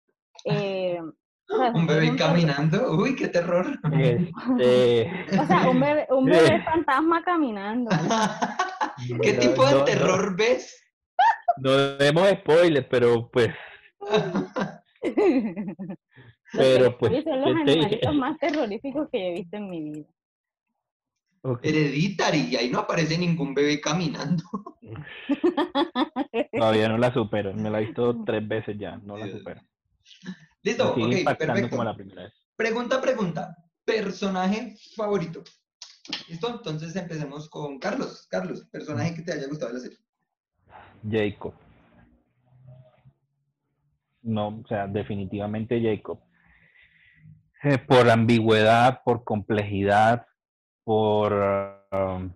Eh, 0.44 1.02
un 1.48 1.86
bebé 1.86 2.16
caminando, 2.16 2.92
uy, 2.92 3.14
qué 3.14 3.28
terror. 3.28 3.78
Este... 3.92 5.10
O 5.38 5.46
sea, 5.46 5.68
un 5.68 5.80
bebé, 5.80 6.06
un 6.10 6.24
bebé 6.26 6.62
fantasma 6.62 7.22
caminando. 7.22 7.90
¿Qué 9.22 9.32
tipo 9.34 9.66
de 9.66 9.82
terror 9.84 10.36
ves? 10.36 10.84
No 11.58 11.70
demos 11.70 12.28
spoilers, 12.30 12.86
pero 12.90 13.30
pues. 13.30 13.50
pero 16.52 16.98
pues. 16.98 17.24
Son 17.24 17.40
los 17.40 17.56
animalitos 17.56 18.14
más 18.14 18.38
terroríficos 18.38 19.08
que 19.10 19.28
he 19.28 19.32
visto 19.34 19.56
en 19.56 19.70
mi 19.70 19.82
vida. 19.82 20.06
Hereditary, 21.62 22.48
y 22.50 22.56
ahí 22.56 22.68
no 22.68 22.80
aparece 22.80 23.16
ningún 23.16 23.54
bebé 23.54 23.80
caminando. 23.80 24.44
Todavía 26.52 26.88
no 26.88 26.98
la 26.98 27.12
supero, 27.12 27.54
me 27.54 27.70
la 27.70 27.80
he 27.80 27.86
visto 27.86 28.22
tres 28.24 28.46
veces 28.46 28.76
ya, 28.78 28.96
no 28.98 29.16
la 29.16 29.28
supero. 29.28 29.60
Listo, 30.68 30.90
ok, 30.92 31.38
perfecto. 31.38 31.70
Como 31.70 31.84
la 31.84 31.94
primera 31.94 32.24
vez. 32.24 32.32
Pregunta, 32.54 33.00
pregunta. 33.00 33.56
Personaje 33.84 34.76
favorito. 34.94 35.42
¿Listo? 36.28 36.48
Entonces 36.48 36.94
empecemos 36.94 37.48
con 37.48 37.78
Carlos. 37.78 38.26
Carlos, 38.30 38.66
personaje 38.70 39.14
que 39.14 39.22
te 39.22 39.32
haya 39.32 39.46
gustado 39.46 39.72
de 39.72 39.78
la 39.78 39.84
serie. 39.84 39.98
Jacob. 41.08 41.54
No, 44.22 44.48
o 44.48 44.66
sea, 44.68 44.86
definitivamente 44.86 45.80
Jacob. 45.80 46.20
Eh, 47.62 47.78
por 47.78 48.10
ambigüedad, 48.10 49.00
por 49.04 49.24
complejidad, 49.24 50.26
por, 50.84 51.32
um, 51.92 52.30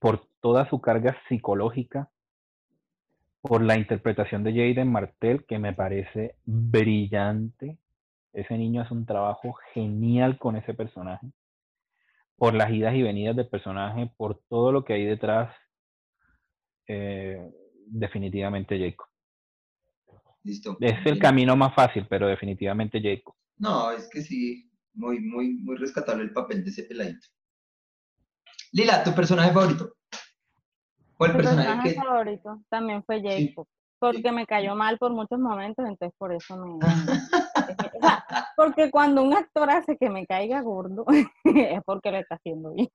por 0.00 0.26
toda 0.40 0.68
su 0.70 0.80
carga 0.80 1.16
psicológica, 1.28 2.10
por 3.42 3.60
la 3.60 3.76
interpretación 3.76 4.44
de 4.44 4.52
Jaden 4.52 4.90
Martel, 4.90 5.44
que 5.44 5.58
me 5.58 5.72
parece 5.72 6.36
brillante. 6.44 7.76
Ese 8.32 8.56
niño 8.56 8.82
hace 8.82 8.94
un 8.94 9.04
trabajo 9.04 9.54
genial 9.74 10.38
con 10.38 10.56
ese 10.56 10.74
personaje. 10.74 11.26
Por 12.36 12.54
las 12.54 12.70
idas 12.70 12.94
y 12.94 13.02
venidas 13.02 13.36
del 13.36 13.48
personaje, 13.48 14.10
por 14.16 14.40
todo 14.48 14.70
lo 14.72 14.84
que 14.84 14.94
hay 14.94 15.04
detrás. 15.04 15.54
Eh, 16.86 17.50
definitivamente 17.86 18.78
Jacob. 18.78 19.06
Listo. 20.44 20.76
Es 20.80 21.04
el 21.04 21.18
camino 21.18 21.56
más 21.56 21.74
fácil, 21.74 22.06
pero 22.08 22.28
definitivamente 22.28 23.00
Jacob. 23.02 23.34
No, 23.58 23.90
es 23.90 24.08
que 24.08 24.22
sí, 24.22 24.70
muy, 24.94 25.20
muy, 25.20 25.54
muy 25.54 25.76
rescatable 25.76 26.22
el 26.22 26.32
papel 26.32 26.64
de 26.64 26.70
ese 26.70 26.84
peladito. 26.84 27.26
Lila, 28.72 29.04
¿tu 29.04 29.14
personaje 29.14 29.52
favorito? 29.52 29.96
¿O 31.22 31.26
el 31.26 31.32
personaje, 31.36 31.94
favorito 31.94 32.60
también 32.68 33.04
fue 33.04 33.22
Jacob. 33.22 33.66
Porque 34.00 34.32
me 34.32 34.44
cayó 34.44 34.74
mal 34.74 34.98
por 34.98 35.12
muchos 35.12 35.38
momentos, 35.38 35.86
entonces 35.86 36.12
por 36.18 36.32
eso 36.32 36.56
me... 36.56 36.80
porque 38.56 38.90
cuando 38.90 39.22
un 39.22 39.32
actor 39.32 39.70
hace 39.70 39.96
que 39.96 40.10
me 40.10 40.26
caiga 40.26 40.60
gordo, 40.62 41.04
es 41.44 41.80
porque 41.84 42.10
lo 42.10 42.18
está 42.18 42.34
haciendo 42.34 42.72
bien. 42.72 42.88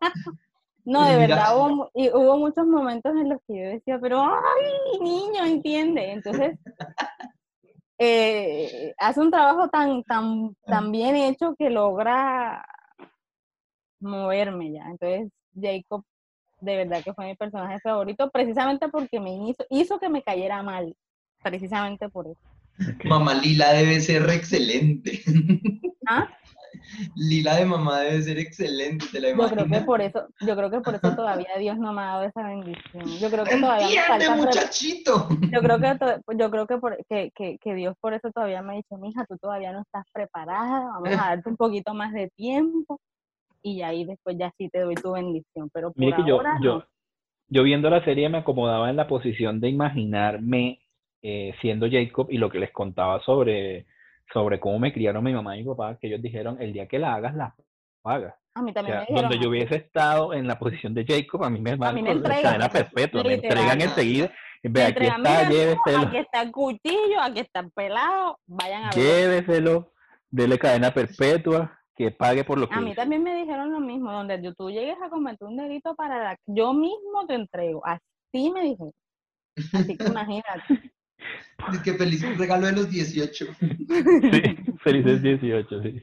No, 0.84 1.08
de 1.08 1.16
verdad, 1.16 1.56
hubo, 1.56 1.90
y 1.94 2.08
hubo 2.10 2.38
muchos 2.38 2.66
momentos 2.66 3.12
en 3.14 3.28
los 3.28 3.38
que 3.46 3.56
yo 3.56 3.70
decía, 3.70 4.00
pero, 4.00 4.20
ay, 4.20 4.98
niño, 5.00 5.44
entiende. 5.44 6.10
Entonces, 6.10 6.58
eh, 7.98 8.92
hace 8.98 9.20
un 9.20 9.30
trabajo 9.30 9.68
tan, 9.68 10.02
tan, 10.02 10.56
tan 10.66 10.90
bien 10.90 11.14
hecho 11.14 11.54
que 11.56 11.70
logra 11.70 12.66
moverme 14.00 14.72
ya. 14.72 14.86
Entonces, 14.90 15.30
Jacob, 15.54 16.02
de 16.62 16.76
verdad 16.76 17.02
que 17.02 17.12
fue 17.12 17.26
mi 17.26 17.34
personaje 17.34 17.80
favorito, 17.80 18.30
precisamente 18.30 18.88
porque 18.88 19.20
me 19.20 19.34
hizo, 19.48 19.64
hizo 19.68 19.98
que 19.98 20.08
me 20.08 20.22
cayera 20.22 20.62
mal, 20.62 20.96
precisamente 21.42 22.08
por 22.08 22.28
eso. 22.28 22.40
Mamá 23.04 23.34
Lila 23.34 23.72
debe 23.72 24.00
ser 24.00 24.28
excelente. 24.30 25.22
¿Ah? 26.08 26.28
Lila 27.16 27.56
de 27.56 27.66
mamá 27.66 28.00
debe 28.00 28.22
ser 28.22 28.38
excelente, 28.38 29.06
te 29.10 29.20
la 29.20 29.30
Yo 29.30 29.48
creo 29.48 29.66
que 29.66 29.80
por 29.80 30.00
eso, 30.00 30.26
yo 30.40 30.56
creo 30.56 30.70
que 30.70 30.80
por 30.80 30.94
eso 30.94 31.14
todavía 31.14 31.56
Dios 31.58 31.78
no 31.78 31.92
me 31.92 32.02
ha 32.02 32.06
dado 32.06 32.22
esa 32.24 32.42
bendición. 32.44 33.06
Yo 33.18 33.30
creo 33.30 33.44
que 33.44 33.56
todavía 33.56 33.86
me 33.88 34.02
falta 34.02 34.36
muchachito! 34.36 35.28
Yo 35.50 35.60
creo 35.60 35.78
que 35.78 35.98
yo 36.38 36.50
creo 36.50 36.66
que, 36.66 36.78
por, 36.78 36.96
que, 37.08 37.30
que, 37.34 37.58
que, 37.58 37.74
Dios 37.74 37.94
por 38.00 38.14
eso 38.14 38.30
todavía 38.30 38.62
me 38.62 38.72
ha 38.72 38.76
dicho, 38.76 38.96
mija, 38.98 39.24
tú 39.26 39.36
todavía 39.38 39.72
no 39.72 39.82
estás 39.82 40.04
preparada, 40.12 40.92
vamos 40.92 41.10
a 41.10 41.28
darte 41.28 41.48
un 41.48 41.56
poquito 41.56 41.92
más 41.92 42.12
de 42.12 42.30
tiempo 42.30 43.00
y 43.62 43.82
ahí 43.82 44.04
después 44.04 44.36
ya 44.38 44.52
sí 44.58 44.68
te 44.68 44.80
doy 44.80 44.94
tu 44.94 45.12
bendición. 45.12 45.70
Pero 45.72 45.92
por 45.92 46.16
que 46.16 46.22
yo, 46.26 46.40
yo, 46.62 46.84
yo 47.48 47.62
viendo 47.62 47.90
la 47.90 48.04
serie 48.04 48.28
me 48.28 48.38
acomodaba 48.38 48.90
en 48.90 48.96
la 48.96 49.06
posición 49.06 49.60
de 49.60 49.68
imaginarme 49.68 50.80
eh, 51.22 51.54
siendo 51.60 51.88
Jacob 51.90 52.26
y 52.30 52.38
lo 52.38 52.50
que 52.50 52.58
les 52.58 52.72
contaba 52.72 53.20
sobre 53.24 53.86
sobre 54.32 54.60
cómo 54.60 54.78
me 54.78 54.92
criaron 54.92 55.22
mi 55.24 55.32
mamá 55.32 55.56
y 55.56 55.60
mi 55.62 55.68
papá, 55.68 55.98
que 56.00 56.06
ellos 56.06 56.22
dijeron, 56.22 56.56
el 56.60 56.72
día 56.72 56.86
que 56.86 56.98
la 56.98 57.14
hagas, 57.14 57.34
la 57.34 57.54
pagas. 58.02 58.34
A 58.54 58.62
mí 58.62 58.72
también 58.72 58.98
me 58.98 59.00
dijeron, 59.02 59.22
Donde 59.22 59.38
yo 59.38 59.50
hubiese 59.50 59.76
estado 59.76 60.34
en 60.34 60.46
la 60.46 60.58
posición 60.58 60.94
de 60.94 61.04
Jacob, 61.06 61.44
a 61.44 61.50
mí 61.50 61.60
me 61.60 61.72
a 61.72 61.78
cadena 61.78 62.68
perpetua, 62.68 63.22
me 63.22 63.34
entregan 63.34 63.80
enseguida. 63.80 64.30
Ve, 64.62 64.84
aquí 64.84 65.04
está, 65.04 65.48
lléveselo. 65.48 66.06
Aquí 66.06 66.16
está 66.18 66.42
el 66.42 66.52
cuchillo, 66.52 67.20
aquí 67.20 67.40
está 67.40 67.60
el 67.60 67.70
pelado, 67.72 68.38
vayan 68.46 68.84
a 68.84 68.90
ver. 68.90 68.94
Lléveselo, 68.94 69.92
dele 70.30 70.58
cadena 70.58 70.92
perpetua, 70.92 71.80
que 71.96 72.10
pague 72.10 72.44
por 72.44 72.58
lo 72.58 72.68
que 72.68 72.74
A 72.74 72.80
mí 72.80 72.94
también 72.94 73.22
me 73.22 73.36
dijeron 73.36 73.72
lo 73.72 73.80
mismo, 73.80 74.12
donde 74.12 74.52
tú 74.56 74.70
llegues 74.70 74.96
a 75.02 75.10
cometer 75.10 75.46
un 75.46 75.56
delito 75.56 75.94
para 75.94 76.22
la... 76.22 76.36
Yo 76.46 76.72
mismo 76.72 77.26
te 77.26 77.34
entrego, 77.34 77.82
así 77.86 78.50
me 78.50 78.62
dijeron. 78.62 78.92
Así 79.72 79.96
que 79.96 80.04
imagínate. 80.04 80.62
Es 81.72 81.78
que 81.80 81.94
feliz 81.94 82.22
regalo 82.36 82.66
de 82.66 82.72
los 82.72 82.90
18. 82.90 83.46
Sí, 83.60 84.42
felices 84.82 85.22
18, 85.22 85.82
sí. 85.82 86.02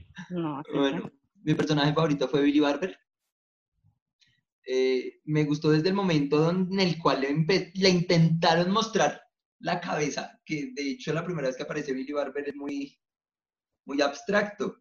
bueno, 0.74 1.12
mi 1.44 1.54
personaje 1.54 1.94
favorito 1.94 2.28
fue 2.30 2.42
Billy 2.42 2.62
Barber. 2.62 2.98
Eh, 4.66 5.20
me 5.26 5.46
gustó 5.46 5.72
desde 5.72 5.90
el 5.90 5.96
momento 5.96 6.50
en 6.50 6.80
el 6.80 6.98
cual 7.00 7.22
le, 7.22 7.90
intentaron 7.90 8.72
mostrar 8.72 9.22
la 9.60 9.82
cabeza, 9.82 10.40
que 10.46 10.72
de 10.74 10.92
hecho 10.92 11.12
la 11.12 11.26
primera 11.26 11.48
vez 11.48 11.58
que 11.58 11.64
aparece 11.64 11.92
Billy 11.92 12.14
Barber 12.14 12.48
es 12.48 12.56
muy, 12.56 12.98
muy 13.86 14.02
abstracto. 14.02 14.78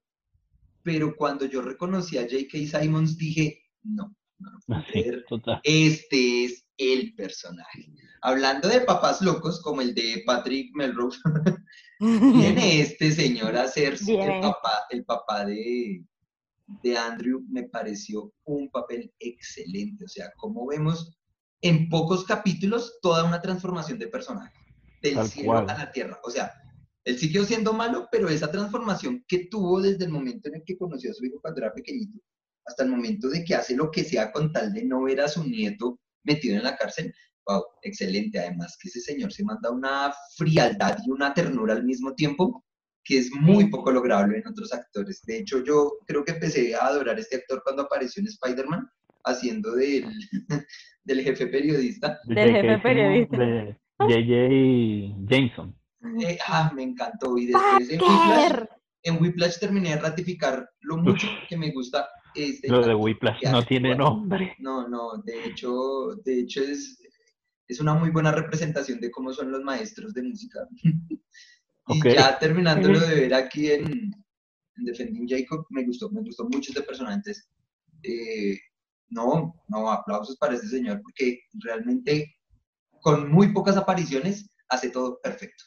Pero 0.89 1.15
cuando 1.15 1.45
yo 1.45 1.61
reconocí 1.61 2.17
a 2.17 2.23
J.K. 2.23 2.81
Simons 2.81 3.19
dije, 3.19 3.63
no, 3.83 4.17
no, 4.39 4.51
no 4.67 5.61
Este 5.63 6.47
es 6.47 6.67
el 6.79 7.15
personaje. 7.15 7.93
Hablando 8.23 8.69
de 8.69 8.81
papás 8.81 9.21
locos, 9.21 9.61
como 9.61 9.83
el 9.83 9.95
de 9.95 10.23
Patrick 10.25 10.75
Melrose, 10.75 11.21
viene 12.01 12.81
este 12.81 13.13
señor 13.13 13.55
a 13.55 13.69
ser 13.69 13.99
el 14.09 14.41
papá, 14.41 14.87
el 14.89 15.05
papá 15.05 15.45
de, 15.45 16.03
de 16.83 16.97
Andrew, 16.97 17.45
me 17.51 17.65
pareció 17.65 18.33
un 18.45 18.71
papel 18.71 19.13
excelente. 19.19 20.07
O 20.07 20.09
sea, 20.09 20.33
como 20.39 20.67
vemos 20.69 21.19
en 21.61 21.91
pocos 21.91 22.25
capítulos 22.25 22.99
toda 23.03 23.25
una 23.25 23.43
transformación 23.43 23.99
de 23.99 24.09
personaje, 24.09 24.57
del 25.03 25.23
cielo 25.29 25.59
a 25.59 25.65
la 25.65 25.93
tierra. 25.93 26.19
O 26.25 26.31
sea, 26.31 26.51
él 27.09 27.19
siguió 27.19 27.43
siendo 27.45 27.73
malo, 27.73 28.07
pero 28.13 28.29
esa 28.29 28.51
transformación 28.51 29.25
que 29.27 29.47
tuvo 29.51 29.81
desde 29.81 30.05
el 30.05 30.11
momento 30.11 30.51
en 30.51 30.57
el 30.57 30.63
que 30.63 30.77
conoció 30.77 31.11
a 31.11 31.15
su 31.15 31.25
hijo 31.25 31.41
cuando 31.41 31.63
era 31.63 31.73
pequeñito, 31.73 32.19
hasta 32.67 32.85
el 32.85 32.91
momento 32.91 33.31
de 33.31 33.45
que 33.45 33.55
hace 33.55 33.75
lo 33.75 33.91
que 33.91 34.05
sea 34.05 34.31
con 34.31 34.53
tal 34.53 34.75
de 34.75 34.85
no 34.85 35.03
ver 35.05 35.23
a 35.23 35.29
su 35.29 35.43
nieto 35.43 35.99
metido 36.25 36.59
en 36.59 36.65
la 36.65 36.77
cárcel. 36.77 37.15
Wow, 37.47 37.63
excelente. 37.81 38.39
Además 38.39 38.77
que 38.79 38.91
ese 38.91 39.01
señor 39.01 39.33
se 39.33 39.43
manda 39.43 39.71
una 39.71 40.13
frialdad 40.37 40.99
y 41.07 41.11
una 41.11 41.33
ternura 41.33 41.73
al 41.73 41.85
mismo 41.85 42.15
tiempo 42.15 42.63
que 43.03 43.17
es 43.17 43.31
muy 43.33 43.71
poco 43.71 43.91
lograble 43.91 44.37
en 44.37 44.47
otros 44.47 44.71
actores. 44.75 45.23
De 45.27 45.39
hecho, 45.39 45.65
yo 45.65 45.95
creo 46.07 46.23
que 46.27 46.33
empecé 46.33 46.75
a 46.75 46.89
adorar 46.89 47.17
a 47.17 47.21
este 47.21 47.37
actor 47.37 47.63
cuando 47.65 47.85
apareció 47.85 48.21
en 48.21 48.27
Spider-Man, 48.27 48.87
haciendo 49.25 49.75
del, 49.77 50.05
del 51.05 51.23
jefe 51.23 51.47
periodista. 51.47 52.21
Del 52.25 52.51
jefe 52.53 52.79
periodista. 52.83 53.39
De 53.39 53.79
J.J. 53.99 55.27
Jameson. 55.27 55.78
Eh, 56.21 56.39
ah, 56.47 56.73
me 56.75 56.83
encantó. 56.83 57.37
Y 57.37 57.47
después 57.47 57.91
en 57.91 58.01
Whiplash, 58.01 58.65
en 59.03 59.23
Whiplash 59.23 59.59
terminé 59.59 59.91
de 59.91 60.01
ratificar 60.01 60.69
lo 60.81 60.99
mucho 60.99 61.27
que 61.49 61.57
me 61.57 61.71
gusta 61.73 62.09
este, 62.35 62.69
Lo 62.69 62.83
de 62.83 62.95
Whiplash 62.95 63.43
no 63.51 63.65
tiene 63.65 63.95
nombre. 63.95 64.55
No, 64.59 64.89
no, 64.89 65.19
de 65.25 65.45
hecho, 65.45 66.15
de 66.25 66.41
hecho 66.41 66.63
es, 66.63 66.99
es 67.67 67.81
una 67.81 67.95
muy 67.95 68.11
buena 68.11 68.33
representación 68.33 69.01
de 69.01 69.11
cómo 69.11 69.33
son 69.33 69.51
los 69.51 69.63
maestros 69.63 70.15
de 70.15 70.23
música. 70.23 70.67
y 71.89 72.15
ya 72.15 72.39
terminándolo 72.39 73.01
de 73.01 73.15
ver 73.15 73.35
aquí 73.35 73.71
en, 73.71 73.87
en, 73.87 74.85
Defending 74.85 75.29
Jacob, 75.29 75.67
me 75.71 75.85
gustó, 75.85 76.11
me 76.11 76.23
gustó 76.23 76.45
mucho 76.45 76.71
este 76.71 76.83
personaje. 76.83 77.33
Eh, 78.03 78.59
no, 79.09 79.55
no, 79.69 79.91
aplausos 79.91 80.37
para 80.37 80.55
este 80.55 80.69
señor, 80.69 81.01
porque 81.03 81.41
realmente 81.65 82.37
con 83.01 83.31
muy 83.31 83.53
pocas 83.53 83.77
apariciones 83.77 84.49
hace 84.69 84.91
todo 84.91 85.19
perfecto. 85.23 85.65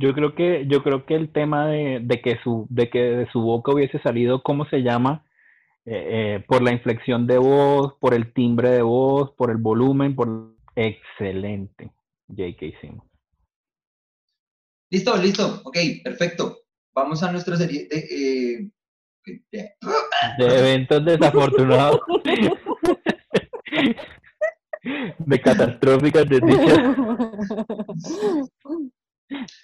Yo 0.00 0.14
creo 0.14 0.36
que, 0.36 0.64
yo 0.68 0.84
creo 0.84 1.04
que 1.04 1.16
el 1.16 1.32
tema 1.32 1.66
de, 1.66 1.98
de, 2.00 2.22
que 2.22 2.38
su, 2.44 2.68
de 2.70 2.88
que 2.88 3.00
de 3.00 3.28
su 3.32 3.40
boca 3.40 3.72
hubiese 3.72 3.98
salido, 3.98 4.44
¿cómo 4.44 4.64
se 4.66 4.82
llama? 4.82 5.24
Eh, 5.84 6.36
eh, 6.36 6.44
por 6.46 6.62
la 6.62 6.70
inflexión 6.70 7.26
de 7.26 7.38
voz, 7.38 7.94
por 7.98 8.14
el 8.14 8.32
timbre 8.32 8.70
de 8.70 8.82
voz, 8.82 9.32
por 9.32 9.50
el 9.50 9.56
volumen, 9.56 10.14
por 10.14 10.54
excelente 10.76 11.90
J.K. 12.28 12.78
Simmons. 12.80 13.10
Listo, 14.90 15.16
listo. 15.16 15.62
Ok, 15.64 15.76
perfecto. 16.04 16.58
Vamos 16.94 17.24
a 17.24 17.32
nuestra 17.32 17.56
serie 17.56 17.88
de... 17.88 17.98
Eh, 17.98 18.70
de 20.38 20.58
eventos 20.58 21.04
desafortunados. 21.04 22.00
de 25.18 25.40
catastróficas 25.40 26.28
desdichas. 26.28 26.78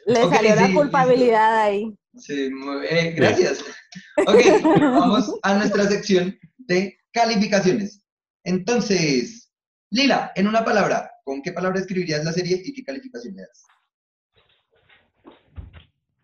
Le 0.07 0.28
salió 0.28 0.55
la 0.55 0.73
culpabilidad 0.73 1.62
ahí. 1.62 1.97
Sí, 2.16 2.51
eh, 2.91 3.12
gracias. 3.16 3.65
Ok, 4.27 4.62
vamos 4.62 5.39
a 5.43 5.55
nuestra 5.55 5.85
sección 5.86 6.39
de 6.59 6.97
calificaciones. 7.12 8.05
Entonces, 8.45 9.51
Lila, 9.91 10.32
en 10.35 10.49
una 10.49 10.65
palabra, 10.65 11.11
¿con 11.24 11.43
qué 11.43 11.53
palabra 11.53 11.81
escribirías 11.81 12.24
la 12.24 12.32
serie 12.32 12.61
y 12.65 12.74
qué 12.74 12.85
calificación 12.85 13.35
le 13.35 13.43
das? 13.43 13.65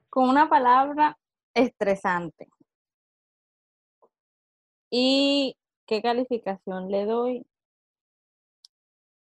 Con 0.08 0.28
una 0.28 0.48
palabra, 0.48 1.16
estresante. 1.54 2.48
¿Y 4.90 5.56
qué 5.86 6.02
calificación 6.02 6.90
le 6.90 7.04
doy? 7.04 7.46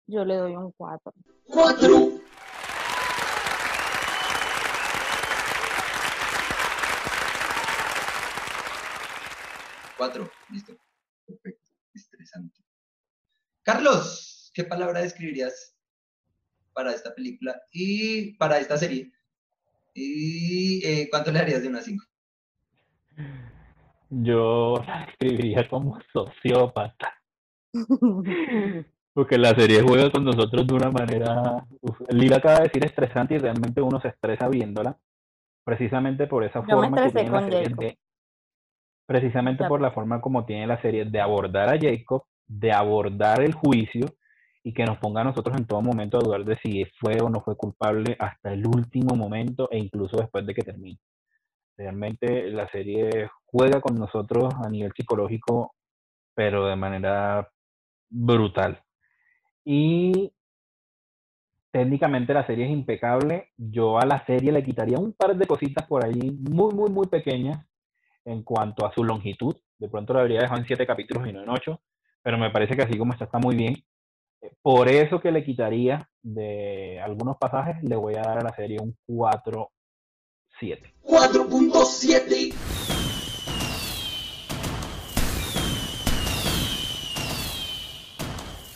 Yo 0.08 0.26
le 0.26 0.36
doy 0.36 0.56
un 0.56 0.72
4. 0.72 1.14
4. 1.48 2.19
Cuatro, 10.00 10.32
listo. 10.50 10.72
Perfecto, 11.26 11.72
estresante. 11.94 12.62
Carlos, 13.64 14.50
¿qué 14.54 14.64
palabra 14.64 15.02
describirías 15.02 15.76
para 16.72 16.94
esta 16.94 17.14
película 17.14 17.62
y 17.74 18.38
para 18.38 18.60
esta 18.60 18.78
serie? 18.78 19.12
¿Y 19.94 20.82
eh, 20.86 21.10
cuánto 21.12 21.34
le 21.34 21.40
darías 21.40 21.64
de 21.64 21.68
una 21.68 21.82
5? 21.82 22.06
Yo 24.10 24.82
la 24.88 25.04
escribiría 25.04 25.68
como 25.68 26.00
sociópata. 26.14 27.22
Porque 29.14 29.38
la 29.38 29.54
serie 29.54 29.82
juega 29.82 30.10
con 30.14 30.24
nosotros 30.24 30.66
de 30.66 30.74
una 30.76 30.92
manera. 30.92 31.68
Lila 32.08 32.38
acaba 32.38 32.60
de 32.60 32.64
decir 32.70 32.86
estresante 32.86 33.36
y 33.36 33.40
realmente 33.40 33.82
uno 33.82 34.00
se 34.00 34.08
estresa 34.08 34.48
viéndola. 34.48 34.98
Precisamente 35.66 36.26
por 36.26 36.46
esa 36.46 36.64
forma 36.64 37.04
que 37.04 37.12
tiene 37.12 37.30
la 37.30 37.50
serie 37.50 37.98
precisamente 39.10 39.68
por 39.68 39.82
la 39.82 39.90
forma 39.90 40.22
como 40.22 40.46
tiene 40.46 40.68
la 40.68 40.80
serie 40.84 41.04
de 41.04 41.20
abordar 41.20 41.68
a 41.68 41.80
Jacob, 41.80 42.26
de 42.46 42.72
abordar 42.72 43.42
el 43.42 43.56
juicio 43.56 44.06
y 44.64 44.72
que 44.72 44.86
nos 44.86 45.00
ponga 45.00 45.22
a 45.22 45.24
nosotros 45.24 45.58
en 45.58 45.66
todo 45.66 45.82
momento 45.82 46.20
a 46.20 46.22
dudar 46.22 46.46
de 46.46 46.60
si 46.60 46.86
fue 47.00 47.20
o 47.20 47.28
no 47.28 47.42
fue 47.42 47.58
culpable 47.58 48.16
hasta 48.20 48.54
el 48.54 48.68
último 48.68 49.16
momento 49.16 49.68
e 49.72 49.80
incluso 49.80 50.18
después 50.18 50.46
de 50.46 50.54
que 50.54 50.62
termine. 50.62 51.00
Realmente 51.76 52.52
la 52.52 52.70
serie 52.70 53.32
juega 53.46 53.82
con 53.82 53.96
nosotros 53.96 54.54
a 54.64 54.70
nivel 54.70 54.92
psicológico, 54.96 55.74
pero 56.36 56.68
de 56.68 56.76
manera 56.76 57.50
brutal. 58.12 58.80
Y 59.66 60.32
técnicamente 61.72 62.32
la 62.36 62.46
serie 62.46 62.66
es 62.66 62.72
impecable. 62.72 63.50
Yo 63.58 63.98
a 63.98 64.06
la 64.06 64.24
serie 64.28 64.52
le 64.52 64.64
quitaría 64.64 65.00
un 65.00 65.14
par 65.14 65.36
de 65.36 65.48
cositas 65.48 65.88
por 65.88 66.06
ahí, 66.06 66.38
muy, 66.48 66.76
muy, 66.76 66.92
muy 66.92 67.08
pequeñas, 67.08 67.66
en 68.26 68.44
cuanto 68.44 68.86
a 68.86 68.94
su 68.94 69.04
longitud. 69.04 69.56
De 69.78 69.90
pronto 69.90 70.14
la 70.14 70.22
habría 70.22 70.42
dejado 70.42 70.60
en 70.60 70.68
siete 70.68 70.86
capítulos 70.86 71.28
y 71.28 71.34
no 71.34 71.42
en 71.42 71.50
ocho, 71.50 71.82
pero 72.22 72.38
me 72.38 72.52
parece 72.52 72.76
que 72.76 72.84
así 72.84 72.98
como 72.98 73.14
está, 73.14 73.26
está 73.26 73.40
muy 73.40 73.56
bien. 73.56 73.76
Eh, 74.42 74.52
por 74.62 74.88
eso 74.90 75.20
que 75.20 75.32
le 75.32 75.44
quitaría 75.44 76.10
de 76.22 77.00
algunos 77.00 77.38
pasajes, 77.38 77.84
le 77.84 77.96
voy 77.96 78.16
a 78.16 78.22
dar 78.22 78.40
a 78.40 78.44
la 78.44 78.56
serie 78.56 78.78
un 78.82 78.96
4-7. 79.08 79.70
4.7. 81.04 82.54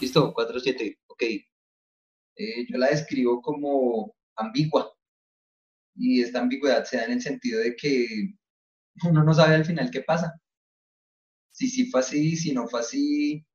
Listo, 0.01 0.33
4-7, 0.33 0.97
ok. 1.07 1.23
Eh, 1.23 2.65
yo 2.69 2.77
la 2.77 2.87
describo 2.87 3.41
como 3.41 4.15
ambigua. 4.35 4.91
Y 5.95 6.21
esta 6.21 6.39
ambigüedad 6.39 6.83
se 6.85 6.97
da 6.97 7.05
en 7.05 7.13
el 7.13 7.21
sentido 7.21 7.59
de 7.59 7.75
que 7.75 8.33
uno 9.03 9.23
no 9.23 9.33
sabe 9.33 9.55
al 9.55 9.65
final 9.65 9.89
qué 9.91 10.01
pasa. 10.01 10.39
Si 11.51 11.67
sí 11.69 11.89
fue 11.89 12.01
así, 12.01 12.35
si 12.35 12.53
no 12.53 12.67
fue 12.67 12.79
así, 12.79 13.45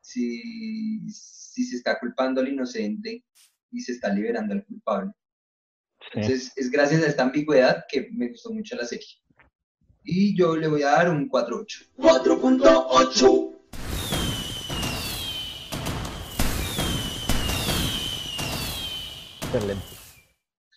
si, 0.00 1.08
si 1.08 1.64
se 1.64 1.76
está 1.76 1.98
culpando 1.98 2.40
al 2.40 2.48
inocente 2.48 3.24
y 3.70 3.80
se 3.80 3.92
está 3.92 4.12
liberando 4.12 4.54
al 4.54 4.64
culpable. 4.64 5.12
Entonces, 6.12 6.52
es 6.56 6.70
gracias 6.70 7.02
a 7.02 7.06
esta 7.06 7.24
ambigüedad 7.24 7.84
que 7.88 8.08
me 8.12 8.28
gustó 8.28 8.52
mucho 8.52 8.76
la 8.76 8.86
serie. 8.86 9.06
Y 10.02 10.36
yo 10.36 10.56
le 10.56 10.66
voy 10.66 10.82
a 10.82 10.90
dar 10.90 11.10
un 11.10 11.28
4.8. 11.28 11.90
4.8. 11.96 13.50
Excelente. 19.42 19.84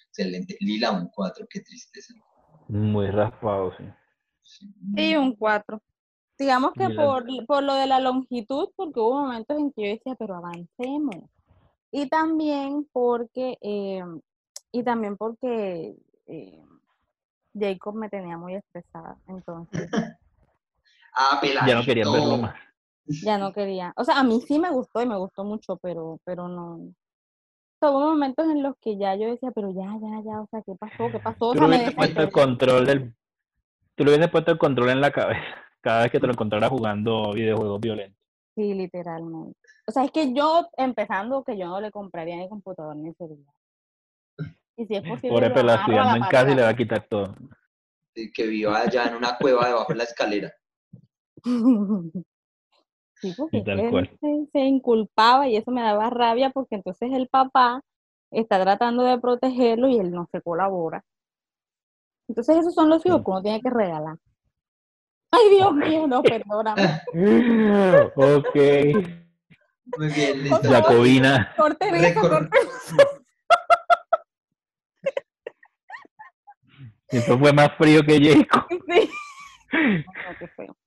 Excelente. 0.07 0.57
Lila, 0.59 0.91
un 0.91 1.07
4, 1.09 1.47
qué 1.49 1.61
tristeza. 1.61 2.13
Muy 2.67 3.07
raspado, 3.07 3.73
sí. 3.77 3.83
Y 4.95 5.15
un 5.15 5.35
4. 5.35 5.81
Digamos 6.37 6.73
que 6.73 6.89
por, 6.89 7.25
por, 7.45 7.63
lo 7.63 7.75
de 7.75 7.87
la 7.87 7.99
longitud, 7.99 8.69
porque 8.75 8.99
hubo 8.99 9.21
momentos 9.21 9.57
en 9.57 9.71
que 9.71 9.81
yo 9.83 9.93
decía, 9.93 10.15
pero 10.17 10.35
avancemos. 10.35 11.29
Y 11.91 12.09
también 12.09 12.87
porque, 12.91 13.57
eh, 13.61 14.03
y 14.71 14.83
también 14.83 15.15
porque 15.15 15.95
eh, 16.25 16.63
Jacob 17.57 17.95
me 17.95 18.09
tenía 18.09 18.37
muy 18.37 18.55
estresada. 18.55 19.17
Entonces. 19.27 19.89
ah, 21.15 21.39
Ya 21.67 21.75
no 21.75 21.83
quería 21.83 22.09
verlo 22.11 22.37
más. 22.37 22.55
Ya 23.05 23.37
no 23.37 23.53
quería. 23.53 23.93
O 23.95 24.03
sea, 24.03 24.19
a 24.19 24.23
mí 24.23 24.41
sí 24.41 24.59
me 24.59 24.71
gustó 24.71 25.01
y 25.01 25.05
me 25.05 25.17
gustó 25.17 25.43
mucho, 25.43 25.77
pero, 25.77 26.19
pero 26.23 26.47
no, 26.47 26.93
hubo 27.91 28.11
momentos 28.11 28.45
en 28.47 28.63
los 28.63 28.75
que 28.77 28.97
ya 28.97 29.15
yo 29.15 29.27
decía, 29.29 29.51
pero 29.51 29.71
ya, 29.71 29.85
ya, 30.01 30.21
ya, 30.23 30.41
o 30.41 30.47
sea, 30.49 30.61
¿qué 30.65 30.73
pasó? 30.79 31.11
¿Qué 31.11 31.19
pasó? 31.19 31.53
tú, 31.53 31.67
le 31.67 31.91
puesto 31.91 32.21
el 32.21 32.31
control 32.31 32.85
del, 32.85 33.13
tú 33.95 34.03
le 34.03 34.11
hubieses 34.11 34.29
puesto 34.29 34.51
el 34.51 34.57
control 34.57 34.89
en 34.89 35.01
la 35.01 35.11
cabeza 35.11 35.41
cada 35.81 36.03
vez 36.03 36.11
que 36.11 36.19
te 36.19 36.27
lo 36.27 36.33
encontrara 36.33 36.69
jugando 36.69 37.33
videojuegos 37.33 37.81
violentos. 37.81 38.19
Sí, 38.55 38.73
literalmente. 38.73 39.57
O 39.87 39.91
sea, 39.91 40.03
es 40.03 40.11
que 40.11 40.33
yo, 40.33 40.69
empezando, 40.77 41.43
que 41.43 41.57
yo 41.57 41.67
no 41.67 41.81
le 41.81 41.91
compraría 41.91 42.37
ni 42.37 42.47
computador 42.47 42.95
ni 42.95 43.13
celular. 43.13 43.53
Y 44.77 44.85
si 44.85 44.95
es 44.95 45.01
posible. 45.01 45.29
Pobre 45.29 45.47
en 45.47 46.21
casa 46.23 46.51
y 46.51 46.55
le 46.55 46.61
va 46.61 46.69
a 46.69 46.75
quitar 46.75 47.05
todo. 47.07 47.35
Que 48.13 48.45
viva 48.45 48.79
allá 48.79 49.07
en 49.07 49.15
una 49.15 49.37
cueva 49.37 49.67
debajo 49.67 49.91
de 49.91 49.97
la 49.97 50.03
escalera. 50.03 50.53
Sí, 53.23 53.33
porque 53.37 53.63
él 53.65 54.49
Se, 54.51 54.59
inculpaba 54.59 55.47
y 55.47 55.55
eso 55.55 55.71
me 55.71 55.81
daba 55.81 56.09
rabia 56.09 56.49
porque 56.49 56.75
entonces 56.75 57.09
el 57.13 57.29
papá 57.29 57.81
está 58.31 58.61
tratando 58.61 59.03
de 59.03 59.17
protegerlo 59.17 59.87
y 59.87 59.97
él 59.97 60.11
no 60.11 60.27
se 60.29 60.41
colabora. 60.41 61.05
Entonces 62.27 62.57
esos 62.57 62.73
son 62.73 62.89
los 62.89 63.05
hijos 63.05 63.23
que 63.23 63.31
uno 63.31 63.41
tiene 63.41 63.61
que 63.61 63.69
regalar. 63.69 64.17
Ay, 65.31 65.51
Dios 65.51 65.73
mío, 65.73 66.05
no, 66.05 66.21
perdóname. 66.21 66.83
ok. 68.13 68.55
Muy 69.97 70.07
bien, 70.09 70.43
listo. 70.43 70.69
Jacobina. 70.69 71.53
Corte 71.55 72.09
eso, 72.09 72.29
corte 72.29 72.57
Eso 77.07 77.39
fue 77.39 77.53
más 77.53 77.69
frío 77.77 78.01
que 78.01 78.19
Jacob. 78.19 78.65
Sí. 78.69 79.09
No, 79.73 80.37
qué 80.37 80.47
feo. 80.49 80.77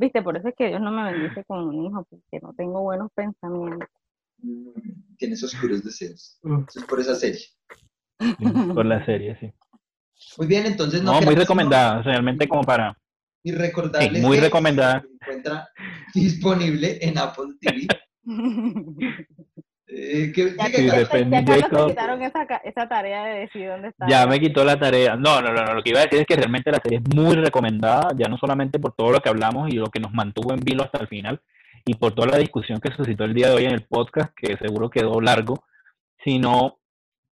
Viste, 0.00 0.22
por 0.22 0.34
eso 0.34 0.48
es 0.48 0.54
que 0.56 0.68
Dios 0.68 0.80
no 0.80 0.90
me 0.90 1.12
bendice 1.12 1.44
con 1.44 1.58
un 1.58 1.84
hijo, 1.84 2.06
porque 2.08 2.40
no 2.40 2.54
tengo 2.54 2.80
buenos 2.80 3.10
pensamientos. 3.14 3.86
Tienes 5.18 5.44
oscuros 5.44 5.84
deseos. 5.84 6.38
Mm. 6.42 6.64
Eso 6.66 6.80
es 6.80 6.86
por 6.86 7.00
esa 7.00 7.14
serie. 7.14 7.42
por 8.74 8.86
la 8.86 9.04
serie, 9.04 9.36
sí. 9.38 9.52
Muy 10.38 10.46
bien, 10.46 10.64
entonces 10.64 11.02
no. 11.02 11.20
muy 11.20 11.34
recomendada, 11.34 12.00
realmente 12.00 12.48
como 12.48 12.62
para. 12.62 12.96
Y 13.42 13.52
recordarles 13.52 14.22
muy 14.22 14.40
recomendada. 14.40 15.02
se 15.02 15.08
encuentra 15.08 15.68
disponible 16.14 16.98
en 17.02 17.18
Apple 17.18 17.56
TV. 17.60 17.86
Eh, 19.92 20.32
ya, 20.34 20.70
que, 20.70 20.86
ya 20.86 21.08
te 21.08 21.26
quitaron 21.26 22.22
esa, 22.22 22.44
esa, 22.64 22.88
tarea 22.88 23.24
de 23.24 23.40
decir 23.40 23.68
dónde 23.68 23.88
está. 23.88 24.06
Ya 24.08 24.26
me 24.26 24.38
quitó 24.38 24.64
la 24.64 24.78
tarea. 24.78 25.16
No, 25.16 25.42
no, 25.42 25.52
no, 25.52 25.74
lo 25.74 25.82
que 25.82 25.90
iba 25.90 26.00
a 26.00 26.04
decir 26.04 26.20
es 26.20 26.26
que 26.26 26.36
realmente 26.36 26.70
la 26.70 26.78
serie 26.80 26.98
es 26.98 27.14
muy 27.14 27.34
recomendada, 27.34 28.10
ya 28.16 28.28
no 28.28 28.38
solamente 28.38 28.78
por 28.78 28.94
todo 28.94 29.10
lo 29.10 29.20
que 29.20 29.28
hablamos 29.28 29.68
y 29.68 29.76
lo 29.76 29.88
que 29.88 30.00
nos 30.00 30.12
mantuvo 30.12 30.52
en 30.52 30.60
vilo 30.60 30.84
hasta 30.84 30.98
el 30.98 31.08
final, 31.08 31.40
y 31.84 31.94
por 31.94 32.14
toda 32.14 32.28
la 32.28 32.38
discusión 32.38 32.80
que 32.80 32.92
suscitó 32.94 33.24
el 33.24 33.34
día 33.34 33.48
de 33.48 33.54
hoy 33.54 33.64
en 33.64 33.72
el 33.72 33.82
podcast, 33.82 34.32
que 34.36 34.56
seguro 34.58 34.90
quedó 34.90 35.20
largo, 35.20 35.64
sino 36.24 36.78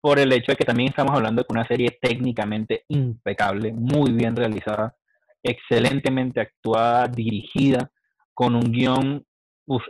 por 0.00 0.18
el 0.18 0.32
hecho 0.32 0.52
de 0.52 0.56
que 0.56 0.64
también 0.64 0.90
estamos 0.90 1.14
hablando 1.14 1.42
de 1.42 1.46
una 1.48 1.66
serie 1.66 1.98
técnicamente 2.00 2.84
impecable, 2.88 3.72
muy 3.72 4.12
bien 4.12 4.36
realizada, 4.36 4.94
excelentemente 5.42 6.40
actuada, 6.40 7.08
dirigida, 7.08 7.90
con 8.34 8.54
un 8.54 8.70
guion 8.70 9.24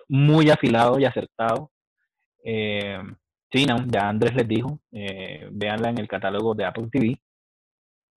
muy 0.09 0.51
afilado 0.51 0.99
y 0.99 1.05
acertado. 1.05 1.73
Eh, 2.45 2.99
sí, 3.51 3.65
no, 3.67 3.85
ya 3.87 4.09
Andrés 4.09 4.35
les 4.35 4.47
dijo, 4.47 4.81
eh, 4.93 5.49
véanla 5.51 5.91
en 5.91 5.99
el 5.99 6.09
catálogo 6.09 6.55
de 6.55 6.67
Apple 6.67 6.89
TV. 6.93 7.19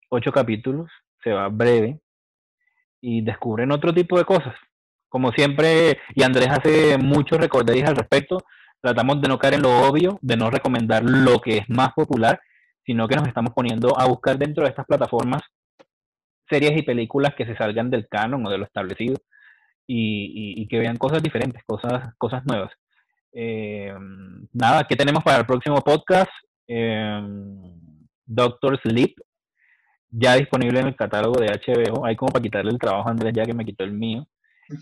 Ocho 0.10 0.32
capítulos, 0.32 0.90
se 1.24 1.32
va 1.32 1.48
breve 1.50 2.00
y 3.02 3.22
descubren 3.22 3.72
otro 3.72 3.94
tipo 3.94 4.18
de 4.18 4.26
cosas. 4.26 4.56
Como 5.10 5.32
siempre, 5.32 6.00
y 6.14 6.24
Andrés 6.24 6.50
hace 6.50 6.98
muchos 6.98 7.40
recordados 7.40 7.84
al 7.84 7.96
respecto, 7.96 8.40
tratamos 8.82 9.22
de 9.22 9.30
no 9.30 9.40
caer 9.40 9.56
en 9.56 9.62
lo 9.64 9.88
obvio, 9.88 10.20
de 10.22 10.38
no 10.38 10.50
recomendar 10.50 11.04
lo 11.04 11.40
que 11.40 11.58
es 11.58 11.70
más 11.70 11.94
popular, 11.94 12.40
sino 12.86 13.08
que 13.08 13.16
nos 13.16 13.28
estamos 13.28 13.54
poniendo 13.54 14.00
a 14.00 14.06
buscar 14.06 14.38
dentro 14.38 14.64
de 14.64 14.70
estas 14.70 14.86
plataformas 14.86 15.42
series 16.50 16.78
y 16.78 16.84
películas 16.84 17.34
que 17.36 17.46
se 17.46 17.56
salgan 17.56 17.90
del 17.90 18.08
canon 18.08 18.46
o 18.46 18.50
de 18.50 18.58
lo 18.58 18.66
establecido 18.66 19.16
y, 19.86 20.68
que 20.68 20.80
vean 20.80 20.98
cosas 20.98 21.24
diferentes, 21.24 21.64
cosas, 21.66 22.14
cosas 22.18 22.46
nuevas. 22.46 22.72
Eh, 23.34 23.94
nada, 24.54 24.84
¿qué 24.88 24.96
tenemos 24.96 25.24
para 25.24 25.40
el 25.40 25.46
próximo 25.46 25.82
podcast? 25.82 26.32
Eh, 26.68 27.22
Doctor 28.26 28.80
Sleep, 28.82 29.16
ya 30.10 30.36
disponible 30.36 30.80
en 30.80 30.88
el 30.88 30.96
catálogo 30.96 31.40
de 31.40 31.48
HBO. 31.48 32.06
Hay 32.06 32.16
como 32.16 32.32
para 32.32 32.44
quitarle 32.44 32.72
el 32.72 32.80
trabajo 32.80 33.08
a 33.08 33.12
Andrés 33.12 33.34
ya 33.36 33.46
que 33.46 33.54
me 33.54 33.66
quitó 33.66 33.84
el 33.84 33.94
mío. 33.94 34.28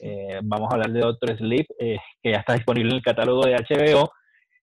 Eh, 0.01 0.39
vamos 0.43 0.71
a 0.71 0.75
hablar 0.75 0.91
de 0.91 0.99
Doctor 0.99 1.37
Sleep, 1.37 1.67
que 1.77 2.31
ya 2.31 2.37
está 2.37 2.53
disponible 2.53 2.89
en 2.89 2.97
el 2.97 3.03
catálogo 3.03 3.45
de 3.45 3.55
HBO. 3.55 4.11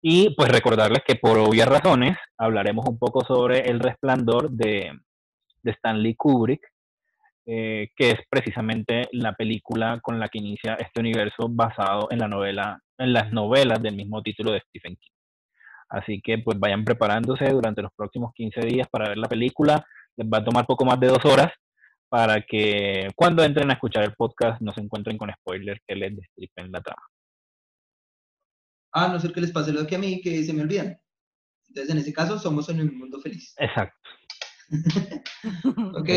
Y 0.02 0.36
pues 0.36 0.50
recordarles 0.50 1.04
que 1.06 1.16
por 1.16 1.40
obvias 1.40 1.68
razones 1.68 2.18
hablaremos 2.38 2.86
un 2.88 3.00
poco 3.00 3.26
sobre 3.26 3.62
El 3.62 3.80
Resplandor 3.80 4.52
de, 4.52 4.92
de 5.64 5.72
Stanley 5.72 6.16
Kubrick, 6.16 6.62
eh, 7.48 7.90
que 7.96 8.12
es 8.12 8.20
precisamente 8.30 9.08
la 9.12 9.34
película 9.34 10.00
con 10.02 10.20
la 10.20 10.30
que 10.30 10.40
inicia 10.40 10.76
este 10.76 11.00
universo 11.00 11.48
basado 11.50 12.08
en 12.10 12.20
la 12.20 12.28
novela, 12.28 12.80
en 12.98 13.14
las 13.14 13.32
novelas 13.32 13.82
del 13.82 13.96
mismo 13.96 14.22
título 14.22 14.52
de 14.52 14.62
Stephen 14.62 14.96
King. 14.96 15.12
Así 15.90 16.22
que 16.22 16.40
pues 16.40 16.60
vayan 16.60 16.84
preparándose 16.84 17.50
durante 17.50 17.82
los 17.82 17.92
próximos 17.96 18.34
15 18.34 18.62
días 18.62 18.88
para 18.90 19.10
ver 19.10 19.18
la 19.18 19.28
película. 19.28 19.86
Les 20.18 20.28
va 20.28 20.40
a 20.40 20.44
tomar 20.44 20.66
poco 20.66 20.86
más 20.86 21.00
de 21.00 21.08
dos 21.08 21.24
horas 21.26 21.52
para 22.10 22.42
que 22.42 23.10
cuando 23.16 23.44
entren 23.44 23.70
a 23.70 23.74
escuchar 23.74 24.04
el 24.04 24.14
podcast 24.14 24.62
no 24.62 24.74
se 24.74 24.82
encuentren 24.82 25.18
con 25.18 25.32
spoilers 25.32 25.82
que 25.86 25.96
les 25.96 26.16
destripen 26.16 26.72
la 26.72 26.82
trama. 26.82 27.02
Ah, 28.94 29.10
no 29.10 29.20
ser 29.20 29.34
que 29.34 29.42
les 29.42 29.52
pase 29.52 29.74
lo 29.74 29.86
que 29.86 29.96
a 29.96 30.00
mí, 30.00 30.22
que 30.22 30.44
se 30.44 30.54
me 30.54 30.62
olvidan. 30.62 30.98
Entonces, 31.68 31.92
en 31.92 31.98
ese 31.98 32.14
caso, 32.14 32.40
somos 32.40 32.70
en 32.70 32.80
un 32.80 32.98
mundo 32.98 33.20
feliz. 33.20 33.54
Exacto. 33.58 33.98
ok. 36.00 36.10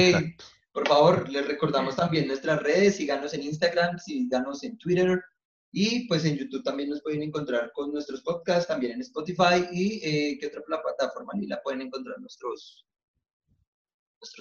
Por 0.73 0.87
favor, 0.87 1.29
les 1.29 1.47
recordamos 1.47 1.97
también 1.97 2.29
nuestras 2.29 2.63
redes, 2.63 2.97
síganos 2.97 3.35
en 3.35 3.43
Instagram, 3.43 3.99
síganos 3.99 4.63
en 4.63 4.79
Twitter 4.79 5.21
y 5.71 6.09
pues 6.09 6.25
en 6.25 6.37
YouTube 6.37 6.63
también 6.63 6.91
nos 6.91 7.03
pueden 7.03 7.23
encontrar 7.23 7.73
con 7.73 7.93
nuestros 7.93 8.23
podcasts, 8.23 8.69
también 8.69 8.93
en 8.93 9.01
Spotify 9.03 9.67
y 9.71 10.01
eh, 10.03 10.39
¿qué 10.41 10.47
otra 10.47 10.63
plataforma 10.83 11.33
ni 11.35 11.47
la 11.47 11.61
pueden 11.63 11.83
encontrar 11.83 12.19
nuestros, 12.21 12.85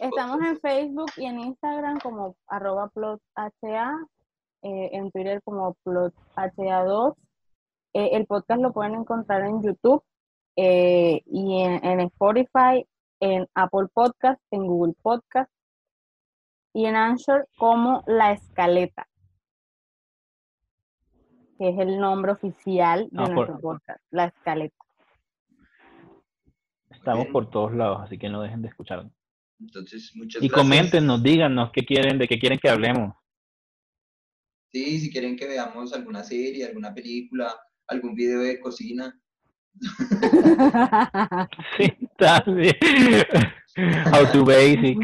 Estamos 0.01 0.41
en 0.41 0.59
Facebook 0.59 1.11
y 1.17 1.25
en 1.25 1.39
Instagram 1.39 1.99
como 1.99 2.35
arroba 2.47 2.89
plotha, 2.89 3.51
eh, 4.63 4.89
en 4.91 5.11
Twitter 5.11 5.39
como 5.43 5.77
plotha2. 5.85 7.15
Eh, 7.93 8.09
el 8.13 8.25
podcast 8.25 8.59
lo 8.61 8.73
pueden 8.73 8.95
encontrar 8.95 9.43
en 9.43 9.61
YouTube 9.61 10.03
y 10.55 11.61
en, 11.61 11.85
en 11.85 11.99
Spotify, 11.99 12.87
en 13.19 13.47
Apple 13.53 13.87
Podcast, 13.93 14.41
en 14.49 14.65
Google 14.65 14.95
Podcast 15.03 15.51
y 16.73 16.85
en 16.85 16.95
Anchor 16.95 17.47
como 17.57 18.03
La 18.07 18.31
Escaleta, 18.31 19.07
que 21.57 21.69
es 21.69 21.79
el 21.79 21.99
nombre 21.99 22.31
oficial 22.31 23.09
de 23.11 23.23
ah, 23.23 23.27
nuestro 23.27 23.59
podcast, 23.59 23.99
La 24.11 24.25
Escaleta. 24.25 24.75
Estamos 26.89 27.27
por 27.27 27.49
todos 27.49 27.73
lados, 27.73 28.01
así 28.03 28.17
que 28.17 28.29
no 28.29 28.41
dejen 28.41 28.61
de 28.61 28.69
escucharnos. 28.69 29.11
Entonces, 29.59 30.11
muchas 30.15 30.43
y 30.43 30.49
coméntenos, 30.49 31.23
díganos 31.23 31.71
qué 31.71 31.83
quieren, 31.83 32.17
de 32.17 32.27
qué 32.27 32.37
quieren 32.37 32.59
que 32.59 32.69
hablemos. 32.69 33.15
Sí, 34.71 34.99
si 34.99 35.11
quieren 35.11 35.35
que 35.35 35.47
veamos 35.47 35.93
alguna 35.93 36.23
serie, 36.23 36.65
alguna 36.65 36.93
película, 36.93 37.55
algún 37.87 38.13
video 38.13 38.41
de 38.41 38.59
cocina. 38.59 39.19
sí, 41.77 41.93
también. 42.17 42.75
How 44.13 44.31
to 44.31 44.43
basic. 44.43 44.97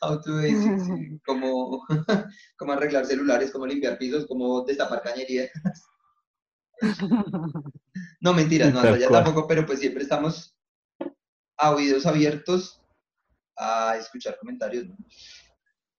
como, 1.26 1.86
como 2.56 2.72
arreglar 2.72 3.06
celulares, 3.06 3.50
como 3.50 3.66
limpiar 3.66 3.98
pisos, 3.98 4.26
como 4.26 4.64
destapar 4.64 5.02
cañerías. 5.02 5.50
no, 8.20 8.32
mentiras, 8.32 8.72
no, 8.72 8.96
ya 8.96 9.08
tampoco, 9.08 9.46
pero 9.46 9.66
pues 9.66 9.80
siempre 9.80 10.02
estamos 10.02 10.56
a 11.56 11.74
oídos 11.74 12.06
abiertos 12.06 12.80
a 13.56 13.96
escuchar 13.96 14.38
comentarios. 14.38 14.86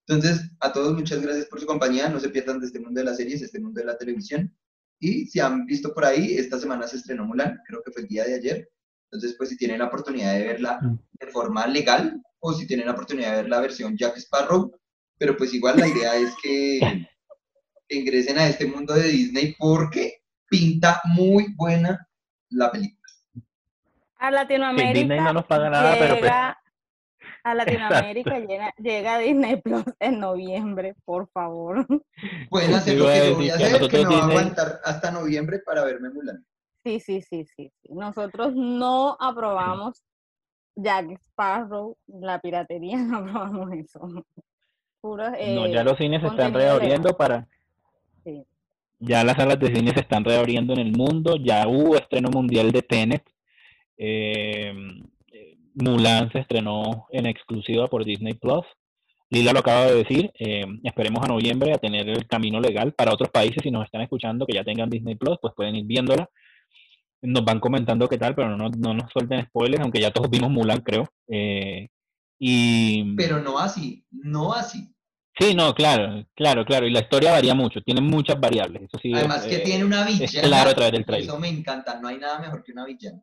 Entonces, 0.08 0.50
a 0.60 0.72
todos 0.72 0.96
muchas 0.96 1.22
gracias 1.22 1.46
por 1.46 1.60
su 1.60 1.68
compañía, 1.68 2.10
no 2.10 2.20
se 2.20 2.30
pierdan 2.30 2.60
de 2.60 2.68
este 2.68 2.80
mundo 2.80 3.00
de 3.00 3.06
las 3.06 3.18
series, 3.18 3.42
este 3.42 3.60
mundo 3.60 3.80
de 3.80 3.86
la 3.86 3.98
televisión. 3.98 4.56
Y 5.00 5.28
si 5.28 5.40
han 5.40 5.66
visto 5.66 5.94
por 5.94 6.06
ahí, 6.06 6.38
esta 6.38 6.58
semana 6.58 6.88
se 6.88 6.98
estrenó 6.98 7.26
Mulan, 7.26 7.62
creo 7.68 7.82
que 7.84 7.92
fue 7.92 8.02
el 8.02 8.08
día 8.08 8.24
de 8.24 8.36
ayer. 8.36 8.70
Entonces, 9.12 9.36
pues 9.38 9.50
si 9.50 9.58
tienen 9.58 9.80
la 9.80 9.86
oportunidad 9.86 10.34
de 10.34 10.44
verla 10.44 10.80
mm. 10.82 11.00
de 11.20 11.28
forma 11.28 11.66
legal, 11.66 12.22
o 12.40 12.54
si 12.54 12.68
tienen 12.68 12.86
la 12.86 12.94
oportunidad 12.94 13.32
de 13.32 13.38
ver 13.38 13.50
la 13.50 13.60
versión 13.60 13.98
Jack 13.98 14.18
Sparrow, 14.18 14.72
pero 15.18 15.36
pues 15.36 15.54
igual 15.54 15.78
la 15.78 15.88
idea 15.88 16.16
es 16.16 16.34
que, 16.42 17.08
ingresen 17.90 18.38
a 18.38 18.48
este 18.48 18.68
mundo 18.68 18.94
de 18.94 19.08
Disney 19.08 19.56
porque 19.58 20.22
pinta 20.48 21.02
muy 21.06 21.54
buena 21.56 22.08
la 22.50 22.72
película. 22.72 23.00
A 24.18 24.30
Latinoamérica. 24.30 24.94
Disney 24.94 25.20
no 25.20 25.34
nos 25.34 25.46
paga 25.46 25.70
nada, 25.70 25.96
pero 25.98 26.20
pues 26.20 26.32
a 26.32 26.58
Latinoamérica 27.56 28.40
llega, 28.78 29.18
Disney 29.18 29.62
Plus 29.62 29.86
en 30.00 30.20
noviembre, 30.20 30.96
por 31.04 31.30
favor. 31.32 31.86
Pueden 32.50 32.76
hacer 32.76 32.98
lo 32.98 33.08
que 33.08 33.28
yo 33.28 33.36
voy 33.36 33.50
a 33.50 33.56
hacer, 33.56 33.90
que 33.90 34.06
me 34.06 34.16
va 34.16 34.22
a 34.22 34.28
aguantar 34.28 34.82
hasta 34.84 35.12
noviembre 35.12 35.60
para 35.60 35.84
verme 35.84 36.10
Mulan. 36.10 36.46
Sí, 36.90 37.00
sí, 37.00 37.22
sí, 37.22 37.46
sí. 37.56 37.72
Nosotros 37.90 38.56
no 38.56 39.16
aprobamos 39.20 40.02
Jack 40.76 41.12
Sparrow, 41.22 41.96
la 42.08 42.40
piratería, 42.40 42.98
no 42.98 43.18
aprobamos 43.18 43.74
eso. 43.74 44.26
no, 45.04 45.68
ya 45.68 45.84
los 45.84 45.98
cines 45.98 46.22
se 46.22 46.28
están 46.28 46.52
reabriendo 46.52 47.16
para... 47.16 47.48
Sí. 48.24 48.44
Ya 48.98 49.24
las 49.24 49.38
salas 49.38 49.60
de 49.60 49.74
cine 49.74 49.94
se 49.94 50.00
están 50.00 50.26
reabriendo 50.26 50.74
en 50.74 50.80
el 50.80 50.92
mundo, 50.92 51.36
ya 51.36 51.68
hubo 51.68 51.96
estreno 51.96 52.30
mundial 52.32 52.72
de 52.72 52.82
Tenet. 52.82 53.24
Eh, 53.98 54.74
Mulan 55.76 56.32
se 56.32 56.40
estrenó 56.40 57.06
en 57.12 57.28
exclusiva 57.28 57.88
por 57.88 58.04
Disney 58.04 58.34
Plus. 58.34 58.66
Lila 59.30 59.54
lo 59.54 59.60
acaba 59.60 59.86
de 59.86 59.96
decir, 59.96 60.32
eh, 60.40 60.66
esperemos 60.84 61.24
a 61.24 61.28
noviembre 61.28 61.72
a 61.72 61.78
tener 61.78 62.10
el 62.10 62.26
camino 62.26 62.60
legal 62.60 62.94
para 62.94 63.14
otros 63.14 63.30
países, 63.30 63.62
si 63.62 63.70
nos 63.70 63.86
están 63.86 64.02
escuchando 64.02 64.48
que 64.48 64.56
ya 64.56 64.64
tengan 64.64 64.90
Disney 64.90 65.16
Plus, 65.16 65.38
pues 65.40 65.54
pueden 65.56 65.76
ir 65.76 65.86
viéndola 65.86 66.28
nos 67.22 67.44
van 67.44 67.60
comentando 67.60 68.08
qué 68.08 68.18
tal, 68.18 68.36
pero 68.36 68.56
no, 68.56 68.70
no 68.70 68.94
nos 68.94 69.12
suelten 69.12 69.46
spoilers, 69.46 69.82
aunque 69.82 70.02
ya 70.02 70.12
todos 70.12 70.30
vimos 70.30 70.50
Mulan, 70.50 70.82
creo. 70.82 71.10
Eh, 71.28 71.90
y... 72.40 73.16
Pero 73.16 73.42
no 73.42 73.60
así, 73.60 74.06
no 74.12 74.54
así. 74.54 74.94
Sí, 75.38 75.56
no, 75.56 75.74
claro, 75.74 76.26
claro, 76.36 76.66
claro. 76.66 76.86
Y 76.86 76.92
la 76.92 77.00
historia 77.00 77.32
varía 77.32 77.56
mucho, 77.56 77.82
tiene 77.82 78.02
muchas 78.02 78.40
variables. 78.40 78.84
Eso 78.84 78.98
sí, 79.02 79.14
Además 79.14 79.46
que 79.46 79.60
tiene 79.60 79.86
una 79.86 80.06
villana. 80.06 80.48
claro 80.48 80.70
a 80.70 80.74
través 80.74 80.92
del 80.92 81.06
trailer. 81.06 81.30
Eso 81.30 81.40
me 81.40 81.48
encanta, 81.48 82.00
no 82.00 82.10
hay 82.10 82.18
nada 82.18 82.40
mejor 82.40 82.64
que 82.64 82.74
una 82.74 82.86
villana. 82.86 83.22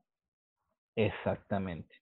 Exactamente. 0.94 1.94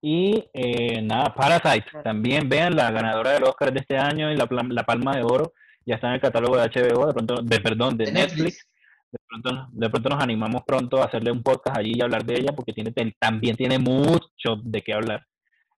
Y 0.00 0.48
eh, 0.54 1.02
nada, 1.02 1.34
Parasite, 1.34 2.02
también 2.02 2.48
vean 2.48 2.74
la 2.74 2.90
ganadora 2.90 3.32
del 3.32 3.44
Oscar 3.44 3.70
de 3.70 3.80
este 3.80 3.98
año 3.98 4.32
y 4.32 4.36
la, 4.36 4.48
la 4.70 4.84
Palma 4.84 5.14
de 5.14 5.22
Oro, 5.22 5.52
ya 5.84 5.96
está 5.96 6.08
en 6.08 6.14
el 6.14 6.20
catálogo 6.22 6.56
de 6.56 6.62
HBO, 6.62 7.06
de 7.06 7.12
pronto, 7.12 7.42
de 7.42 7.60
perdón, 7.60 7.98
de, 7.98 8.10
Netflix 8.10 8.66
de 9.10 9.18
pronto, 9.26 9.68
de 9.72 9.90
pronto 9.90 10.08
nos 10.08 10.22
animamos 10.22 10.62
pronto 10.64 11.02
a 11.02 11.06
hacerle 11.06 11.32
un 11.32 11.42
podcast 11.42 11.78
allí 11.78 11.92
y 11.96 12.02
hablar 12.02 12.24
de 12.24 12.34
ella 12.34 12.52
porque 12.54 12.72
tiene, 12.72 12.92
también 13.18 13.56
tiene 13.56 13.78
mucho 13.78 14.56
de 14.62 14.82
qué 14.82 14.92
hablar. 14.92 15.26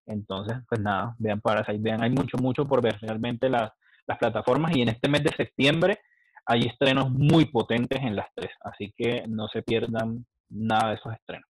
Entonces, 0.06 0.58
pues 0.68 0.80
nada, 0.80 1.14
vean 1.18 1.40
Parasite, 1.40 1.78
vean, 1.80 2.02
hay 2.02 2.10
mucho, 2.10 2.36
mucho 2.38 2.66
por 2.66 2.82
ver 2.82 2.98
realmente 3.00 3.48
las, 3.48 3.70
las 4.06 4.18
plataformas 4.18 4.76
y 4.76 4.82
en 4.82 4.88
este 4.88 5.08
mes 5.08 5.22
de 5.22 5.30
septiembre 5.36 6.00
hay 6.44 6.62
estrenos 6.62 7.10
muy 7.10 7.46
potentes 7.46 8.00
en 8.00 8.16
las 8.16 8.26
tres, 8.34 8.50
así 8.62 8.92
que 8.96 9.24
no 9.28 9.48
se 9.48 9.62
pierdan 9.62 10.26
nada 10.48 10.90
de 10.90 10.94
esos 10.96 11.12
estrenos. 11.14 11.48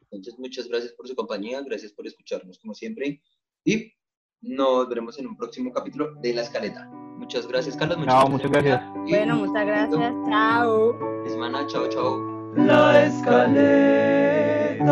Entonces, 0.00 0.38
muchas 0.38 0.68
gracias 0.68 0.92
por 0.94 1.06
su 1.06 1.14
compañía, 1.14 1.60
gracias 1.62 1.92
por 1.92 2.06
escucharnos 2.06 2.58
como 2.58 2.74
siempre 2.74 3.22
y 3.64 3.92
nos 4.42 4.88
veremos 4.88 5.18
en 5.18 5.26
un 5.28 5.36
próximo 5.36 5.72
capítulo 5.72 6.14
de 6.20 6.34
La 6.34 6.42
Escaleta. 6.42 6.88
Muchas 7.18 7.46
gracias, 7.46 7.76
Carlos. 7.76 7.98
Muchas 7.98 8.50
gracias. 8.50 8.82
Bueno, 9.08 9.36
muchas 9.36 9.64
gracias. 9.66 10.12
Chao. 10.28 10.98
Semana, 11.26 11.66
chao, 11.68 11.88
chao. 11.88 12.18
La 12.56 13.04
Escaleta. 13.06 14.82